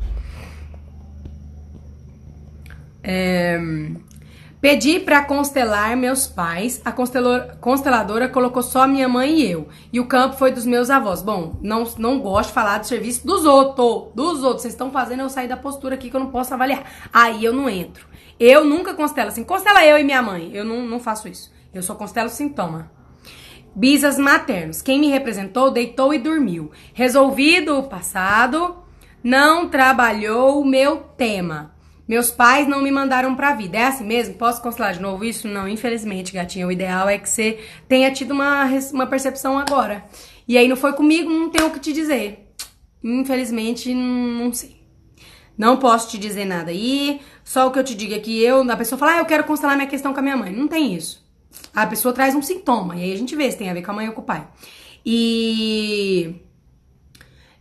É, 3.04 3.60
pedi 4.60 5.00
para 5.00 5.24
constelar 5.24 5.96
meus 5.98 6.28
pais. 6.28 6.82
A 6.86 6.92
consteladora 6.92 8.30
colocou 8.30 8.62
só 8.62 8.88
minha 8.88 9.08
mãe 9.08 9.40
e 9.40 9.52
eu. 9.52 9.68
E 9.92 10.00
o 10.00 10.06
campo 10.06 10.38
foi 10.38 10.52
dos 10.52 10.66
meus 10.66 10.90
avós. 10.90 11.22
Bom, 11.22 11.58
não, 11.62 11.84
não 11.98 12.20
gosto 12.20 12.50
de 12.50 12.54
falar 12.54 12.78
do 12.78 12.88
serviço 12.88 13.26
dos 13.26 13.46
outros. 13.46 14.14
Dos 14.16 14.44
outros. 14.44 14.62
Vocês 14.62 14.74
estão 14.74 14.92
fazendo 14.92 15.22
eu 15.22 15.30
sair 15.30 15.48
da 15.48 15.58
postura 15.58 15.96
aqui 15.96 16.10
que 16.10 16.16
eu 16.16 16.22
não 16.22 16.32
posso 16.32 16.54
avaliar. 16.54 16.84
Aí 17.12 17.44
eu 17.44 17.54
não 17.54 17.70
entro. 17.70 18.08
Eu 18.40 18.66
nunca 18.66 18.94
constelo 18.94 19.30
assim. 19.30 19.44
Constela 19.44 19.86
eu 19.86 19.98
e 19.98 20.04
minha 20.04 20.22
mãe. 20.22 20.52
Eu 20.54 20.66
não, 20.66 20.82
não 20.86 21.00
faço 21.00 21.28
isso. 21.28 21.52
Eu 21.74 21.82
só 21.82 21.96
constelo 21.96 22.30
sintoma. 22.30 22.92
Bisas 23.74 24.18
maternos. 24.18 24.82
Quem 24.82 25.00
me 25.00 25.08
representou 25.08 25.72
deitou 25.72 26.14
e 26.14 26.20
dormiu. 26.20 26.72
Resolvido 26.94 27.78
o 27.78 27.84
passado, 27.84 28.76
não 29.24 29.70
trabalhou 29.70 30.62
o 30.62 30.66
meu 30.66 30.98
tema. 30.98 31.72
Meus 32.08 32.30
pais 32.30 32.68
não 32.68 32.82
me 32.82 32.92
mandaram 32.92 33.36
pra 33.36 33.56
vida. 33.56 33.78
É 33.78 33.86
assim 33.86 34.04
mesmo? 34.04 34.36
Posso 34.36 34.62
constelar 34.62 34.94
de 34.94 35.02
novo 35.02 35.24
isso? 35.24 35.48
Não, 35.48 35.68
infelizmente, 35.68 36.34
gatinha. 36.34 36.68
O 36.68 36.72
ideal 36.72 37.08
é 37.08 37.18
que 37.18 37.30
você 37.30 37.60
tenha 37.88 38.12
tido 38.12 38.32
uma, 38.32 38.66
uma 38.92 39.08
percepção 39.08 39.58
agora. 39.58 40.04
E 40.48 40.58
aí 40.58 40.68
não 40.68 40.76
foi 40.76 40.94
comigo, 40.94 41.30
não 41.30 41.50
tenho 41.50 41.68
o 41.68 41.72
que 41.72 41.80
te 41.80 41.94
dizer. 41.94 42.52
Infelizmente, 43.04 43.94
não 43.94 44.52
sei. 44.54 44.82
Não 45.58 45.78
posso 45.78 46.10
te 46.10 46.18
dizer 46.18 46.46
nada 46.46 46.72
aí. 46.72 47.22
Só 47.44 47.68
o 47.68 47.72
que 47.72 47.80
eu 47.80 47.84
te 47.84 47.96
digo 47.96 48.14
é 48.14 48.20
que 48.20 48.42
eu, 48.44 48.70
a 48.70 48.78
pessoa 48.78 48.98
fala, 48.98 49.14
ah, 49.14 49.20
eu 49.20 49.26
quero 49.26 49.44
constelar 49.44 49.76
minha 49.76 49.88
questão 49.88 50.14
com 50.14 50.20
a 50.20 50.24
minha 50.24 50.38
mãe. 50.38 50.52
Não 50.52 50.68
tem 50.68 50.94
isso. 50.96 51.24
A 51.74 51.86
pessoa 51.86 52.14
traz 52.14 52.36
um 52.36 52.42
sintoma. 52.42 52.96
E 52.96 53.04
aí 53.04 53.14
a 53.14 53.18
gente 53.18 53.36
vê 53.36 53.50
se 53.52 53.58
tem 53.58 53.70
a 53.70 53.74
ver 53.74 53.84
com 53.84 53.92
a 53.92 53.94
mãe 53.94 54.08
ou 54.08 54.14
com 54.14 54.22
o 54.22 54.26
pai. 54.26 54.48
E 55.06 56.36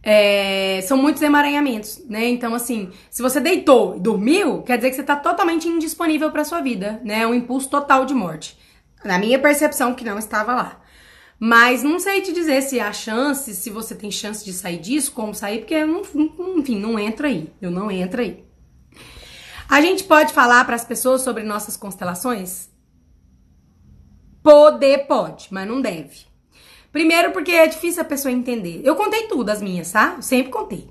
é, 0.03 0.81
são 0.83 0.97
muitos 0.97 1.21
emaranhamentos, 1.23 2.03
né? 2.09 2.29
Então, 2.29 2.55
assim, 2.55 2.91
se 3.11 3.21
você 3.21 3.41
deitou 3.41 3.97
e 3.97 4.01
dormiu, 4.01 4.63
quer 4.63 4.77
dizer 4.77 4.91
que 4.91 4.97
você 4.97 5.03
tá 5.03 5.17
totalmente 5.17 5.69
indisponível 5.69 6.31
para 6.31 6.45
sua 6.45 6.61
vida, 6.61 7.01
né? 7.05 7.23
É 7.23 7.27
um 7.27 7.35
impulso 7.35 7.69
total 7.69 8.07
de 8.07 8.15
morte. 8.15 8.59
Na 9.05 9.19
minha 9.19 9.39
percepção, 9.39 9.95
que 9.95 10.05
não 10.05 10.19
estava 10.19 10.55
lá. 10.55 10.81
Mas 11.39 11.83
não 11.83 11.99
sei 11.99 12.21
te 12.21 12.33
dizer 12.33 12.63
se 12.63 12.81
há 12.81 12.93
chance, 12.93 13.55
se 13.55 13.71
você 13.71 13.95
tem 13.95 14.11
chance 14.11 14.45
de 14.45 14.53
sair 14.53 14.79
disso, 14.79 15.13
como 15.13 15.35
sair, 15.35 15.61
porque, 15.61 15.77
enfim, 16.57 16.79
não 16.79 16.99
entra 16.99 17.29
aí. 17.29 17.51
Eu 17.61 17.71
não 17.71 17.91
entro 17.91 18.21
aí. 18.21 18.45
A 19.69 19.81
gente 19.81 20.05
pode 20.05 20.33
falar 20.33 20.65
para 20.65 20.77
as 20.77 20.85
pessoas 20.85 21.23
sobre 21.23 21.43
nossas 21.43 21.77
constelações? 21.77 22.69
Poder 24.43 25.07
pode, 25.07 25.49
mas 25.51 25.69
não 25.69 25.81
deve. 25.81 26.30
Primeiro 26.93 27.33
porque 27.33 27.53
é 27.53 27.67
difícil 27.67 28.03
a 28.03 28.05
pessoa 28.05 28.33
entender. 28.33 28.81
Eu 28.85 28.97
contei 28.97 29.29
tudo 29.29 29.51
as 29.51 29.63
minhas, 29.63 29.91
tá? 29.93 30.15
Eu 30.17 30.23
sempre 30.23 30.51
contei. 30.51 30.91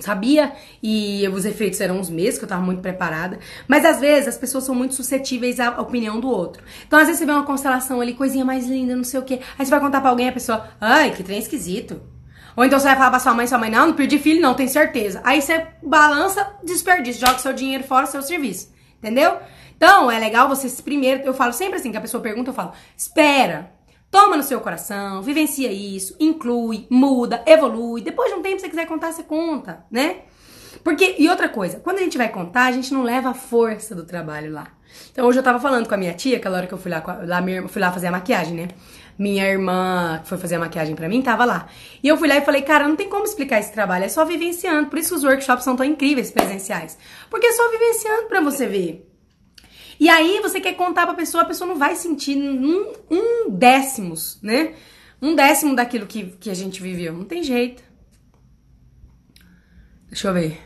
Sabia 0.00 0.52
e 0.82 1.28
os 1.28 1.44
efeitos 1.44 1.80
eram 1.80 2.00
os 2.00 2.08
mesmos, 2.08 2.38
que 2.38 2.44
eu 2.44 2.48
tava 2.48 2.62
muito 2.62 2.80
preparada. 2.80 3.38
Mas 3.68 3.84
às 3.84 4.00
vezes 4.00 4.28
as 4.28 4.38
pessoas 4.38 4.64
são 4.64 4.74
muito 4.74 4.94
suscetíveis 4.94 5.60
à 5.60 5.80
opinião 5.80 6.18
do 6.18 6.28
outro. 6.28 6.62
Então 6.86 6.98
às 6.98 7.06
vezes 7.06 7.18
você 7.18 7.26
vê 7.26 7.32
uma 7.32 7.44
constelação 7.44 8.00
ali, 8.00 8.14
coisinha 8.14 8.44
mais 8.44 8.66
linda, 8.66 8.96
não 8.96 9.04
sei 9.04 9.20
o 9.20 9.22
quê. 9.22 9.40
Aí 9.58 9.66
você 9.66 9.70
vai 9.70 9.80
contar 9.80 10.00
pra 10.00 10.10
alguém 10.10 10.28
a 10.28 10.32
pessoa, 10.32 10.66
ai, 10.80 11.10
que 11.10 11.22
trem 11.22 11.38
esquisito. 11.38 12.00
Ou 12.56 12.64
então 12.64 12.78
você 12.78 12.86
vai 12.86 12.96
falar 12.96 13.10
pra 13.10 13.18
sua 13.18 13.34
mãe, 13.34 13.46
sua 13.46 13.58
mãe, 13.58 13.70
não, 13.70 13.88
não 13.88 13.94
perdi 13.94 14.18
filho, 14.18 14.40
não, 14.40 14.54
tem 14.54 14.68
certeza. 14.68 15.20
Aí 15.24 15.40
você 15.40 15.66
balança, 15.82 16.54
desperdício, 16.62 17.20
joga 17.20 17.38
seu 17.38 17.52
dinheiro 17.52 17.84
fora, 17.84 18.06
seu 18.06 18.22
serviço. 18.22 18.72
Entendeu? 18.98 19.38
Então, 19.76 20.10
é 20.10 20.18
legal 20.18 20.48
você 20.48 20.70
primeiro, 20.82 21.22
eu 21.24 21.34
falo 21.34 21.52
sempre 21.52 21.76
assim, 21.76 21.90
que 21.90 21.96
a 21.96 22.00
pessoa 22.00 22.22
pergunta, 22.22 22.50
eu 22.50 22.54
falo, 22.54 22.72
espera, 22.96 23.72
toma 24.12 24.36
no 24.36 24.42
seu 24.42 24.60
coração, 24.60 25.22
vivencia 25.22 25.72
isso, 25.72 26.14
inclui, 26.20 26.86
muda, 26.90 27.42
evolui. 27.46 28.02
Depois 28.02 28.30
de 28.30 28.38
um 28.38 28.42
tempo, 28.42 28.56
se 28.56 28.66
você 28.66 28.68
quiser 28.68 28.86
contar, 28.86 29.10
você 29.10 29.22
conta, 29.22 29.86
né? 29.90 30.18
Porque, 30.84 31.16
e 31.18 31.30
outra 31.30 31.48
coisa, 31.48 31.80
quando 31.80 31.98
a 31.98 32.02
gente 32.02 32.18
vai 32.18 32.28
contar, 32.28 32.66
a 32.66 32.72
gente 32.72 32.92
não 32.92 33.02
leva 33.02 33.30
a 33.30 33.34
força 33.34 33.94
do 33.94 34.04
trabalho 34.04 34.52
lá. 34.52 34.66
Então, 35.10 35.26
hoje 35.26 35.38
eu 35.38 35.42
tava 35.42 35.58
falando 35.58 35.88
com 35.88 35.94
a 35.94 35.96
minha 35.96 36.12
tia, 36.12 36.36
aquela 36.36 36.58
hora 36.58 36.66
que 36.66 36.74
eu 36.74 36.78
fui 36.78 36.90
lá, 36.90 37.02
lá 37.24 37.40
minha, 37.40 37.66
fui 37.66 37.80
lá 37.80 37.90
fazer 37.90 38.08
a 38.08 38.10
maquiagem, 38.10 38.54
né? 38.54 38.68
Minha 39.18 39.48
irmã, 39.48 40.20
que 40.22 40.28
foi 40.28 40.36
fazer 40.36 40.56
a 40.56 40.58
maquiagem 40.58 40.94
para 40.94 41.08
mim, 41.08 41.22
tava 41.22 41.46
lá. 41.46 41.68
E 42.02 42.08
eu 42.08 42.16
fui 42.18 42.28
lá 42.28 42.36
e 42.36 42.42
falei, 42.42 42.60
cara, 42.62 42.86
não 42.86 42.96
tem 42.96 43.08
como 43.08 43.24
explicar 43.24 43.60
esse 43.60 43.72
trabalho, 43.72 44.04
é 44.04 44.08
só 44.08 44.26
vivenciando. 44.26 44.90
Por 44.90 44.98
isso 44.98 45.14
os 45.14 45.24
workshops 45.24 45.64
são 45.64 45.74
tão 45.74 45.86
incríveis 45.86 46.30
presenciais. 46.30 46.98
Porque 47.30 47.46
é 47.46 47.52
só 47.52 47.70
vivenciando 47.70 48.28
para 48.28 48.42
você 48.42 48.66
ver. 48.66 49.11
E 50.02 50.08
aí 50.08 50.40
você 50.40 50.60
quer 50.60 50.74
contar 50.74 51.06
pra 51.06 51.14
pessoa, 51.14 51.44
a 51.44 51.46
pessoa 51.46 51.68
não 51.68 51.78
vai 51.78 51.94
sentir 51.94 52.36
um, 52.36 52.92
um 53.08 53.48
décimos, 53.48 54.36
né? 54.42 54.74
Um 55.22 55.36
décimo 55.36 55.76
daquilo 55.76 56.08
que, 56.08 56.24
que 56.40 56.50
a 56.50 56.54
gente 56.54 56.82
viveu. 56.82 57.12
Não 57.12 57.24
tem 57.24 57.40
jeito. 57.44 57.84
Deixa 60.08 60.26
eu 60.26 60.34
ver. 60.34 60.58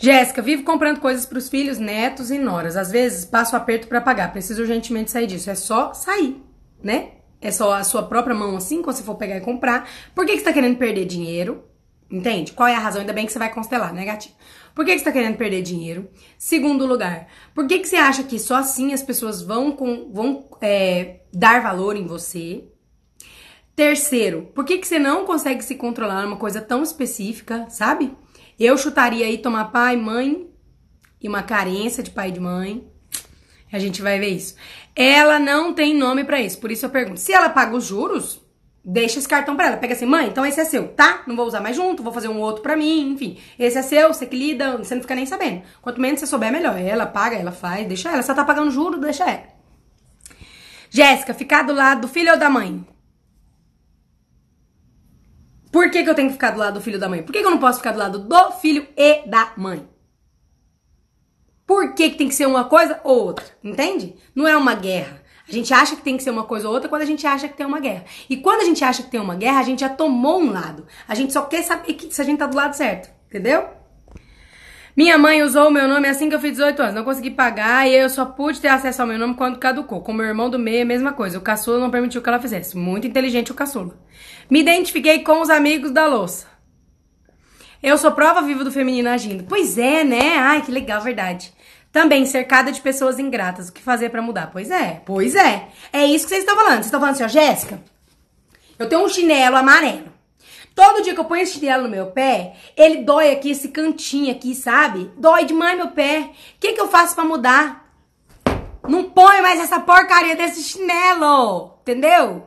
Jéssica, 0.00 0.40
vivo 0.40 0.64
comprando 0.64 1.00
coisas 1.00 1.26
para 1.26 1.36
os 1.36 1.50
filhos, 1.50 1.76
netos 1.76 2.30
e 2.30 2.38
noras. 2.38 2.78
Às 2.78 2.90
vezes 2.90 3.26
passo 3.26 3.54
aperto 3.54 3.88
para 3.88 4.00
pagar. 4.00 4.32
Preciso 4.32 4.62
urgentemente 4.62 5.10
sair 5.10 5.26
disso. 5.26 5.50
É 5.50 5.54
só 5.54 5.92
sair, 5.92 6.42
né? 6.82 7.10
É 7.42 7.50
só 7.50 7.74
a 7.74 7.84
sua 7.84 8.04
própria 8.04 8.34
mão 8.34 8.56
assim, 8.56 8.80
quando 8.80 8.96
você 8.96 9.02
for 9.02 9.16
pegar 9.16 9.36
e 9.36 9.42
comprar. 9.42 9.86
Por 10.14 10.24
que, 10.24 10.32
que 10.32 10.38
você 10.38 10.44
tá 10.46 10.52
querendo 10.54 10.78
perder 10.78 11.04
dinheiro? 11.04 11.73
Entende? 12.10 12.52
Qual 12.52 12.68
é 12.68 12.74
a 12.74 12.78
razão? 12.78 13.00
Ainda 13.00 13.12
bem 13.12 13.26
que 13.26 13.32
você 13.32 13.38
vai 13.38 13.52
constelar, 13.52 13.92
né, 13.92 14.04
gatinho? 14.04 14.34
Por 14.74 14.84
que, 14.84 14.92
que 14.92 14.98
você 14.98 15.04
tá 15.04 15.12
querendo 15.12 15.36
perder 15.36 15.62
dinheiro? 15.62 16.10
Segundo 16.36 16.86
lugar, 16.86 17.28
por 17.54 17.66
que, 17.66 17.78
que 17.78 17.88
você 17.88 17.96
acha 17.96 18.24
que 18.24 18.38
só 18.38 18.56
assim 18.56 18.92
as 18.92 19.02
pessoas 19.02 19.40
vão, 19.40 19.72
com, 19.72 20.10
vão 20.12 20.48
é, 20.60 21.20
dar 21.32 21.62
valor 21.62 21.96
em 21.96 22.06
você? 22.06 22.64
Terceiro, 23.76 24.50
por 24.54 24.64
que, 24.64 24.78
que 24.78 24.86
você 24.86 24.98
não 24.98 25.24
consegue 25.24 25.62
se 25.62 25.74
controlar 25.76 26.22
numa 26.22 26.36
coisa 26.36 26.60
tão 26.60 26.82
específica, 26.82 27.66
sabe? 27.68 28.16
Eu 28.58 28.76
chutaria 28.78 29.26
aí 29.26 29.38
tomar 29.38 29.66
pai, 29.66 29.96
mãe 29.96 30.48
e 31.20 31.28
uma 31.28 31.42
carência 31.42 32.02
de 32.02 32.10
pai 32.10 32.28
e 32.28 32.32
de 32.32 32.40
mãe. 32.40 32.88
A 33.72 33.78
gente 33.78 34.00
vai 34.00 34.20
ver 34.20 34.28
isso. 34.28 34.54
Ela 34.94 35.40
não 35.40 35.74
tem 35.74 35.96
nome 35.96 36.22
para 36.22 36.40
isso, 36.40 36.58
por 36.58 36.70
isso 36.70 36.86
eu 36.86 36.90
pergunto. 36.90 37.18
Se 37.18 37.32
ela 37.32 37.48
paga 37.48 37.76
os 37.76 37.84
juros, 37.84 38.40
deixa 38.84 39.18
esse 39.18 39.28
cartão 39.28 39.56
pra 39.56 39.68
ela. 39.68 39.76
Pega 39.78 39.94
assim, 39.94 40.04
mãe, 40.04 40.28
então 40.28 40.44
esse 40.44 40.60
é 40.60 40.64
seu, 40.64 40.88
tá? 40.88 41.22
Não 41.26 41.34
vou 41.34 41.46
usar 41.46 41.60
mais 41.60 41.74
junto, 41.74 42.02
vou 42.02 42.12
fazer 42.12 42.28
um 42.28 42.38
outro 42.38 42.62
pra 42.62 42.76
mim, 42.76 43.12
enfim. 43.12 43.38
Esse 43.58 43.78
é 43.78 43.82
seu, 43.82 44.12
você 44.12 44.26
que 44.26 44.36
lida, 44.36 44.76
você 44.76 44.94
não 44.94 45.02
fica 45.02 45.14
nem 45.14 45.24
sabendo. 45.24 45.62
Quanto 45.80 46.00
menos 46.00 46.20
você 46.20 46.26
souber, 46.26 46.52
melhor. 46.52 46.78
Ela 46.78 47.06
paga, 47.06 47.36
ela 47.36 47.52
faz, 47.52 47.86
deixa 47.86 48.10
ela. 48.10 48.22
Se 48.22 48.30
ela 48.30 48.36
tá 48.36 48.44
pagando 48.44 48.70
juro, 48.70 48.98
deixa 48.98 49.24
ela. 49.24 49.54
Jéssica, 50.90 51.32
ficar 51.32 51.62
do 51.62 51.72
lado 51.72 52.02
do 52.02 52.08
filho 52.08 52.32
ou 52.32 52.38
da 52.38 52.50
mãe? 52.50 52.86
Por 55.72 55.90
que, 55.90 56.04
que 56.04 56.10
eu 56.10 56.14
tenho 56.14 56.28
que 56.28 56.34
ficar 56.34 56.52
do 56.52 56.58
lado 56.58 56.74
do 56.74 56.80
filho 56.80 56.96
ou 56.96 57.00
da 57.00 57.08
mãe? 57.08 57.22
Por 57.22 57.32
que, 57.32 57.40
que 57.40 57.46
eu 57.46 57.50
não 57.50 57.58
posso 57.58 57.78
ficar 57.78 57.90
do 57.92 57.98
lado 57.98 58.18
do 58.20 58.52
filho 58.52 58.86
e 58.96 59.26
da 59.26 59.52
mãe? 59.56 59.88
Por 61.66 61.94
que, 61.94 62.10
que 62.10 62.16
tem 62.16 62.28
que 62.28 62.34
ser 62.34 62.46
uma 62.46 62.66
coisa 62.66 63.00
ou 63.02 63.24
outra? 63.24 63.44
Entende? 63.62 64.14
Não 64.34 64.46
é 64.46 64.56
uma 64.56 64.74
guerra. 64.74 65.23
A 65.48 65.52
gente 65.52 65.74
acha 65.74 65.94
que 65.94 66.02
tem 66.02 66.16
que 66.16 66.22
ser 66.22 66.30
uma 66.30 66.44
coisa 66.44 66.66
ou 66.68 66.74
outra 66.74 66.88
quando 66.88 67.02
a 67.02 67.06
gente 67.06 67.26
acha 67.26 67.48
que 67.48 67.56
tem 67.56 67.66
uma 67.66 67.78
guerra. 67.78 68.04
E 68.30 68.36
quando 68.36 68.62
a 68.62 68.64
gente 68.64 68.82
acha 68.82 69.02
que 69.02 69.10
tem 69.10 69.20
uma 69.20 69.34
guerra, 69.34 69.60
a 69.60 69.62
gente 69.62 69.80
já 69.80 69.88
tomou 69.88 70.40
um 70.40 70.50
lado. 70.50 70.86
A 71.06 71.14
gente 71.14 71.32
só 71.32 71.42
quer 71.42 71.62
saber 71.62 71.92
que, 71.94 72.12
se 72.14 72.20
a 72.20 72.24
gente 72.24 72.38
tá 72.38 72.46
do 72.46 72.56
lado 72.56 72.74
certo. 72.74 73.10
Entendeu? 73.28 73.68
Minha 74.96 75.18
mãe 75.18 75.42
usou 75.42 75.68
o 75.68 75.70
meu 75.72 75.88
nome 75.88 76.08
assim 76.08 76.28
que 76.28 76.34
eu 76.34 76.40
fiz 76.40 76.52
18 76.52 76.80
anos. 76.80 76.94
Não 76.94 77.04
consegui 77.04 77.30
pagar 77.30 77.86
e 77.86 77.94
eu 77.94 78.08
só 78.08 78.24
pude 78.24 78.60
ter 78.60 78.68
acesso 78.68 79.02
ao 79.02 79.08
meu 79.08 79.18
nome 79.18 79.34
quando 79.34 79.58
caducou. 79.58 80.00
Com 80.00 80.12
meu 80.12 80.24
irmão 80.24 80.48
do 80.48 80.58
meio, 80.58 80.82
a 80.82 80.86
mesma 80.86 81.12
coisa. 81.12 81.36
O 81.36 81.42
caçula 81.42 81.78
não 81.78 81.90
permitiu 81.90 82.22
que 82.22 82.28
ela 82.28 82.40
fizesse. 82.40 82.76
Muito 82.76 83.06
inteligente 83.06 83.52
o 83.52 83.54
caçula. 83.54 83.98
Me 84.48 84.60
identifiquei 84.60 85.18
com 85.18 85.42
os 85.42 85.50
amigos 85.50 85.90
da 85.90 86.06
louça. 86.06 86.46
Eu 87.82 87.98
sou 87.98 88.12
prova 88.12 88.40
viva 88.40 88.64
do 88.64 88.72
feminino 88.72 89.10
agindo. 89.10 89.44
Pois 89.44 89.76
é, 89.76 90.04
né? 90.04 90.38
Ai, 90.38 90.62
que 90.62 90.70
legal, 90.70 91.02
verdade. 91.02 91.52
Também 91.94 92.26
cercada 92.26 92.72
de 92.72 92.80
pessoas 92.80 93.20
ingratas. 93.20 93.68
O 93.68 93.72
que 93.72 93.80
fazer 93.80 94.10
para 94.10 94.20
mudar? 94.20 94.50
Pois 94.50 94.68
é, 94.68 95.00
pois 95.06 95.36
é. 95.36 95.68
É 95.92 96.04
isso 96.04 96.24
que 96.24 96.30
vocês 96.30 96.40
estão 96.40 96.56
falando. 96.56 96.72
Vocês 96.72 96.86
estão 96.86 96.98
falando 96.98 97.14
assim, 97.14 97.22
ó, 97.22 97.28
Jéssica, 97.28 97.80
eu 98.76 98.88
tenho 98.88 99.04
um 99.04 99.08
chinelo 99.08 99.54
amarelo. 99.54 100.12
Todo 100.74 101.04
dia 101.04 101.14
que 101.14 101.20
eu 101.20 101.24
ponho 101.24 101.42
esse 101.42 101.52
chinelo 101.52 101.84
no 101.84 101.88
meu 101.88 102.06
pé, 102.06 102.56
ele 102.76 103.04
dói 103.04 103.30
aqui, 103.30 103.52
esse 103.52 103.68
cantinho 103.68 104.32
aqui, 104.32 104.56
sabe? 104.56 105.08
Dói 105.16 105.44
demais 105.44 105.76
meu 105.76 105.86
pé. 105.86 106.30
O 106.56 106.58
que, 106.58 106.72
que 106.72 106.80
eu 106.80 106.88
faço 106.88 107.14
para 107.14 107.22
mudar? 107.22 107.88
Não 108.88 109.04
põe 109.04 109.40
mais 109.40 109.60
essa 109.60 109.78
porcaria 109.78 110.34
desse 110.34 110.64
chinelo, 110.64 111.78
entendeu? 111.82 112.44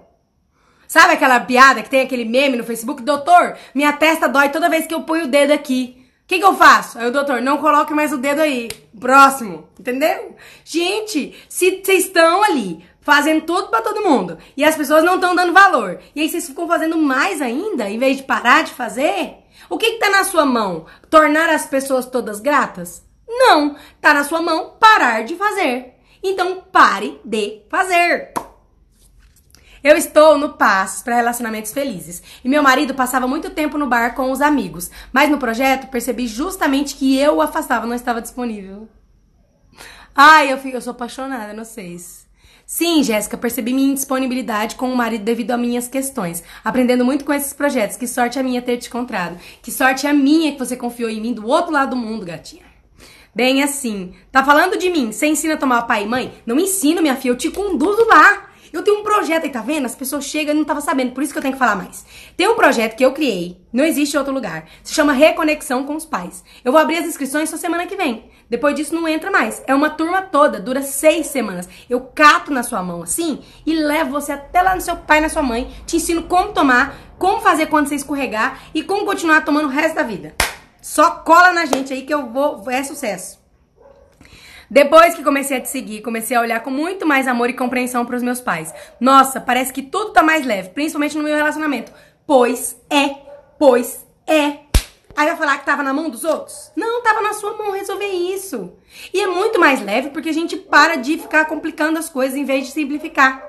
Sabe 0.90 1.14
aquela 1.14 1.40
piada 1.40 1.82
que 1.82 1.90
tem 1.90 2.02
aquele 2.02 2.26
meme 2.26 2.58
no 2.58 2.66
Facebook? 2.66 3.02
Doutor, 3.02 3.58
minha 3.74 3.94
testa 3.94 4.28
dói 4.28 4.50
toda 4.50 4.68
vez 4.68 4.86
que 4.86 4.94
eu 4.94 5.04
ponho 5.04 5.24
o 5.24 5.30
dedo 5.30 5.54
aqui. 5.54 5.97
O 6.28 6.30
que, 6.30 6.40
que 6.40 6.46
eu 6.46 6.56
faço? 6.56 7.00
Aí 7.00 7.08
o 7.08 7.12
doutor, 7.12 7.42
não 7.42 7.58
coloque 7.60 7.94
mais 7.94 8.12
o 8.12 8.18
dedo 8.18 8.42
aí. 8.42 8.68
Próximo. 9.00 9.70
Entendeu? 9.80 10.36
Gente, 10.66 11.34
se 11.48 11.82
vocês 11.82 12.04
estão 12.04 12.44
ali 12.44 12.84
fazendo 13.00 13.46
tudo 13.46 13.70
para 13.70 13.82
todo 13.82 14.04
mundo 14.04 14.38
e 14.58 14.66
as 14.66 14.76
pessoas 14.76 15.06
não 15.06 15.16
estão 15.16 15.34
dando 15.34 15.54
valor, 15.54 16.02
e 16.14 16.20
aí 16.20 16.28
vocês 16.28 16.46
ficam 16.46 16.68
fazendo 16.68 16.98
mais 16.98 17.42
ainda, 17.42 17.90
em 17.90 17.98
vez 17.98 18.18
de 18.18 18.24
parar 18.24 18.66
de 18.66 18.74
fazer, 18.74 19.36
o 19.70 19.78
que, 19.78 19.92
que 19.92 20.00
tá 20.00 20.10
na 20.10 20.26
sua 20.26 20.46
mão? 20.46 20.86
Tornar 21.10 21.48
as 21.48 21.66
pessoas 21.66 22.06
todas 22.06 22.42
gratas? 22.42 23.02
Não. 23.26 23.78
Tá 24.02 24.14
na 24.14 24.26
sua 24.26 24.42
mão 24.42 24.74
parar 24.78 25.24
de 25.24 25.34
fazer. 25.38 25.94
Então 26.22 26.62
pare 26.74 27.22
de 27.24 27.62
fazer. 27.70 28.34
Eu 29.88 29.96
estou 29.96 30.38
no 30.38 30.50
Passos 30.50 31.02
para 31.02 31.16
Relacionamentos 31.16 31.72
Felizes 31.72 32.22
e 32.44 32.50
meu 32.50 32.62
marido 32.62 32.94
passava 32.94 33.26
muito 33.26 33.52
tempo 33.52 33.78
no 33.78 33.88
bar 33.88 34.16
com 34.16 34.30
os 34.34 34.42
amigos, 34.42 34.92
mas 35.14 35.30
no 35.30 35.38
projeto 35.38 35.88
percebi 35.88 36.28
justamente 36.28 36.94
que 36.94 37.18
eu 37.18 37.38
o 37.38 37.42
afastava, 37.42 37.88
não 37.88 37.96
estava 37.96 38.22
disponível. 38.22 38.90
Ai, 40.14 40.52
eu, 40.52 40.58
fico, 40.58 40.76
eu 40.76 40.82
sou 40.82 40.92
apaixonada, 40.92 41.54
não 41.54 41.64
sei. 41.64 41.98
Sim, 42.66 43.02
Jéssica, 43.02 43.38
percebi 43.38 43.72
minha 43.72 43.92
indisponibilidade 43.92 44.76
com 44.76 44.92
o 44.92 44.98
marido 44.98 45.24
devido 45.24 45.52
a 45.52 45.58
minhas 45.58 45.88
questões. 45.88 46.44
Aprendendo 46.66 47.06
muito 47.06 47.24
com 47.24 47.32
esses 47.32 47.54
projetos. 47.54 47.96
Que 47.96 48.10
sorte 48.10 48.38
a 48.38 48.44
minha 48.44 48.62
ter 48.62 48.76
te 48.76 48.90
encontrado. 48.90 49.40
Que 49.62 49.72
sorte 49.72 50.06
a 50.06 50.14
minha 50.14 50.52
que 50.52 50.60
você 50.60 50.76
confiou 50.76 51.10
em 51.10 51.22
mim 51.22 51.32
do 51.32 51.48
outro 51.48 51.72
lado 51.72 51.92
do 51.92 51.96
mundo, 51.96 52.26
gatinha. 52.26 52.66
Bem 53.34 53.64
assim, 53.64 54.14
tá 54.34 54.44
falando 54.44 54.78
de 54.78 54.90
mim? 54.90 55.14
Você 55.14 55.28
ensina 55.28 55.54
a 55.54 55.58
tomar 55.58 55.84
pai 55.84 56.04
e 56.04 56.08
mãe? 56.08 56.34
Não 56.46 56.60
ensino, 56.60 57.02
minha 57.02 57.16
filha, 57.16 57.32
eu 57.32 57.38
te 57.38 57.50
conduzo 57.50 58.06
lá. 58.06 58.47
Eu 58.72 58.84
tenho 58.84 59.00
um 59.00 59.04
projeto 59.04 59.44
aí, 59.44 59.50
tá 59.50 59.62
vendo? 59.62 59.86
As 59.86 59.96
pessoas 59.96 60.26
chegam 60.26 60.54
e 60.54 60.58
não 60.58 60.66
tava 60.66 60.82
sabendo, 60.82 61.12
por 61.12 61.24
isso 61.24 61.32
que 61.32 61.38
eu 61.38 61.42
tenho 61.42 61.54
que 61.54 61.60
falar 61.60 61.76
mais. 61.76 62.06
Tem 62.36 62.48
um 62.48 62.56
projeto 62.56 62.96
que 62.96 63.04
eu 63.06 63.14
criei, 63.14 63.62
não 63.72 63.84
existe 63.84 64.14
em 64.14 64.18
outro 64.18 64.34
lugar. 64.34 64.66
Se 64.84 64.94
chama 64.94 65.14
Reconexão 65.14 65.84
com 65.84 65.96
os 65.96 66.06
Pais. 66.06 66.44
Eu 66.64 66.72
vou 66.72 66.82
abrir 66.82 66.98
as 66.98 67.06
inscrições 67.06 67.50
só 67.50 67.58
semana 67.58 67.86
que 67.86 67.96
vem. 67.96 68.30
Depois 68.50 68.76
disso 68.76 68.96
não 68.96 69.08
entra 69.08 69.30
mais. 69.30 69.62
É 69.68 69.76
uma 69.76 69.90
turma 69.90 70.22
toda, 70.22 70.60
dura 70.60 70.82
seis 70.82 71.28
semanas. 71.28 71.68
Eu 71.90 72.02
cato 72.02 72.52
na 72.52 72.64
sua 72.64 72.82
mão 72.82 73.04
assim 73.04 73.40
e 73.66 73.76
levo 73.76 74.12
você 74.12 74.32
até 74.32 74.62
lá 74.62 74.74
no 74.74 74.82
seu 74.82 74.96
pai, 74.96 75.20
na 75.20 75.30
sua 75.30 75.44
mãe. 75.44 75.70
Te 75.86 75.98
ensino 75.98 76.24
como 76.24 76.54
tomar, 76.54 76.96
como 77.18 77.42
fazer 77.42 77.68
quando 77.68 77.88
você 77.88 77.96
escorregar 77.96 78.60
e 78.74 78.84
como 78.84 79.06
continuar 79.06 79.44
tomando 79.44 79.66
o 79.66 79.72
resto 79.72 79.96
da 79.96 80.04
vida. 80.04 80.34
Só 80.82 81.12
cola 81.12 81.52
na 81.52 81.66
gente 81.66 81.92
aí 81.92 82.04
que 82.04 82.14
eu 82.14 82.28
vou. 82.28 82.64
É 82.70 82.84
sucesso. 82.84 83.37
Depois 84.70 85.16
que 85.16 85.24
comecei 85.24 85.58
a 85.58 85.62
te 85.62 85.70
seguir, 85.70 86.02
comecei 86.02 86.36
a 86.36 86.42
olhar 86.42 86.60
com 86.62 86.70
muito 86.70 87.06
mais 87.06 87.28
amor 87.28 87.50
e 87.50 87.54
compreensão 87.54 88.06
para 88.06 88.18
os 88.18 88.24
meus 88.24 88.42
pais. 88.42 88.74
Nossa, 89.00 89.40
parece 89.40 89.72
que 89.72 89.82
tudo 89.82 90.12
tá 90.12 90.22
mais 90.22 90.46
leve, 90.46 90.70
principalmente 90.70 91.18
no 91.18 91.24
meu 91.24 91.36
relacionamento. 91.36 91.92
Pois 92.26 92.76
é, 92.90 93.16
pois 93.58 94.06
é. 94.28 94.68
Aí 95.16 95.26
vai 95.26 95.36
falar 95.36 95.58
que 95.58 95.66
tava 95.66 95.82
na 95.82 95.94
mão 95.94 96.10
dos 96.10 96.24
outros? 96.24 96.72
Não, 96.76 97.02
tava 97.02 97.22
na 97.22 97.34
sua 97.34 97.58
mão 97.58 97.72
resolver 97.72 98.06
isso. 98.06 98.74
E 99.14 99.20
é 99.20 99.26
muito 99.26 99.60
mais 99.60 99.82
leve 99.82 100.10
porque 100.10 100.30
a 100.30 100.34
gente 100.34 100.56
para 100.58 100.96
de 100.96 101.18
ficar 101.18 101.46
complicando 101.46 101.98
as 101.98 102.10
coisas 102.10 102.38
em 102.38 102.46
vez 102.46 102.68
de 102.68 102.74
simplificar. 102.74 103.47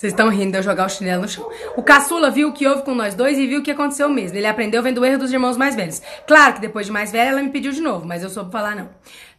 Vocês 0.00 0.14
estão 0.14 0.30
rindo 0.30 0.52
de 0.52 0.56
eu 0.56 0.62
jogar 0.62 0.86
o 0.86 0.88
chinelo 0.88 1.20
no 1.20 1.28
chão. 1.28 1.46
O 1.76 1.82
caçula 1.82 2.30
viu 2.30 2.48
o 2.48 2.52
que 2.54 2.66
houve 2.66 2.84
com 2.84 2.94
nós 2.94 3.14
dois 3.14 3.36
e 3.36 3.46
viu 3.46 3.60
o 3.60 3.62
que 3.62 3.70
aconteceu 3.70 4.08
mesmo. 4.08 4.38
Ele 4.38 4.46
aprendeu 4.46 4.82
vendo 4.82 4.96
o 4.96 5.04
erro 5.04 5.18
dos 5.18 5.30
irmãos 5.30 5.58
mais 5.58 5.76
velhos. 5.76 6.00
Claro 6.26 6.54
que 6.54 6.60
depois 6.62 6.86
de 6.86 6.92
mais 6.92 7.12
velha, 7.12 7.28
ela 7.28 7.42
me 7.42 7.50
pediu 7.50 7.70
de 7.70 7.82
novo, 7.82 8.06
mas 8.06 8.22
eu 8.22 8.30
soube 8.30 8.50
falar 8.50 8.74
não. 8.74 8.88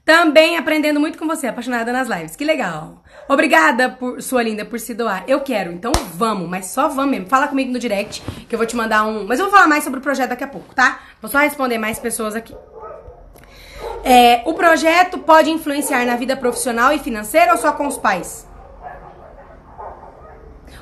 Também 0.05 0.59
aprendendo 0.59 0.99
muito 0.99 1.17
com 1.17 1.25
você, 1.25 1.47
apaixonada 1.47 1.91
nas 1.91 2.07
lives. 2.07 2.35
Que 2.35 2.45
legal. 2.45 3.01
Obrigada, 3.27 3.89
por, 3.89 4.21
sua 4.21 4.43
linda, 4.43 4.63
por 4.63 4.79
se 4.79 4.93
doar. 4.93 5.23
Eu 5.27 5.39
quero, 5.39 5.71
então 5.71 5.91
vamos, 6.13 6.47
mas 6.47 6.67
só 6.67 6.87
vamos 6.89 7.09
mesmo. 7.09 7.25
Fala 7.25 7.47
comigo 7.47 7.71
no 7.71 7.79
direct, 7.79 8.21
que 8.47 8.53
eu 8.53 8.59
vou 8.59 8.67
te 8.67 8.75
mandar 8.75 9.03
um. 9.03 9.25
Mas 9.25 9.39
eu 9.39 9.45
vou 9.45 9.55
falar 9.55 9.67
mais 9.67 9.83
sobre 9.83 9.99
o 9.99 10.03
projeto 10.03 10.29
daqui 10.29 10.43
a 10.43 10.47
pouco, 10.47 10.75
tá? 10.75 10.99
Vou 11.19 11.31
só 11.31 11.39
responder 11.39 11.79
mais 11.79 11.97
pessoas 11.97 12.35
aqui. 12.35 12.55
É, 14.03 14.43
o 14.45 14.53
projeto 14.53 15.17
pode 15.17 15.49
influenciar 15.49 16.05
na 16.05 16.15
vida 16.15 16.37
profissional 16.37 16.93
e 16.93 16.99
financeira 16.99 17.51
ou 17.51 17.57
só 17.57 17.71
com 17.71 17.87
os 17.87 17.97
pais? 17.97 18.50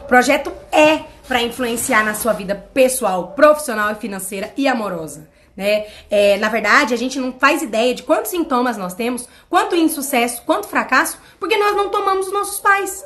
Projeto 0.10 0.51
é 0.72 1.05
para 1.26 1.41
influenciar 1.41 2.03
na 2.03 2.14
sua 2.14 2.34
vida 2.34 2.55
pessoal, 2.74 3.30
profissional 3.30 3.91
e 3.91 3.95
financeira 3.95 4.51
e 4.57 4.68
amorosa 4.68 5.30
né? 5.60 5.88
É, 6.10 6.38
na 6.38 6.47
verdade, 6.47 6.93
a 6.93 6.97
gente 6.97 7.20
não 7.20 7.34
faz 7.34 7.62
ideia 7.62 7.93
de 7.93 8.03
quantos 8.03 8.32
sintomas 8.32 8.78
nós 8.78 8.93
temos, 8.93 9.28
quanto 9.49 9.76
insucesso, 9.76 10.41
quanto 10.45 10.70
fracasso, 10.70 11.20
porque 11.38 11.57
nós 11.57 11.76
não 11.76 11.89
tomamos 11.89 12.28
os 12.28 12.34
nossos 12.34 12.62
pais. 12.62 13.05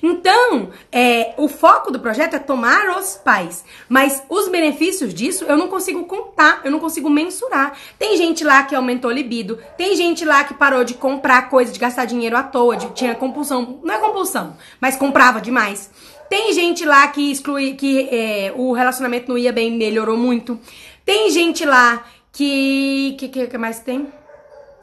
Então, 0.00 0.70
é, 0.92 1.34
o 1.36 1.48
foco 1.48 1.90
do 1.90 1.98
projeto 1.98 2.34
é 2.34 2.38
tomar 2.38 2.96
os 2.96 3.16
pais. 3.16 3.64
Mas 3.88 4.22
os 4.28 4.46
benefícios 4.46 5.12
disso 5.12 5.44
eu 5.48 5.56
não 5.56 5.66
consigo 5.66 6.04
contar, 6.04 6.60
eu 6.62 6.70
não 6.70 6.78
consigo 6.78 7.10
mensurar. 7.10 7.76
Tem 7.98 8.16
gente 8.16 8.44
lá 8.44 8.62
que 8.62 8.74
aumentou 8.76 9.10
libido, 9.10 9.58
tem 9.76 9.96
gente 9.96 10.24
lá 10.24 10.44
que 10.44 10.54
parou 10.54 10.84
de 10.84 10.94
comprar 10.94 11.48
coisa, 11.48 11.72
de 11.72 11.78
gastar 11.80 12.04
dinheiro 12.04 12.36
à 12.36 12.44
toa, 12.44 12.76
de, 12.76 12.90
tinha 12.90 13.16
compulsão. 13.16 13.80
Não 13.82 13.94
é 13.94 13.98
compulsão, 13.98 14.56
mas 14.80 14.94
comprava 14.94 15.40
demais. 15.40 15.90
Tem 16.30 16.52
gente 16.52 16.84
lá 16.84 17.08
que 17.08 17.32
exclui, 17.32 17.74
que 17.74 18.08
é, 18.08 18.52
o 18.56 18.72
relacionamento 18.72 19.28
não 19.28 19.36
ia 19.36 19.52
bem, 19.52 19.72
melhorou 19.72 20.16
muito. 20.16 20.60
Tem 21.04 21.28
gente 21.28 21.64
lá 21.64 22.06
que. 22.32 23.16
que 23.18 23.28
que, 23.28 23.46
que 23.48 23.58
mais 23.58 23.80
tem? 23.80 24.06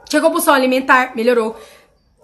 Tinha 0.10 0.22
compulsão 0.22 0.54
alimentar, 0.54 1.16
melhorou. 1.16 1.56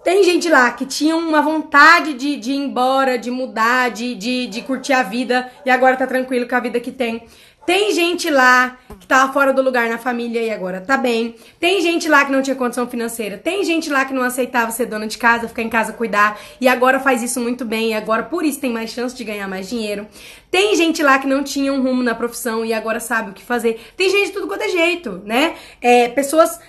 Tem 0.04 0.22
gente 0.22 0.50
lá 0.50 0.70
que 0.72 0.84
tinha 0.84 1.16
uma 1.16 1.40
vontade 1.40 2.12
de, 2.12 2.36
de 2.36 2.52
ir 2.52 2.56
embora, 2.56 3.16
de 3.16 3.30
mudar, 3.30 3.90
de, 3.90 4.14
de, 4.14 4.46
de 4.46 4.60
curtir 4.60 4.92
a 4.92 5.02
vida 5.02 5.50
e 5.64 5.70
agora 5.70 5.96
tá 5.96 6.06
tranquilo 6.06 6.46
com 6.46 6.54
a 6.54 6.60
vida 6.60 6.78
que 6.78 6.92
tem. 6.92 7.22
Tem 7.66 7.92
gente 7.92 8.30
lá 8.30 8.76
que 9.00 9.06
tava 9.06 9.32
fora 9.32 9.52
do 9.52 9.62
lugar 9.62 9.88
na 9.88 9.96
família 9.96 10.42
e 10.42 10.50
agora 10.50 10.80
tá 10.80 10.96
bem. 10.96 11.34
Tem 11.58 11.80
gente 11.80 12.08
lá 12.08 12.24
que 12.24 12.32
não 12.32 12.42
tinha 12.42 12.54
condição 12.54 12.86
financeira. 12.86 13.38
Tem 13.38 13.64
gente 13.64 13.88
lá 13.88 14.04
que 14.04 14.12
não 14.12 14.22
aceitava 14.22 14.70
ser 14.70 14.86
dona 14.86 15.06
de 15.06 15.16
casa, 15.16 15.48
ficar 15.48 15.62
em 15.62 15.70
casa 15.70 15.92
cuidar 15.92 16.38
e 16.60 16.68
agora 16.68 17.00
faz 17.00 17.22
isso 17.22 17.40
muito 17.40 17.64
bem 17.64 17.90
e 17.90 17.94
agora 17.94 18.22
por 18.22 18.44
isso 18.44 18.60
tem 18.60 18.70
mais 18.70 18.90
chance 18.90 19.14
de 19.14 19.24
ganhar 19.24 19.48
mais 19.48 19.68
dinheiro. 19.68 20.06
Tem 20.50 20.76
gente 20.76 21.02
lá 21.02 21.18
que 21.18 21.26
não 21.26 21.42
tinha 21.42 21.72
um 21.72 21.82
rumo 21.82 22.02
na 22.02 22.14
profissão 22.14 22.64
e 22.64 22.74
agora 22.74 23.00
sabe 23.00 23.30
o 23.30 23.34
que 23.34 23.42
fazer. 23.42 23.80
Tem 23.96 24.10
gente 24.10 24.26
de 24.26 24.32
tudo 24.32 24.46
quanto 24.46 24.62
é 24.62 24.68
jeito, 24.68 25.22
né? 25.24 25.56
É, 25.80 26.08
pessoas. 26.08 26.60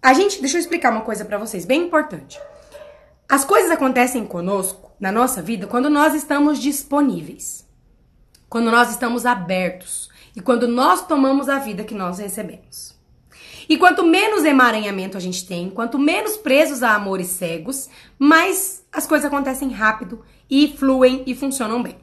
A 0.00 0.12
gente. 0.12 0.40
Deixa 0.40 0.56
eu 0.56 0.60
explicar 0.60 0.92
uma 0.92 1.00
coisa 1.00 1.24
para 1.24 1.38
vocês, 1.38 1.64
bem 1.64 1.82
importante. 1.82 2.38
As 3.28 3.44
coisas 3.44 3.70
acontecem 3.70 4.24
conosco, 4.24 4.92
na 5.00 5.10
nossa 5.10 5.42
vida, 5.42 5.66
quando 5.66 5.90
nós 5.90 6.14
estamos 6.14 6.60
disponíveis. 6.60 7.66
Quando 8.48 8.70
nós 8.70 8.90
estamos 8.90 9.26
abertos 9.26 10.08
e 10.36 10.40
quando 10.40 10.66
nós 10.66 11.06
tomamos 11.06 11.48
a 11.48 11.58
vida 11.58 11.84
que 11.84 11.94
nós 11.94 12.18
recebemos. 12.18 12.94
E 13.68 13.78
quanto 13.78 14.04
menos 14.04 14.44
emaranhamento 14.44 15.16
a 15.16 15.20
gente 15.20 15.46
tem, 15.46 15.70
quanto 15.70 15.98
menos 15.98 16.36
presos 16.36 16.82
a 16.82 16.94
amores 16.94 17.28
cegos, 17.28 17.88
mais 18.18 18.84
as 18.92 19.06
coisas 19.06 19.26
acontecem 19.26 19.70
rápido 19.70 20.22
e 20.50 20.74
fluem 20.76 21.22
e 21.26 21.34
funcionam 21.34 21.82
bem. 21.82 21.96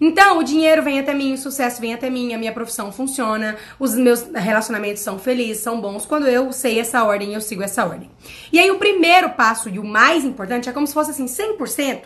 Então, 0.00 0.38
o 0.38 0.44
dinheiro 0.44 0.82
vem 0.82 0.98
até 0.98 1.14
mim, 1.14 1.32
o 1.32 1.38
sucesso 1.38 1.80
vem 1.80 1.94
até 1.94 2.10
mim, 2.10 2.34
a 2.34 2.38
minha 2.38 2.52
profissão 2.52 2.92
funciona, 2.92 3.56
os 3.78 3.94
meus 3.94 4.22
relacionamentos 4.34 5.02
são 5.02 5.18
felizes, 5.18 5.62
são 5.62 5.80
bons 5.80 6.04
quando 6.04 6.26
eu 6.26 6.52
sei 6.52 6.78
essa 6.78 7.02
ordem 7.04 7.34
eu 7.34 7.40
sigo 7.40 7.62
essa 7.62 7.84
ordem. 7.84 8.10
E 8.52 8.58
aí, 8.58 8.70
o 8.70 8.78
primeiro 8.78 9.30
passo 9.30 9.68
e 9.68 9.78
o 9.78 9.84
mais 9.84 10.24
importante 10.24 10.68
é 10.68 10.72
como 10.72 10.86
se 10.86 10.94
fosse 10.94 11.12
assim: 11.12 11.26
100% 11.26 12.02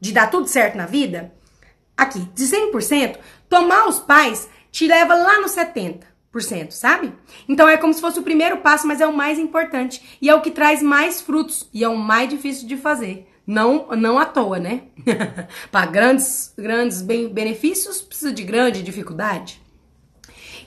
de 0.00 0.12
dar 0.12 0.30
tudo 0.30 0.48
certo 0.48 0.76
na 0.76 0.86
vida. 0.86 1.32
Aqui, 1.96 2.20
de 2.34 2.44
100%, 2.44 3.16
tomar 3.48 3.88
os 3.88 3.98
pais 4.00 4.48
te 4.76 4.86
leva 4.86 5.14
lá 5.14 5.40
no 5.40 5.46
70%, 5.46 6.70
sabe? 6.70 7.10
Então 7.48 7.66
é 7.66 7.78
como 7.78 7.94
se 7.94 8.00
fosse 8.00 8.18
o 8.18 8.22
primeiro 8.22 8.58
passo, 8.58 8.86
mas 8.86 9.00
é 9.00 9.06
o 9.06 9.12
mais 9.12 9.38
importante 9.38 10.18
e 10.20 10.28
é 10.28 10.34
o 10.34 10.42
que 10.42 10.50
traz 10.50 10.82
mais 10.82 11.18
frutos 11.18 11.66
e 11.72 11.82
é 11.82 11.88
o 11.88 11.96
mais 11.96 12.28
difícil 12.28 12.68
de 12.68 12.76
fazer. 12.76 13.26
Não, 13.46 13.86
não 13.96 14.18
à 14.18 14.26
toa, 14.26 14.58
né? 14.58 14.82
Para 15.72 15.86
grandes, 15.86 16.52
grandes 16.58 17.00
benefícios 17.00 18.02
precisa 18.02 18.30
de 18.30 18.42
grande 18.42 18.82
dificuldade. 18.82 19.62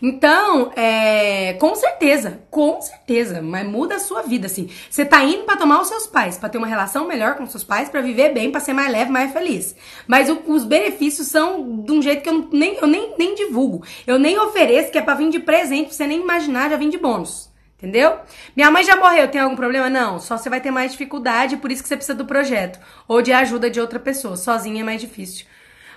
Então, 0.01 0.71
é, 0.75 1.53
com 1.53 1.75
certeza, 1.75 2.41
com 2.49 2.81
certeza, 2.81 3.41
mas 3.41 3.67
muda 3.67 3.95
a 3.95 3.99
sua 3.99 4.21
vida, 4.21 4.47
assim. 4.47 4.69
Você 4.89 5.05
tá 5.05 5.23
indo 5.23 5.43
para 5.43 5.57
tomar 5.57 5.81
os 5.81 5.87
seus 5.87 6.07
pais, 6.07 6.37
para 6.37 6.49
ter 6.49 6.57
uma 6.57 6.67
relação 6.67 7.07
melhor 7.07 7.35
com 7.35 7.45
seus 7.45 7.63
pais, 7.63 7.89
para 7.89 8.01
viver 8.01 8.33
bem, 8.33 8.51
para 8.51 8.61
ser 8.61 8.73
mais 8.73 8.91
leve, 8.91 9.11
mais 9.11 9.33
feliz. 9.33 9.75
Mas 10.07 10.29
o, 10.29 10.41
os 10.47 10.63
benefícios 10.63 11.27
são 11.27 11.81
de 11.81 11.91
um 11.91 12.01
jeito 12.01 12.23
que 12.23 12.29
eu, 12.29 12.47
nem, 12.51 12.75
eu 12.75 12.87
nem, 12.87 13.13
nem 13.17 13.35
divulgo. 13.35 13.83
Eu 14.07 14.17
nem 14.17 14.39
ofereço, 14.39 14.91
que 14.91 14.97
é 14.97 15.01
pra 15.01 15.15
vir 15.15 15.29
de 15.29 15.39
presente, 15.39 15.87
pra 15.87 15.93
você 15.93 16.07
nem 16.07 16.21
imaginar, 16.21 16.69
já 16.69 16.77
vim 16.77 16.89
de 16.89 16.97
bônus. 16.97 17.49
Entendeu? 17.77 18.19
Minha 18.57 18.69
mãe 18.69 18.83
já 18.83 18.97
morreu, 18.97 19.29
tem 19.29 19.39
algum 19.39 19.55
problema? 19.55 19.89
Não, 19.89 20.19
só 20.19 20.37
você 20.37 20.49
vai 20.49 20.59
ter 20.59 20.69
mais 20.69 20.91
dificuldade, 20.91 21.55
por 21.55 21.71
isso 21.71 21.81
que 21.81 21.87
você 21.87 21.95
precisa 21.95 22.17
do 22.17 22.25
projeto. 22.25 22.77
Ou 23.07 23.21
de 23.21 23.31
ajuda 23.31 23.69
de 23.69 23.79
outra 23.79 23.97
pessoa. 23.97 24.35
Sozinha 24.35 24.81
é 24.81 24.83
mais 24.83 24.99
difícil. 24.99 25.45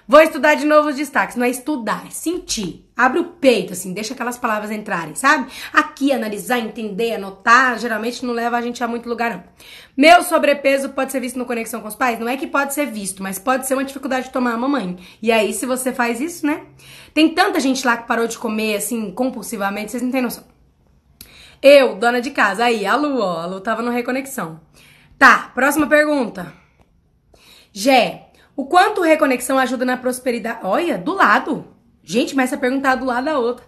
Vou 0.07 0.21
estudar 0.21 0.55
de 0.55 0.67
novo 0.67 0.89
os 0.89 0.97
destaques. 0.97 1.37
Não 1.37 1.47
é 1.47 1.51
estudar, 1.51 2.05
é 2.07 2.11
sentir. 2.11 2.89
Abre 2.97 3.21
o 3.21 3.25
peito, 3.25 3.73
assim, 3.73 3.93
deixa 3.93 4.15
aquelas 4.15 4.37
palavras 4.37 4.71
entrarem, 4.71 5.15
sabe? 5.15 5.51
Aqui, 5.73 6.13
analisar, 6.13 6.59
entender, 6.59 7.15
anotar, 7.15 7.79
geralmente 7.79 8.25
não 8.25 8.35
leva 8.35 8.57
a 8.57 8.61
gente 8.61 8.83
a 8.85 8.89
muito 8.89 9.09
lugar, 9.09 9.31
não. 9.31 9.45
Meu 9.97 10.23
sobrepeso 10.23 10.91
pode 10.91 11.13
ser 11.13 11.21
visto 11.21 11.39
no 11.39 11.47
Conexão 11.47 11.81
com 11.81 11.89
os 11.89 11.95
Pais? 11.95 12.19
Não 12.19 12.29
é 12.29 12.37
que 12.37 12.47
pode 12.47 12.75
ser 12.75 12.87
visto, 12.87 13.23
mas 13.23 13.39
pode 13.39 13.67
ser 13.67 13.75
uma 13.75 13.85
dificuldade 13.85 14.27
de 14.27 14.33
tomar 14.33 14.53
a 14.53 14.59
mamãe. 14.59 14.99
E 15.23 15.33
aí, 15.33 15.53
se 15.53 15.65
você 15.67 15.93
faz 15.93 16.21
isso, 16.21 16.45
né? 16.47 16.67
Tem 17.15 17.35
tanta 17.35 17.61
gente 17.61 17.87
lá 17.87 17.97
que 17.97 18.07
parou 18.07 18.27
de 18.27 18.39
comer, 18.39 18.77
assim, 18.77 19.11
compulsivamente, 19.11 19.91
vocês 19.91 20.03
não 20.03 20.11
têm 20.11 20.23
noção. 20.23 20.45
Eu, 21.63 21.95
dona 21.95 22.21
de 22.21 22.31
casa, 22.33 22.65
aí, 22.65 22.85
a 22.85 22.97
Lu, 22.97 23.21
ó, 23.21 23.41
a 23.41 23.47
Lu 23.47 23.61
tava 23.61 23.83
no 23.83 23.91
Reconexão. 23.91 24.61
Tá, 25.19 25.51
próxima 25.55 25.87
pergunta. 25.87 26.53
Gé, 27.73 28.32
o 28.57 28.67
quanto 28.67 29.03
reconexão 29.03 29.59
ajuda 29.59 29.85
na 29.85 29.97
prosperidade? 29.97 30.61
Olha, 30.63 30.99
do 30.99 31.15
lado. 31.15 31.67
Gente, 32.03 32.37
mas 32.37 32.51
essa 32.51 32.61
pergunta 32.61 32.91
tá 32.91 32.95
do 32.95 33.07
lado 33.07 33.25
da 33.25 33.39
outra. 33.39 33.65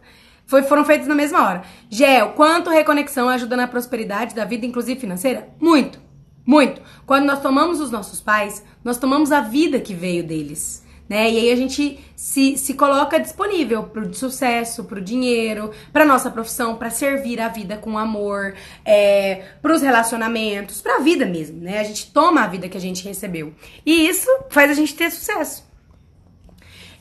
Foi, 0.46 0.62
foram 0.62 0.84
feitas 0.84 1.06
na 1.06 1.14
mesma 1.14 1.42
hora. 1.42 1.62
Gel, 1.88 2.32
quanto 2.32 2.70
reconexão 2.70 3.28
ajuda 3.28 3.56
na 3.56 3.66
prosperidade 3.66 4.34
da 4.34 4.44
vida, 4.44 4.66
inclusive 4.66 5.00
financeira? 5.00 5.48
Muito. 5.58 5.98
Muito. 6.46 6.82
Quando 7.06 7.24
nós 7.24 7.40
tomamos 7.40 7.80
os 7.80 7.90
nossos 7.90 8.20
pais, 8.20 8.62
nós 8.84 8.98
tomamos 8.98 9.32
a 9.32 9.40
vida 9.40 9.80
que 9.80 9.94
veio 9.94 10.22
deles 10.22 10.83
né? 11.08 11.30
E 11.30 11.38
aí 11.38 11.52
a 11.52 11.56
gente 11.56 11.98
se, 12.16 12.56
se 12.56 12.74
coloca 12.74 13.18
disponível 13.18 13.84
pro 13.84 14.12
sucesso, 14.14 14.84
pro 14.84 15.00
dinheiro, 15.00 15.70
pra 15.92 16.04
nossa 16.04 16.30
profissão, 16.30 16.76
para 16.76 16.90
servir 16.90 17.40
a 17.40 17.48
vida 17.48 17.76
com 17.76 17.98
amor, 17.98 18.54
é, 18.84 19.42
pros 19.60 19.82
relacionamentos, 19.82 20.80
pra 20.80 20.98
vida 20.98 21.26
mesmo, 21.26 21.60
né? 21.60 21.80
A 21.80 21.84
gente 21.84 22.10
toma 22.12 22.42
a 22.42 22.46
vida 22.46 22.68
que 22.68 22.76
a 22.76 22.80
gente 22.80 23.04
recebeu. 23.04 23.52
E 23.84 24.08
isso 24.08 24.28
faz 24.48 24.70
a 24.70 24.74
gente 24.74 24.94
ter 24.94 25.10
sucesso. 25.10 25.64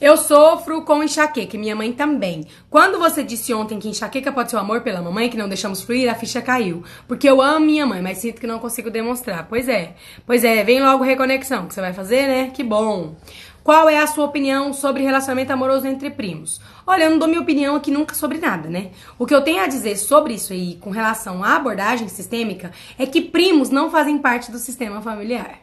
Eu 0.04 0.18
sofro 0.18 0.82
com 0.82 1.02
enxaqueca, 1.02 1.58
minha 1.58 1.78
mãe 1.78 1.94
também. 1.94 2.46
Quando 2.70 3.00
você 3.00 3.24
disse 3.24 3.54
ontem 3.54 3.80
que 3.80 3.88
enxaqueca 3.88 4.34
pode 4.34 4.50
ser 4.50 4.58
o 4.58 4.60
amor 4.60 4.82
pela 4.82 5.02
mamãe, 5.02 5.30
que 5.30 5.38
não 5.38 5.48
deixamos 5.48 5.82
fluir, 5.82 6.12
a 6.12 6.14
ficha 6.14 6.42
caiu. 6.42 6.84
Porque 7.08 7.30
eu 7.30 7.42
amo 7.42 7.66
minha 7.66 7.86
mãe, 7.86 8.02
mas 8.02 8.18
sinto 8.18 8.42
que 8.42 8.46
não 8.46 8.60
consigo 8.60 8.90
demonstrar. 8.90 9.48
Pois 9.48 9.70
é. 9.70 9.96
Pois 10.26 10.44
é, 10.44 10.62
vem 10.62 10.84
logo 10.84 11.06
reconexão 11.06 11.68
que 11.68 11.74
você 11.74 11.80
vai 11.80 11.94
fazer, 11.94 12.28
né? 12.28 12.52
Que 12.54 12.64
bom. 12.64 13.16
Qual 13.64 13.88
é 13.88 13.98
a 13.98 14.08
sua 14.08 14.26
opinião 14.26 14.74
sobre 14.74 15.04
relacionamento 15.04 15.54
amoroso 15.54 15.88
entre 15.88 16.10
primos? 16.10 16.60
Olha, 16.86 17.06
eu 17.06 17.12
não 17.12 17.18
dou 17.18 17.30
minha 17.30 17.40
opinião 17.40 17.76
aqui 17.76 17.90
nunca 17.90 18.14
sobre 18.14 18.38
nada, 18.38 18.70
né? 18.70 18.92
O 19.18 19.26
que 19.26 19.34
eu 19.34 19.42
tenho 19.42 19.64
a 19.64 19.68
dizer 19.68 19.96
sobre 19.96 20.34
isso 20.34 20.52
aí, 20.52 20.76
com 20.82 20.90
relação 20.90 21.42
à 21.42 21.56
abordagem 21.56 22.10
sistêmica, 22.10 22.74
é 23.00 23.06
que 23.06 23.22
primos 23.22 23.70
não 23.70 23.90
fazem 23.90 24.18
parte 24.18 24.52
do 24.52 24.58
sistema 24.58 25.02
familiar. 25.02 25.60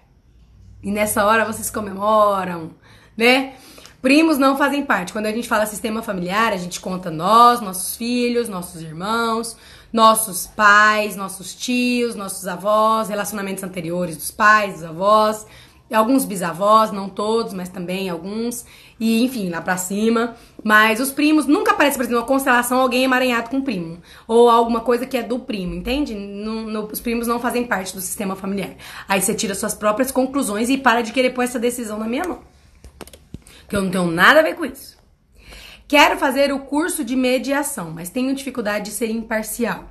E 0.83 0.91
nessa 0.91 1.27
hora 1.27 1.45
vocês 1.45 1.71
comemoram, 1.71 2.71
né? 3.15 3.53
Primos 4.01 4.39
não 4.39 4.57
fazem 4.57 4.83
parte. 4.83 5.13
Quando 5.13 5.27
a 5.27 5.33
gente 5.33 5.47
fala 5.47 5.67
sistema 5.67 6.03
familiar, 6.03 6.55
a 6.55 6.57
gente 6.57 6.81
conta 6.81 7.11
nós, 7.11 7.61
nossos 7.61 7.97
filhos, 7.97 8.49
nossos 8.49 8.81
irmãos, 8.81 9.59
nossos 9.93 10.47
pais, 10.47 11.17
nossos 11.17 11.55
tios, 11.55 12.15
nossos 12.15 12.49
avós, 12.49 13.11
relacionamentos 13.11 13.63
anteriores 13.63 14.17
dos 14.17 14.31
pais, 14.31 14.73
dos 14.73 14.85
avós 14.85 15.45
alguns 15.95 16.25
bisavós, 16.25 16.93
não 16.93 17.09
todos, 17.09 17.53
mas 17.53 17.69
também 17.69 18.09
alguns, 18.09 18.65
e 18.99 19.25
enfim, 19.25 19.49
lá 19.49 19.61
pra 19.61 19.77
cima. 19.77 20.37
Mas 20.63 21.01
os 21.01 21.11
primos 21.11 21.47
nunca 21.47 21.73
aparece, 21.73 21.97
por 21.97 22.05
exemplo, 22.05 22.21
uma 22.21 22.27
constelação 22.27 22.81
alguém 22.81 23.05
emaranhado 23.05 23.51
com 23.51 23.57
um 23.57 23.63
primo, 23.63 24.01
ou 24.27 24.49
alguma 24.49 24.81
coisa 24.81 25.07
que 25.07 25.17
é 25.17 25.23
do 25.23 25.39
primo, 25.39 25.75
entende? 25.75 26.15
No, 26.15 26.63
no, 26.63 26.85
os 26.87 27.01
primos 27.01 27.27
não 27.27 27.41
fazem 27.41 27.65
parte 27.65 27.95
do 27.95 28.01
sistema 28.01 28.37
familiar. 28.37 28.75
Aí 29.09 29.21
você 29.21 29.35
tira 29.35 29.55
suas 29.55 29.75
próprias 29.75 30.11
conclusões 30.11 30.69
e 30.71 30.79
para 30.79 31.03
de 31.03 31.13
querer 31.13 31.31
pôr 31.31 31.43
essa 31.43 31.59
decisão 31.59 31.99
na 31.99 32.07
minha 32.07 32.25
mão. 32.25 32.41
que 33.69 33.77
eu 33.77 33.83
não 33.83 33.91
tenho 33.91 34.07
nada 34.07 34.41
a 34.41 34.43
ver 34.43 34.55
com 34.55 34.65
isso. 34.65 34.99
Quero 35.89 36.17
fazer 36.19 36.53
o 36.53 36.61
curso 36.61 37.05
de 37.05 37.17
mediação, 37.17 37.91
mas 37.91 38.11
tenho 38.11 38.33
dificuldade 38.35 38.87
de 38.87 38.91
ser 38.93 39.11
imparcial. 39.11 39.89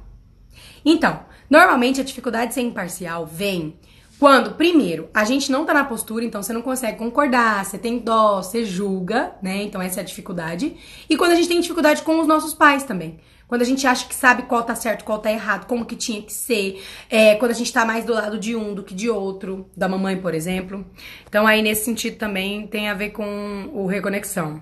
Então, 0.85 1.19
normalmente 1.49 1.99
a 1.99 2.05
dificuldade 2.05 2.49
de 2.49 2.53
ser 2.53 2.61
imparcial 2.61 3.25
vem 3.25 3.77
quando, 4.19 4.55
primeiro, 4.55 5.09
a 5.13 5.23
gente 5.23 5.49
não 5.49 5.65
tá 5.65 5.73
na 5.73 5.85
postura, 5.85 6.25
então 6.25 6.43
você 6.43 6.51
não 6.51 6.61
consegue 6.61 6.97
concordar, 6.97 7.63
você 7.63 7.77
tem 7.77 7.99
dó, 7.99 8.43
você 8.43 8.65
julga, 8.65 9.33
né? 9.41 9.63
Então 9.63 9.81
essa 9.81 10.01
é 10.01 10.03
a 10.03 10.05
dificuldade. 10.05 10.75
E 11.09 11.15
quando 11.15 11.31
a 11.31 11.35
gente 11.35 11.47
tem 11.47 11.61
dificuldade 11.61 12.01
com 12.01 12.19
os 12.19 12.27
nossos 12.27 12.53
pais 12.53 12.83
também. 12.83 13.19
Quando 13.47 13.61
a 13.61 13.65
gente 13.65 13.87
acha 13.87 14.07
que 14.07 14.13
sabe 14.13 14.43
qual 14.43 14.61
tá 14.61 14.75
certo, 14.75 15.03
qual 15.03 15.19
tá 15.19 15.31
errado, 15.31 15.65
como 15.65 15.85
que 15.85 15.95
tinha 15.95 16.21
que 16.21 16.33
ser. 16.33 16.83
É, 17.09 17.35
quando 17.35 17.51
a 17.51 17.55
gente 17.55 17.71
tá 17.71 17.85
mais 17.85 18.03
do 18.03 18.13
lado 18.13 18.37
de 18.37 18.55
um 18.55 18.75
do 18.75 18.83
que 18.83 18.93
de 18.93 19.09
outro, 19.09 19.67
da 19.75 19.87
mamãe, 19.87 20.17
por 20.17 20.35
exemplo. 20.35 20.85
Então 21.27 21.47
aí 21.47 21.61
nesse 21.61 21.85
sentido 21.85 22.17
também 22.17 22.67
tem 22.67 22.89
a 22.89 22.93
ver 22.93 23.11
com 23.11 23.69
o 23.73 23.87
reconexão. 23.87 24.61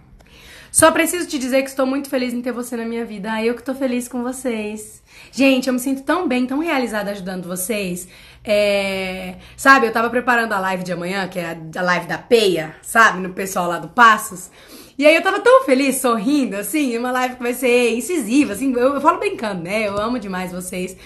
Só 0.72 0.92
preciso 0.92 1.28
te 1.28 1.40
dizer 1.40 1.64
que 1.64 1.70
estou 1.70 1.86
muito 1.88 2.10
feliz 2.10 2.34
em 2.34 2.42
ter 2.42 2.52
você 2.52 2.78
na 2.78 2.86
minha 2.86 3.04
vida. 3.04 3.34
Ah, 3.34 3.44
eu 3.44 3.56
que 3.56 3.64
tô 3.64 3.74
feliz 3.74 4.08
com 4.08 4.22
vocês. 4.22 5.02
Gente, 5.32 5.68
eu 5.68 5.74
me 5.74 5.80
sinto 5.80 6.04
tão 6.04 6.28
bem, 6.28 6.46
tão 6.46 6.60
realizada 6.60 7.12
ajudando 7.12 7.48
vocês. 7.48 8.08
É, 8.44 9.36
sabe, 9.56 9.88
eu 9.88 9.92
tava 9.92 10.10
preparando 10.10 10.54
a 10.54 10.60
live 10.60 10.84
de 10.84 10.92
amanhã, 10.94 11.28
que 11.28 11.38
é 11.38 11.58
a 11.76 11.82
live 11.82 12.08
da 12.08 12.18
Peia, 12.18 12.76
sabe, 12.82 13.20
no 13.20 13.34
pessoal 13.34 13.68
lá 13.68 13.78
do 13.78 13.90
Passos. 13.90 14.50
E 14.98 15.06
aí 15.06 15.16
eu 15.16 15.22
tava 15.22 15.40
tão 15.42 15.64
feliz, 15.64 15.98
sorrindo, 15.98 16.56
assim, 16.56 16.98
uma 16.98 17.12
live 17.12 17.36
que 17.36 17.44
vai 17.44 17.54
ser 17.54 17.92
incisiva, 17.92 18.54
assim, 18.54 18.74
eu, 18.74 18.96
eu 18.96 19.02
falo 19.02 19.20
brincando, 19.20 19.64
né? 19.64 19.88
Eu 19.88 19.98
amo 20.00 20.18
demais 20.18 20.52
vocês. 20.52 20.98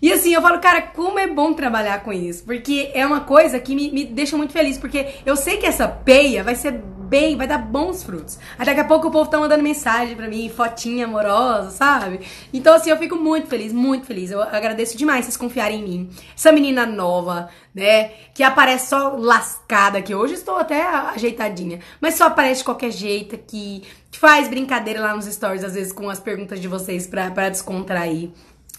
E 0.00 0.12
assim, 0.12 0.32
eu 0.32 0.42
falo, 0.42 0.60
cara, 0.60 0.82
como 0.82 1.18
é 1.18 1.26
bom 1.26 1.52
trabalhar 1.52 2.02
com 2.02 2.12
isso. 2.12 2.44
Porque 2.44 2.90
é 2.94 3.06
uma 3.06 3.20
coisa 3.20 3.58
que 3.58 3.74
me, 3.74 3.90
me 3.90 4.04
deixa 4.04 4.36
muito 4.36 4.52
feliz. 4.52 4.78
Porque 4.78 5.06
eu 5.26 5.36
sei 5.36 5.56
que 5.56 5.66
essa 5.66 5.88
peia 5.88 6.44
vai 6.44 6.54
ser 6.54 6.72
bem, 7.08 7.36
vai 7.36 7.46
dar 7.46 7.58
bons 7.58 8.02
frutos. 8.02 8.38
Aí 8.58 8.66
daqui 8.66 8.80
a 8.80 8.84
pouco 8.84 9.08
o 9.08 9.10
povo 9.10 9.30
tá 9.30 9.38
mandando 9.38 9.62
mensagem 9.62 10.14
pra 10.14 10.28
mim, 10.28 10.50
fotinha 10.54 11.06
amorosa, 11.06 11.70
sabe? 11.70 12.20
Então, 12.52 12.74
assim, 12.74 12.90
eu 12.90 12.98
fico 12.98 13.16
muito 13.16 13.48
feliz, 13.48 13.72
muito 13.72 14.06
feliz. 14.06 14.30
Eu 14.30 14.42
agradeço 14.42 14.96
demais 14.96 15.24
vocês 15.24 15.36
confiarem 15.36 15.80
em 15.80 15.82
mim. 15.82 16.10
Essa 16.36 16.52
menina 16.52 16.84
nova, 16.84 17.48
né? 17.74 18.10
Que 18.34 18.42
aparece 18.42 18.90
só 18.90 19.14
lascada, 19.16 20.02
que 20.02 20.14
hoje 20.14 20.34
estou 20.34 20.56
até 20.56 20.82
ajeitadinha, 20.84 21.80
mas 22.00 22.14
só 22.14 22.26
aparece 22.26 22.60
de 22.60 22.64
qualquer 22.64 22.90
jeito, 22.90 23.38
que, 23.38 23.82
que 24.10 24.18
faz 24.18 24.48
brincadeira 24.48 25.00
lá 25.00 25.14
nos 25.14 25.24
stories, 25.24 25.64
às 25.64 25.74
vezes, 25.74 25.92
com 25.92 26.10
as 26.10 26.20
perguntas 26.20 26.60
de 26.60 26.68
vocês 26.68 27.06
pra, 27.06 27.30
pra 27.30 27.48
descontrair. 27.48 28.30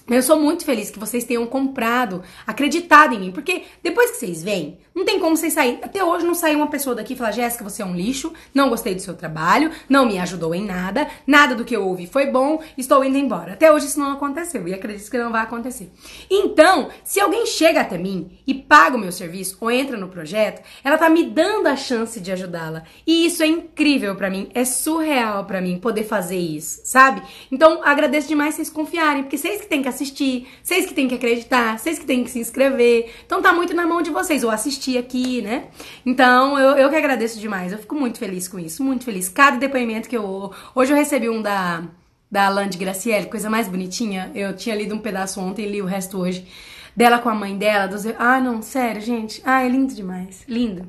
Eu 0.10 0.24
sou 0.24 0.40
muito 0.40 0.66
feliz 0.66 0.90
que 0.90 1.00
vocês 1.00 1.24
tenham 1.24 1.46
comprado, 1.46 2.24
acreditado 2.48 3.14
em 3.14 3.20
mim, 3.20 3.32
porque 3.32 3.64
depois 3.84 4.12
que 4.12 4.18
vocês 4.18 4.44
vêm, 4.44 4.80
não 4.96 5.06
tem 5.06 5.20
como 5.20 5.38
vocês 5.38 5.54
saírem. 5.54 5.80
Até 5.82 6.04
hoje 6.04 6.26
não 6.26 6.34
saiu 6.34 6.58
uma 6.58 6.68
pessoa 6.68 6.96
daqui 6.96 7.14
e 7.14 7.16
falar: 7.16 7.32
Jéssica, 7.32 7.64
você 7.64 7.82
é 7.82 7.86
um 7.86 7.96
lixo, 7.96 8.34
não 8.54 8.70
gostei 8.70 8.96
do 8.96 9.02
seu 9.02 9.16
trabalho, 9.16 9.72
não 9.88 10.06
me 10.06 10.18
ajudou 10.20 10.54
em 10.54 10.66
nada, 10.66 11.08
nada 11.26 11.56
do 11.56 11.64
que 11.64 11.76
eu 11.76 11.88
ouvi 11.88 12.08
foi 12.08 12.26
bom, 12.28 12.62
estou 12.78 13.04
indo 13.04 13.18
embora. 13.18 13.54
Até 13.54 13.72
hoje 13.72 13.86
isso 13.86 14.00
não 14.00 14.12
aconteceu 14.12 14.68
e 14.68 14.74
acredito 14.74 15.10
que 15.10 15.18
não 15.18 15.32
vai 15.32 15.44
acontecer. 15.44 15.92
Então, 16.30 16.90
se 17.04 17.20
alguém 17.20 17.46
chega 17.46 17.82
até 17.82 17.98
mim 17.98 18.40
e 18.46 18.54
paga 18.54 18.98
o 18.98 19.00
meu 19.00 19.12
serviço 19.12 19.58
ou 19.62 19.70
entra 19.70 19.96
no 19.96 20.10
projeto, 20.10 20.62
ela 20.84 20.98
tá 20.98 21.10
me 21.10 21.24
dando 21.24 21.68
a 21.68 21.76
chance 21.76 22.20
de 22.20 22.32
ajudá-la. 22.32 22.84
E 23.06 23.26
isso 23.26 23.44
é 23.44 23.48
incrível 23.48 24.16
para 24.16 24.30
mim, 24.30 24.50
é 24.54 24.66
surreal 24.66 25.46
para 25.46 25.62
mim 25.62 25.80
poder 25.80 26.04
fazer 26.04 26.40
isso, 26.40 26.82
sabe? 26.84 27.22
Então, 27.52 27.82
agradeço 27.84 28.28
demais 28.28 28.56
vocês 28.56 28.70
confiarem, 28.70 29.24
porque 29.24 29.38
vocês 29.38 29.62
que 29.62 29.68
têm 29.68 29.82
que 29.82 29.88
assistir, 30.00 30.48
vocês 30.64 30.86
que 30.86 30.94
têm 30.94 31.08
que 31.08 31.16
acreditar, 31.16 31.78
vocês 31.78 32.00
que 32.00 32.06
têm 32.06 32.24
que 32.24 32.32
se 32.32 32.40
inscrever. 32.40 33.12
Então 33.26 33.42
tá 33.42 33.52
muito 33.52 33.74
na 33.74 33.86
mão 33.86 34.02
de 34.02 34.10
vocês, 34.10 34.44
ou 34.44 34.50
assistir 34.50 34.98
aqui, 34.98 35.42
né? 35.42 35.68
Então 36.06 36.58
eu, 36.58 36.78
eu 36.78 36.90
que 36.90 36.96
agradeço 36.96 37.40
demais, 37.40 37.72
eu 37.72 37.78
fico 37.78 37.96
muito 37.96 38.18
feliz 38.18 38.48
com 38.48 38.58
isso, 38.58 38.84
muito 38.84 39.04
feliz. 39.04 39.28
Cada 39.28 39.58
depoimento 39.58 40.08
que 40.08 40.18
eu. 40.18 40.52
Hoje 40.74 40.94
eu 40.94 40.98
recebi 40.98 41.30
um 41.30 41.42
da, 41.42 41.84
da 42.32 42.48
Alain 42.48 42.70
de 42.70 42.78
Graciele, 42.78 43.28
coisa 43.28 43.50
mais 43.50 43.68
bonitinha. 43.68 44.32
Eu 44.34 44.56
tinha 44.56 44.76
lido 44.76 44.96
um 44.96 45.00
pedaço 45.00 45.40
ontem 45.42 45.66
e 45.66 45.72
li 45.72 45.82
o 45.82 45.86
resto 45.86 46.18
hoje. 46.18 46.48
Dela 46.96 47.20
com 47.20 47.30
a 47.30 47.36
mãe 47.36 47.58
dela. 47.58 47.88
Dos... 47.88 48.06
Ah, 48.18 48.40
não, 48.40 48.62
sério, 48.62 49.02
gente. 49.02 49.42
Ah, 49.46 49.64
é 49.64 49.70
lindo 49.70 49.94
demais. 49.94 50.44
Lindo. 50.48 50.88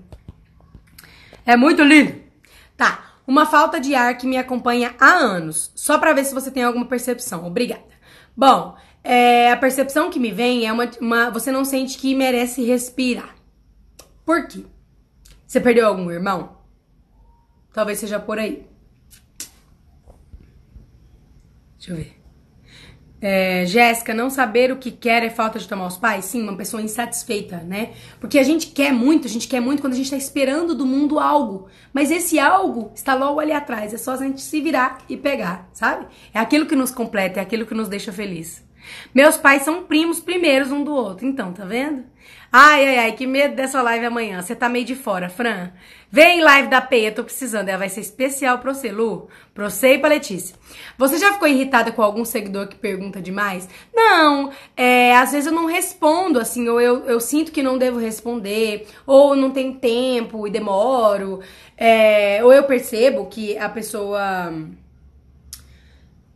É 1.44 1.56
muito 1.56 1.82
lindo. 1.82 2.14
Tá. 2.76 3.06
Uma 3.26 3.46
falta 3.46 3.78
de 3.78 3.94
ar 3.94 4.16
que 4.18 4.26
me 4.26 4.36
acompanha 4.36 4.94
há 4.98 5.10
anos. 5.10 5.70
Só 5.76 5.98
para 5.98 6.12
ver 6.12 6.24
se 6.24 6.34
você 6.34 6.50
tem 6.50 6.64
alguma 6.64 6.86
percepção. 6.86 7.46
Obrigada. 7.46 7.84
Bom, 8.36 8.74
é, 9.02 9.50
a 9.50 9.56
percepção 9.56 10.10
que 10.10 10.20
me 10.20 10.30
vem 10.30 10.66
é 10.66 10.72
uma, 10.72 10.90
uma. 11.00 11.30
Você 11.30 11.50
não 11.50 11.64
sente 11.64 11.98
que 11.98 12.14
merece 12.14 12.62
respirar. 12.62 13.34
Por 14.24 14.46
quê? 14.46 14.64
Você 15.46 15.60
perdeu 15.60 15.86
algum 15.86 16.10
irmão? 16.10 16.58
Talvez 17.72 17.98
seja 17.98 18.20
por 18.20 18.38
aí. 18.38 18.66
Deixa 21.78 21.92
eu 21.92 21.96
ver. 21.96 22.20
É, 23.22 23.66
Jéssica, 23.66 24.14
não 24.14 24.30
saber 24.30 24.72
o 24.72 24.78
que 24.78 24.90
quer 24.90 25.22
é 25.22 25.28
falta 25.28 25.58
de 25.58 25.68
tomar 25.68 25.86
os 25.86 25.98
pais? 25.98 26.24
Sim, 26.24 26.42
uma 26.42 26.56
pessoa 26.56 26.82
insatisfeita, 26.82 27.58
né? 27.58 27.92
Porque 28.18 28.38
a 28.38 28.42
gente 28.42 28.68
quer 28.68 28.92
muito, 28.92 29.26
a 29.26 29.30
gente 29.30 29.46
quer 29.46 29.60
muito 29.60 29.82
quando 29.82 29.92
a 29.92 29.96
gente 29.96 30.10
tá 30.10 30.16
esperando 30.16 30.74
do 30.74 30.86
mundo 30.86 31.18
algo. 31.18 31.68
Mas 31.92 32.10
esse 32.10 32.38
algo 32.38 32.92
está 32.94 33.14
logo 33.14 33.38
ali 33.38 33.52
atrás. 33.52 33.92
É 33.92 33.98
só 33.98 34.12
a 34.12 34.16
gente 34.16 34.40
se 34.40 34.60
virar 34.60 34.98
e 35.08 35.16
pegar, 35.16 35.68
sabe? 35.72 36.06
É 36.32 36.38
aquilo 36.38 36.64
que 36.64 36.74
nos 36.74 36.90
completa, 36.90 37.40
é 37.40 37.42
aquilo 37.42 37.66
que 37.66 37.74
nos 37.74 37.88
deixa 37.88 38.10
feliz. 38.12 38.64
Meus 39.14 39.36
pais 39.36 39.62
são 39.62 39.84
primos 39.84 40.20
primeiros 40.20 40.70
um 40.70 40.82
do 40.84 40.94
outro, 40.94 41.26
então, 41.26 41.52
tá 41.52 41.64
vendo? 41.64 42.04
Ai, 42.52 42.84
ai, 42.84 42.98
ai, 42.98 43.12
que 43.12 43.28
medo 43.28 43.54
dessa 43.54 43.80
live 43.80 44.06
amanhã. 44.06 44.42
Você 44.42 44.56
tá 44.56 44.68
meio 44.68 44.84
de 44.84 44.96
fora, 44.96 45.28
Fran. 45.28 45.70
Vem 46.10 46.40
live 46.40 46.66
da 46.66 46.80
Peia, 46.80 47.12
tô 47.12 47.22
precisando. 47.22 47.68
Ela 47.68 47.78
vai 47.78 47.88
ser 47.88 48.00
especial 48.00 48.58
pra 48.58 48.74
você, 48.74 48.90
Lu. 48.90 49.28
Pra 49.54 49.70
você 49.70 49.94
e 49.94 49.98
pra 49.98 50.08
Letícia. 50.08 50.56
Você 50.98 51.16
já 51.16 51.32
ficou 51.32 51.46
irritada 51.46 51.92
com 51.92 52.02
algum 52.02 52.24
seguidor 52.24 52.66
que 52.66 52.74
pergunta 52.74 53.22
demais? 53.22 53.68
Não, 53.94 54.50
é, 54.76 55.14
às 55.16 55.30
vezes 55.30 55.46
eu 55.46 55.52
não 55.52 55.66
respondo, 55.66 56.40
assim, 56.40 56.68
ou 56.68 56.80
eu, 56.80 57.04
eu 57.04 57.20
sinto 57.20 57.52
que 57.52 57.62
não 57.62 57.78
devo 57.78 58.00
responder, 58.00 58.84
ou 59.06 59.36
não 59.36 59.52
tenho 59.52 59.74
tempo 59.74 60.44
e 60.44 60.50
demoro, 60.50 61.40
é, 61.76 62.40
ou 62.42 62.52
eu 62.52 62.64
percebo 62.64 63.26
que 63.26 63.56
a 63.56 63.68
pessoa 63.68 64.52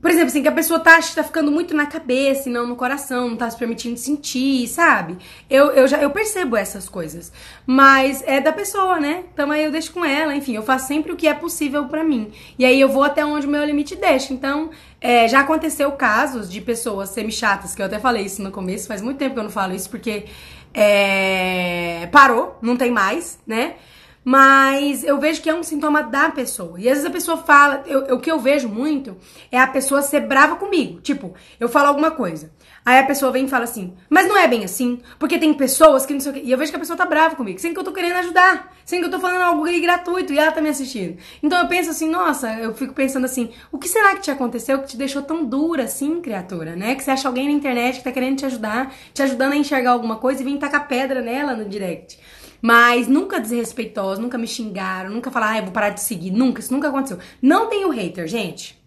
por 0.05 0.11
exemplo, 0.11 0.27
assim, 0.27 0.43
que 0.43 0.49
a 0.49 0.53
pessoa 0.53 0.79
tá, 0.79 1.01
tá 1.01 1.25
ficando 1.25 1.51
muito 1.51 1.75
na 1.75 1.87
cabeça 1.87 2.51
e 2.51 2.53
não 2.53 2.67
no 2.67 2.77
coração, 2.77 3.31
não 3.31 3.39
tá 3.39 3.49
se 3.49 3.57
permitindo 3.57 3.97
sentir, 3.97 4.69
sabe? 4.69 5.17
Eu, 5.49 5.71
eu 5.71 5.89
já 5.89 5.97
eu 5.97 6.11
percebo 6.11 6.59
essas 6.59 6.91
coisas. 6.91 7.33
Mas 7.67 8.23
é 8.27 8.39
da 8.39 8.53
pessoa, 8.53 9.01
né? 9.01 9.25
Então 9.33 9.51
aí 9.51 9.65
eu 9.65 9.73
deixo 9.73 9.95
com 9.95 10.05
ela, 10.05 10.37
enfim, 10.37 10.57
eu 10.57 10.63
faço 10.63 10.89
sempre 10.89 11.11
o 11.11 11.17
que 11.17 11.27
é 11.27 11.33
possível 11.33 11.87
para 11.87 12.05
mim. 12.05 12.31
E 12.59 12.67
aí 12.67 12.79
eu 12.79 12.91
vou 12.91 13.03
até 13.03 13.25
onde 13.25 13.47
o 13.47 13.51
meu 13.51 13.65
limite 13.65 13.97
deixa. 13.97 14.35
Então, 14.35 14.69
é, 15.01 15.27
já 15.27 15.41
aconteceu 15.41 15.91
casos 15.93 16.51
de 16.51 16.61
pessoas 16.61 17.09
semi-chatas, 17.09 17.75
que 17.75 17.81
eu 17.81 17.87
até 17.87 17.99
falei 17.99 18.27
isso 18.27 18.43
no 18.43 18.51
começo, 18.51 18.87
faz 18.87 19.01
muito 19.01 19.17
tempo 19.17 19.33
que 19.33 19.41
eu 19.41 19.45
não 19.45 19.51
falo 19.51 19.75
isso, 19.75 19.89
porque 19.89 20.27
é, 20.75 22.11
parou, 22.13 22.59
não 22.61 22.77
tem 22.77 22.91
mais, 22.91 23.39
né? 23.47 23.77
Mas 24.25 25.05
eu 25.05 25.21
vejo 25.21 25.43
que 25.43 25.51
é 25.51 25.55
um 25.55 25.63
sintoma 25.63 26.03
da 26.03 26.31
pessoa. 26.31 26.81
E 26.81 26.89
às 26.89 26.95
vezes 26.95 27.05
a 27.05 27.11
pessoa 27.11 27.37
fala, 27.37 27.85
eu, 27.87 28.17
o 28.17 28.19
que 28.19 28.31
eu 28.31 28.39
vejo 28.39 28.69
muito 28.69 29.17
é 29.53 29.61
a 29.61 29.67
pessoa 29.67 30.01
ser 30.01 30.21
brava 30.21 30.57
comigo. 30.57 31.01
Tipo, 31.03 31.35
eu 31.61 31.69
falo 31.69 31.89
alguma 31.89 32.11
coisa. 32.11 32.51
Aí 32.87 32.99
a 32.99 33.05
pessoa 33.05 33.33
vem 33.33 33.47
e 33.47 33.49
fala 33.49 33.65
assim, 33.65 33.95
mas 34.11 34.29
não 34.29 34.37
é 34.37 34.47
bem 34.47 34.63
assim, 34.63 35.01
porque 35.19 35.39
tem 35.39 35.55
pessoas 35.55 36.05
que 36.05 36.13
não 36.13 36.21
sei 36.21 36.33
o 36.33 36.35
quê. 36.35 36.43
E 36.45 36.51
eu 36.51 36.59
vejo 36.59 36.71
que 36.71 36.77
a 36.77 36.79
pessoa 36.79 36.97
tá 36.97 37.07
brava 37.07 37.35
comigo, 37.35 37.59
sendo 37.59 37.73
que 37.73 37.81
eu 37.81 37.85
tô 37.85 37.93
querendo 37.93 38.17
ajudar, 38.17 38.75
sendo 38.85 39.01
que 39.01 39.07
eu 39.07 39.11
tô 39.11 39.19
falando 39.19 39.41
algo 39.41 39.65
gratuito 39.81 40.35
e 40.35 40.39
ela 40.39 40.53
tá 40.53 40.61
me 40.61 40.69
assistindo. 40.69 41.17
Então 41.43 41.63
eu 41.63 41.67
penso 41.67 41.91
assim, 41.91 42.11
nossa, 42.11 42.53
eu 42.61 42.75
fico 42.75 42.93
pensando 42.93 43.25
assim, 43.25 43.51
o 43.73 43.79
que 43.79 43.89
será 43.89 44.15
que 44.15 44.21
te 44.21 44.31
aconteceu 44.31 44.81
que 44.81 44.89
te 44.89 44.97
deixou 44.99 45.23
tão 45.23 45.47
dura 45.47 45.85
assim, 45.85 46.21
criatura, 46.21 46.77
né? 46.77 46.95
Que 46.95 47.03
você 47.03 47.11
acha 47.11 47.27
alguém 47.27 47.49
na 47.49 47.55
internet 47.55 47.99
que 47.99 48.05
tá 48.05 48.13
querendo 48.13 48.37
te 48.37 48.45
ajudar, 48.45 48.95
te 49.15 49.23
ajudando 49.23 49.53
a 49.53 49.57
enxergar 49.57 49.93
alguma 49.93 50.17
coisa 50.17 50.43
e 50.43 50.45
vem 50.45 50.59
tacar 50.59 50.87
pedra 50.87 51.23
nela 51.23 51.57
no 51.57 51.65
direct. 51.65 52.19
Mas 52.67 53.09
nunca 53.09 53.39
desrespeitosa, 53.39 54.23
nunca 54.23 54.39
me 54.39 54.47
xingaram, 54.47 55.11
nunca 55.11 55.31
falaram, 55.31 55.59
ah, 55.59 55.63
vou 55.65 55.71
parar 55.71 55.91
de 55.91 56.01
seguir. 56.01 56.31
Nunca, 56.31 56.61
isso 56.61 56.73
nunca 56.73 56.89
aconteceu. 56.89 57.19
Não 57.43 57.69
tenho 57.69 57.91
hater, 57.91 58.27
gente. 58.27 58.83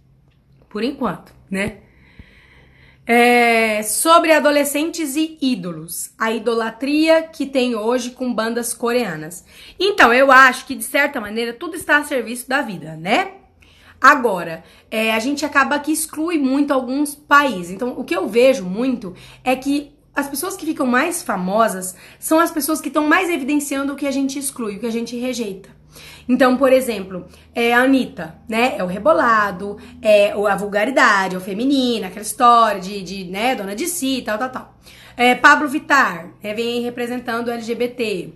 Por 0.68 0.84
enquanto, 0.84 1.32
né? 1.48 1.78
É, 3.06 3.84
sobre 3.84 4.32
adolescentes 4.32 5.16
e 5.16 5.38
ídolos. 5.40 6.10
A 6.18 6.32
idolatria 6.32 7.22
que 7.22 7.46
tem 7.46 7.76
hoje 7.76 8.10
com 8.10 8.34
bandas 8.34 8.74
coreanas. 8.74 9.46
Então, 9.80 10.12
eu 10.12 10.32
acho 10.32 10.66
que, 10.66 10.74
de 10.74 10.84
certa 10.84 11.22
maneira, 11.22 11.54
tudo 11.54 11.76
está 11.76 11.98
a 11.98 12.04
serviço 12.04 12.50
da 12.50 12.64
vida, 12.64 12.96
né? 12.96 13.34
Agora, 14.02 14.64
é, 14.90 15.14
a 15.14 15.20
gente 15.20 15.46
acaba 15.46 15.78
que 15.78 15.92
exclui 15.92 16.40
muito 16.40 16.74
alguns 16.74 17.14
países. 17.14 17.70
Então, 17.70 17.94
o 17.96 18.04
que 18.04 18.16
eu 18.16 18.28
vejo 18.28 18.66
muito 18.66 19.14
é 19.44 19.56
que 19.56 19.96
as 20.18 20.28
pessoas 20.28 20.58
que 20.58 20.66
ficam 20.66 20.88
mais 20.88 21.22
famosas 21.22 21.96
são 22.20 22.40
as 22.40 22.50
pessoas 22.50 22.82
que 22.82 22.88
estão 22.88 23.08
mais 23.08 23.30
evidenciando 23.30 23.94
o 23.94 23.96
que 23.96 24.08
a 24.08 24.12
gente 24.12 24.40
exclui, 24.40 24.76
o 24.76 24.80
que 24.80 24.88
a 24.88 24.92
gente 24.92 25.16
rejeita. 25.16 25.70
Então, 26.28 26.58
por 26.58 26.74
exemplo, 26.74 27.28
é 27.54 27.72
a 27.72 27.84
Anitta, 27.84 28.36
né? 28.50 28.74
É 28.78 28.84
o 28.84 28.88
rebolado, 28.88 29.78
é 30.02 30.32
a 30.32 30.56
vulgaridade, 30.56 31.36
é 31.36 31.38
o 31.38 31.42
feminino, 31.42 32.08
aquela 32.08 32.24
história 32.24 32.82
de, 32.82 33.04
de 33.04 33.26
né, 33.26 33.54
dona 33.56 33.76
de 33.76 33.86
si, 33.86 34.24
tal, 34.26 34.40
tal, 34.40 34.50
tal. 34.50 34.74
É, 35.16 35.36
Pablo 35.36 35.70
Vittar, 35.70 36.32
é, 36.42 36.52
vem 36.52 36.82
representando 36.82 37.50
o 37.50 37.52
LGBT. 37.52 38.34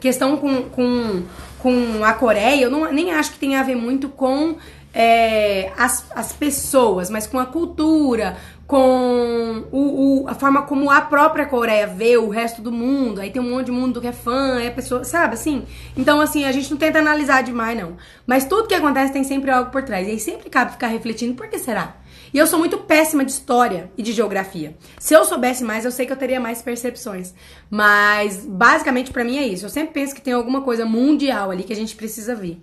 questão 0.00 0.38
com, 0.38 0.62
com, 0.62 1.22
com 1.58 2.04
a 2.04 2.14
Coreia, 2.14 2.62
eu 2.62 2.70
não, 2.70 2.90
nem 2.90 3.12
acho 3.12 3.32
que 3.32 3.38
tem 3.38 3.54
a 3.54 3.62
ver 3.62 3.76
muito 3.76 4.08
com 4.08 4.56
é, 4.94 5.72
as, 5.76 6.10
as 6.14 6.32
pessoas, 6.32 7.08
mas 7.08 7.26
com 7.26 7.38
a 7.38 7.46
cultura, 7.46 8.36
com 8.72 9.66
o, 9.70 10.22
o, 10.22 10.28
a 10.28 10.34
forma 10.34 10.62
como 10.62 10.90
a 10.90 11.02
própria 11.02 11.44
Coreia 11.44 11.86
vê 11.86 12.16
o 12.16 12.30
resto 12.30 12.62
do 12.62 12.72
mundo. 12.72 13.20
Aí 13.20 13.30
tem 13.30 13.42
um 13.42 13.50
monte 13.50 13.66
de 13.66 13.70
mundo 13.70 14.00
que 14.00 14.06
é 14.06 14.12
fã, 14.12 14.58
é 14.62 14.70
pessoa, 14.70 15.04
sabe 15.04 15.34
assim? 15.34 15.66
Então, 15.94 16.22
assim, 16.22 16.46
a 16.46 16.52
gente 16.52 16.70
não 16.70 16.78
tenta 16.78 16.98
analisar 16.98 17.42
demais, 17.42 17.78
não. 17.78 17.98
Mas 18.26 18.46
tudo 18.46 18.66
que 18.66 18.74
acontece 18.74 19.12
tem 19.12 19.24
sempre 19.24 19.50
algo 19.50 19.70
por 19.70 19.82
trás. 19.82 20.08
E 20.08 20.12
aí 20.12 20.18
sempre 20.18 20.48
cabe 20.48 20.72
ficar 20.72 20.86
refletindo, 20.86 21.34
por 21.34 21.48
que 21.48 21.58
será? 21.58 21.96
E 22.32 22.38
eu 22.38 22.46
sou 22.46 22.58
muito 22.58 22.78
péssima 22.78 23.26
de 23.26 23.32
história 23.32 23.92
e 23.94 24.02
de 24.02 24.10
geografia. 24.10 24.74
Se 24.98 25.12
eu 25.12 25.22
soubesse 25.26 25.62
mais, 25.62 25.84
eu 25.84 25.90
sei 25.90 26.06
que 26.06 26.12
eu 26.14 26.16
teria 26.16 26.40
mais 26.40 26.62
percepções. 26.62 27.34
Mas, 27.68 28.46
basicamente, 28.46 29.10
para 29.10 29.22
mim 29.22 29.36
é 29.36 29.46
isso. 29.46 29.66
Eu 29.66 29.70
sempre 29.70 29.92
penso 29.92 30.14
que 30.14 30.22
tem 30.22 30.32
alguma 30.32 30.62
coisa 30.62 30.86
mundial 30.86 31.50
ali 31.50 31.62
que 31.62 31.74
a 31.74 31.76
gente 31.76 31.94
precisa 31.94 32.34
ver. 32.34 32.58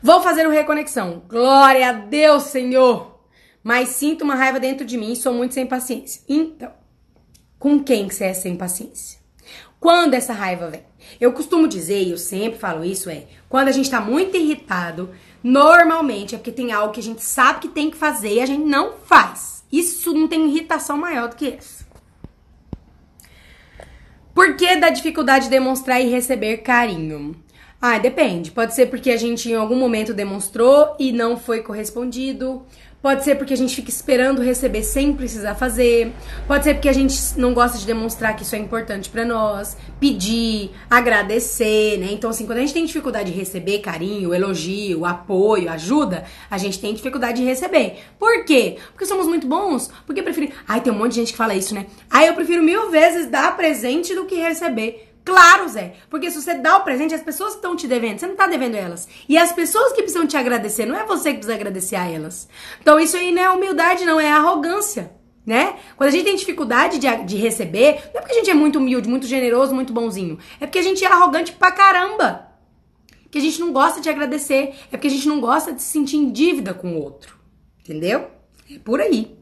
Vou 0.00 0.22
fazer 0.22 0.46
o 0.46 0.50
reconexão. 0.50 1.24
Glória 1.28 1.88
a 1.88 1.92
Deus, 1.92 2.44
Senhor! 2.44 3.09
Mas 3.62 3.90
sinto 3.90 4.22
uma 4.22 4.34
raiva 4.34 4.58
dentro 4.58 4.86
de 4.86 4.96
mim 4.96 5.12
e 5.12 5.16
sou 5.16 5.34
muito 5.34 5.54
sem 5.54 5.66
paciência. 5.66 6.22
Então, 6.28 6.72
com 7.58 7.82
quem 7.82 8.08
que 8.08 8.14
você 8.14 8.24
é 8.24 8.34
sem 8.34 8.56
paciência? 8.56 9.20
Quando 9.78 10.14
essa 10.14 10.32
raiva 10.32 10.68
vem? 10.68 10.82
Eu 11.20 11.32
costumo 11.32 11.66
dizer, 11.66 12.02
e 12.02 12.10
eu 12.10 12.18
sempre 12.18 12.58
falo 12.58 12.84
isso, 12.84 13.08
é 13.08 13.24
quando 13.48 13.68
a 13.68 13.72
gente 13.72 13.90
tá 13.90 14.00
muito 14.00 14.36
irritado, 14.36 15.10
normalmente 15.42 16.34
é 16.34 16.38
porque 16.38 16.52
tem 16.52 16.70
algo 16.70 16.92
que 16.92 17.00
a 17.00 17.02
gente 17.02 17.22
sabe 17.22 17.60
que 17.60 17.68
tem 17.68 17.90
que 17.90 17.96
fazer 17.96 18.34
e 18.34 18.40
a 18.40 18.46
gente 18.46 18.64
não 18.64 18.92
faz. 19.04 19.64
Isso 19.72 20.12
não 20.12 20.28
tem 20.28 20.48
irritação 20.48 20.98
maior 20.98 21.28
do 21.28 21.36
que 21.36 21.48
essa. 21.48 21.86
Por 24.34 24.56
que 24.56 24.76
da 24.76 24.90
dificuldade 24.90 25.44
de 25.44 25.50
demonstrar 25.50 26.00
e 26.00 26.08
receber 26.08 26.58
carinho? 26.58 27.34
Ah, 27.80 27.98
depende. 27.98 28.50
Pode 28.50 28.74
ser 28.74 28.86
porque 28.86 29.10
a 29.10 29.16
gente 29.16 29.50
em 29.50 29.54
algum 29.54 29.76
momento 29.76 30.12
demonstrou 30.12 30.94
e 30.98 31.12
não 31.12 31.38
foi 31.38 31.62
correspondido. 31.62 32.62
Pode 33.02 33.24
ser 33.24 33.36
porque 33.36 33.54
a 33.54 33.56
gente 33.56 33.74
fica 33.74 33.88
esperando 33.88 34.42
receber 34.42 34.82
sem 34.82 35.14
precisar 35.14 35.54
fazer. 35.54 36.12
Pode 36.46 36.64
ser 36.64 36.74
porque 36.74 36.88
a 36.88 36.92
gente 36.92 37.16
não 37.34 37.54
gosta 37.54 37.78
de 37.78 37.86
demonstrar 37.86 38.36
que 38.36 38.42
isso 38.42 38.54
é 38.54 38.58
importante 38.58 39.08
para 39.08 39.24
nós. 39.24 39.74
Pedir, 39.98 40.70
agradecer, 40.90 41.96
né? 41.98 42.08
Então, 42.10 42.28
assim, 42.28 42.44
quando 42.44 42.58
a 42.58 42.60
gente 42.60 42.74
tem 42.74 42.84
dificuldade 42.84 43.32
de 43.32 43.38
receber 43.38 43.78
carinho, 43.78 44.34
elogio, 44.34 45.06
apoio, 45.06 45.70
ajuda, 45.70 46.24
a 46.50 46.58
gente 46.58 46.78
tem 46.78 46.92
dificuldade 46.92 47.40
de 47.40 47.44
receber. 47.46 48.00
Por 48.18 48.44
quê? 48.44 48.76
Porque 48.92 49.06
somos 49.06 49.26
muito 49.26 49.46
bons. 49.46 49.90
Porque 50.04 50.22
prefiro. 50.22 50.52
Ai, 50.68 50.82
tem 50.82 50.92
um 50.92 50.98
monte 50.98 51.12
de 51.12 51.20
gente 51.20 51.32
que 51.32 51.38
fala 51.38 51.54
isso, 51.54 51.74
né? 51.74 51.86
Ai, 52.10 52.28
eu 52.28 52.34
prefiro 52.34 52.62
mil 52.62 52.90
vezes 52.90 53.30
dar 53.30 53.56
presente 53.56 54.14
do 54.14 54.26
que 54.26 54.34
receber. 54.34 55.09
Claro, 55.24 55.68
Zé. 55.68 55.94
Porque 56.08 56.30
se 56.30 56.40
você 56.40 56.54
dá 56.54 56.76
o 56.76 56.84
presente, 56.84 57.14
as 57.14 57.22
pessoas 57.22 57.54
estão 57.54 57.76
te 57.76 57.86
devendo, 57.86 58.18
você 58.18 58.26
não 58.26 58.36
tá 58.36 58.46
devendo 58.46 58.74
elas. 58.74 59.08
E 59.28 59.36
as 59.36 59.52
pessoas 59.52 59.92
que 59.92 60.02
precisam 60.02 60.26
te 60.26 60.36
agradecer, 60.36 60.86
não 60.86 60.96
é 60.96 61.04
você 61.04 61.30
que 61.30 61.38
precisa 61.38 61.54
agradecer 61.54 61.96
a 61.96 62.08
elas. 62.08 62.48
Então 62.80 62.98
isso 62.98 63.16
aí 63.16 63.30
não 63.32 63.42
é 63.42 63.50
humildade, 63.50 64.04
não, 64.04 64.18
é 64.18 64.30
arrogância. 64.30 65.12
Né? 65.44 65.78
Quando 65.96 66.08
a 66.08 66.12
gente 66.12 66.24
tem 66.24 66.36
dificuldade 66.36 66.98
de, 66.98 67.24
de 67.24 67.36
receber, 67.36 68.10
não 68.12 68.20
é 68.20 68.22
porque 68.22 68.34
a 68.34 68.38
gente 68.38 68.50
é 68.50 68.54
muito 68.54 68.78
humilde, 68.78 69.08
muito 69.08 69.26
generoso, 69.26 69.74
muito 69.74 69.92
bonzinho. 69.92 70.38
É 70.60 70.66
porque 70.66 70.78
a 70.78 70.82
gente 70.82 71.04
é 71.04 71.08
arrogante 71.08 71.52
pra 71.52 71.72
caramba. 71.72 72.46
Que 73.30 73.38
a 73.38 73.40
gente 73.40 73.58
não 73.60 73.72
gosta 73.72 74.00
de 74.00 74.08
agradecer. 74.08 74.74
É 74.92 74.96
porque 74.96 75.06
a 75.06 75.10
gente 75.10 75.26
não 75.26 75.40
gosta 75.40 75.72
de 75.72 75.82
se 75.82 75.88
sentir 75.88 76.16
em 76.16 76.30
dívida 76.30 76.74
com 76.74 76.92
o 76.92 77.02
outro. 77.02 77.38
Entendeu? 77.80 78.28
É 78.70 78.78
por 78.78 79.00
aí. 79.00 79.36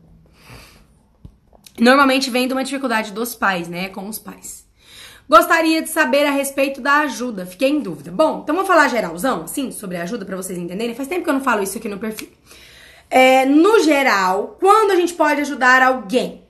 Normalmente 1.78 2.30
vem 2.30 2.46
de 2.46 2.52
uma 2.52 2.64
dificuldade 2.64 3.12
dos 3.12 3.34
pais, 3.34 3.68
né? 3.68 3.88
Com 3.88 4.08
os 4.08 4.18
pais. 4.18 4.67
Gostaria 5.28 5.82
de 5.82 5.90
saber 5.90 6.24
a 6.24 6.30
respeito 6.30 6.80
da 6.80 7.00
ajuda. 7.00 7.44
Fiquei 7.44 7.68
em 7.68 7.80
dúvida. 7.80 8.10
Bom, 8.10 8.40
então 8.42 8.56
vou 8.56 8.64
falar 8.64 8.88
geralzão, 8.88 9.42
assim, 9.42 9.70
sobre 9.70 9.98
a 9.98 10.04
ajuda 10.04 10.24
para 10.24 10.36
vocês 10.36 10.58
entenderem. 10.58 10.94
Faz 10.94 11.08
tempo 11.08 11.24
que 11.24 11.28
eu 11.28 11.34
não 11.34 11.42
falo 11.42 11.62
isso 11.62 11.76
aqui 11.76 11.88
no 11.88 11.98
perfil. 11.98 12.30
É, 13.10 13.44
no 13.44 13.82
geral, 13.82 14.56
quando 14.58 14.92
a 14.92 14.96
gente 14.96 15.12
pode 15.12 15.42
ajudar 15.42 15.82
alguém? 15.82 16.42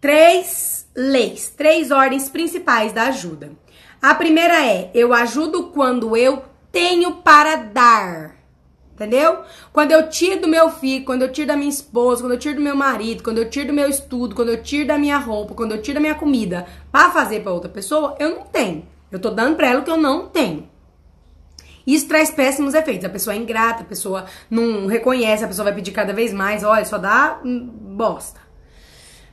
Três 0.00 0.86
leis, 0.94 1.48
três 1.56 1.90
ordens 1.90 2.28
principais 2.28 2.92
da 2.92 3.04
ajuda. 3.04 3.52
A 4.00 4.14
primeira 4.14 4.64
é: 4.64 4.90
eu 4.94 5.12
ajudo 5.12 5.70
quando 5.70 6.16
eu 6.16 6.44
tenho 6.70 7.16
para 7.16 7.56
dar. 7.56 8.33
Entendeu? 8.94 9.40
Quando 9.72 9.90
eu 9.90 10.08
tiro 10.08 10.42
do 10.42 10.48
meu 10.48 10.70
filho, 10.70 11.04
quando 11.04 11.22
eu 11.22 11.32
tiro 11.32 11.48
da 11.48 11.56
minha 11.56 11.68
esposa, 11.68 12.22
quando 12.22 12.34
eu 12.34 12.38
tiro 12.38 12.54
do 12.54 12.60
meu 12.60 12.76
marido, 12.76 13.24
quando 13.24 13.38
eu 13.38 13.50
tiro 13.50 13.66
do 13.66 13.72
meu 13.72 13.88
estudo, 13.88 14.36
quando 14.36 14.50
eu 14.50 14.62
tiro 14.62 14.86
da 14.86 14.96
minha 14.96 15.18
roupa, 15.18 15.52
quando 15.52 15.72
eu 15.72 15.82
tiro 15.82 15.96
da 15.96 16.00
minha 16.00 16.14
comida 16.14 16.64
para 16.92 17.10
fazer 17.10 17.40
para 17.40 17.52
outra 17.52 17.68
pessoa, 17.68 18.14
eu 18.20 18.30
não 18.30 18.42
tenho. 18.44 18.86
Eu 19.10 19.18
tô 19.18 19.30
dando 19.30 19.56
para 19.56 19.68
ela 19.68 19.80
o 19.80 19.82
que 19.84 19.90
eu 19.90 19.96
não 19.96 20.28
tenho. 20.28 20.68
Isso 21.84 22.06
traz 22.06 22.30
péssimos 22.30 22.72
efeitos. 22.72 23.04
A 23.04 23.10
pessoa 23.10 23.34
é 23.34 23.36
ingrata, 23.36 23.82
a 23.82 23.86
pessoa 23.86 24.26
não 24.48 24.86
reconhece, 24.86 25.44
a 25.44 25.48
pessoa 25.48 25.64
vai 25.64 25.74
pedir 25.74 25.90
cada 25.90 26.12
vez 26.12 26.32
mais. 26.32 26.62
Olha, 26.62 26.84
só 26.84 26.96
dá 26.96 27.40
bosta. 27.44 28.40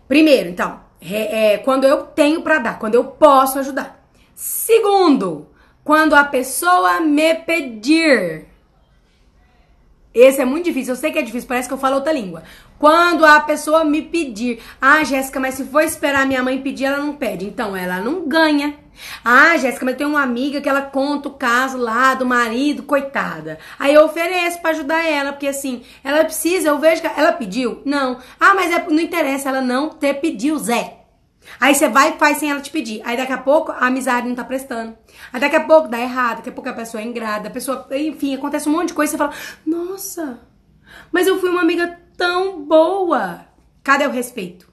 Primeiro, 0.07 0.49
então, 0.49 0.81
é, 0.99 1.53
é 1.53 1.57
quando 1.59 1.85
eu 1.85 2.03
tenho 2.03 2.41
para 2.41 2.59
dar, 2.59 2.79
quando 2.79 2.95
eu 2.95 3.05
posso 3.05 3.59
ajudar. 3.59 4.03
Segundo, 4.35 5.47
quando 5.83 6.15
a 6.15 6.23
pessoa 6.23 6.99
me 6.99 7.35
pedir. 7.35 8.50
Esse 10.13 10.41
é 10.41 10.45
muito 10.45 10.65
difícil, 10.65 10.93
eu 10.93 10.97
sei 10.97 11.11
que 11.11 11.19
é 11.19 11.21
difícil, 11.21 11.47
parece 11.47 11.69
que 11.69 11.73
eu 11.73 11.77
falo 11.77 11.95
outra 11.95 12.11
língua. 12.11 12.43
Quando 12.77 13.23
a 13.23 13.39
pessoa 13.39 13.85
me 13.85 14.01
pedir, 14.01 14.59
ah, 14.81 15.03
Jéssica, 15.03 15.39
mas 15.39 15.55
se 15.55 15.63
for 15.63 15.81
esperar 15.83 16.25
minha 16.25 16.43
mãe 16.43 16.61
pedir, 16.61 16.85
ela 16.85 16.97
não 16.97 17.15
pede. 17.15 17.45
Então 17.45 17.77
ela 17.77 17.99
não 17.99 18.27
ganha. 18.27 18.75
Ah, 19.23 19.55
Jéssica, 19.57 19.85
mas 19.85 19.95
tem 19.95 20.05
uma 20.05 20.21
amiga 20.21 20.59
que 20.59 20.67
ela 20.67 20.81
conta 20.81 21.29
o 21.29 21.33
caso 21.33 21.77
lá 21.77 22.13
do 22.13 22.25
marido, 22.25 22.83
coitada. 22.83 23.57
Aí 23.79 23.93
eu 23.93 24.03
ofereço 24.03 24.59
para 24.61 24.71
ajudar 24.71 25.07
ela, 25.07 25.31
porque 25.31 25.47
assim, 25.47 25.83
ela 26.03 26.25
precisa, 26.25 26.69
eu 26.69 26.79
vejo 26.79 27.01
que 27.01 27.07
ela 27.07 27.31
pediu. 27.31 27.81
Não. 27.85 28.17
Ah, 28.39 28.53
mas 28.53 28.71
é, 28.71 28.85
não 28.89 28.99
interessa 28.99 29.49
ela 29.49 29.61
não 29.61 29.89
ter 29.89 30.15
pedido, 30.15 30.59
Zé. 30.59 31.00
Aí 31.61 31.75
você 31.75 31.87
vai 31.87 32.15
e 32.15 32.17
faz 32.17 32.39
sem 32.39 32.49
ela 32.49 32.59
te 32.59 32.71
pedir. 32.71 33.03
Aí 33.05 33.15
daqui 33.15 33.31
a 33.31 33.37
pouco 33.37 33.71
a 33.71 33.85
amizade 33.85 34.27
não 34.27 34.33
tá 34.33 34.43
prestando. 34.43 34.97
Aí 35.31 35.39
daqui 35.39 35.55
a 35.55 35.63
pouco 35.63 35.87
dá 35.87 35.99
errado, 35.99 36.37
daqui 36.37 36.49
a 36.49 36.51
pouco 36.51 36.67
a 36.67 36.73
pessoa 36.73 37.01
é 37.03 37.05
ingrata, 37.05 37.49
a 37.49 37.51
pessoa, 37.51 37.87
enfim, 37.91 38.33
acontece 38.33 38.67
um 38.67 38.71
monte 38.71 38.87
de 38.87 38.93
coisa 38.95 39.11
e 39.11 39.11
você 39.11 39.17
fala: 39.19 39.33
"Nossa, 39.63 40.39
mas 41.11 41.27
eu 41.27 41.39
fui 41.39 41.51
uma 41.51 41.61
amiga 41.61 41.99
tão 42.17 42.63
boa". 42.63 43.45
Cadê 43.83 44.07
o 44.07 44.11
respeito? 44.11 44.71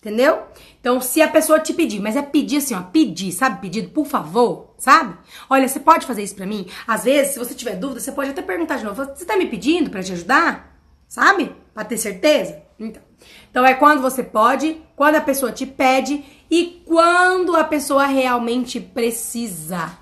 Entendeu? 0.00 0.44
Então, 0.80 1.00
se 1.00 1.20
a 1.20 1.26
pessoa 1.26 1.58
te 1.58 1.74
pedir, 1.74 2.00
mas 2.00 2.14
é 2.14 2.22
pedir 2.22 2.58
assim, 2.58 2.76
ó, 2.76 2.82
pedir, 2.82 3.32
sabe? 3.32 3.60
Pedido, 3.60 3.90
por 3.90 4.06
favor, 4.06 4.74
sabe? 4.78 5.16
Olha, 5.50 5.66
você 5.66 5.80
pode 5.80 6.06
fazer 6.06 6.22
isso 6.22 6.36
pra 6.36 6.46
mim? 6.46 6.68
Às 6.86 7.02
vezes, 7.02 7.32
se 7.32 7.38
você 7.40 7.52
tiver 7.52 7.74
dúvida, 7.74 7.98
você 7.98 8.12
pode 8.12 8.30
até 8.30 8.40
perguntar 8.40 8.76
de 8.76 8.84
novo. 8.84 9.04
Você 9.04 9.24
tá 9.24 9.36
me 9.36 9.46
pedindo 9.46 9.90
para 9.90 10.02
te 10.02 10.12
ajudar? 10.12 10.78
Sabe? 11.08 11.56
Pra 11.74 11.84
ter 11.84 11.98
certeza? 11.98 12.67
Então. 12.78 13.02
Então 13.50 13.66
é 13.66 13.74
quando 13.74 14.00
você 14.00 14.22
pode, 14.22 14.80
quando 14.94 15.16
a 15.16 15.20
pessoa 15.20 15.50
te 15.50 15.66
pede 15.66 16.24
e 16.50 16.82
quando 16.86 17.56
a 17.56 17.64
pessoa 17.64 18.06
realmente 18.06 18.80
precisa. 18.80 19.98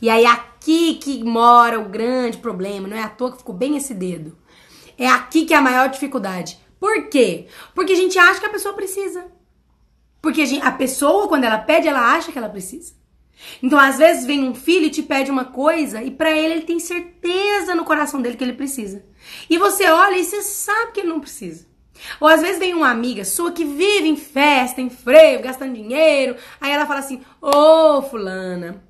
E 0.00 0.08
aí 0.08 0.24
aqui 0.24 0.94
que 0.94 1.22
mora 1.22 1.80
o 1.80 1.88
grande 1.88 2.38
problema, 2.38 2.88
não 2.88 2.96
é 2.96 3.02
à 3.02 3.08
toa 3.08 3.32
que 3.32 3.38
ficou 3.38 3.54
bem 3.54 3.76
esse 3.76 3.94
dedo. 3.94 4.36
É 4.96 5.06
aqui 5.06 5.44
que 5.44 5.54
é 5.54 5.56
a 5.56 5.62
maior 5.62 5.88
dificuldade. 5.88 6.58
Por 6.78 7.08
quê? 7.08 7.46
Porque 7.74 7.92
a 7.92 7.96
gente 7.96 8.18
acha 8.18 8.40
que 8.40 8.46
a 8.46 8.50
pessoa 8.50 8.74
precisa. 8.74 9.26
Porque 10.20 10.42
a, 10.42 10.46
gente, 10.46 10.64
a 10.64 10.70
pessoa, 10.70 11.28
quando 11.28 11.44
ela 11.44 11.58
pede, 11.58 11.88
ela 11.88 12.14
acha 12.14 12.30
que 12.30 12.38
ela 12.38 12.48
precisa. 12.48 12.94
Então, 13.60 13.78
às 13.78 13.98
vezes, 13.98 14.24
vem 14.24 14.48
um 14.48 14.54
filho 14.54 14.86
e 14.86 14.90
te 14.90 15.02
pede 15.02 15.30
uma 15.30 15.44
coisa 15.44 16.02
e 16.02 16.10
para 16.10 16.30
ele 16.30 16.54
ele 16.54 16.62
tem 16.62 16.78
certeza 16.78 17.74
no 17.74 17.84
coração 17.84 18.22
dele 18.22 18.36
que 18.36 18.44
ele 18.44 18.52
precisa. 18.52 19.04
E 19.50 19.58
você 19.58 19.90
olha 19.90 20.16
e 20.16 20.24
você 20.24 20.42
sabe 20.42 20.92
que 20.92 21.00
ele 21.00 21.08
não 21.08 21.20
precisa. 21.20 21.66
Ou 22.20 22.28
às 22.28 22.40
vezes 22.40 22.58
vem 22.58 22.74
uma 22.74 22.90
amiga 22.90 23.24
sua 23.24 23.52
que 23.52 23.64
vive 23.64 24.08
em 24.08 24.16
festa, 24.16 24.80
em 24.80 24.90
freio, 24.90 25.42
gastando 25.42 25.74
dinheiro. 25.74 26.36
Aí 26.60 26.70
ela 26.72 26.86
fala 26.86 27.00
assim: 27.00 27.20
Ô, 27.40 27.98
oh, 27.98 28.02
Fulana, 28.02 28.82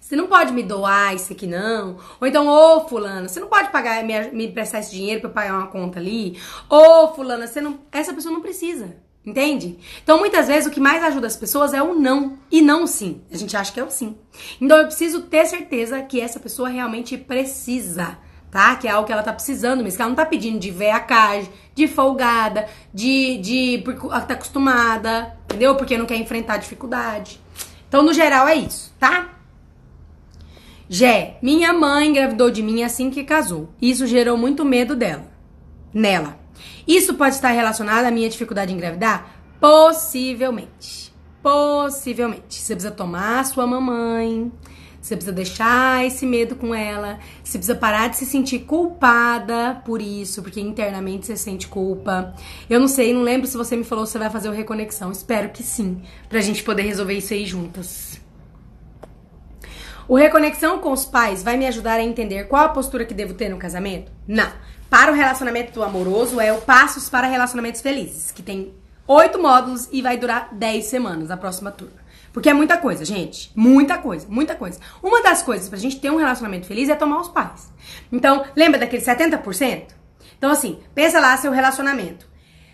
você 0.00 0.14
não 0.14 0.28
pode 0.28 0.52
me 0.52 0.62
doar 0.62 1.14
isso 1.14 1.32
aqui 1.32 1.48
não? 1.48 1.98
Ou 2.20 2.28
então, 2.28 2.46
ô, 2.46 2.76
oh, 2.76 2.88
Fulana, 2.88 3.28
você 3.28 3.40
não 3.40 3.48
pode 3.48 3.70
pagar, 3.70 4.04
me, 4.04 4.30
me 4.30 4.52
prestar 4.52 4.78
esse 4.78 4.92
dinheiro 4.92 5.20
pra 5.20 5.30
eu 5.30 5.34
pagar 5.34 5.54
uma 5.54 5.66
conta 5.66 5.98
ali? 5.98 6.38
Ô, 6.70 6.76
oh, 6.76 7.08
Fulana, 7.14 7.46
você 7.46 7.60
não. 7.60 7.80
Essa 7.90 8.14
pessoa 8.14 8.32
não 8.32 8.40
precisa. 8.40 8.96
Entende? 9.24 9.76
Então, 10.04 10.20
muitas 10.20 10.46
vezes, 10.46 10.68
o 10.68 10.70
que 10.70 10.78
mais 10.78 11.02
ajuda 11.02 11.26
as 11.26 11.36
pessoas 11.36 11.74
é 11.74 11.82
o 11.82 11.96
não 11.98 12.38
e 12.48 12.62
não 12.62 12.84
o 12.84 12.86
sim. 12.86 13.22
A 13.28 13.36
gente 13.36 13.56
acha 13.56 13.72
que 13.72 13.80
é 13.80 13.84
o 13.84 13.90
sim. 13.90 14.16
Então, 14.60 14.78
eu 14.78 14.86
preciso 14.86 15.22
ter 15.22 15.44
certeza 15.46 16.00
que 16.02 16.20
essa 16.20 16.38
pessoa 16.38 16.68
realmente 16.68 17.18
precisa 17.18 18.16
tá? 18.56 18.74
Que 18.74 18.88
é 18.88 18.90
algo 18.90 19.06
que 19.06 19.12
ela 19.12 19.22
tá 19.22 19.34
precisando 19.34 19.84
mesmo, 19.84 19.98
que 19.98 20.02
ela 20.02 20.08
não 20.08 20.16
tá 20.16 20.24
pedindo 20.24 20.58
de 20.58 20.70
veacagem, 20.70 21.50
de 21.74 21.86
folgada, 21.86 22.66
de, 22.92 23.36
de 23.36 23.82
porque 23.84 24.08
tá 24.08 24.32
acostumada, 24.32 25.36
entendeu? 25.44 25.74
Porque 25.76 25.98
não 25.98 26.06
quer 26.06 26.16
enfrentar 26.16 26.56
dificuldade. 26.56 27.38
Então, 27.86 28.02
no 28.02 28.14
geral, 28.14 28.48
é 28.48 28.54
isso, 28.54 28.94
tá? 28.98 29.28
Jé, 30.88 31.36
minha 31.42 31.70
mãe 31.74 32.08
engravidou 32.08 32.50
de 32.50 32.62
mim 32.62 32.82
assim 32.82 33.10
que 33.10 33.24
casou. 33.24 33.68
Isso 33.80 34.06
gerou 34.06 34.38
muito 34.38 34.64
medo 34.64 34.96
dela, 34.96 35.30
nela. 35.92 36.38
Isso 36.88 37.12
pode 37.12 37.34
estar 37.34 37.50
relacionado 37.50 38.06
à 38.06 38.10
minha 38.10 38.30
dificuldade 38.30 38.72
em 38.72 38.76
engravidar? 38.76 39.36
Possivelmente. 39.60 41.12
possivelmente. 41.42 42.54
Você 42.54 42.74
precisa 42.74 42.90
tomar 42.90 43.40
a 43.40 43.44
sua 43.44 43.66
mamãe. 43.66 44.50
Você 45.06 45.14
precisa 45.14 45.32
deixar 45.32 46.04
esse 46.04 46.26
medo 46.26 46.56
com 46.56 46.74
ela. 46.74 47.20
Você 47.44 47.58
precisa 47.58 47.76
parar 47.78 48.08
de 48.08 48.16
se 48.16 48.26
sentir 48.26 48.60
culpada 48.60 49.80
por 49.84 50.02
isso, 50.02 50.42
porque 50.42 50.60
internamente 50.60 51.26
você 51.26 51.36
sente 51.36 51.68
culpa. 51.68 52.34
Eu 52.68 52.80
não 52.80 52.88
sei, 52.88 53.14
não 53.14 53.22
lembro 53.22 53.46
se 53.46 53.56
você 53.56 53.76
me 53.76 53.84
falou 53.84 54.04
se 54.04 54.10
você 54.10 54.18
vai 54.18 54.30
fazer 54.30 54.48
o 54.48 54.52
reconexão. 54.52 55.12
Espero 55.12 55.50
que 55.50 55.62
sim, 55.62 56.02
pra 56.28 56.40
gente 56.40 56.64
poder 56.64 56.82
resolver 56.82 57.14
isso 57.14 57.32
aí 57.32 57.46
juntas. 57.46 58.20
O 60.08 60.16
reconexão 60.16 60.80
com 60.80 60.90
os 60.90 61.04
pais 61.04 61.40
vai 61.40 61.56
me 61.56 61.68
ajudar 61.68 62.00
a 62.00 62.02
entender 62.02 62.48
qual 62.48 62.64
a 62.64 62.70
postura 62.70 63.04
que 63.04 63.14
devo 63.14 63.34
ter 63.34 63.48
no 63.48 63.58
casamento? 63.58 64.10
Não. 64.26 64.50
Para 64.90 65.12
o 65.12 65.14
relacionamento 65.14 65.84
amoroso 65.84 66.40
é 66.40 66.52
o 66.52 66.60
Passos 66.60 67.08
para 67.08 67.28
Relacionamentos 67.28 67.80
Felizes, 67.80 68.32
que 68.32 68.42
tem 68.42 68.74
oito 69.06 69.40
módulos 69.40 69.88
e 69.92 70.02
vai 70.02 70.16
durar 70.16 70.48
dez 70.52 70.86
semanas 70.86 71.30
a 71.30 71.36
próxima 71.36 71.70
turma. 71.70 72.05
Porque 72.36 72.50
é 72.50 72.52
muita 72.52 72.76
coisa, 72.76 73.02
gente. 73.02 73.50
Muita 73.56 73.96
coisa, 73.96 74.26
muita 74.28 74.54
coisa. 74.54 74.78
Uma 75.02 75.22
das 75.22 75.42
coisas 75.42 75.70
pra 75.70 75.78
gente 75.78 75.98
ter 75.98 76.10
um 76.10 76.18
relacionamento 76.18 76.66
feliz 76.66 76.90
é 76.90 76.94
tomar 76.94 77.18
os 77.18 77.30
pais. 77.30 77.72
Então, 78.12 78.44
lembra 78.54 78.78
daquele 78.78 79.02
70%? 79.02 79.86
Então, 80.36 80.50
assim, 80.50 80.78
pensa 80.94 81.18
lá 81.18 81.34
seu 81.38 81.50
relacionamento. 81.50 82.28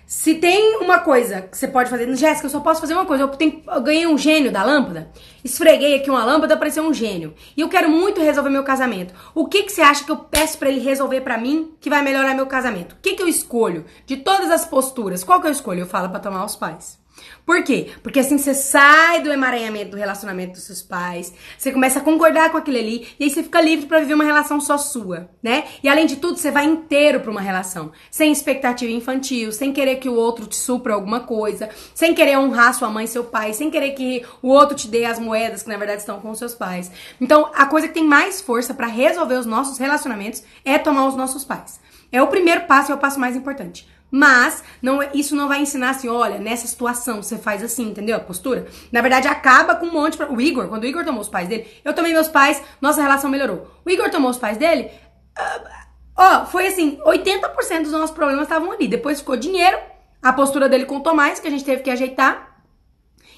Se 0.04 0.34
tem 0.34 0.78
uma 0.78 0.98
coisa 0.98 1.42
que 1.42 1.56
você 1.56 1.68
pode 1.68 1.88
fazer, 1.88 2.12
Jéssica, 2.16 2.46
eu 2.46 2.50
só 2.50 2.58
posso 2.58 2.80
fazer 2.80 2.94
uma 2.94 3.06
coisa. 3.06 3.22
Eu, 3.22 3.28
tenho, 3.28 3.62
eu 3.64 3.80
ganhei 3.80 4.04
um 4.04 4.18
gênio 4.18 4.50
da 4.50 4.64
lâmpada, 4.64 5.12
esfreguei 5.44 5.94
aqui 5.94 6.10
uma 6.10 6.24
lâmpada, 6.24 6.54
apareceu 6.54 6.82
um 6.82 6.92
gênio. 6.92 7.32
E 7.56 7.60
eu 7.60 7.68
quero 7.68 7.88
muito 7.88 8.20
resolver 8.20 8.50
meu 8.50 8.64
casamento. 8.64 9.14
O 9.32 9.46
que, 9.46 9.62
que 9.62 9.70
você 9.70 9.80
acha 9.80 10.02
que 10.02 10.10
eu 10.10 10.16
peço 10.16 10.58
para 10.58 10.70
ele 10.70 10.80
resolver 10.80 11.20
para 11.20 11.38
mim 11.38 11.72
que 11.80 11.88
vai 11.88 12.02
melhorar 12.02 12.34
meu 12.34 12.48
casamento? 12.48 12.96
O 12.96 12.98
que, 13.00 13.14
que 13.14 13.22
eu 13.22 13.28
escolho? 13.28 13.84
De 14.06 14.16
todas 14.16 14.50
as 14.50 14.64
posturas, 14.64 15.22
qual 15.22 15.40
que 15.40 15.46
eu 15.46 15.52
escolho? 15.52 15.82
Eu 15.82 15.86
falo 15.86 16.08
para 16.08 16.18
tomar 16.18 16.44
os 16.44 16.56
pais. 16.56 17.00
Por 17.44 17.62
quê? 17.64 17.88
Porque 18.02 18.20
assim 18.20 18.38
você 18.38 18.54
sai 18.54 19.20
do 19.20 19.32
emaranhamento 19.32 19.90
do 19.90 19.96
relacionamento 19.96 20.52
dos 20.52 20.64
seus 20.64 20.82
pais, 20.82 21.32
você 21.58 21.72
começa 21.72 21.98
a 21.98 22.02
concordar 22.02 22.50
com 22.50 22.56
aquilo 22.56 22.78
ali, 22.78 23.08
e 23.18 23.24
aí 23.24 23.30
você 23.30 23.42
fica 23.42 23.60
livre 23.60 23.86
para 23.86 24.00
viver 24.00 24.14
uma 24.14 24.24
relação 24.24 24.60
só 24.60 24.78
sua, 24.78 25.30
né? 25.42 25.64
E 25.82 25.88
além 25.88 26.06
de 26.06 26.16
tudo, 26.16 26.38
você 26.38 26.50
vai 26.50 26.64
inteiro 26.64 27.20
para 27.20 27.30
uma 27.30 27.40
relação, 27.40 27.92
sem 28.10 28.32
expectativa 28.32 28.92
infantil, 28.92 29.52
sem 29.52 29.72
querer 29.72 29.96
que 29.96 30.08
o 30.08 30.14
outro 30.14 30.46
te 30.46 30.56
supra 30.56 30.94
alguma 30.94 31.20
coisa, 31.20 31.68
sem 31.94 32.14
querer 32.14 32.38
honrar 32.38 32.74
sua 32.74 32.90
mãe 32.90 33.04
e 33.04 33.08
seu 33.08 33.24
pai, 33.24 33.52
sem 33.52 33.70
querer 33.70 33.92
que 33.92 34.24
o 34.40 34.48
outro 34.48 34.76
te 34.76 34.88
dê 34.88 35.04
as 35.04 35.18
moedas 35.18 35.62
que 35.62 35.68
na 35.68 35.76
verdade 35.76 36.00
estão 36.00 36.20
com 36.20 36.30
os 36.30 36.38
seus 36.38 36.54
pais. 36.54 36.90
Então, 37.20 37.50
a 37.54 37.66
coisa 37.66 37.88
que 37.88 37.94
tem 37.94 38.04
mais 38.04 38.40
força 38.40 38.72
para 38.72 38.86
resolver 38.86 39.34
os 39.34 39.46
nossos 39.46 39.78
relacionamentos 39.78 40.42
é 40.64 40.78
tomar 40.78 41.06
os 41.06 41.16
nossos 41.16 41.44
pais. 41.44 41.80
É 42.10 42.22
o 42.22 42.26
primeiro 42.26 42.62
passo, 42.62 42.92
é 42.92 42.94
o 42.94 42.98
passo 42.98 43.18
mais 43.18 43.34
importante. 43.34 43.88
Mas 44.14 44.62
não, 44.82 45.02
é, 45.02 45.10
isso 45.14 45.34
não 45.34 45.48
vai 45.48 45.62
ensinar 45.62 45.88
assim, 45.88 46.06
olha, 46.06 46.38
nessa 46.38 46.66
situação 46.66 47.22
você 47.22 47.38
faz 47.38 47.62
assim, 47.62 47.88
entendeu? 47.88 48.14
A 48.14 48.20
postura. 48.20 48.66
Na 48.92 49.00
verdade, 49.00 49.26
acaba 49.26 49.74
com 49.74 49.86
um 49.86 49.90
monte. 49.90 50.18
Pra... 50.18 50.30
O 50.30 50.38
Igor, 50.38 50.68
quando 50.68 50.82
o 50.82 50.86
Igor 50.86 51.02
tomou 51.02 51.22
os 51.22 51.30
pais 51.30 51.48
dele, 51.48 51.66
eu 51.82 51.94
tomei 51.94 52.12
meus 52.12 52.28
pais, 52.28 52.62
nossa 52.78 53.00
relação 53.00 53.30
melhorou. 53.30 53.66
O 53.82 53.88
Igor 53.88 54.10
tomou 54.10 54.30
os 54.30 54.36
pais 54.36 54.58
dele, 54.58 54.90
uh, 55.38 55.68
ó, 56.14 56.44
foi 56.44 56.66
assim: 56.66 56.98
80% 57.06 57.84
dos 57.84 57.92
nossos 57.92 58.14
problemas 58.14 58.42
estavam 58.42 58.70
ali. 58.70 58.86
Depois 58.86 59.20
ficou 59.20 59.34
dinheiro, 59.34 59.78
a 60.20 60.30
postura 60.30 60.68
dele 60.68 60.84
contou 60.84 61.14
mais, 61.14 61.40
que 61.40 61.48
a 61.48 61.50
gente 61.50 61.64
teve 61.64 61.82
que 61.82 61.90
ajeitar. 61.90 62.52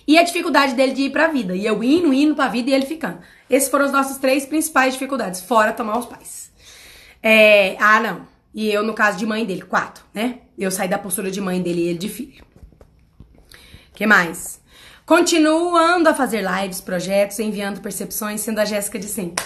E 0.08 0.18
a 0.18 0.24
dificuldade 0.24 0.74
dele 0.74 0.92
de 0.92 1.02
ir 1.02 1.10
pra 1.10 1.28
vida. 1.28 1.54
E 1.54 1.64
eu 1.64 1.84
indo, 1.84 2.12
indo 2.12 2.34
pra 2.34 2.48
vida 2.48 2.68
e 2.68 2.74
ele 2.74 2.84
ficando. 2.84 3.20
Esses 3.48 3.68
foram 3.68 3.84
as 3.84 3.92
nossas 3.92 4.18
três 4.18 4.44
principais 4.44 4.94
dificuldades, 4.94 5.40
fora 5.40 5.72
tomar 5.72 5.98
os 5.98 6.06
pais. 6.06 6.52
É, 7.22 7.76
ah, 7.78 8.00
não. 8.00 8.26
E 8.52 8.68
eu, 8.70 8.82
no 8.82 8.92
caso 8.92 9.16
de 9.16 9.24
mãe 9.24 9.46
dele, 9.46 9.62
quatro, 9.62 10.04
né? 10.12 10.40
Eu 10.58 10.70
saí 10.70 10.88
da 10.88 10.98
postura 10.98 11.30
de 11.30 11.40
mãe 11.40 11.60
dele 11.60 11.82
e 11.82 11.88
ele 11.88 11.98
de 11.98 12.08
filho. 12.08 12.44
que 13.92 14.06
mais? 14.06 14.60
Continuando 15.06 16.08
a 16.08 16.14
fazer 16.14 16.42
lives, 16.42 16.80
projetos, 16.80 17.38
enviando 17.38 17.80
percepções, 17.80 18.40
sendo 18.40 18.60
a 18.60 18.64
Jéssica 18.64 18.98
de 18.98 19.06
sempre. 19.06 19.44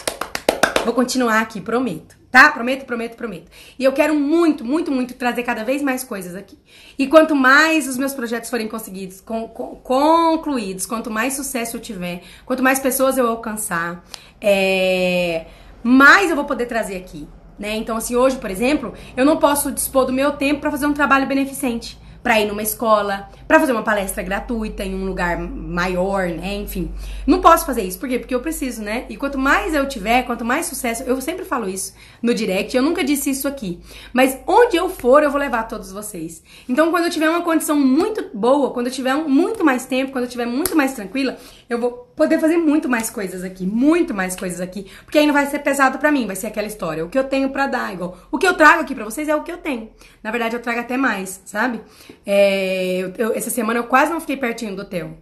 Vou 0.85 0.95
continuar 0.95 1.41
aqui, 1.41 1.61
prometo. 1.61 2.17
Tá? 2.31 2.51
Prometo, 2.51 2.85
prometo, 2.85 3.17
prometo. 3.17 3.51
E 3.79 3.85
eu 3.85 3.93
quero 3.93 4.15
muito, 4.15 4.65
muito, 4.65 4.93
muito 4.93 5.15
trazer 5.15 5.43
cada 5.43 5.65
vez 5.65 5.83
mais 5.83 6.05
coisas 6.05 6.37
aqui. 6.37 6.59
E 6.99 7.07
quanto 7.07 7.35
mais 7.35 7.89
os 7.89 7.97
meus 7.97 8.13
projetos 8.13 8.51
forem 8.51 8.69
conseguidos, 8.69 9.21
con 9.21 9.49
concluídos, 9.49 10.85
quanto 10.85 11.11
mais 11.11 11.35
sucesso 11.35 11.77
eu 11.77 11.81
tiver, 11.81 12.23
quanto 12.45 12.63
mais 12.63 12.79
pessoas 12.79 13.17
eu 13.17 13.27
alcançar, 13.27 14.05
é... 14.41 15.47
mais 15.83 16.31
eu 16.31 16.37
vou 16.37 16.45
poder 16.45 16.67
trazer 16.67 16.97
aqui. 16.97 17.27
Né? 17.59 17.77
Então, 17.77 17.97
assim, 17.97 18.15
hoje, 18.15 18.37
por 18.37 18.51
exemplo, 18.51 18.95
eu 19.17 19.25
não 19.25 19.37
posso 19.37 19.73
dispor 19.73 20.05
do 20.05 20.13
meu 20.13 20.33
tempo 20.33 20.61
para 20.61 20.71
fazer 20.71 20.87
um 20.87 20.93
trabalho 20.93 21.27
beneficente 21.27 21.99
para 22.23 22.41
ir 22.41 22.47
numa 22.47 22.63
escola, 22.63 23.29
para 23.47 23.61
fazer 23.61 23.73
uma 23.73 23.83
palestra 23.83 24.23
gratuita 24.23 24.85
em 24.85 24.95
um 24.95 25.07
lugar 25.07 25.39
maior, 25.39 26.29
né? 26.29 26.57
Enfim, 26.57 26.91
não 27.27 27.41
posso 27.41 27.65
fazer 27.65 27.83
isso. 27.83 27.99
Por 27.99 28.09
quê? 28.09 28.19
Porque 28.19 28.35
eu 28.35 28.41
preciso, 28.41 28.83
né? 28.83 29.07
E 29.09 29.17
quanto 29.17 29.39
mais 29.39 29.73
eu 29.73 29.89
tiver, 29.89 30.25
quanto 30.25 30.45
mais 30.45 30.67
sucesso, 30.67 31.05
eu 31.05 31.19
sempre 31.21 31.45
falo 31.45 31.69
isso 31.69 31.95
no 32.23 32.35
direct, 32.35 32.77
eu 32.77 32.83
nunca 32.83 33.05
disse 33.05 33.31
isso 33.31 33.47
aqui. 33.47 33.81
Mas 34.13 34.39
onde 34.47 34.77
eu 34.77 34.91
for, 34.91 35.23
eu 35.23 35.31
vou 35.31 35.41
levar 35.41 35.63
todos 35.65 35.93
vocês. 35.93 36.43
Então, 36.69 36.91
quando 36.91 37.05
eu 37.05 37.11
tiver 37.11 37.31
uma 37.31 37.43
condição 37.43 37.79
muito 37.79 38.29
boa, 38.35 38.73
quando 38.73 38.89
eu 38.89 38.93
tiver 38.93 39.15
muito 39.15 39.65
mais 39.65 39.87
tempo, 39.87 40.13
quando 40.13 40.25
eu 40.25 40.31
tiver 40.31 40.47
muito 40.47 40.77
mais 40.77 40.93
tranquila, 40.93 41.39
eu 41.69 41.79
vou 41.79 41.91
poder 42.17 42.39
fazer 42.39 42.57
muito 42.57 42.89
mais 42.89 43.11
coisas 43.11 43.45
aqui, 43.45 43.67
muito 43.67 44.15
mais 44.15 44.35
coisas 44.35 44.61
aqui, 44.61 44.87
porque 45.05 45.19
aí 45.19 45.27
não 45.27 45.35
vai 45.35 45.47
ser 45.47 45.59
pesado 45.59 45.99
para 45.99 46.11
mim, 46.11 46.27
vai 46.27 46.37
ser 46.37 46.47
aquela 46.47 46.67
história, 46.67 47.05
o 47.05 47.09
que 47.09 47.19
eu 47.19 47.25
tenho 47.25 47.51
para 47.51 47.67
dar, 47.67 47.93
igual. 47.93 48.17
O 48.31 48.39
que 48.39 48.47
eu 48.47 48.55
trago 48.55 48.83
aqui 48.83 48.95
para 48.95 49.05
vocês 49.05 49.29
é 49.29 49.37
o 49.37 49.43
que 49.43 49.53
eu 49.53 49.59
tenho. 49.59 49.91
Na 50.23 50.31
verdade, 50.31 50.57
eu 50.57 50.61
trago 50.61 50.81
até 50.81 50.97
mais, 50.97 51.43
sabe? 51.45 51.81
É, 52.25 52.99
eu, 52.99 53.13
eu, 53.19 53.35
essa 53.35 53.51
semana 53.51 53.79
eu 53.81 53.85
quase 53.85 54.11
não 54.11 54.21
fiquei 54.21 54.37
pertinho 54.37 54.75
do 54.75 54.83
hotel. 54.83 55.19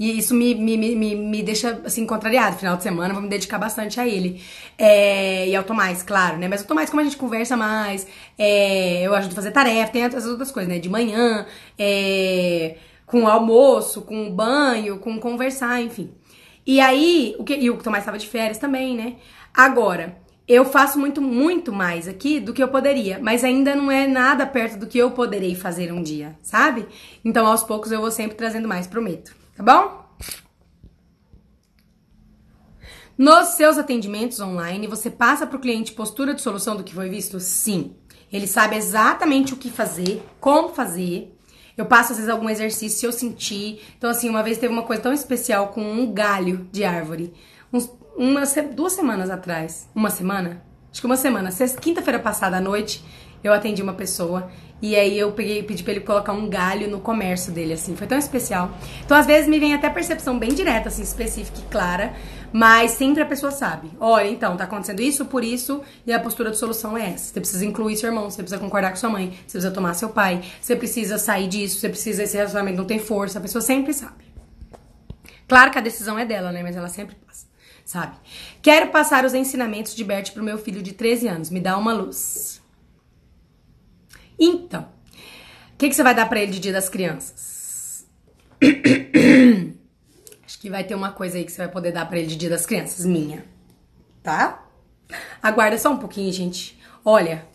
E 0.00 0.16
isso 0.16 0.34
me, 0.34 0.54
me, 0.54 0.78
me, 0.78 1.14
me 1.14 1.42
deixa, 1.42 1.78
assim, 1.84 2.06
contrariado. 2.06 2.56
Final 2.56 2.74
de 2.78 2.82
semana, 2.82 3.12
vou 3.12 3.22
me 3.22 3.28
dedicar 3.28 3.58
bastante 3.58 4.00
a 4.00 4.08
ele. 4.08 4.42
É, 4.78 5.46
e 5.46 5.54
ao 5.54 5.62
Tomás, 5.62 6.02
claro, 6.02 6.38
né? 6.38 6.48
Mas 6.48 6.62
o 6.62 6.66
Tomás, 6.66 6.88
como 6.88 7.02
a 7.02 7.04
gente 7.04 7.18
conversa 7.18 7.54
mais, 7.54 8.06
é, 8.38 9.02
eu 9.02 9.14
ajudo 9.14 9.32
a 9.32 9.34
fazer 9.34 9.50
tarefa, 9.50 9.92
tem 9.92 10.02
as 10.02 10.24
outras 10.24 10.50
coisas, 10.50 10.72
né? 10.72 10.78
De 10.78 10.88
manhã, 10.88 11.44
é, 11.78 12.76
com 13.10 13.26
almoço, 13.26 14.02
com 14.02 14.30
banho, 14.30 14.98
com 14.98 15.18
conversar, 15.18 15.82
enfim. 15.82 16.12
E 16.64 16.80
aí, 16.80 17.34
o 17.38 17.44
que, 17.44 17.56
e 17.56 17.68
o 17.68 17.76
Tomás 17.76 18.02
estava 18.02 18.18
de 18.18 18.28
férias 18.28 18.58
também, 18.58 18.96
né? 18.96 19.16
Agora, 19.52 20.16
eu 20.46 20.64
faço 20.64 20.98
muito, 20.98 21.20
muito 21.20 21.72
mais 21.72 22.06
aqui 22.06 22.38
do 22.38 22.52
que 22.52 22.62
eu 22.62 22.68
poderia, 22.68 23.18
mas 23.20 23.42
ainda 23.42 23.74
não 23.74 23.90
é 23.90 24.06
nada 24.06 24.46
perto 24.46 24.78
do 24.78 24.86
que 24.86 24.98
eu 24.98 25.10
poderei 25.10 25.54
fazer 25.54 25.92
um 25.92 26.02
dia, 26.02 26.38
sabe? 26.42 26.86
Então, 27.24 27.46
aos 27.46 27.64
poucos, 27.64 27.90
eu 27.90 28.00
vou 28.00 28.10
sempre 28.10 28.36
trazendo 28.36 28.68
mais, 28.68 28.86
prometo, 28.86 29.34
tá 29.56 29.62
bom? 29.62 30.00
Nos 33.18 33.48
seus 33.48 33.76
atendimentos 33.76 34.40
online, 34.40 34.86
você 34.86 35.10
passa 35.10 35.46
para 35.46 35.56
o 35.56 35.60
cliente 35.60 35.92
postura 35.92 36.32
de 36.32 36.40
solução 36.40 36.76
do 36.76 36.84
que 36.84 36.94
foi 36.94 37.08
visto? 37.08 37.38
Sim. 37.38 37.94
Ele 38.32 38.46
sabe 38.46 38.76
exatamente 38.76 39.52
o 39.52 39.56
que 39.56 39.70
fazer, 39.70 40.22
como 40.40 40.70
fazer, 40.70 41.36
eu 41.76 41.86
passo, 41.86 42.12
às 42.12 42.18
vezes, 42.18 42.30
algum 42.30 42.48
exercício 42.48 42.98
se 42.98 43.06
eu 43.06 43.12
sentir. 43.12 43.80
Então, 43.96 44.10
assim, 44.10 44.28
uma 44.28 44.42
vez 44.42 44.58
teve 44.58 44.72
uma 44.72 44.82
coisa 44.82 45.02
tão 45.02 45.12
especial 45.12 45.68
com 45.68 45.82
um 45.82 46.12
galho 46.12 46.68
de 46.70 46.84
árvore. 46.84 47.32
Uns, 47.72 47.90
uma, 48.16 48.42
duas 48.74 48.92
semanas 48.92 49.30
atrás. 49.30 49.88
Uma 49.94 50.10
semana? 50.10 50.62
Acho 50.90 51.00
que 51.00 51.06
uma 51.06 51.16
semana. 51.16 51.50
Quinta-feira 51.80 52.18
passada 52.18 52.56
à 52.56 52.60
noite, 52.60 53.04
eu 53.42 53.52
atendi 53.52 53.82
uma 53.82 53.94
pessoa 53.94 54.50
e 54.82 54.96
aí 54.96 55.18
eu 55.18 55.32
peguei, 55.32 55.62
pedi 55.62 55.82
pra 55.82 55.92
ele 55.92 56.00
colocar 56.00 56.32
um 56.32 56.48
galho 56.48 56.88
no 56.88 57.00
comércio 57.00 57.52
dele, 57.52 57.74
assim. 57.74 57.94
Foi 57.94 58.06
tão 58.06 58.16
especial. 58.16 58.70
Então, 59.04 59.16
às 59.16 59.26
vezes, 59.26 59.48
me 59.48 59.58
vem 59.58 59.74
até 59.74 59.90
percepção 59.90 60.38
bem 60.38 60.54
direta, 60.54 60.88
assim, 60.88 61.02
específica 61.02 61.58
e 61.58 61.70
clara. 61.70 62.14
Mas 62.52 62.92
sempre 62.92 63.22
a 63.22 63.26
pessoa 63.26 63.52
sabe. 63.52 63.90
Olha, 64.00 64.28
então, 64.28 64.56
tá 64.56 64.64
acontecendo 64.64 65.00
isso 65.00 65.24
por 65.26 65.44
isso, 65.44 65.82
e 66.06 66.12
a 66.12 66.18
postura 66.18 66.50
de 66.50 66.56
solução 66.56 66.96
é 66.96 67.10
essa. 67.10 67.32
Você 67.32 67.40
precisa 67.40 67.64
incluir 67.64 67.96
seu 67.96 68.08
irmão, 68.08 68.28
você 68.28 68.42
precisa 68.42 68.60
concordar 68.60 68.90
com 68.90 68.96
sua 68.96 69.10
mãe, 69.10 69.30
você 69.30 69.52
precisa 69.52 69.70
tomar 69.70 69.94
seu 69.94 70.08
pai, 70.08 70.42
você 70.60 70.74
precisa 70.74 71.18
sair 71.18 71.46
disso, 71.46 71.78
você 71.78 71.88
precisa, 71.88 72.22
esse 72.24 72.36
relacionamento 72.36 72.78
não 72.78 72.86
tem 72.86 72.98
força, 72.98 73.38
a 73.38 73.42
pessoa 73.42 73.62
sempre 73.62 73.92
sabe. 73.92 74.24
Claro 75.46 75.70
que 75.70 75.78
a 75.78 75.80
decisão 75.80 76.18
é 76.18 76.24
dela, 76.24 76.52
né? 76.52 76.62
Mas 76.62 76.76
ela 76.76 76.88
sempre 76.88 77.16
passa, 77.26 77.46
sabe? 77.84 78.16
Quero 78.62 78.88
passar 78.88 79.24
os 79.24 79.34
ensinamentos 79.34 79.94
de 79.94 80.04
Bert 80.04 80.32
pro 80.32 80.42
meu 80.42 80.58
filho 80.58 80.82
de 80.82 80.92
13 80.92 81.28
anos. 81.28 81.50
Me 81.50 81.60
dá 81.60 81.76
uma 81.76 81.92
luz. 81.92 82.59
Então, 84.40 84.88
o 85.74 85.76
que, 85.76 85.90
que 85.90 85.94
você 85.94 86.02
vai 86.02 86.14
dar 86.14 86.26
para 86.26 86.40
ele 86.40 86.52
de 86.52 86.60
Dia 86.60 86.72
das 86.72 86.88
Crianças? 86.88 88.06
Acho 90.42 90.58
que 90.58 90.70
vai 90.70 90.82
ter 90.82 90.94
uma 90.94 91.12
coisa 91.12 91.36
aí 91.36 91.44
que 91.44 91.52
você 91.52 91.58
vai 91.58 91.70
poder 91.70 91.92
dar 91.92 92.06
para 92.06 92.18
ele 92.18 92.28
de 92.28 92.36
Dia 92.36 92.48
das 92.48 92.64
Crianças, 92.64 93.04
minha. 93.04 93.44
Tá? 94.22 94.66
Aguarda 95.42 95.76
só 95.76 95.92
um 95.92 95.98
pouquinho, 95.98 96.32
gente. 96.32 96.80
Olha, 97.04 97.46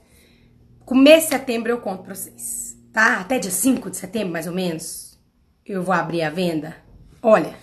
começo 0.86 1.30
de 1.30 1.34
setembro 1.34 1.72
eu 1.72 1.80
conto 1.80 2.04
pra 2.04 2.14
vocês, 2.14 2.78
tá? 2.94 3.20
Até 3.20 3.40
dia 3.40 3.52
5 3.52 3.90
de 3.90 3.98
setembro, 3.98 4.34
mais 4.34 4.46
ou 4.46 4.54
menos, 4.54 5.20
eu 5.66 5.82
vou 5.82 5.94
abrir 5.94 6.22
a 6.22 6.30
venda. 6.30 6.76
Olha, 7.22 7.56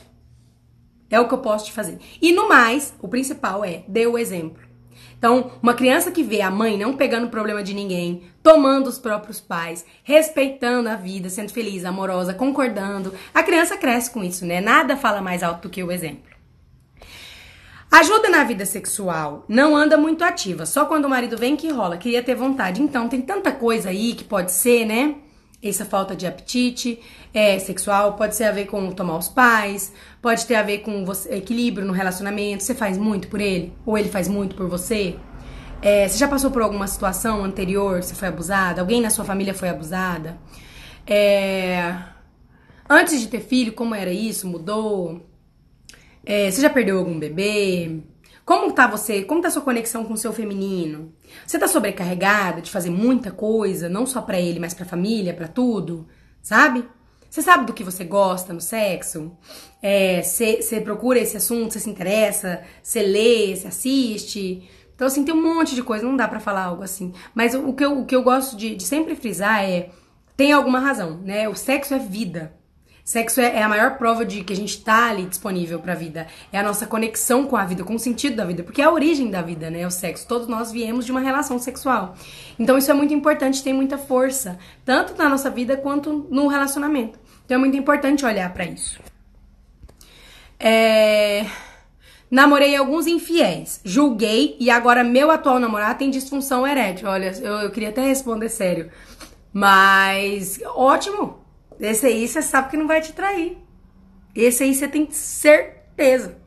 é 1.11 1.20
o 1.20 1.28
que 1.28 1.35
eu 1.35 1.39
posso 1.39 1.66
te 1.66 1.73
fazer. 1.73 1.99
E 2.20 2.32
no 2.32 2.49
mais, 2.49 2.94
o 3.01 3.07
principal 3.07 3.65
é 3.65 3.85
dê 3.86 4.07
o 4.07 4.19
exemplo. 4.19 4.62
Então, 5.23 5.53
uma 5.62 5.73
criança 5.73 6.11
que 6.11 6.20
vê 6.20 6.40
a 6.40 6.51
mãe 6.51 6.77
não 6.77 6.97
pegando 6.97 7.28
problema 7.28 7.62
de 7.62 7.73
ninguém, 7.73 8.24
tomando 8.43 8.89
os 8.89 8.99
próprios 8.99 9.39
pais, 9.40 9.86
respeitando 10.03 10.89
a 10.89 10.97
vida, 10.97 11.31
sendo 11.31 11.53
feliz, 11.53 11.85
amorosa, 11.85 12.35
concordando, 12.35 13.15
a 13.32 13.40
criança 13.40 13.77
cresce 13.77 14.11
com 14.11 14.24
isso, 14.24 14.44
né? 14.44 14.61
Nada 14.61 14.97
fala 14.97 15.23
mais 15.23 15.44
alto 15.44 15.69
do 15.69 15.70
que 15.70 15.81
o 15.81 15.93
exemplo. 15.93 16.32
Ajuda 17.89 18.28
na 18.28 18.43
vida 18.43 18.66
sexual 18.66 19.44
não 19.49 19.77
anda 19.77 19.97
muito 19.97 20.24
ativa, 20.24 20.66
só 20.66 20.86
quando 20.86 21.05
o 21.05 21.11
marido 21.11 21.39
vem 21.39 21.55
que 21.55 21.70
rola, 21.70 21.97
queria 21.97 22.20
ter 22.20 22.35
vontade. 22.35 22.82
Então, 22.82 23.09
tem 23.09 23.23
tanta 23.23 23.53
coisa 23.53 23.90
aí 23.90 24.15
que 24.15 24.24
pode 24.24 24.51
ser, 24.51 24.85
né? 24.85 25.15
Essa 25.63 25.85
falta 25.85 26.17
de 26.17 26.27
apetite 26.27 26.99
é, 27.33 27.59
sexual 27.59 28.15
pode 28.15 28.37
ter 28.37 28.45
a 28.45 28.53
ver 28.53 28.67
com 28.67 28.91
tomar 28.91 29.17
os 29.17 29.29
pais, 29.29 29.93
pode 30.21 30.45
ter 30.45 30.57
a 30.57 30.63
ver 30.63 30.79
com 30.79 31.05
você, 31.05 31.37
equilíbrio 31.37 31.87
no 31.87 31.93
relacionamento. 31.93 32.65
Você 32.65 32.75
faz 32.75 32.99
muito 32.99 33.29
por 33.29 33.41
ele? 33.41 33.73
Ou 33.87 33.97
ele 33.97 34.09
faz 34.09 34.27
muito 34.27 34.57
por 34.57 34.69
você? 34.69 35.17
É, 35.81 36.09
você 36.09 36.19
já 36.19 36.27
passou 36.27 36.51
por 36.51 36.63
alguma 36.63 36.87
situação 36.87 37.45
anterior? 37.45 38.03
Você 38.03 38.15
foi 38.15 38.29
abusada? 38.29 38.81
Alguém 38.81 39.01
na 39.01 39.11
sua 39.11 39.25
família 39.25 39.55
foi 39.55 39.69
abusada? 39.69 40.37
É, 41.07 41.97
antes 42.89 43.21
de 43.21 43.29
ter 43.29 43.41
filho, 43.41 43.73
como 43.73 43.95
era 43.95 44.13
isso? 44.13 44.49
Mudou? 44.49 45.25
É, 46.25 46.51
você 46.51 46.61
já 46.61 46.71
perdeu 46.71 46.99
algum 46.99 47.19
bebê? 47.19 48.01
Como 48.44 48.73
tá 48.73 48.86
você? 48.86 49.23
Como 49.23 49.40
tá 49.40 49.51
sua 49.51 49.62
conexão 49.62 50.05
com 50.05 50.14
o 50.14 50.16
seu 50.16 50.32
feminino? 50.32 51.12
Você 51.47 51.59
tá 51.59 51.69
sobrecarregada 51.69 52.60
de 52.60 52.70
fazer 52.70 52.90
muita 52.90 53.31
coisa, 53.31 53.89
não 53.89 54.05
só 54.05 54.20
para 54.20 54.40
ele, 54.40 54.59
mas 54.59 54.74
para 54.74 54.85
família, 54.85 55.32
para 55.32 55.47
tudo, 55.47 56.09
sabe? 56.43 56.85
Você 57.31 57.40
sabe 57.40 57.64
do 57.64 57.73
que 57.73 57.85
você 57.85 58.05
gosta 58.05 58.52
no 58.52 58.60
sexo? 58.60 59.32
É, 59.81 60.20
você 60.23 60.81
procura 60.85 61.19
esse 61.19 61.36
assunto, 61.36 61.73
você 61.73 61.81
se 61.81 61.89
interessa, 61.89 62.62
você 62.82 63.01
lê, 63.01 63.56
você 63.56 63.69
assiste. 63.69 64.69
Então, 64.94 65.06
assim, 65.06 65.24
tem 65.24 65.35
um 65.35 65.43
monte 65.43 65.74
de 65.74 65.82
coisa, 65.82 66.05
não 66.05 66.16
dá 66.16 66.28
para 66.28 66.40
falar 66.40 66.64
algo 66.64 66.82
assim. 66.82 67.12
Mas 67.35 67.55
o 67.55 67.73
que 67.73 67.85
eu, 67.85 68.01
o 68.01 68.05
que 68.06 68.14
eu 68.14 68.23
gosto 68.23 68.56
de, 68.56 68.74
de 68.74 68.85
sempre 68.85 69.14
frisar 69.14 69.64
é: 69.64 69.89
tem 70.36 70.52
alguma 70.52 70.78
razão, 70.78 71.19
né? 71.19 71.48
O 71.48 71.55
sexo 71.55 71.94
é 71.94 71.98
vida. 71.98 72.55
Sexo 73.05 73.41
é, 73.41 73.57
é, 73.57 73.62
a 73.62 73.69
maior 73.69 73.99
prova 73.99 74.24
de 74.24 74.45
que 74.45 74.53
a 74.53 74.57
gente 74.57 74.81
tá 74.81 75.11
ali 75.11 75.24
disponível 75.24 75.81
pra 75.81 75.95
vida. 75.95 76.29
É 76.53 76.59
a 76.59 76.62
nossa 76.62 76.87
conexão 76.87 77.47
com 77.47 77.57
a 77.57 77.65
vida, 77.65 77.83
com 77.83 77.95
o 77.95 77.99
sentido 77.99 78.37
da 78.37 78.45
vida. 78.45 78.62
Porque 78.62 78.81
é 78.81 78.85
a 78.85 78.93
origem 78.93 79.29
da 79.29 79.43
vida, 79.43 79.70
né? 79.70 79.85
O 79.87 79.91
sexo. 79.91 80.27
Todos 80.27 80.47
nós 80.47 80.70
viemos 80.70 81.05
de 81.05 81.11
uma 81.11 81.20
relação 81.20 81.59
sexual. 81.59 82.15
Então 82.59 82.79
isso 82.79 82.91
é 82.91 82.95
muito 82.95 83.12
importante, 83.12 83.62
tem 83.62 83.73
muita 83.73 83.99
força. 83.99 84.57
Tanto 84.85 85.16
na 85.16 85.29
nossa 85.29 85.51
vida 85.51 85.77
quanto 85.77 86.29
no 86.31 86.47
relacionamento. 86.47 87.19
Então 87.45 87.57
é 87.57 87.59
muito 87.59 87.77
importante 87.77 88.24
olhar 88.24 88.53
para 88.53 88.65
isso. 88.66 89.01
É... 90.59 91.45
Namorei 92.31 92.74
alguns 92.77 93.07
infiéis, 93.07 93.81
julguei 93.85 94.57
e 94.59 94.70
agora 94.70 95.05
meu 95.05 95.31
atual 95.31 95.59
namorado 95.59 95.99
tem 95.99 96.09
disfunção 96.09 96.66
erétil. 96.66 97.09
Olha, 97.09 97.31
eu, 97.43 97.55
eu 97.57 97.70
queria 97.70 97.91
até 97.91 98.07
responder 98.07 98.49
sério. 98.49 98.91
Mas 99.53 100.59
ótimo, 100.74 101.41
esse 101.83 102.07
aí 102.07 102.29
você 102.29 102.41
sabe 102.41 102.71
que 102.71 102.77
não 102.77 102.87
vai 102.87 103.01
te 103.01 103.13
trair. 103.13 103.59
Esse 104.35 104.63
aí 104.63 104.75
você 104.75 104.87
tem 104.87 105.11
certeza. 105.11 106.39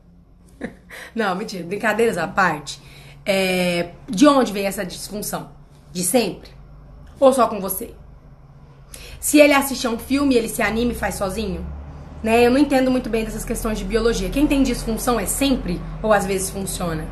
Não, 1.14 1.34
mentira, 1.36 1.62
brincadeiras 1.62 2.16
à 2.16 2.26
parte. 2.26 2.80
É, 3.24 3.90
de 4.08 4.26
onde 4.26 4.52
vem 4.52 4.66
essa 4.66 4.84
disfunção? 4.84 5.50
De 5.92 6.02
sempre? 6.02 6.50
Ou 7.20 7.32
só 7.32 7.46
com 7.48 7.60
você? 7.60 7.94
Se 9.20 9.38
ele 9.38 9.52
assistir 9.52 9.88
um 9.88 9.98
filme, 9.98 10.34
ele 10.34 10.48
se 10.48 10.62
anime 10.62 10.92
e 10.92 10.96
faz 10.96 11.16
sozinho? 11.16 11.66
Né? 12.22 12.46
Eu 12.46 12.50
não 12.50 12.58
entendo 12.58 12.90
muito 12.90 13.10
bem 13.10 13.24
dessas 13.24 13.44
questões 13.44 13.78
de 13.78 13.84
biologia. 13.84 14.30
Quem 14.30 14.46
tem 14.46 14.62
disfunção 14.62 15.20
é 15.20 15.26
sempre 15.26 15.80
ou 16.02 16.12
às 16.12 16.24
vezes 16.24 16.48
funciona? 16.48 17.06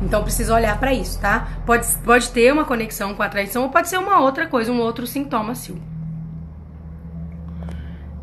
Então 0.00 0.22
precisa 0.22 0.54
olhar 0.54 0.78
para 0.78 0.92
isso, 0.92 1.20
tá? 1.20 1.58
Pode, 1.66 1.86
pode 2.04 2.30
ter 2.30 2.52
uma 2.52 2.64
conexão 2.64 3.14
com 3.14 3.22
a 3.22 3.28
traição 3.28 3.64
ou 3.64 3.68
pode 3.68 3.88
ser 3.88 3.98
uma 3.98 4.20
outra 4.20 4.46
coisa, 4.46 4.70
um 4.70 4.80
outro 4.80 5.06
sintoma 5.06 5.56
seu. 5.56 5.76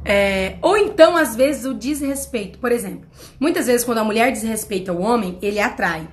É, 0.08 0.58
ou 0.62 0.78
então, 0.78 1.18
às 1.18 1.36
vezes, 1.36 1.66
o 1.66 1.74
desrespeito. 1.74 2.60
Por 2.60 2.72
exemplo, 2.72 3.10
muitas 3.40 3.66
vezes 3.66 3.84
quando 3.84 3.98
a 3.98 4.04
mulher 4.04 4.32
desrespeita 4.32 4.94
o 4.94 5.02
homem, 5.02 5.40
ele 5.42 5.60
atrai. 5.60 6.08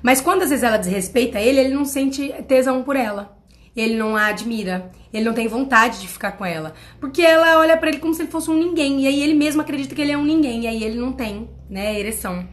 Mas 0.00 0.20
quando 0.20 0.42
às 0.42 0.50
vezes 0.50 0.62
ela 0.62 0.76
desrespeita 0.76 1.40
ele, 1.40 1.60
ele 1.60 1.74
não 1.74 1.84
sente 1.84 2.32
tesão 2.46 2.82
por 2.82 2.94
ela. 2.94 3.36
Ele 3.74 3.96
não 3.96 4.16
a 4.16 4.26
admira. 4.26 4.90
Ele 5.12 5.24
não 5.24 5.32
tem 5.32 5.48
vontade 5.48 6.00
de 6.00 6.08
ficar 6.08 6.32
com 6.32 6.44
ela. 6.44 6.74
Porque 7.00 7.22
ela 7.22 7.58
olha 7.58 7.76
para 7.76 7.88
ele 7.88 7.98
como 7.98 8.14
se 8.14 8.22
ele 8.22 8.30
fosse 8.30 8.50
um 8.50 8.58
ninguém. 8.58 9.02
E 9.02 9.06
aí 9.06 9.22
ele 9.22 9.34
mesmo 9.34 9.60
acredita 9.60 9.94
que 9.94 10.00
ele 10.00 10.12
é 10.12 10.18
um 10.18 10.24
ninguém. 10.24 10.62
E 10.62 10.66
aí 10.66 10.84
ele 10.84 10.98
não 10.98 11.12
tem, 11.12 11.48
né, 11.68 11.98
ereção. 11.98 12.46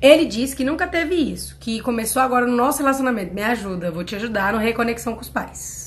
Ele 0.00 0.26
diz 0.26 0.52
que 0.52 0.64
nunca 0.64 0.86
teve 0.86 1.14
isso. 1.14 1.56
Que 1.58 1.80
começou 1.80 2.20
agora 2.20 2.46
no 2.46 2.56
nosso 2.56 2.78
relacionamento. 2.78 3.34
Me 3.34 3.42
ajuda, 3.42 3.90
vou 3.90 4.04
te 4.04 4.14
ajudar 4.14 4.52
no 4.52 4.58
reconexão 4.58 5.14
com 5.14 5.22
os 5.22 5.30
pais. 5.30 5.83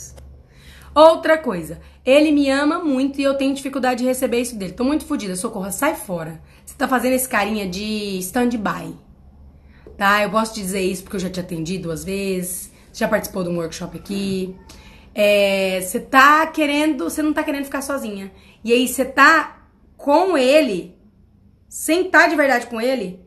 Outra 0.98 1.38
coisa, 1.38 1.80
ele 2.04 2.32
me 2.32 2.50
ama 2.50 2.80
muito 2.80 3.22
e 3.22 3.24
eu 3.24 3.36
tenho 3.36 3.54
dificuldade 3.54 4.02
de 4.02 4.08
receber 4.08 4.42
isso 4.42 4.56
dele. 4.56 4.74
Tô 4.74 4.84
muito 4.84 5.06
fodida, 5.06 5.36
socorro, 5.36 5.72
sai 5.72 5.94
fora. 5.94 6.42
Você 6.66 6.74
tá 6.76 6.88
fazendo 6.88 7.14
esse 7.14 7.30
carinha 7.30 7.70
de 7.70 8.18
stand-by. 8.18 8.96
Tá? 9.96 10.24
Eu 10.24 10.32
posso 10.32 10.56
dizer 10.56 10.82
isso 10.82 11.04
porque 11.04 11.18
eu 11.18 11.20
já 11.20 11.30
te 11.30 11.40
atendi 11.40 11.78
duas 11.78 12.04
vezes, 12.04 12.74
já 12.92 13.08
participou 13.08 13.44
de 13.44 13.50
um 13.50 13.58
workshop 13.58 13.96
aqui. 13.96 14.56
É, 15.14 15.82
você 15.82 16.00
tá 16.00 16.48
querendo, 16.48 17.04
você 17.04 17.22
não 17.22 17.32
tá 17.32 17.44
querendo 17.44 17.66
ficar 17.66 17.84
sozinha. 17.84 18.32
E 18.64 18.74
aí 18.74 18.88
você 18.88 19.06
tá 19.06 19.68
com 19.96 20.36
ele, 20.36 20.98
sem 21.70 22.08
estar 22.08 22.24
tá 22.24 22.28
de 22.28 22.36
verdade 22.36 22.66
com 22.66 22.82
ele, 22.82 23.20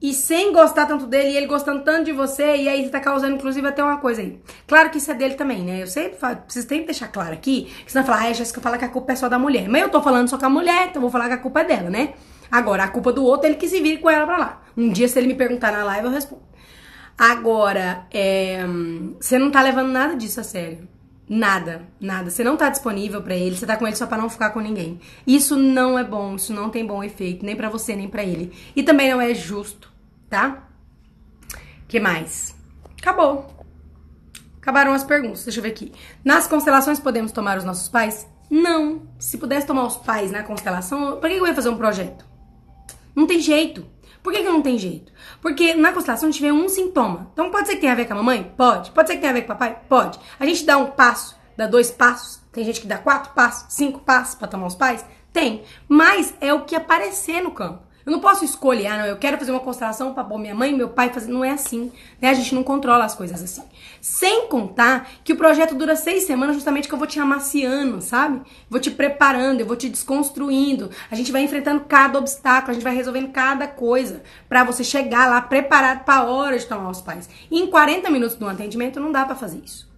e 0.00 0.12
sem 0.12 0.52
gostar 0.52 0.86
tanto 0.86 1.06
dele, 1.06 1.30
e 1.30 1.36
ele 1.36 1.46
gostando 1.46 1.82
tanto 1.82 2.04
de 2.04 2.12
você, 2.12 2.56
e 2.56 2.68
aí 2.68 2.84
você 2.84 2.90
tá 2.90 3.00
causando, 3.00 3.34
inclusive, 3.34 3.66
até 3.66 3.82
uma 3.82 3.96
coisa 3.96 4.20
aí. 4.20 4.38
Claro 4.66 4.90
que 4.90 4.98
isso 4.98 5.10
é 5.10 5.14
dele 5.14 5.34
também, 5.34 5.64
né? 5.64 5.82
Eu 5.82 5.86
sempre 5.86 6.18
falo, 6.18 6.36
preciso 6.36 6.68
sempre 6.68 6.86
deixar 6.86 7.08
claro 7.08 7.32
aqui, 7.32 7.72
que 7.86 7.92
vai 7.94 8.04
falar, 8.04 8.18
ah, 8.24 8.28
a 8.28 8.32
Jéssica 8.32 8.60
fala 8.60 8.76
que 8.76 8.84
a 8.84 8.88
culpa 8.88 9.12
é 9.12 9.16
só 9.16 9.28
da 9.28 9.38
mulher. 9.38 9.68
Mas 9.68 9.82
eu 9.82 9.88
tô 9.88 10.02
falando 10.02 10.28
só 10.28 10.36
com 10.36 10.46
a 10.46 10.50
mulher, 10.50 10.88
então 10.88 11.00
vou 11.00 11.10
falar 11.10 11.28
que 11.28 11.34
a 11.34 11.38
culpa 11.38 11.60
é 11.60 11.64
dela, 11.64 11.88
né? 11.88 12.14
Agora, 12.50 12.84
a 12.84 12.88
culpa 12.88 13.12
do 13.12 13.24
outro, 13.24 13.48
ele 13.48 13.56
que 13.56 13.68
se 13.68 13.80
vire 13.80 13.98
com 13.98 14.10
ela 14.10 14.26
pra 14.26 14.36
lá. 14.36 14.62
Um 14.76 14.90
dia, 14.90 15.08
se 15.08 15.18
ele 15.18 15.28
me 15.28 15.34
perguntar 15.34 15.72
na 15.72 15.82
live, 15.82 16.06
eu 16.06 16.12
respondo. 16.12 16.42
Agora, 17.18 18.06
é, 18.12 18.60
você 19.18 19.38
não 19.38 19.50
tá 19.50 19.62
levando 19.62 19.90
nada 19.90 20.14
disso 20.14 20.40
a 20.40 20.44
sério. 20.44 20.86
Nada, 21.28 21.82
nada. 22.00 22.30
Você 22.30 22.44
não 22.44 22.56
tá 22.56 22.68
disponível 22.68 23.20
para 23.20 23.34
ele, 23.34 23.56
você 23.56 23.66
tá 23.66 23.76
com 23.76 23.86
ele 23.86 23.96
só 23.96 24.06
para 24.06 24.18
não 24.18 24.30
ficar 24.30 24.50
com 24.50 24.60
ninguém. 24.60 25.00
Isso 25.26 25.56
não 25.56 25.98
é 25.98 26.04
bom, 26.04 26.36
isso 26.36 26.52
não 26.52 26.70
tem 26.70 26.86
bom 26.86 27.02
efeito, 27.02 27.44
nem 27.44 27.56
para 27.56 27.68
você, 27.68 27.96
nem 27.96 28.08
para 28.08 28.22
ele. 28.22 28.52
E 28.76 28.82
também 28.82 29.10
não 29.10 29.20
é 29.20 29.34
justo, 29.34 29.92
tá? 30.30 30.68
Que 31.88 31.98
mais? 31.98 32.54
Acabou. 33.00 33.46
Acabaram 34.60 34.92
as 34.92 35.04
perguntas. 35.04 35.44
Deixa 35.44 35.58
eu 35.58 35.62
ver 35.62 35.70
aqui. 35.70 35.92
Nas 36.24 36.46
constelações 36.46 37.00
podemos 37.00 37.32
tomar 37.32 37.58
os 37.58 37.64
nossos 37.64 37.88
pais? 37.88 38.26
Não. 38.50 39.02
Se 39.18 39.38
pudesse 39.38 39.66
tomar 39.66 39.84
os 39.84 39.96
pais 39.96 40.30
na 40.30 40.42
constelação, 40.42 41.18
pra 41.20 41.28
que 41.28 41.36
eu 41.36 41.46
ia 41.46 41.54
fazer 41.54 41.68
um 41.68 41.76
projeto? 41.76 42.24
Não 43.14 43.26
tem 43.26 43.40
jeito. 43.40 43.86
Por 44.26 44.32
que, 44.32 44.42
que 44.42 44.48
não 44.48 44.60
tem 44.60 44.76
jeito? 44.76 45.12
Porque 45.40 45.72
na 45.74 45.92
constelação 45.92 46.28
a 46.28 46.32
gente 46.32 46.42
vê 46.42 46.50
um 46.50 46.68
sintoma. 46.68 47.30
Então 47.32 47.48
pode 47.48 47.68
ser 47.68 47.76
que 47.76 47.82
tenha 47.82 47.92
a 47.92 47.94
ver 47.94 48.06
com 48.06 48.14
a 48.14 48.16
mamãe? 48.16 48.52
Pode. 48.56 48.90
Pode 48.90 49.06
ser 49.06 49.14
que 49.14 49.20
tenha 49.20 49.30
a 49.30 49.34
ver 49.34 49.42
com 49.42 49.52
o 49.52 49.56
papai? 49.56 49.78
Pode. 49.88 50.18
A 50.40 50.44
gente 50.44 50.64
dá 50.64 50.76
um 50.76 50.90
passo, 50.90 51.38
dá 51.56 51.68
dois 51.68 51.92
passos. 51.92 52.42
Tem 52.50 52.64
gente 52.64 52.80
que 52.80 52.88
dá 52.88 52.98
quatro 52.98 53.32
passos, 53.34 53.72
cinco 53.72 54.00
passos 54.00 54.34
para 54.34 54.48
tomar 54.48 54.66
os 54.66 54.74
pais? 54.74 55.06
Tem. 55.32 55.62
Mas 55.88 56.34
é 56.40 56.52
o 56.52 56.64
que 56.64 56.74
aparecer 56.74 57.40
no 57.40 57.52
campo. 57.52 57.85
Eu 58.06 58.12
não 58.12 58.20
posso 58.20 58.44
escolher, 58.44 58.86
ah, 58.86 58.98
não, 58.98 59.06
eu 59.06 59.16
quero 59.16 59.36
fazer 59.36 59.50
uma 59.50 59.58
constelação 59.58 60.14
para 60.14 60.24
minha 60.38 60.54
mãe 60.54 60.72
meu 60.72 60.88
pai 60.88 61.12
fazer. 61.12 61.28
Não 61.28 61.44
é 61.44 61.50
assim. 61.50 61.90
Né? 62.22 62.30
A 62.30 62.34
gente 62.34 62.54
não 62.54 62.62
controla 62.62 63.04
as 63.04 63.16
coisas 63.16 63.42
assim. 63.42 63.64
Sem 64.00 64.46
contar 64.46 65.10
que 65.24 65.32
o 65.32 65.36
projeto 65.36 65.74
dura 65.74 65.96
seis 65.96 66.22
semanas, 66.22 66.54
justamente 66.54 66.86
que 66.86 66.94
eu 66.94 66.98
vou 66.98 67.08
te 67.08 67.18
amaciando, 67.18 68.00
sabe? 68.00 68.42
Vou 68.70 68.78
te 68.78 68.92
preparando, 68.92 69.58
eu 69.58 69.66
vou 69.66 69.74
te 69.74 69.88
desconstruindo. 69.88 70.88
A 71.10 71.16
gente 71.16 71.32
vai 71.32 71.42
enfrentando 71.42 71.80
cada 71.80 72.16
obstáculo, 72.16 72.70
a 72.70 72.74
gente 72.74 72.84
vai 72.84 72.94
resolvendo 72.94 73.32
cada 73.32 73.66
coisa 73.66 74.22
para 74.48 74.62
você 74.62 74.84
chegar 74.84 75.28
lá 75.28 75.40
preparado 75.40 76.04
para 76.04 76.26
hora 76.26 76.56
de 76.56 76.64
tomar 76.64 76.90
os 76.90 77.00
pais. 77.00 77.28
E 77.50 77.58
em 77.58 77.66
40 77.66 78.08
minutos 78.08 78.36
do 78.36 78.46
atendimento 78.46 79.00
não 79.00 79.10
dá 79.10 79.24
para 79.24 79.34
fazer 79.34 79.60
isso. 79.64 79.90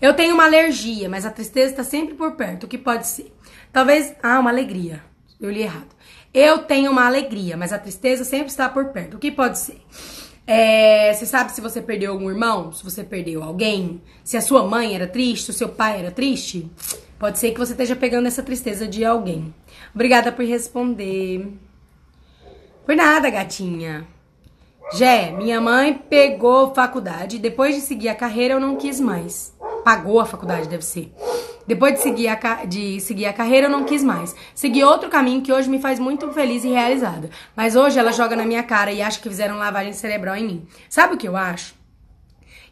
Eu 0.00 0.14
tenho 0.14 0.32
uma 0.32 0.44
alergia, 0.44 1.10
mas 1.10 1.26
a 1.26 1.30
tristeza 1.30 1.72
está 1.72 1.84
sempre 1.84 2.14
por 2.14 2.32
perto. 2.36 2.64
O 2.64 2.68
que 2.68 2.78
pode 2.78 3.06
ser? 3.06 3.34
Talvez. 3.70 4.14
Ah, 4.22 4.40
uma 4.40 4.48
alegria. 4.48 5.02
Eu 5.38 5.50
li 5.50 5.60
errado. 5.60 5.95
Eu 6.36 6.58
tenho 6.58 6.90
uma 6.90 7.06
alegria, 7.06 7.56
mas 7.56 7.72
a 7.72 7.78
tristeza 7.78 8.22
sempre 8.22 8.48
está 8.48 8.68
por 8.68 8.88
perto. 8.88 9.16
O 9.16 9.18
que 9.18 9.30
pode 9.30 9.58
ser? 9.58 9.80
É, 10.46 11.10
você 11.14 11.24
sabe 11.24 11.50
se 11.50 11.62
você 11.62 11.80
perdeu 11.80 12.12
algum 12.12 12.28
irmão? 12.28 12.70
Se 12.72 12.84
você 12.84 13.02
perdeu 13.02 13.42
alguém? 13.42 14.02
Se 14.22 14.36
a 14.36 14.42
sua 14.42 14.62
mãe 14.66 14.94
era 14.94 15.06
triste? 15.06 15.46
Se 15.46 15.50
o 15.52 15.54
seu 15.54 15.70
pai 15.70 15.98
era 15.98 16.10
triste? 16.10 16.70
Pode 17.18 17.38
ser 17.38 17.52
que 17.52 17.58
você 17.58 17.72
esteja 17.72 17.96
pegando 17.96 18.28
essa 18.28 18.42
tristeza 18.42 18.86
de 18.86 19.02
alguém. 19.02 19.54
Obrigada 19.94 20.30
por 20.30 20.44
responder. 20.44 21.48
Por 22.84 22.94
nada, 22.94 23.30
gatinha. 23.30 24.06
Jé, 24.92 25.32
minha 25.32 25.58
mãe 25.58 25.94
pegou 25.94 26.74
faculdade. 26.74 27.38
Depois 27.38 27.74
de 27.74 27.80
seguir 27.80 28.10
a 28.10 28.14
carreira, 28.14 28.52
eu 28.52 28.60
não 28.60 28.76
quis 28.76 29.00
mais. 29.00 29.55
Pagou 29.86 30.18
a 30.18 30.26
faculdade, 30.26 30.68
deve 30.68 30.84
ser. 30.84 31.14
Depois 31.64 31.94
de 31.94 32.00
seguir, 32.00 32.26
a, 32.26 32.64
de 32.64 32.98
seguir 33.00 33.26
a 33.26 33.32
carreira, 33.32 33.68
eu 33.68 33.70
não 33.70 33.84
quis 33.84 34.02
mais. 34.02 34.34
Segui 34.52 34.82
outro 34.82 35.08
caminho 35.08 35.42
que 35.42 35.52
hoje 35.52 35.70
me 35.70 35.78
faz 35.78 36.00
muito 36.00 36.28
feliz 36.32 36.64
e 36.64 36.70
realizada. 36.70 37.30
Mas 37.54 37.76
hoje 37.76 37.96
ela 37.96 38.10
joga 38.10 38.34
na 38.34 38.44
minha 38.44 38.64
cara 38.64 38.90
e 38.90 39.00
acha 39.00 39.20
que 39.20 39.28
fizeram 39.28 39.58
lavagem 39.58 39.92
cerebral 39.92 40.34
em 40.34 40.44
mim. 40.44 40.66
Sabe 40.90 41.14
o 41.14 41.16
que 41.16 41.28
eu 41.28 41.36
acho? 41.36 41.76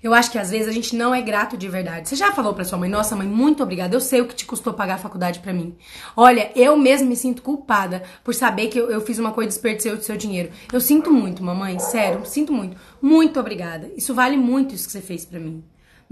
Eu 0.03 0.13
acho 0.13 0.29
que 0.29 0.39
às 0.39 0.51
vezes 0.51 0.67
a 0.67 0.73
gente 0.73 0.97
não 0.97 1.15
é 1.15 1.23
grato 1.23 1.57
de 1.57 1.69
verdade. 1.69 2.09
Você 2.09 2.17
já 2.17 2.33
falou 2.33 2.53
para 2.53 2.65
sua 2.65 2.79
mãe, 2.79 2.91
nossa 2.91 3.15
mãe, 3.15 3.29
muito 3.29 3.63
obrigada. 3.63 3.95
Eu 3.95 4.01
sei 4.01 4.21
o 4.21 4.27
que 4.27 4.35
te 4.35 4.45
custou 4.45 4.75
pagar 4.75 4.95
a 4.95 4.99
faculdade 4.99 5.39
para 5.39 5.53
mim. 5.53 5.77
Olha, 6.17 6.51
eu 6.57 6.77
mesmo 6.77 7.09
me 7.09 7.15
sinto 7.15 7.43
culpada 7.43 8.03
por 8.25 8.35
saber 8.35 8.67
que 8.67 8.81
eu, 8.81 8.91
eu 8.91 9.01
fiz 9.01 9.21
uma 9.21 9.31
coisa 9.31 9.51
e 9.51 9.53
desperdicei 9.53 9.93
o 9.93 10.03
seu 10.03 10.17
dinheiro. 10.17 10.51
Eu 10.73 10.81
sinto 10.81 11.13
muito, 11.13 11.45
mamãe, 11.45 11.79
sério, 11.79 12.27
sinto 12.27 12.53
muito. 12.53 12.77
Muito 13.01 13.39
obrigada. 13.39 13.89
Isso 13.97 14.13
vale 14.13 14.37
muito 14.37 14.75
isso 14.75 14.87
que 14.87 14.93
você 14.93 15.01
fez 15.01 15.25
para 15.25 15.39
mim. 15.39 15.63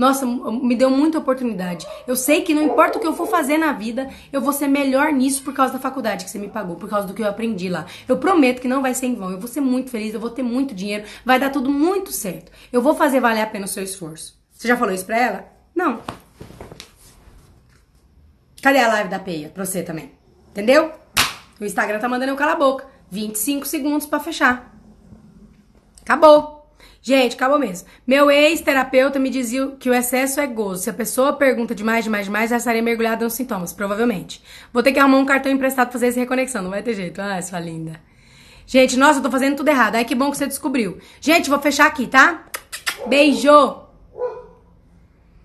Nossa, 0.03 0.27
me 0.27 0.75
deu 0.75 0.91
muita 0.91 1.21
oportunidade. 1.21 1.87
Eu 2.09 2.17
sei 2.17 2.43
que 2.43 2.53
não 2.53 2.65
importa 2.65 2.99
o 2.99 3.01
que 3.01 3.07
eu 3.07 3.15
for 3.15 3.29
fazer 3.29 3.57
na 3.57 3.73
vida, 3.73 4.11
eu 4.33 4.41
vou 4.41 4.53
ser 4.53 4.67
melhor 4.67 5.13
nisso 5.13 5.45
por 5.45 5.55
causa 5.55 5.75
da 5.75 5.79
faculdade 5.79 6.25
que 6.25 6.31
você 6.33 6.41
me 6.41 6.49
pagou, 6.49 6.75
por 6.75 6.91
causa 6.91 7.07
do 7.07 7.15
que 7.15 7.23
eu 7.23 7.29
aprendi 7.29 7.69
lá. 7.69 7.87
Eu 8.09 8.17
prometo 8.17 8.61
que 8.61 8.67
não 8.67 8.83
vai 8.83 8.95
ser 8.95 9.07
em 9.07 9.15
vão. 9.15 9.31
Eu 9.31 9.39
vou 9.39 9.47
ser 9.47 9.61
muito 9.61 9.91
feliz, 9.91 10.13
eu 10.13 10.19
vou 10.19 10.31
ter 10.31 10.43
muito 10.43 10.75
dinheiro, 10.75 11.05
vai 11.25 11.39
dar 11.39 11.51
tudo 11.51 11.71
muito 11.71 12.11
certo. 12.11 12.51
Eu 12.73 12.83
vou 12.83 12.97
fazer 12.97 13.21
valer 13.21 13.43
a 13.43 13.47
pena 13.47 13.65
o 13.65 13.69
seu 13.69 13.85
esforço. 13.85 14.37
Você 14.51 14.67
já 14.67 14.77
falou 14.77 14.93
isso 14.93 15.07
pra 15.07 15.17
ela? 15.17 15.45
Não. 15.73 16.01
Cadê 18.61 18.81
a 18.81 18.89
live 18.89 19.09
da 19.09 19.21
peia 19.21 19.51
pra 19.51 19.65
você 19.65 19.85
também? 19.85 20.11
Entendeu? 20.51 20.91
O 21.61 21.65
Instagram 21.65 22.01
tá 22.01 22.09
mandando 22.09 22.33
eu 22.33 22.37
calar 22.37 22.57
a 22.57 22.59
boca. 22.59 22.87
25 23.09 23.65
segundos 23.67 24.05
para 24.09 24.19
fechar. 24.19 24.77
Acabou. 26.01 26.62
Gente, 27.01 27.35
acabou 27.35 27.59
mesmo. 27.59 27.89
Meu 28.07 28.31
ex-terapeuta 28.31 29.19
me 29.19 29.29
dizia 29.29 29.69
que 29.79 29.91
o 29.91 29.95
excesso 29.95 30.41
é 30.41 30.47
gozo. 30.47 30.85
Se 30.85 30.91
a 30.91 30.95
pessoa 30.95 31.33
pergunta 31.33 31.75
demais, 31.75 32.05
demais, 32.05 32.27
demais, 32.27 32.51
ela 32.51 32.59
estaria 32.59 32.83
mergulhada 32.83 33.25
nos 33.25 33.35
sintomas, 33.35 33.73
provavelmente. 33.73 34.43
Vou 34.73 34.83
ter 34.83 34.93
que 34.93 34.99
arrumar 34.99 35.19
um 35.19 35.27
cartão 35.27 35.51
emprestado 35.51 35.87
pra 35.87 35.93
fazer 35.93 36.09
essa 36.09 36.21
reconexão, 36.21 36.63
não 36.63 36.71
vai 36.71 36.83
ter 36.83 36.95
jeito. 36.95 37.21
Ah, 37.21 37.41
sua 37.43 37.61
linda. 37.61 38.01
Gente, 38.67 38.97
nossa, 38.97 39.19
eu 39.19 39.23
tô 39.23 39.31
fazendo 39.31 39.57
tudo 39.57 39.69
errado. 39.69 39.97
Ai, 39.97 40.05
que 40.05 40.15
bom 40.15 40.31
que 40.31 40.37
você 40.37 40.47
descobriu. 40.47 40.99
Gente, 41.21 41.51
vou 41.51 41.61
fechar 41.61 41.87
aqui, 41.87 42.07
tá? 42.07 42.45
Beijo! 43.07 43.92